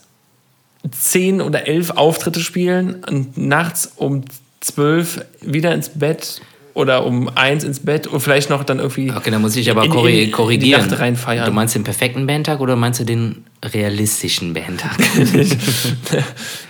10 0.92 1.42
oder 1.42 1.68
11 1.68 1.92
Auftritte 1.92 2.40
spielen 2.40 3.04
und 3.04 3.38
nachts 3.38 3.92
um 3.96 4.24
12 4.62 5.26
wieder 5.42 5.74
ins 5.74 5.90
Bett 5.90 6.42
oder 6.74 7.06
um 7.06 7.28
1 7.30 7.64
ins 7.64 7.80
Bett 7.80 8.06
und 8.08 8.20
vielleicht 8.20 8.50
noch 8.52 8.64
dann 8.64 8.80
irgendwie 8.80 9.12
Okay, 9.12 9.32
dann 9.32 9.42
muss 9.42 9.56
ich 9.56 9.70
aber 9.72 9.84
in- 9.84 9.92
in- 9.92 9.98
in 10.08 10.26
die 10.26 10.32
korrigieren. 10.32 10.88
Nacht 10.88 11.00
reinfeiern. 11.00 11.46
Du 11.46 11.52
meinst 11.52 11.74
den 11.76 11.84
perfekten 11.84 12.28
Bandtag 12.28 12.60
oder 12.60 12.76
meinst 12.76 13.00
du 13.00 13.04
den 13.04 13.44
realistischen 13.64 14.54
Bandtag? 14.54 14.96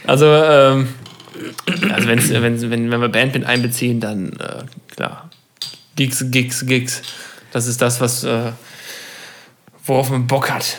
Also, 0.07 0.25
ähm, 0.27 0.87
also 1.91 2.07
wenn's, 2.07 2.29
wenn, 2.29 2.61
wenn, 2.71 2.91
wenn 2.91 3.01
wir 3.01 3.09
Band 3.09 3.33
mit 3.33 3.45
einbeziehen, 3.45 3.99
dann 3.99 4.31
äh, 4.39 4.63
klar. 4.95 5.29
Gigs, 5.97 6.23
Gigs, 6.31 6.65
Gigs. 6.65 7.01
Das 7.51 7.67
ist 7.67 7.81
das, 7.81 7.99
was 7.99 8.23
äh, 8.23 8.51
worauf 9.85 10.09
man 10.09 10.27
Bock 10.27 10.49
hat. 10.49 10.77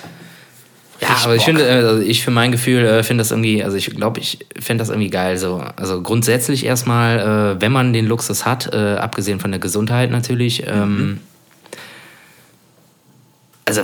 Ja, 1.00 1.08
aber 1.22 1.36
ich 1.36 1.44
Bock. 1.44 1.56
finde, 1.56 1.68
äh, 1.68 1.84
also 1.84 2.02
ich 2.02 2.24
für 2.24 2.30
mein 2.30 2.52
Gefühl 2.52 2.84
äh, 2.84 3.02
finde 3.02 3.22
das 3.22 3.30
irgendwie, 3.30 3.62
also 3.62 3.76
ich 3.76 3.86
glaube, 3.94 4.20
ich 4.20 4.46
finde 4.58 4.82
das 4.82 4.88
irgendwie 4.88 5.10
geil. 5.10 5.38
So. 5.38 5.62
Also 5.76 6.02
grundsätzlich 6.02 6.66
erstmal, 6.66 7.56
äh, 7.56 7.60
wenn 7.60 7.72
man 7.72 7.92
den 7.92 8.06
Luxus 8.06 8.44
hat, 8.44 8.72
abgesehen 8.72 9.40
von 9.40 9.50
der 9.50 9.60
Gesundheit 9.60 10.10
natürlich, 10.10 10.64
ähm, 10.66 11.20
also 13.64 13.82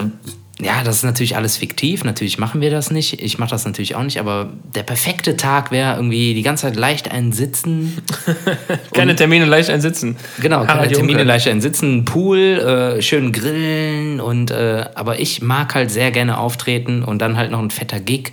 ja, 0.60 0.84
das 0.84 0.96
ist 0.96 1.02
natürlich 1.02 1.36
alles 1.36 1.56
fiktiv. 1.56 2.04
Natürlich 2.04 2.38
machen 2.38 2.60
wir 2.60 2.70
das 2.70 2.90
nicht. 2.92 3.20
Ich 3.20 3.38
mache 3.38 3.50
das 3.50 3.64
natürlich 3.64 3.96
auch 3.96 4.04
nicht. 4.04 4.20
Aber 4.20 4.50
der 4.74 4.84
perfekte 4.84 5.36
Tag 5.36 5.72
wäre 5.72 5.96
irgendwie 5.96 6.32
die 6.32 6.42
ganze 6.42 6.62
Zeit 6.62 6.76
leicht 6.76 7.10
ein 7.10 7.32
Sitzen. 7.32 8.00
Keine 8.94 9.16
Termine 9.16 9.46
leicht 9.46 9.68
einsitzen. 9.68 10.16
Genau, 10.40 10.60
keine 10.60 10.74
Harald 10.74 10.92
Termine 10.92 11.18
Junke. 11.18 11.24
leicht 11.24 11.48
ein 11.48 11.60
Sitzen, 11.60 12.04
Pool, 12.04 12.38
äh, 12.38 13.02
schön 13.02 13.32
grillen. 13.32 14.20
Und, 14.20 14.52
äh, 14.52 14.84
aber 14.94 15.18
ich 15.18 15.42
mag 15.42 15.74
halt 15.74 15.90
sehr 15.90 16.12
gerne 16.12 16.38
auftreten 16.38 17.02
und 17.02 17.18
dann 17.20 17.36
halt 17.36 17.50
noch 17.50 17.60
ein 17.60 17.70
fetter 17.70 17.98
Gig. 17.98 18.32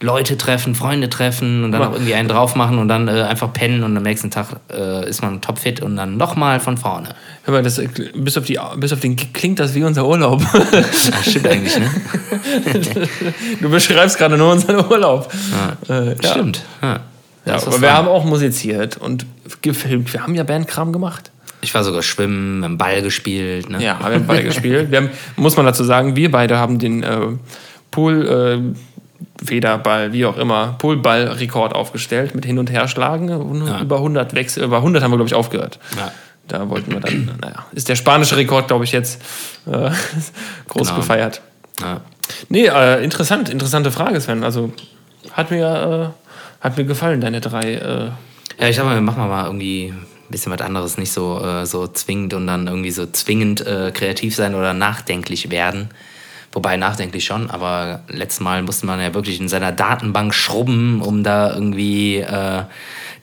Leute 0.00 0.36
treffen, 0.36 0.74
Freunde 0.74 1.08
treffen 1.08 1.64
und 1.64 1.72
dann 1.72 1.82
auch 1.82 1.92
irgendwie 1.92 2.14
einen 2.14 2.28
drauf 2.28 2.54
machen 2.54 2.78
und 2.78 2.88
dann 2.88 3.08
äh, 3.08 3.22
einfach 3.22 3.52
pennen 3.52 3.82
und 3.82 3.96
am 3.96 4.02
nächsten 4.02 4.30
Tag 4.30 4.48
äh, 4.70 5.08
ist 5.08 5.22
man 5.22 5.40
topfit 5.40 5.80
und 5.80 5.96
dann 5.96 6.18
nochmal 6.18 6.60
von 6.60 6.76
vorne. 6.76 7.08
Hör 7.44 7.54
mal, 7.54 7.62
das, 7.62 7.78
äh, 7.78 7.88
bis, 8.14 8.36
auf 8.36 8.44
die, 8.44 8.58
bis 8.76 8.92
auf 8.92 9.00
den 9.00 9.16
klingt 9.16 9.58
das 9.58 9.74
wie 9.74 9.84
unser 9.84 10.06
Urlaub. 10.06 10.42
Ja, 10.72 11.22
stimmt 11.22 11.46
eigentlich, 11.48 11.78
ne? 11.78 11.90
du 13.60 13.70
beschreibst 13.70 14.18
gerade 14.18 14.36
nur 14.36 14.52
unseren 14.52 14.84
Urlaub. 14.84 15.32
Äh, 15.88 16.08
ja. 16.08 16.30
Stimmt. 16.30 16.62
Ja. 16.82 17.00
Ja, 17.46 17.54
aber 17.54 17.80
wir 17.80 17.92
haben 17.92 18.08
auch 18.08 18.24
musiziert 18.24 18.96
und 18.96 19.24
gefilmt. 19.62 20.12
Wir 20.12 20.22
haben 20.22 20.34
ja 20.34 20.42
Bandkram 20.42 20.92
gemacht. 20.92 21.30
Ich 21.60 21.72
war 21.74 21.84
sogar 21.84 22.02
schwimmen, 22.02 22.60
mit 22.60 22.68
dem 22.68 22.78
Ball 22.78 23.02
gespielt. 23.02 23.70
Ne? 23.70 23.82
Ja, 23.82 23.98
wir 24.00 24.16
haben 24.16 24.26
Ball 24.26 24.42
gespielt. 24.42 24.90
Wir 24.90 24.98
haben, 24.98 25.10
muss 25.36 25.56
man 25.56 25.64
dazu 25.64 25.84
sagen, 25.84 26.16
wir 26.16 26.30
beide 26.30 26.58
haben 26.58 26.78
den 26.78 27.02
äh, 27.02 27.18
Pool, 27.92 28.74
äh, 28.74 28.76
Federball, 29.44 30.12
wie 30.12 30.26
auch 30.26 30.36
immer, 30.36 30.74
Poolball-Rekord 30.78 31.74
aufgestellt 31.74 32.34
mit 32.34 32.44
Hin- 32.44 32.58
und 32.58 32.70
Herschlagen. 32.70 33.28
Ja. 33.66 33.80
Über 33.80 33.96
100 33.96 34.34
Wechsel, 34.34 34.64
über 34.64 34.78
100 34.78 35.02
haben 35.02 35.10
wir, 35.12 35.16
glaube 35.16 35.28
ich, 35.28 35.34
aufgehört. 35.34 35.78
Ja. 35.96 36.12
Da 36.48 36.68
wollten 36.68 36.92
wir 36.92 37.00
dann, 37.00 37.38
naja, 37.40 37.66
ist 37.72 37.88
der 37.88 37.96
spanische 37.96 38.36
Rekord, 38.36 38.68
glaube 38.68 38.84
ich, 38.84 38.92
jetzt 38.92 39.20
äh, 39.66 39.90
groß 40.68 40.88
Genau. 40.88 41.00
gefeiert. 41.00 41.40
Ja. 41.80 42.00
Nee, 42.48 42.66
äh, 42.66 43.02
interessant, 43.02 43.48
interessante 43.48 43.90
Frage, 43.90 44.20
Sven. 44.20 44.44
Also 44.44 44.72
hat 45.32 45.50
mir, 45.50 46.12
äh, 46.60 46.64
hat 46.64 46.76
mir 46.76 46.84
gefallen, 46.84 47.20
deine 47.20 47.40
drei. 47.40 47.74
Äh, 47.74 48.10
Ja, 48.60 48.68
ich 48.68 48.76
sag 48.76 48.84
mal, 48.84 49.00
machen 49.00 49.22
wir 49.22 49.26
mal 49.28 49.46
irgendwie 49.46 49.88
ein 49.88 50.06
bisschen 50.30 50.52
was 50.52 50.60
anderes, 50.60 50.98
nicht 50.98 51.12
so, 51.12 51.40
äh, 51.40 51.66
so 51.66 51.86
zwingend 51.88 52.32
und 52.34 52.46
dann 52.46 52.66
irgendwie 52.68 52.90
so 52.90 53.06
zwingend 53.06 53.66
äh, 53.66 53.90
kreativ 53.92 54.34
sein 54.36 54.54
oder 54.54 54.72
nachdenklich 54.72 55.50
werden. 55.50 55.90
Wobei 56.56 56.78
nachdenklich 56.78 57.26
schon, 57.26 57.50
aber 57.50 58.00
letztes 58.08 58.40
Mal 58.40 58.62
musste 58.62 58.86
man 58.86 58.98
ja 58.98 59.12
wirklich 59.12 59.38
in 59.38 59.46
seiner 59.46 59.72
Datenbank 59.72 60.32
schrubben, 60.32 61.02
um 61.02 61.22
da 61.22 61.52
irgendwie 61.52 62.16
äh, 62.16 62.62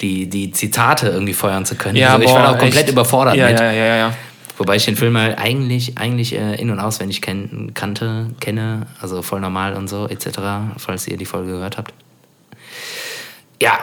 die, 0.02 0.30
die 0.30 0.52
Zitate 0.52 1.08
irgendwie 1.08 1.34
feuern 1.34 1.66
zu 1.66 1.74
können. 1.74 2.00
also 2.04 2.24
ich 2.24 2.30
war 2.30 2.44
da 2.44 2.52
auch 2.52 2.60
komplett 2.60 2.84
echt. 2.84 2.92
überfordert 2.92 3.36
ja, 3.36 3.50
mit. 3.50 3.60
Ja, 3.60 3.72
ja, 3.72 3.86
ja, 3.86 3.96
ja. 3.96 4.14
Wobei 4.60 4.76
ich 4.76 4.86
den 4.86 4.96
Film 4.96 5.18
halt 5.18 5.40
eigentlich, 5.40 5.98
eigentlich 5.98 6.36
äh, 6.36 6.62
in- 6.62 6.70
und 6.70 6.80
auswendig 6.80 7.24
kenn, 7.24 7.72
kannte, 7.74 8.28
kenne, 8.40 8.86
also 9.02 9.24
voll 9.24 9.40
normal 9.40 9.74
und 9.74 9.88
so, 9.88 10.08
etc., 10.08 10.38
falls 10.78 11.08
ihr 11.08 11.18
die 11.18 11.26
Folge 11.26 11.54
gehört 11.54 11.80
habt. 11.80 11.92
Ja, 13.60 13.80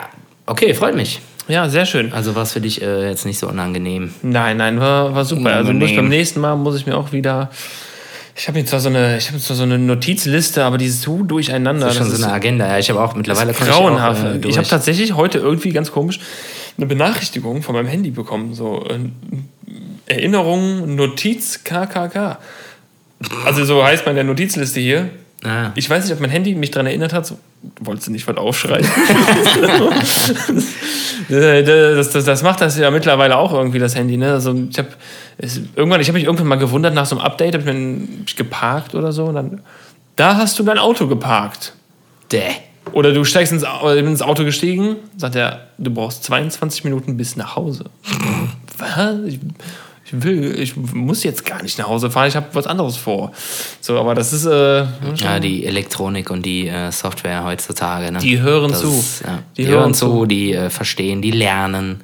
okay, 0.47 0.75
freut 0.75 0.95
mich. 0.95 1.21
Ja, 1.49 1.69
sehr 1.69 1.87
schön. 1.87 2.13
Also 2.13 2.37
war 2.37 2.45
es 2.45 2.53
für 2.53 2.61
dich 2.61 2.83
äh, 2.83 3.09
jetzt 3.09 3.27
nicht 3.27 3.41
so 3.41 3.49
unangenehm. 3.49 4.15
Nein, 4.23 4.59
nein, 4.59 4.79
war, 4.79 5.13
war 5.13 5.25
super. 5.25 5.57
Also 5.57 5.73
muss, 5.73 5.91
Unangenehm. 5.91 5.97
beim 5.97 6.09
nächsten 6.09 6.41
Mal 6.41 6.55
muss 6.55 6.77
ich 6.77 6.87
mir 6.87 6.97
auch 6.97 7.11
wieder. 7.11 7.51
Ich 8.41 8.49
habe 8.49 8.59
jetzt 8.59 8.71
zwar 8.71 8.81
so 8.81 8.89
eine, 8.89 9.19
ich 9.19 9.29
habe 9.29 9.39
zwar 9.39 9.55
so 9.55 9.65
eine 9.65 9.79
Notizliste, 9.79 10.65
aber 10.65 10.79
die 10.79 10.87
ist 10.87 11.03
so 11.03 11.23
durcheinander. 11.23 11.85
Das 11.89 11.97
ist 11.97 11.99
schon 11.99 12.11
so 12.11 12.25
eine 12.25 12.33
Agenda. 12.33 12.67
Ja, 12.67 12.79
ich 12.79 12.89
habe 12.89 12.99
auch 12.99 13.15
mittlerweile 13.15 13.53
komm 13.53 13.67
ich 13.67 13.73
grauenhaft. 13.75 14.25
auch, 14.25 14.35
äh, 14.43 14.49
ich 14.49 14.57
habe 14.57 14.67
tatsächlich 14.67 15.13
heute 15.13 15.37
irgendwie 15.37 15.69
ganz 15.73 15.93
komisch 15.93 16.21
eine 16.79 16.87
Benachrichtigung 16.87 17.63
von 17.63 17.75
meinem 17.75 17.87
Handy 17.87 18.11
bekommen. 18.11 18.55
So 18.55 18.83
äh, 18.89 18.99
Erinnerung, 20.07 20.95
Notiz, 20.95 21.65
KKK. 21.65 22.39
Also 23.45 23.67
so 23.67 23.85
heißt 23.85 24.07
meine 24.07 24.25
Notizliste 24.25 24.81
hier. 24.81 25.11
Ah, 25.45 25.73
Ich 25.75 25.91
weiß 25.91 26.05
nicht, 26.05 26.15
ob 26.15 26.21
mein 26.21 26.31
Handy 26.31 26.55
mich 26.55 26.71
daran 26.71 26.87
erinnert 26.87 27.13
hat. 27.13 27.27
So, 27.27 27.39
wolltest 27.81 28.09
du 28.09 28.13
nicht 28.13 28.27
was 28.27 28.39
aufschreiben? 28.39 28.89
Äh, 31.29 31.63
das, 31.63 32.11
das, 32.11 32.25
das 32.25 32.43
macht 32.43 32.61
das 32.61 32.77
ja 32.77 32.91
mittlerweile 32.91 33.37
auch 33.37 33.53
irgendwie, 33.53 33.79
das 33.79 33.95
Handy. 33.95 34.17
Ne? 34.17 34.33
Also 34.33 34.53
ich 34.69 34.79
habe 34.79 34.89
irgendwann, 35.77 36.01
ich 36.01 36.09
habe 36.09 36.19
mich 36.19 36.25
irgendwann 36.27 36.49
mal 36.49 36.57
gewundert 36.57 36.95
nach 36.95 37.07
so 37.07 37.17
einem 37.17 37.25
Update, 37.25 37.55
habe 37.55 37.63
ich, 37.69 37.75
mir- 37.75 38.01
hab 38.21 38.29
ich 38.29 38.37
geparkt 38.37 38.95
oder 38.95 39.13
so. 39.13 39.25
Und 39.27 39.35
dann, 39.35 39.61
da 40.17 40.37
hast 40.37 40.59
du 40.59 40.63
dein 40.63 40.79
Auto 40.79 41.07
geparkt. 41.07 41.73
däh. 42.33 42.41
Oder 42.93 43.13
du 43.13 43.23
steigst 43.25 43.53
ins, 43.53 43.63
Au- 43.65 43.91
ins 43.91 44.23
Auto 44.23 44.43
gestiegen, 44.45 44.97
sagt 45.17 45.37
er, 45.37 45.69
du 45.79 45.91
brauchst 45.93 46.25
22 46.25 46.83
Minuten 46.85 47.17
bis 47.17 47.37
nach 47.37 47.55
Hause. 47.55 47.85
Was? 48.79 49.17
Ich, 49.27 49.39
ich 50.07 50.23
will, 50.25 50.59
ich 50.59 50.75
muss 50.77 51.23
jetzt 51.23 51.45
gar 51.47 51.63
nicht 51.63 51.79
nach 51.79 51.87
Hause 51.87 52.11
fahren, 52.11 52.27
ich 52.27 52.35
habe 52.35 52.47
was 52.53 52.67
anderes 52.67 52.97
vor. 52.97 53.31
So, 53.81 53.97
aber 54.01 54.15
das 54.17 54.33
ist, 54.33 54.45
äh, 54.47 54.85
Ja, 55.17 55.39
die 55.39 55.65
Elektronik 55.67 56.31
und 56.31 56.45
die 56.45 56.67
äh, 56.67 56.91
Software 56.91 57.45
heutzutage. 57.45 58.11
Ne? 58.11 58.19
Die 58.19 58.41
hören 58.41 58.71
Das 58.73 58.81
zu. 58.81 59.05
Ja, 59.25 59.39
die, 59.57 59.63
Die 59.65 59.69
hören 59.69 59.81
hören 59.81 59.95
zu, 59.95 60.07
zu. 60.09 60.27
die 60.27 60.53
äh, 60.55 60.69
verstehen, 60.71 61.23
die 61.23 61.31
lernen. 61.31 62.01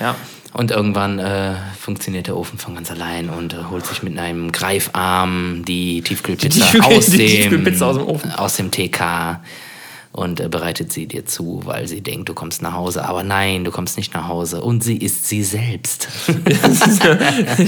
ja. 0.00 0.14
Und 0.54 0.70
irgendwann 0.70 1.18
äh, 1.18 1.54
funktioniert 1.80 2.26
der 2.26 2.36
Ofen 2.36 2.58
von 2.58 2.74
ganz 2.74 2.90
allein 2.90 3.30
und 3.30 3.54
äh, 3.54 3.56
holt 3.70 3.86
sich 3.86 4.02
mit 4.02 4.18
einem 4.18 4.52
Greifarm 4.52 5.64
die 5.64 6.02
Tiefkühlpizza, 6.02 6.48
Die 6.58 6.78
Tiefkühl- 6.78 6.96
aus, 6.96 7.06
die 7.06 7.16
dem, 7.16 7.26
Tiefkühlpizza 7.26 7.86
aus 7.86 7.96
dem 7.96 8.06
Ofen. 8.06 8.30
aus 8.32 8.56
dem 8.56 8.70
TK 8.70 9.40
und 10.12 10.40
äh, 10.40 10.48
bereitet 10.48 10.92
sie 10.92 11.06
dir 11.06 11.24
zu, 11.24 11.62
weil 11.64 11.88
sie 11.88 12.02
denkt, 12.02 12.28
du 12.28 12.34
kommst 12.34 12.60
nach 12.60 12.74
Hause. 12.74 13.04
Aber 13.04 13.22
nein, 13.22 13.64
du 13.64 13.70
kommst 13.70 13.96
nicht 13.96 14.12
nach 14.12 14.28
Hause. 14.28 14.60
Und 14.60 14.84
sie 14.84 14.96
ist 14.98 15.26
sie 15.26 15.42
selbst. 15.42 16.08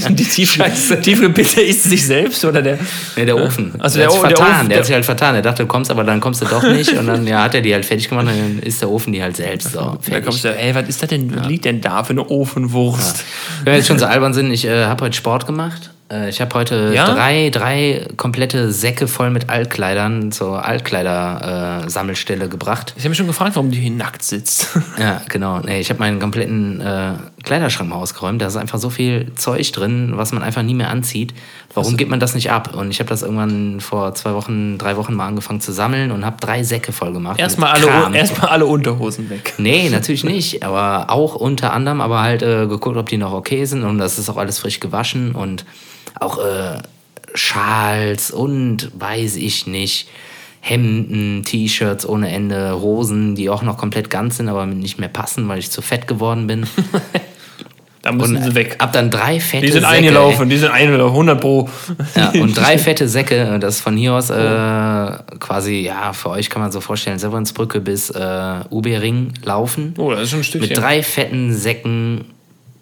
die 0.09 0.23
Tief 0.23 0.57
Tiefkühlpizza 1.01 1.61
ist 1.61 1.83
sich 1.83 2.05
selbst 2.05 2.45
oder 2.45 2.61
der? 2.61 2.77
Nee, 3.15 3.25
der 3.25 3.37
Ofen. 3.37 3.73
Also 3.79 3.97
der, 3.99 4.07
der 4.09 4.15
hat 4.15 4.21
sich 4.21 4.23
O- 4.23 4.27
der 4.27 4.37
vertan. 4.37 4.55
Ofen- 4.65 4.69
der, 4.69 4.77
hat 4.77 4.85
sich 4.85 4.93
halt 4.95 5.05
vertan. 5.05 5.35
Er 5.35 5.41
dachte, 5.41 5.63
du 5.63 5.67
kommst, 5.67 5.91
aber 5.91 6.03
dann 6.03 6.19
kommst 6.21 6.41
du 6.41 6.45
doch 6.45 6.63
nicht. 6.71 6.93
Und 6.93 7.07
dann 7.07 7.25
ja, 7.25 7.43
hat 7.43 7.55
er 7.55 7.61
die 7.61 7.73
halt 7.73 7.85
fertig 7.85 8.09
gemacht 8.09 8.27
und 8.27 8.37
dann 8.37 8.59
ist 8.59 8.81
der 8.81 8.89
Ofen 8.89 9.13
die 9.13 9.21
halt 9.21 9.35
selbst. 9.37 9.71
So, 9.71 9.97
Da 10.09 10.21
kommst 10.21 10.43
du, 10.43 10.55
ey, 10.55 10.75
was 10.75 10.87
ist 10.87 11.01
das 11.01 11.09
denn, 11.09 11.35
was 11.35 11.47
liegt 11.47 11.65
denn 11.65 11.81
da 11.81 12.03
für 12.03 12.11
eine 12.11 12.29
Ofenwurst? 12.29 13.23
Wenn 13.63 13.73
wir 13.73 13.77
jetzt 13.77 13.87
schon 13.87 13.99
so 13.99 14.05
albern 14.05 14.33
sind, 14.33 14.51
ich 14.51 14.65
äh, 14.65 14.85
habe 14.85 15.05
heute 15.05 15.17
Sport 15.17 15.45
gemacht. 15.47 15.91
Äh, 16.11 16.29
ich 16.29 16.39
habe 16.39 16.53
heute 16.55 16.91
Ja? 16.93 17.13
drei, 17.13 17.49
drei 17.49 18.07
komplette 18.15 18.71
Säcke 18.71 19.07
voll 19.07 19.31
mit 19.31 19.49
Altkleidern 19.49 20.31
zur 20.31 20.63
Altkleider-Sammelstelle 20.65 22.47
gebracht. 22.47 22.93
Ich 22.95 23.03
habe 23.03 23.09
mich 23.09 23.17
schon 23.17 23.27
gefragt, 23.27 23.55
warum 23.55 23.71
du 23.71 23.77
hier 23.77 23.91
nackt 23.91 24.23
sitzt. 24.23 24.67
Ja, 24.97 25.21
genau. 25.29 25.59
Nee, 25.59 25.81
ich 25.81 25.89
habe 25.89 25.99
meinen 25.99 26.19
kompletten 26.19 26.79
äh, 26.79 27.13
Kleiderschrank 27.43 27.89
mal 27.89 27.97
ausgeräumt. 27.97 28.41
Da 28.41 28.47
ist 28.47 28.55
einfach 28.55 28.79
so 28.79 28.89
viel 28.89 29.33
Zeug 29.35 29.71
drin, 29.73 30.13
was 30.15 30.31
man 30.31 30.41
einfach 30.41 30.61
nie 30.63 30.73
mehr 30.73 30.89
anzieht. 30.89 31.33
Warum 31.73 31.97
gibt 31.97 32.09
man 32.09 32.21
das 32.21 32.33
nicht 32.33 32.49
ab? 32.49 32.73
Und 32.75 32.91
ich 32.91 32.99
habe 32.99 33.09
das 33.09 33.21
irgendwann 33.23 33.81
vor 33.81 34.15
zwei 34.15 34.33
Wochen, 34.33 34.77
drei 34.77 34.95
Wochen 34.95 35.13
mal 35.13 35.27
angefangen 35.27 35.59
zu 35.59 35.73
sammeln 35.73 36.11
und 36.11 36.25
habe 36.25 36.37
drei 36.39 36.63
Säcke 36.63 36.93
voll 36.93 37.11
gemacht. 37.11 37.39
Erstmal 37.39 37.71
alle, 37.73 38.15
erstmal 38.17 38.51
alle 38.51 38.65
Unterhosen 38.65 39.29
weg. 39.29 39.53
Nee, 39.57 39.89
natürlich 39.91 40.23
nicht. 40.23 40.63
Aber 40.63 41.09
auch 41.09 41.35
unter 41.35 41.73
anderem, 41.73 41.99
aber 41.99 42.21
halt 42.21 42.41
äh, 42.41 42.67
geguckt, 42.67 42.95
ob 42.95 43.09
die 43.09 43.17
noch 43.17 43.33
okay 43.33 43.65
sind. 43.65 43.83
Und 43.83 43.97
das 43.97 44.17
ist 44.17 44.29
auch 44.29 44.37
alles 44.37 44.59
frisch 44.59 44.79
gewaschen. 44.79 45.33
Und 45.33 45.65
auch 46.19 46.37
äh, 46.37 46.77
Schals 47.33 48.31
und 48.31 48.91
weiß 48.97 49.35
ich 49.35 49.67
nicht. 49.67 50.07
Hemden, 50.61 51.43
T-Shirts 51.43 52.09
ohne 52.09 52.31
Ende, 52.31 52.81
Hosen, 52.81 53.35
die 53.35 53.51
auch 53.51 53.61
noch 53.61 53.77
komplett 53.77 54.09
ganz 54.09 54.37
sind, 54.37 54.49
aber 54.49 54.65
nicht 54.65 54.97
mehr 54.97 55.09
passen, 55.09 55.47
weil 55.47 55.59
ich 55.59 55.69
zu 55.69 55.83
fett 55.83 56.07
geworden 56.07 56.47
bin. 56.47 56.65
da 58.01 58.11
müssen 58.11 58.37
und 58.37 58.43
sie 58.43 58.55
weg. 58.55 58.75
Ab 58.79 58.91
dann 58.91 59.11
drei 59.11 59.39
fette 59.39 59.65
Die 59.65 59.71
sind 59.71 59.81
Säcke, 59.81 59.93
eingelaufen, 59.93 60.49
die 60.49 60.57
sind 60.57 60.71
eingelaufen, 60.71 61.13
100 61.13 61.39
pro. 61.39 61.69
Ja, 62.15 62.31
und 62.41 62.57
drei 62.57 62.77
fette 62.79 63.07
Säcke, 63.07 63.59
das 63.59 63.79
von 63.79 63.95
hier 63.95 64.13
aus 64.13 64.31
äh, 64.31 65.11
quasi, 65.39 65.81
ja, 65.81 66.13
für 66.13 66.31
euch 66.31 66.49
kann 66.49 66.63
man 66.63 66.71
so 66.71 66.81
vorstellen, 66.81 67.19
Severinsbrücke 67.19 67.79
bis 67.79 68.09
äh, 68.09 68.59
Ubering 68.71 69.33
laufen. 69.43 69.93
Oh, 69.99 70.09
das 70.09 70.21
ist 70.21 70.29
schon 70.31 70.39
ein 70.39 70.43
Stückchen. 70.43 70.69
Mit 70.69 70.77
drei 70.79 71.03
fetten 71.03 71.53
Säcken 71.53 72.25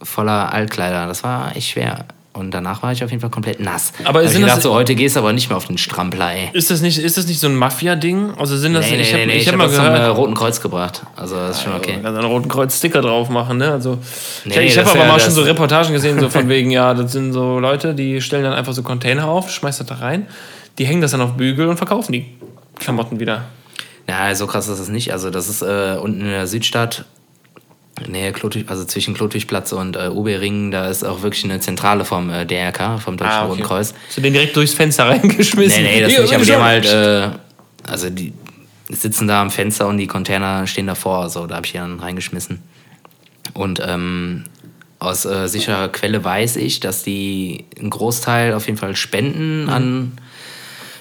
voller 0.01 0.53
Altkleider. 0.53 1.07
Das 1.07 1.23
war 1.23 1.53
echt 1.55 1.71
schwer. 1.71 2.05
Und 2.33 2.51
danach 2.51 2.81
war 2.81 2.91
ich 2.91 3.03
auf 3.03 3.11
jeden 3.11 3.21
Fall 3.21 3.29
komplett 3.29 3.59
nass. 3.59 3.93
Aber 4.05 4.23
ich 4.23 4.33
dachte 4.33 4.61
so, 4.61 4.73
heute 4.73 4.95
gehst 4.95 5.15
du 5.15 5.19
aber 5.19 5.33
nicht 5.33 5.49
mehr 5.49 5.57
auf 5.57 5.67
den 5.67 5.77
Strampler, 5.77 6.31
ey. 6.31 6.49
Ist 6.53 6.71
das 6.71 6.81
nicht, 6.81 6.97
ist 6.97 7.15
das 7.15 7.27
nicht 7.27 7.39
so 7.39 7.47
ein 7.47 7.55
Mafia-Ding? 7.55 8.33
Also 8.37 8.57
sind 8.57 8.73
das, 8.73 8.89
nee, 8.89 8.97
nee, 8.97 9.01
ich 9.03 9.13
habe 9.13 9.25
nee, 9.27 9.35
ich 9.35 9.47
hab, 9.47 9.53
hab 9.53 9.59
mal 9.59 9.69
gehört, 9.69 9.85
zum 9.85 9.95
äh, 9.95 10.05
Roten 10.07 10.33
Kreuz 10.33 10.59
gebracht. 10.59 11.03
Also 11.15 11.35
das 11.35 11.57
ist 11.57 11.63
schon 11.63 11.73
okay. 11.73 11.99
Also, 12.01 12.17
einen 12.17 12.27
Roten 12.27 12.49
Kreuz-Sticker 12.49 13.01
drauf 13.01 13.29
machen, 13.29 13.57
ne? 13.57 13.71
Also, 13.71 13.99
nee, 14.45 14.59
ich, 14.61 14.71
ich 14.71 14.77
habe 14.79 14.89
aber 14.89 15.05
mal 15.05 15.19
schon 15.19 15.31
so 15.31 15.43
Reportagen 15.43 15.93
gesehen, 15.93 16.19
so 16.19 16.27
von 16.27 16.49
wegen, 16.49 16.71
ja, 16.71 16.95
das 16.95 17.11
sind 17.11 17.33
so 17.33 17.59
Leute, 17.59 17.93
die 17.93 18.19
stellen 18.19 18.43
dann 18.43 18.53
einfach 18.53 18.73
so 18.73 18.81
Container 18.81 19.27
auf, 19.27 19.51
schmeißt 19.51 19.81
das 19.81 19.87
da 19.87 19.95
rein, 19.95 20.25
die 20.79 20.87
hängen 20.87 21.01
das 21.01 21.11
dann 21.11 21.21
auf 21.21 21.33
Bügel 21.33 21.67
und 21.67 21.77
verkaufen 21.77 22.13
die 22.13 22.25
Klamotten 22.79 23.19
wieder. 23.19 23.43
Ja, 24.09 24.33
so 24.33 24.47
krass 24.47 24.67
ist 24.67 24.79
das 24.79 24.89
nicht. 24.89 25.13
Also 25.13 25.29
das 25.29 25.47
ist 25.49 25.61
äh, 25.61 25.97
unten 26.01 26.21
in 26.21 26.27
der 26.27 26.47
Südstadt 26.47 27.05
Nähe 28.07 28.31
Klotwig, 28.33 28.69
also 28.69 28.85
zwischen 28.85 29.13
Klotwigplatz 29.13 29.71
und 29.71 29.95
äh, 29.95 30.09
Ubering, 30.09 30.71
da 30.71 30.87
ist 30.87 31.03
auch 31.03 31.21
wirklich 31.21 31.43
eine 31.43 31.59
Zentrale 31.59 32.05
vom 32.05 32.29
äh, 32.29 32.45
DRK, 32.45 32.99
vom 32.99 33.17
Deutschen 33.17 33.31
ah, 33.31 33.41
okay. 33.43 33.49
Roten 33.51 33.63
Kreuz. 33.63 33.93
Hast 34.07 34.17
du 34.17 34.21
den 34.21 34.33
direkt 34.33 34.55
durchs 34.55 34.73
Fenster 34.73 35.05
reingeschmissen? 35.09 35.83
Nee, 35.83 35.95
nee, 35.95 36.01
das 36.01 36.19
nicht, 36.19 36.33
aber 36.33 36.45
die 36.45 36.53
haben 36.53 36.63
halt, 36.63 36.85
äh, 36.85 37.29
also 37.89 38.09
die 38.09 38.33
sitzen 38.89 39.27
da 39.27 39.41
am 39.41 39.51
Fenster 39.51 39.87
und 39.87 39.97
die 39.97 40.07
Container 40.07 40.65
stehen 40.67 40.87
davor, 40.87 41.29
so, 41.29 41.45
da 41.45 41.55
habe 41.55 41.65
ich 41.65 41.73
die 41.73 41.77
dann 41.77 41.99
reingeschmissen. 41.99 42.61
Und 43.53 43.81
ähm, 43.85 44.45
aus 44.99 45.25
äh, 45.25 45.47
sicherer 45.47 45.89
Quelle 45.89 46.23
weiß 46.23 46.55
ich, 46.55 46.79
dass 46.79 47.03
die 47.03 47.65
einen 47.79 47.89
Großteil 47.89 48.53
auf 48.53 48.65
jeden 48.67 48.77
Fall 48.77 48.95
spenden 48.95 49.63
mhm. 49.63 49.69
an 49.69 50.11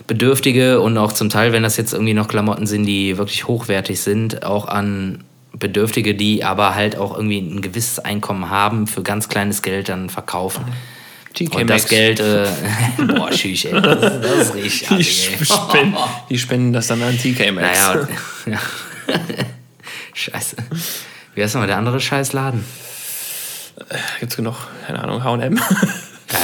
Bedürftige 0.06 0.80
und 0.80 0.98
auch 0.98 1.12
zum 1.12 1.30
Teil, 1.30 1.52
wenn 1.52 1.62
das 1.62 1.76
jetzt 1.76 1.92
irgendwie 1.92 2.14
noch 2.14 2.28
Klamotten 2.28 2.66
sind, 2.66 2.84
die 2.84 3.16
wirklich 3.16 3.46
hochwertig 3.46 4.00
sind, 4.00 4.44
auch 4.44 4.66
an 4.66 5.22
Bedürftige, 5.58 6.14
die 6.14 6.44
aber 6.44 6.74
halt 6.74 6.96
auch 6.96 7.14
irgendwie 7.14 7.38
ein 7.38 7.60
gewisses 7.60 7.98
Einkommen 7.98 8.50
haben, 8.50 8.86
für 8.86 9.02
ganz 9.02 9.28
kleines 9.28 9.62
Geld 9.62 9.88
dann 9.88 10.08
verkaufen. 10.08 10.64
TK 11.34 11.54
und 11.54 11.70
das 11.70 11.88
Geld, 11.88 12.20
äh, 12.20 12.46
boah, 13.06 13.32
schüch, 13.32 13.64
ey, 13.66 13.80
das, 13.80 14.00
das 14.00 14.48
ist 14.48 14.54
richtig. 14.54 15.30
Die, 15.38 15.44
spenden, 15.44 15.96
die 16.30 16.38
spenden 16.38 16.72
das 16.72 16.86
dann 16.88 17.02
an 17.02 17.16
TK 17.16 17.52
Maxx. 17.52 17.80
Naja, 17.80 18.08
ja. 18.46 18.58
Scheiße. 20.12 20.56
Wie 21.34 21.42
heißt 21.42 21.54
nochmal 21.54 21.68
der 21.68 21.78
andere 21.78 22.00
Scheißladen? 22.00 22.64
Gibt's 24.20 24.36
genug, 24.36 24.56
keine 24.86 25.02
Ahnung, 25.02 25.24
H&M. 25.24 25.56
Ja, 25.56 25.62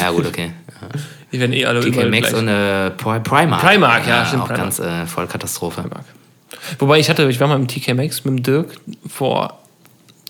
ja, 0.01 0.11
gut, 0.11 0.27
okay. 0.27 0.53
Ja. 0.81 0.89
Die 1.33 1.41
werden 1.41 1.53
eh 1.53 1.67
alle 1.67 1.81
TK 1.81 2.09
Maxx 2.09 2.33
und 2.33 2.49
äh, 2.49 2.91
Primark. 2.91 3.61
Primark, 3.61 4.07
ja, 4.07 4.21
ja 4.21 4.27
stimmt. 4.27 4.45
Auch 4.45 4.49
Primark. 4.49 4.63
ganz 4.63 4.79
äh, 4.79 5.07
voll 5.07 5.27
Katastrophe. 5.27 5.83
Primark. 5.83 6.05
Wobei 6.79 6.99
ich 6.99 7.09
hatte, 7.11 7.29
ich 7.29 7.41
war 7.41 7.49
mal 7.49 7.57
im 7.57 7.69
TK 7.69 7.95
Maxx 7.95 8.25
mit 8.25 8.39
dem 8.39 8.43
Dirk 8.43 8.75
vor 9.09 9.59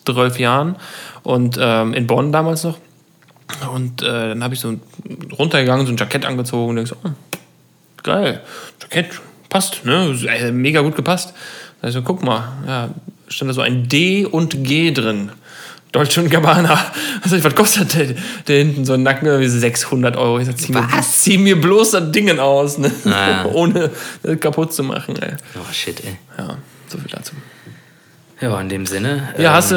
zwölf 0.05 0.39
Jahren 0.39 0.77
und 1.23 1.59
ähm, 1.61 1.95
in 1.95 2.07
Bonn 2.07 2.33
damals 2.33 2.65
noch. 2.65 2.79
Und 3.73 4.03
äh, 4.03 4.07
dann 4.07 4.43
habe 4.43 4.55
ich 4.55 4.61
so 4.61 4.75
runtergegangen, 5.39 5.87
so 5.87 5.93
ein 5.93 5.97
Jackett 5.97 6.25
angezogen 6.25 6.71
und 6.71 6.77
denke 6.77 6.91
so, 6.91 6.97
oh, 7.03 7.11
geil, 8.03 8.43
Jackett 8.81 9.21
passt, 9.49 9.85
ne? 9.85 10.15
Mega 10.53 10.83
gut 10.83 10.97
gepasst. 10.97 11.35
Also 11.81 12.03
guck 12.03 12.23
mal, 12.23 12.53
ja, 12.67 12.91
stand 13.29 13.51
da 13.51 13.55
so 13.55 13.61
ein 13.61 13.89
D 13.89 14.27
und 14.27 14.65
G 14.65 14.91
drin. 14.93 15.31
Deutsche 15.93 16.21
und 16.21 16.31
Gabbana. 16.31 16.79
Also, 17.23 17.43
was 17.43 17.55
kostet 17.55 17.95
der, 17.95 18.15
der 18.47 18.59
hinten 18.59 18.85
so 18.85 18.93
ein 18.93 19.03
Nacken? 19.03 19.49
600 19.49 20.17
Euro. 20.17 20.39
Ich 20.39 20.47
sag, 20.47 20.59
zieh, 20.59 20.75
was? 20.75 20.93
Mir, 20.93 21.03
zieh 21.03 21.39
mir 21.39 21.61
bloß 21.61 21.91
das 21.93 22.13
Ding 22.13 22.39
aus, 22.39 22.79
ne? 22.79 22.93
Naja. 23.05 23.45
ohne 23.53 23.91
das 24.23 24.39
kaputt 24.41 24.73
zu 24.73 24.83
machen. 24.85 25.17
Ey. 25.21 25.33
Oh 25.57 25.73
shit, 25.73 26.01
ey. 26.05 26.17
Ja, 26.39 26.57
so 26.87 26.99
viel 26.99 27.11
dazu. 27.11 27.33
Ja, 28.41 28.61
in 28.61 28.69
dem 28.69 28.87
Sinne. 28.87 29.31
Ja, 29.37 29.51
ähm, 29.51 29.57
hast 29.57 29.73
du, 29.73 29.77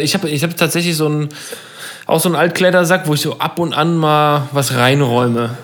äh, 0.00 0.02
ich 0.02 0.14
habe 0.14 0.28
ich 0.30 0.42
hab 0.42 0.56
tatsächlich 0.56 0.96
so 0.96 1.06
einen, 1.06 1.28
auch 2.06 2.20
so 2.20 2.28
einen 2.28 2.36
Altkleidersack, 2.36 3.06
wo 3.06 3.14
ich 3.14 3.20
so 3.20 3.38
ab 3.38 3.58
und 3.58 3.74
an 3.74 3.96
mal 3.96 4.48
was 4.52 4.74
reinräume. 4.74 5.56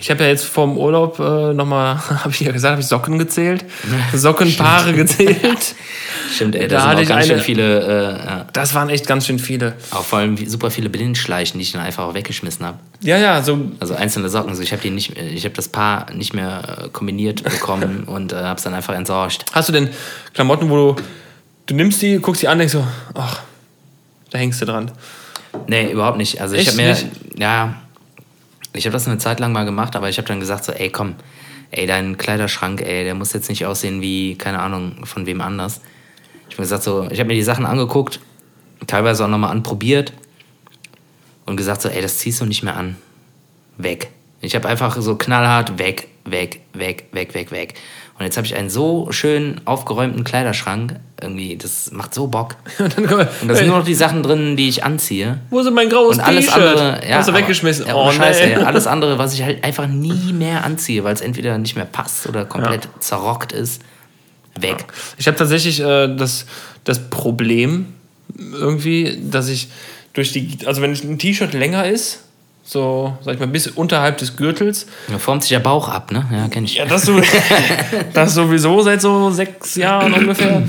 Ich 0.00 0.10
habe 0.10 0.24
ja 0.24 0.30
jetzt 0.30 0.44
vorm 0.44 0.76
Urlaub 0.76 1.18
äh, 1.18 1.52
nochmal, 1.54 1.96
habe 2.08 2.30
ich 2.30 2.40
ja 2.40 2.52
gesagt, 2.52 2.72
habe 2.72 2.80
ich 2.80 2.86
Socken 2.86 3.18
gezählt, 3.18 3.64
Sockenpaare 4.14 4.92
gezählt. 4.92 5.74
Stimmt, 6.34 6.56
ey, 6.56 6.68
da, 6.68 6.76
da 6.76 6.80
sind 6.82 7.04
auch 7.04 7.08
ganz 7.08 7.24
eine, 7.24 7.26
schön 7.26 7.40
viele. 7.40 7.80
Äh, 7.80 8.26
ja. 8.26 8.46
Das 8.52 8.74
waren 8.74 8.88
echt 8.88 9.06
ganz 9.06 9.26
schön 9.26 9.38
viele. 9.38 9.74
Auch 9.90 10.04
vor 10.04 10.18
allem 10.18 10.36
super 10.48 10.70
viele 10.70 10.88
Blindschleichen, 10.88 11.58
die 11.58 11.62
ich 11.62 11.72
dann 11.72 11.82
einfach 11.82 12.04
auch 12.04 12.14
weggeschmissen 12.14 12.66
habe. 12.66 12.78
Ja, 13.00 13.18
ja, 13.18 13.42
so. 13.42 13.58
Also 13.80 13.94
einzelne 13.94 14.28
Socken. 14.28 14.50
Also 14.50 14.62
ich 14.62 14.72
habe 14.72 14.82
die 14.82 14.90
nicht, 14.90 15.16
ich 15.18 15.44
habe 15.44 15.54
das 15.54 15.68
Paar 15.68 16.12
nicht 16.12 16.34
mehr 16.34 16.84
äh, 16.84 16.88
kombiniert 16.88 17.42
bekommen 17.44 18.04
und 18.04 18.32
äh, 18.32 18.36
habe 18.36 18.56
es 18.56 18.64
dann 18.64 18.74
einfach 18.74 18.94
entsorgt. 18.94 19.44
Hast 19.52 19.68
du 19.68 19.72
denn 19.72 19.90
Klamotten, 20.32 20.70
wo 20.70 20.76
du, 20.94 21.02
du 21.66 21.74
nimmst 21.74 22.02
die, 22.02 22.18
guckst 22.18 22.42
die 22.42 22.48
an, 22.48 22.58
denkst 22.58 22.72
so, 22.72 22.84
ach, 23.14 23.40
da 24.30 24.38
hängst 24.38 24.60
du 24.60 24.66
dran? 24.66 24.90
Nee, 25.66 25.90
überhaupt 25.90 26.18
nicht. 26.18 26.40
Also 26.40 26.56
ich 26.56 26.66
habe 26.66 26.76
mir, 26.76 26.88
nicht? 26.88 27.06
ja, 27.38 27.74
ich 28.74 28.86
habe 28.86 28.92
das 28.92 29.06
eine 29.06 29.18
Zeit 29.18 29.40
lang 29.40 29.52
mal 29.52 29.64
gemacht, 29.64 29.96
aber 29.96 30.08
ich 30.08 30.18
habe 30.18 30.28
dann 30.28 30.40
gesagt 30.40 30.64
so, 30.64 30.72
ey, 30.72 30.90
komm, 30.90 31.14
ey, 31.70 31.86
dein 31.86 32.18
Kleiderschrank, 32.18 32.82
ey, 32.82 33.04
der 33.04 33.14
muss 33.14 33.32
jetzt 33.32 33.48
nicht 33.48 33.64
aussehen 33.64 34.00
wie, 34.02 34.36
keine 34.36 34.58
Ahnung, 34.58 35.06
von 35.06 35.26
wem 35.26 35.40
anders. 35.40 35.80
Ich 36.48 36.54
habe 36.56 36.62
gesagt 36.62 36.82
so, 36.82 37.08
ich 37.10 37.18
habe 37.20 37.28
mir 37.28 37.34
die 37.34 37.42
Sachen 37.42 37.66
angeguckt, 37.66 38.20
teilweise 38.86 39.24
auch 39.24 39.28
nochmal 39.28 39.50
anprobiert 39.50 40.12
und 41.46 41.56
gesagt 41.56 41.82
so, 41.82 41.88
ey, 41.88 42.02
das 42.02 42.18
ziehst 42.18 42.40
du 42.40 42.46
nicht 42.46 42.62
mehr 42.62 42.76
an. 42.76 42.96
Weg. 43.78 44.08
Ich 44.40 44.54
habe 44.54 44.68
einfach 44.68 45.00
so 45.00 45.16
knallhart 45.16 45.78
weg, 45.78 46.08
weg, 46.24 46.60
weg, 46.72 47.08
weg, 47.12 47.34
weg, 47.34 47.50
weg. 47.50 47.74
Und 48.18 48.24
jetzt 48.24 48.36
habe 48.36 48.46
ich 48.46 48.54
einen 48.54 48.70
so 48.70 49.10
schön 49.10 49.60
aufgeräumten 49.64 50.22
Kleiderschrank. 50.22 50.96
Irgendwie, 51.20 51.56
das 51.56 51.90
macht 51.90 52.14
so 52.14 52.28
Bock. 52.28 52.56
und 52.78 53.10
da 53.48 53.54
sind 53.54 53.66
nur 53.66 53.78
noch 53.78 53.84
die 53.84 53.94
Sachen 53.94 54.22
drin, 54.22 54.56
die 54.56 54.68
ich 54.68 54.84
anziehe. 54.84 55.40
Wo 55.50 55.62
sind 55.62 55.74
mein 55.74 55.88
graues 55.88 56.18
T-Shirt? 56.18 57.04
Ja, 57.08 57.16
Hast 57.18 57.28
du 57.28 57.34
weggeschmissen? 57.34 57.86
Ja, 57.86 57.96
oh, 57.96 58.12
Scheiße, 58.12 58.46
nee. 58.46 58.54
alles 58.56 58.86
andere, 58.86 59.18
was 59.18 59.34
ich 59.34 59.42
halt 59.42 59.64
einfach 59.64 59.88
nie 59.88 60.32
mehr 60.32 60.64
anziehe, 60.64 61.02
weil 61.02 61.14
es 61.14 61.20
entweder 61.20 61.58
nicht 61.58 61.74
mehr 61.74 61.86
passt 61.86 62.28
oder 62.28 62.44
komplett 62.44 62.84
ja. 62.84 62.90
zerrockt 63.00 63.52
ist, 63.52 63.82
weg. 64.60 64.76
Ja. 64.78 64.86
Ich 65.18 65.26
habe 65.26 65.36
tatsächlich 65.36 65.80
äh, 65.80 66.14
das, 66.14 66.46
das 66.84 67.10
Problem 67.10 67.94
irgendwie, 68.52 69.18
dass 69.22 69.48
ich 69.48 69.68
durch 70.12 70.32
die, 70.32 70.58
also 70.66 70.80
wenn 70.82 70.92
ein 70.92 71.18
T-Shirt 71.18 71.52
länger 71.52 71.86
ist, 71.86 72.20
so, 72.66 73.16
sag 73.20 73.34
ich 73.34 73.40
mal, 73.40 73.46
bis 73.46 73.66
unterhalb 73.66 74.16
des 74.18 74.36
Gürtels. 74.36 74.86
Da 75.08 75.18
formt 75.18 75.42
sich 75.42 75.50
der 75.50 75.60
Bauch 75.60 75.88
ab, 75.88 76.10
ne? 76.10 76.24
Ja, 76.32 76.48
kenn 76.48 76.64
ich. 76.64 76.76
Ja, 76.76 76.86
das, 76.86 77.02
so, 77.02 77.20
das 78.14 78.34
sowieso 78.34 78.80
seit 78.80 79.02
so 79.02 79.30
sechs 79.30 79.76
Jahren 79.76 80.14
ungefähr. 80.14 80.62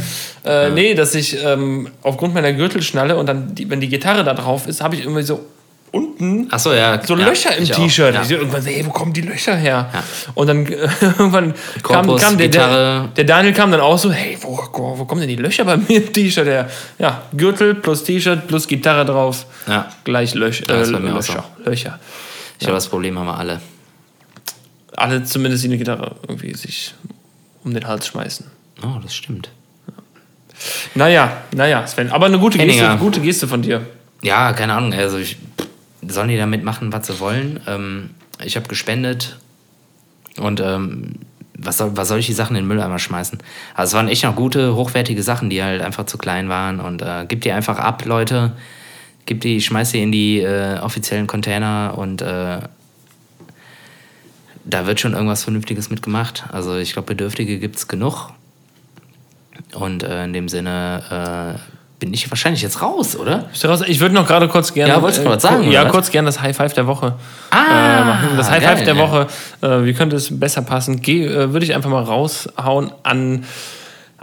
Äh, 0.43 0.71
nee, 0.71 0.93
dass 0.93 1.15
ich 1.15 1.41
ähm, 1.43 1.89
aufgrund 2.03 2.33
meiner 2.33 2.53
Gürtelschnalle 2.53 3.15
und 3.15 3.27
dann, 3.27 3.55
die, 3.55 3.69
wenn 3.69 3.79
die 3.79 3.87
Gitarre 3.87 4.23
da 4.23 4.33
drauf 4.33 4.67
ist, 4.67 4.81
habe 4.81 4.95
ich 4.95 5.01
irgendwie 5.01 5.23
so 5.23 5.45
unten 5.95 6.49
so, 6.57 6.73
ja. 6.73 7.01
so 7.03 7.15
Löcher 7.15 7.51
ja, 7.51 7.57
im 7.57 7.65
T-Shirt. 7.65 8.13
Ja. 8.13 8.23
Irgendwann 8.29 8.61
so, 8.61 8.69
ey, 8.69 8.85
wo 8.85 8.89
kommen 8.89 9.13
die 9.13 9.21
Löcher 9.21 9.55
her? 9.55 9.89
Und 10.33 10.47
dann 10.47 10.65
irgendwann 11.01 11.53
Korpus, 11.81 12.21
kam, 12.21 12.31
kam 12.31 12.37
der, 12.37 12.49
der, 12.49 13.07
der, 13.15 13.23
Daniel 13.23 13.53
kam 13.53 13.71
dann 13.71 13.79
auch 13.79 13.97
so, 13.97 14.11
hey, 14.11 14.37
wo, 14.41 14.59
wo, 14.73 14.99
wo 14.99 15.05
kommen 15.05 15.21
denn 15.21 15.29
die 15.29 15.37
Löcher 15.37 15.63
bei 15.63 15.77
mir 15.77 16.03
im 16.03 16.11
T-Shirt 16.11 16.67
Ja, 16.99 17.23
Gürtel 17.35 17.75
plus 17.75 18.03
T-Shirt 18.03 18.47
plus 18.47 18.67
Gitarre 18.67 19.05
drauf, 19.05 19.45
ja. 19.67 19.89
gleich 20.03 20.35
Löch, 20.35 20.63
äh, 20.67 20.83
Löcher. 20.83 21.21
So. 21.21 21.69
Löcher. 21.69 21.99
Ich 22.53 22.59
glaube, 22.59 22.75
das 22.75 22.87
Problem 22.87 23.17
haben 23.17 23.27
wir 23.27 23.37
alle. 23.37 23.61
Alle 24.97 25.23
zumindest 25.23 25.63
die 25.63 25.69
eine 25.69 25.77
Gitarre 25.77 26.15
irgendwie 26.27 26.53
sich 26.53 26.93
um 27.63 27.73
den 27.73 27.87
Hals 27.87 28.07
schmeißen. 28.07 28.45
Oh, 28.83 28.99
das 29.01 29.15
stimmt. 29.15 29.49
Naja, 30.93 31.43
naja, 31.53 31.85
Sven. 31.87 32.11
Aber 32.11 32.27
eine 32.27 32.39
gute 32.39 32.57
Geste, 32.57 32.97
gute 32.99 33.19
Geste 33.19 33.47
von 33.47 33.61
dir. 33.61 33.85
Ja, 34.21 34.53
keine 34.53 34.73
Ahnung. 34.73 34.93
Also 34.93 35.17
ich 35.17 35.37
sollen 36.07 36.29
die 36.29 36.37
damit 36.37 36.63
machen, 36.63 36.91
was 36.93 37.07
sie 37.07 37.19
wollen. 37.19 37.59
Ähm, 37.67 38.11
ich 38.43 38.55
habe 38.55 38.67
gespendet 38.67 39.37
und 40.37 40.59
ähm, 40.59 41.15
was, 41.57 41.77
soll, 41.77 41.95
was 41.95 42.07
soll 42.07 42.19
ich 42.19 42.25
die 42.25 42.33
Sachen 42.33 42.55
in 42.55 42.63
den 42.63 42.67
Mülleimer 42.67 42.99
schmeißen? 42.99 43.39
Also 43.73 43.91
es 43.91 43.93
waren 43.93 44.07
echt 44.07 44.23
noch 44.23 44.35
gute, 44.35 44.75
hochwertige 44.75 45.23
Sachen, 45.23 45.49
die 45.49 45.63
halt 45.63 45.81
einfach 45.81 46.05
zu 46.05 46.17
klein 46.17 46.49
waren 46.49 46.79
und 46.79 47.01
äh, 47.01 47.25
gib 47.27 47.41
die 47.41 47.51
einfach 47.51 47.79
ab, 47.79 48.05
Leute. 48.05 48.53
gib 49.25 49.41
die, 49.41 49.61
schmeiß 49.61 49.91
die 49.91 50.03
in 50.03 50.11
die 50.11 50.39
äh, 50.39 50.79
offiziellen 50.79 51.27
Container 51.27 51.95
und 51.97 52.21
äh, 52.21 52.59
da 54.65 54.87
wird 54.87 54.99
schon 54.99 55.13
irgendwas 55.13 55.43
Vernünftiges 55.43 55.89
mitgemacht. 55.89 56.45
Also 56.51 56.77
ich 56.77 56.93
glaube, 56.93 57.07
Bedürftige 57.07 57.59
gibt 57.59 57.75
es 57.75 57.87
genug. 57.87 58.31
Und 59.73 60.03
äh, 60.03 60.25
in 60.25 60.33
dem 60.33 60.49
Sinne 60.49 61.57
äh, 61.59 61.74
bin 61.99 62.13
ich 62.13 62.29
wahrscheinlich 62.29 62.61
jetzt 62.61 62.81
raus, 62.81 63.15
oder? 63.15 63.45
Ich 63.87 63.99
würde 64.01 64.13
noch 64.13 64.27
gerade 64.27 64.47
kurz 64.49 64.73
gerne. 64.73 64.91
Ja, 64.93 65.01
wolltest 65.01 65.23
du 65.23 65.29
äh, 65.29 65.33
was 65.33 65.41
sagen, 65.41 65.71
Ja, 65.71 65.85
was? 65.85 65.91
kurz 65.91 66.11
gerne 66.11 66.25
das 66.27 66.41
High 66.41 66.55
Five 66.55 66.73
der 66.73 66.87
Woche 66.87 67.13
Ah, 67.51 68.01
äh, 68.01 68.05
machen. 68.05 68.29
Das 68.37 68.49
High 68.49 68.61
geil, 68.63 68.75
Five 68.77 68.85
der 68.85 68.95
ja. 68.95 69.01
Woche, 69.01 69.27
äh, 69.61 69.85
wie 69.85 69.93
könnte 69.93 70.15
es 70.17 70.37
besser 70.39 70.61
passen? 70.61 71.01
Geh, 71.01 71.25
äh, 71.25 71.53
würde 71.53 71.65
ich 71.65 71.73
einfach 71.73 71.89
mal 71.89 72.03
raushauen 72.03 72.91
an 73.03 73.45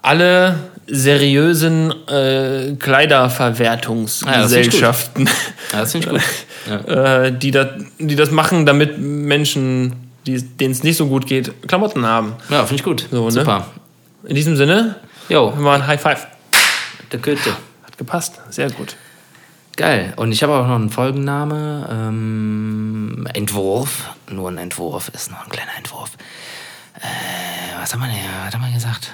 alle 0.03 0.57
seriösen 0.87 1.93
äh, 2.09 2.75
Kleiderverwertungsgesellschaften, 2.79 5.27
Ja, 5.73 5.81
das 5.81 5.93
finde 5.93 6.09
ich 6.09 6.13
gut. 6.13 6.21
Ja. 6.65 6.77
äh, 7.25 7.33
die, 7.37 7.51
das, 7.51 7.67
die 7.99 8.15
das 8.15 8.31
machen, 8.31 8.67
damit 8.67 8.97
Menschen, 8.97 9.95
denen 10.25 10.71
es 10.71 10.85
nicht 10.85 10.97
so 10.97 11.09
gut 11.09 11.27
geht, 11.27 11.51
Klamotten 11.67 12.07
haben. 12.07 12.35
Ja, 12.51 12.61
finde 12.67 12.77
ich 12.77 12.85
gut. 12.85 13.09
So, 13.11 13.25
ne? 13.25 13.31
Super. 13.33 13.67
In 14.25 14.37
diesem 14.37 14.55
Sinne, 14.57 14.95
Jo, 15.29 15.53
mal 15.59 15.81
ein 15.81 15.87
High 15.89 16.01
Five. 16.01 16.25
Der 17.13 17.21
Köte. 17.21 17.51
Hat 17.85 17.99
gepasst. 17.99 18.41
Sehr 18.51 18.71
gut. 18.71 18.97
Geil. 19.77 20.13
Und 20.17 20.33
ich 20.33 20.43
habe 20.43 20.55
auch 20.55 20.67
noch 20.67 20.77
einen 20.77 20.91
Folgenname. 20.91 21.89
Ähm, 21.91 23.27
Entwurf. 23.33 24.11
Nur 24.31 24.51
ein 24.51 24.59
Entwurf 24.59 25.11
ist 25.15 25.31
nur 25.31 25.41
ein 25.43 25.49
kleiner 25.49 25.77
Entwurf. 25.79 26.13
Äh, 26.97 27.81
was 27.81 27.93
haben 27.93 28.01
wir 28.01 28.09
denn? 28.09 28.17
Was 28.45 28.55
haben 28.55 28.65
wir 28.65 28.73
gesagt? 28.73 29.13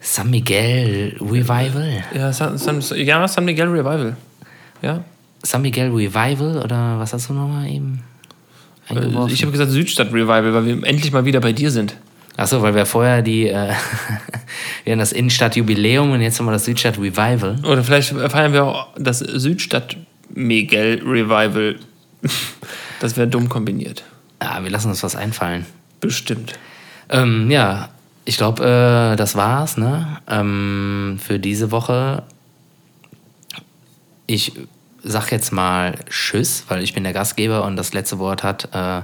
San 0.00 0.30
Miguel 0.30 1.16
Revival. 1.20 2.04
Ja, 2.14 2.32
San, 2.32 2.56
San, 2.56 2.80
ja, 2.96 3.28
San 3.28 3.44
Miguel 3.44 3.68
Revival. 3.68 4.16
Ja. 4.80 5.04
San 5.42 5.62
Miguel 5.62 5.90
Revival 5.90 6.62
oder 6.62 6.98
was 6.98 7.12
hast 7.12 7.28
du 7.28 7.32
nochmal 7.32 7.68
eben 7.68 8.02
eingeworfen? 8.88 9.32
Ich 9.32 9.42
habe 9.42 9.52
gesagt 9.52 9.70
Südstadt 9.70 10.08
Revival, 10.12 10.54
weil 10.54 10.66
wir 10.66 10.84
endlich 10.84 11.12
mal 11.12 11.24
wieder 11.24 11.40
bei 11.40 11.52
dir 11.52 11.70
sind. 11.70 11.96
Achso, 12.38 12.62
weil 12.62 12.72
wir 12.76 12.86
vorher 12.86 13.20
die, 13.20 13.48
äh, 13.48 13.72
wir 14.84 14.92
haben 14.92 15.00
das 15.00 15.10
Innenstadt-Jubiläum 15.10 16.12
und 16.12 16.20
jetzt 16.20 16.38
haben 16.38 16.46
wir 16.46 16.52
das 16.52 16.66
Südstadt-Revival. 16.66 17.58
Oder 17.64 17.82
vielleicht 17.82 18.10
feiern 18.10 18.52
wir 18.52 18.64
auch 18.64 18.86
das 18.96 19.18
Südstadt 19.18 19.96
Miguel 20.30 21.02
Revival. 21.04 21.76
Das 23.00 23.16
wäre 23.16 23.28
dumm 23.28 23.48
kombiniert. 23.48 24.02
Ja, 24.42 24.60
wir 24.60 24.70
lassen 24.70 24.88
uns 24.88 25.04
was 25.04 25.14
einfallen. 25.14 25.66
Bestimmt. 26.00 26.54
Ähm, 27.08 27.48
ja, 27.48 27.90
ich 28.24 28.36
glaube, 28.38 28.64
äh, 29.12 29.16
das 29.16 29.36
war's, 29.36 29.76
ne? 29.76 30.18
Ähm, 30.28 31.20
für 31.24 31.38
diese 31.38 31.70
Woche. 31.70 32.24
Ich 34.26 34.52
sag 35.04 35.30
jetzt 35.30 35.52
mal 35.52 35.94
Tschüss, 36.10 36.64
weil 36.66 36.82
ich 36.82 36.92
bin 36.92 37.04
der 37.04 37.12
Gastgeber 37.12 37.64
und 37.64 37.76
das 37.76 37.92
letzte 37.92 38.18
Wort 38.18 38.42
hat 38.42 38.68
äh, 38.74 39.02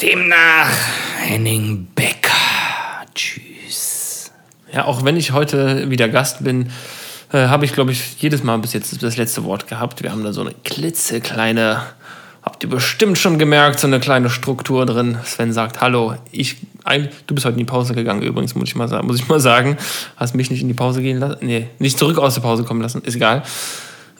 demnach 0.00 0.70
Henning 1.20 1.86
Becker. 1.94 2.30
Tschüss. 3.14 4.30
Ja, 4.72 4.84
auch 4.84 5.04
wenn 5.04 5.16
ich 5.16 5.32
heute 5.32 5.90
wieder 5.90 6.08
Gast 6.08 6.44
bin, 6.44 6.70
äh, 7.32 7.46
habe 7.48 7.64
ich, 7.64 7.72
glaube 7.72 7.92
ich, 7.92 8.20
jedes 8.20 8.42
Mal 8.42 8.58
bis 8.58 8.72
jetzt 8.72 9.02
das 9.02 9.16
letzte 9.16 9.44
Wort 9.44 9.68
gehabt. 9.68 10.02
Wir 10.02 10.12
haben 10.12 10.22
da 10.22 10.32
so 10.32 10.42
eine 10.42 10.52
klitzekleine, 10.64 11.82
habt 12.42 12.62
ihr 12.62 12.68
bestimmt 12.70 13.16
schon 13.18 13.38
gemerkt, 13.38 13.80
so 13.80 13.86
eine 13.86 13.98
kleine 14.00 14.28
Struktur 14.30 14.84
drin. 14.86 15.18
Sven 15.24 15.52
sagt 15.52 15.80
Hallo. 15.80 16.14
Ich, 16.30 16.56
ein, 16.84 17.08
du 17.26 17.34
bist 17.34 17.46
heute 17.46 17.54
in 17.54 17.58
die 17.60 17.64
Pause 17.64 17.94
gegangen 17.94 18.22
übrigens, 18.22 18.54
muss 18.54 18.68
ich, 18.68 18.76
mal, 18.76 18.88
sa- 18.88 19.02
muss 19.02 19.16
ich 19.18 19.28
mal 19.28 19.40
sagen. 19.40 19.78
Hast 20.16 20.34
mich 20.34 20.50
nicht 20.50 20.60
in 20.62 20.68
die 20.68 20.74
Pause 20.74 21.00
gehen 21.02 21.18
lassen. 21.18 21.38
Nee, 21.40 21.68
nicht 21.78 21.98
zurück 21.98 22.18
aus 22.18 22.34
der 22.34 22.42
Pause 22.42 22.64
kommen 22.64 22.82
lassen. 22.82 23.02
Ist 23.02 23.16
egal. 23.16 23.42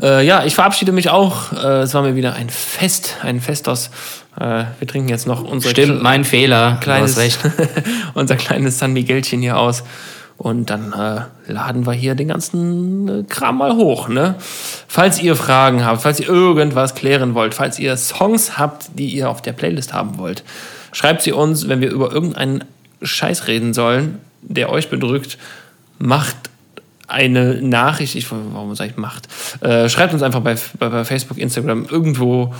Äh, 0.00 0.26
ja, 0.26 0.44
ich 0.44 0.54
verabschiede 0.54 0.92
mich 0.92 1.08
auch. 1.10 1.52
Äh, 1.52 1.82
es 1.82 1.94
war 1.94 2.02
mir 2.02 2.16
wieder 2.16 2.34
ein 2.34 2.50
Fest, 2.50 3.16
ein 3.22 3.40
Festos. 3.40 3.86
Äh, 3.86 3.90
wir 4.38 4.86
trinken 4.86 5.08
jetzt 5.08 5.26
noch 5.26 5.42
unsere 5.42 5.70
Stimmt, 5.72 6.02
mein 6.02 6.24
Fehler. 6.24 6.78
kleines, 6.80 7.16
unser 8.14 8.36
kleines 8.36 8.78
San 8.78 8.92
Miguelchen 8.92 9.40
hier 9.40 9.58
aus. 9.58 9.82
Und 10.38 10.68
dann 10.68 10.92
äh, 10.92 11.50
laden 11.50 11.86
wir 11.86 11.94
hier 11.94 12.14
den 12.14 12.28
ganzen 12.28 13.08
äh, 13.08 13.22
Kram 13.22 13.58
mal 13.58 13.74
hoch. 13.74 14.08
Ne? 14.08 14.34
Falls 14.86 15.22
ihr 15.22 15.34
Fragen 15.34 15.84
habt, 15.84 16.02
falls 16.02 16.20
ihr 16.20 16.28
irgendwas 16.28 16.94
klären 16.94 17.34
wollt, 17.34 17.54
falls 17.54 17.78
ihr 17.78 17.96
Songs 17.96 18.58
habt, 18.58 18.90
die 18.98 19.08
ihr 19.08 19.30
auf 19.30 19.40
der 19.40 19.54
Playlist 19.54 19.94
haben 19.94 20.18
wollt, 20.18 20.44
schreibt 20.92 21.22
sie 21.22 21.32
uns, 21.32 21.68
wenn 21.68 21.80
wir 21.80 21.90
über 21.90 22.12
irgendeinen 22.12 22.64
Scheiß 23.00 23.46
reden 23.46 23.72
sollen, 23.72 24.18
der 24.42 24.68
euch 24.68 24.90
bedrückt, 24.90 25.38
macht 25.98 26.36
eine 27.08 27.62
Nachricht, 27.62 28.14
ich, 28.14 28.26
warum 28.30 28.74
sage 28.74 28.90
ich 28.90 28.96
macht, 28.96 29.28
äh, 29.62 29.88
schreibt 29.88 30.12
uns 30.12 30.22
einfach 30.22 30.40
bei, 30.40 30.56
bei, 30.78 30.88
bei 30.90 31.04
Facebook, 31.04 31.38
Instagram, 31.38 31.86
irgendwo. 31.88 32.52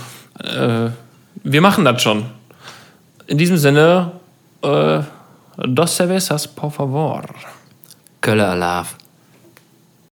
Äh, 0.43 0.89
wir 1.43 1.61
machen 1.61 1.85
das 1.85 2.01
schon. 2.01 2.25
In 3.27 3.37
diesem 3.37 3.57
Sinne, 3.57 4.11
äh, 4.61 4.99
dos 5.57 5.95
cervezas, 5.95 6.47
por 6.47 6.71
favor. 6.71 7.23
Kölle 8.21 8.47
Alarv. 8.47 8.95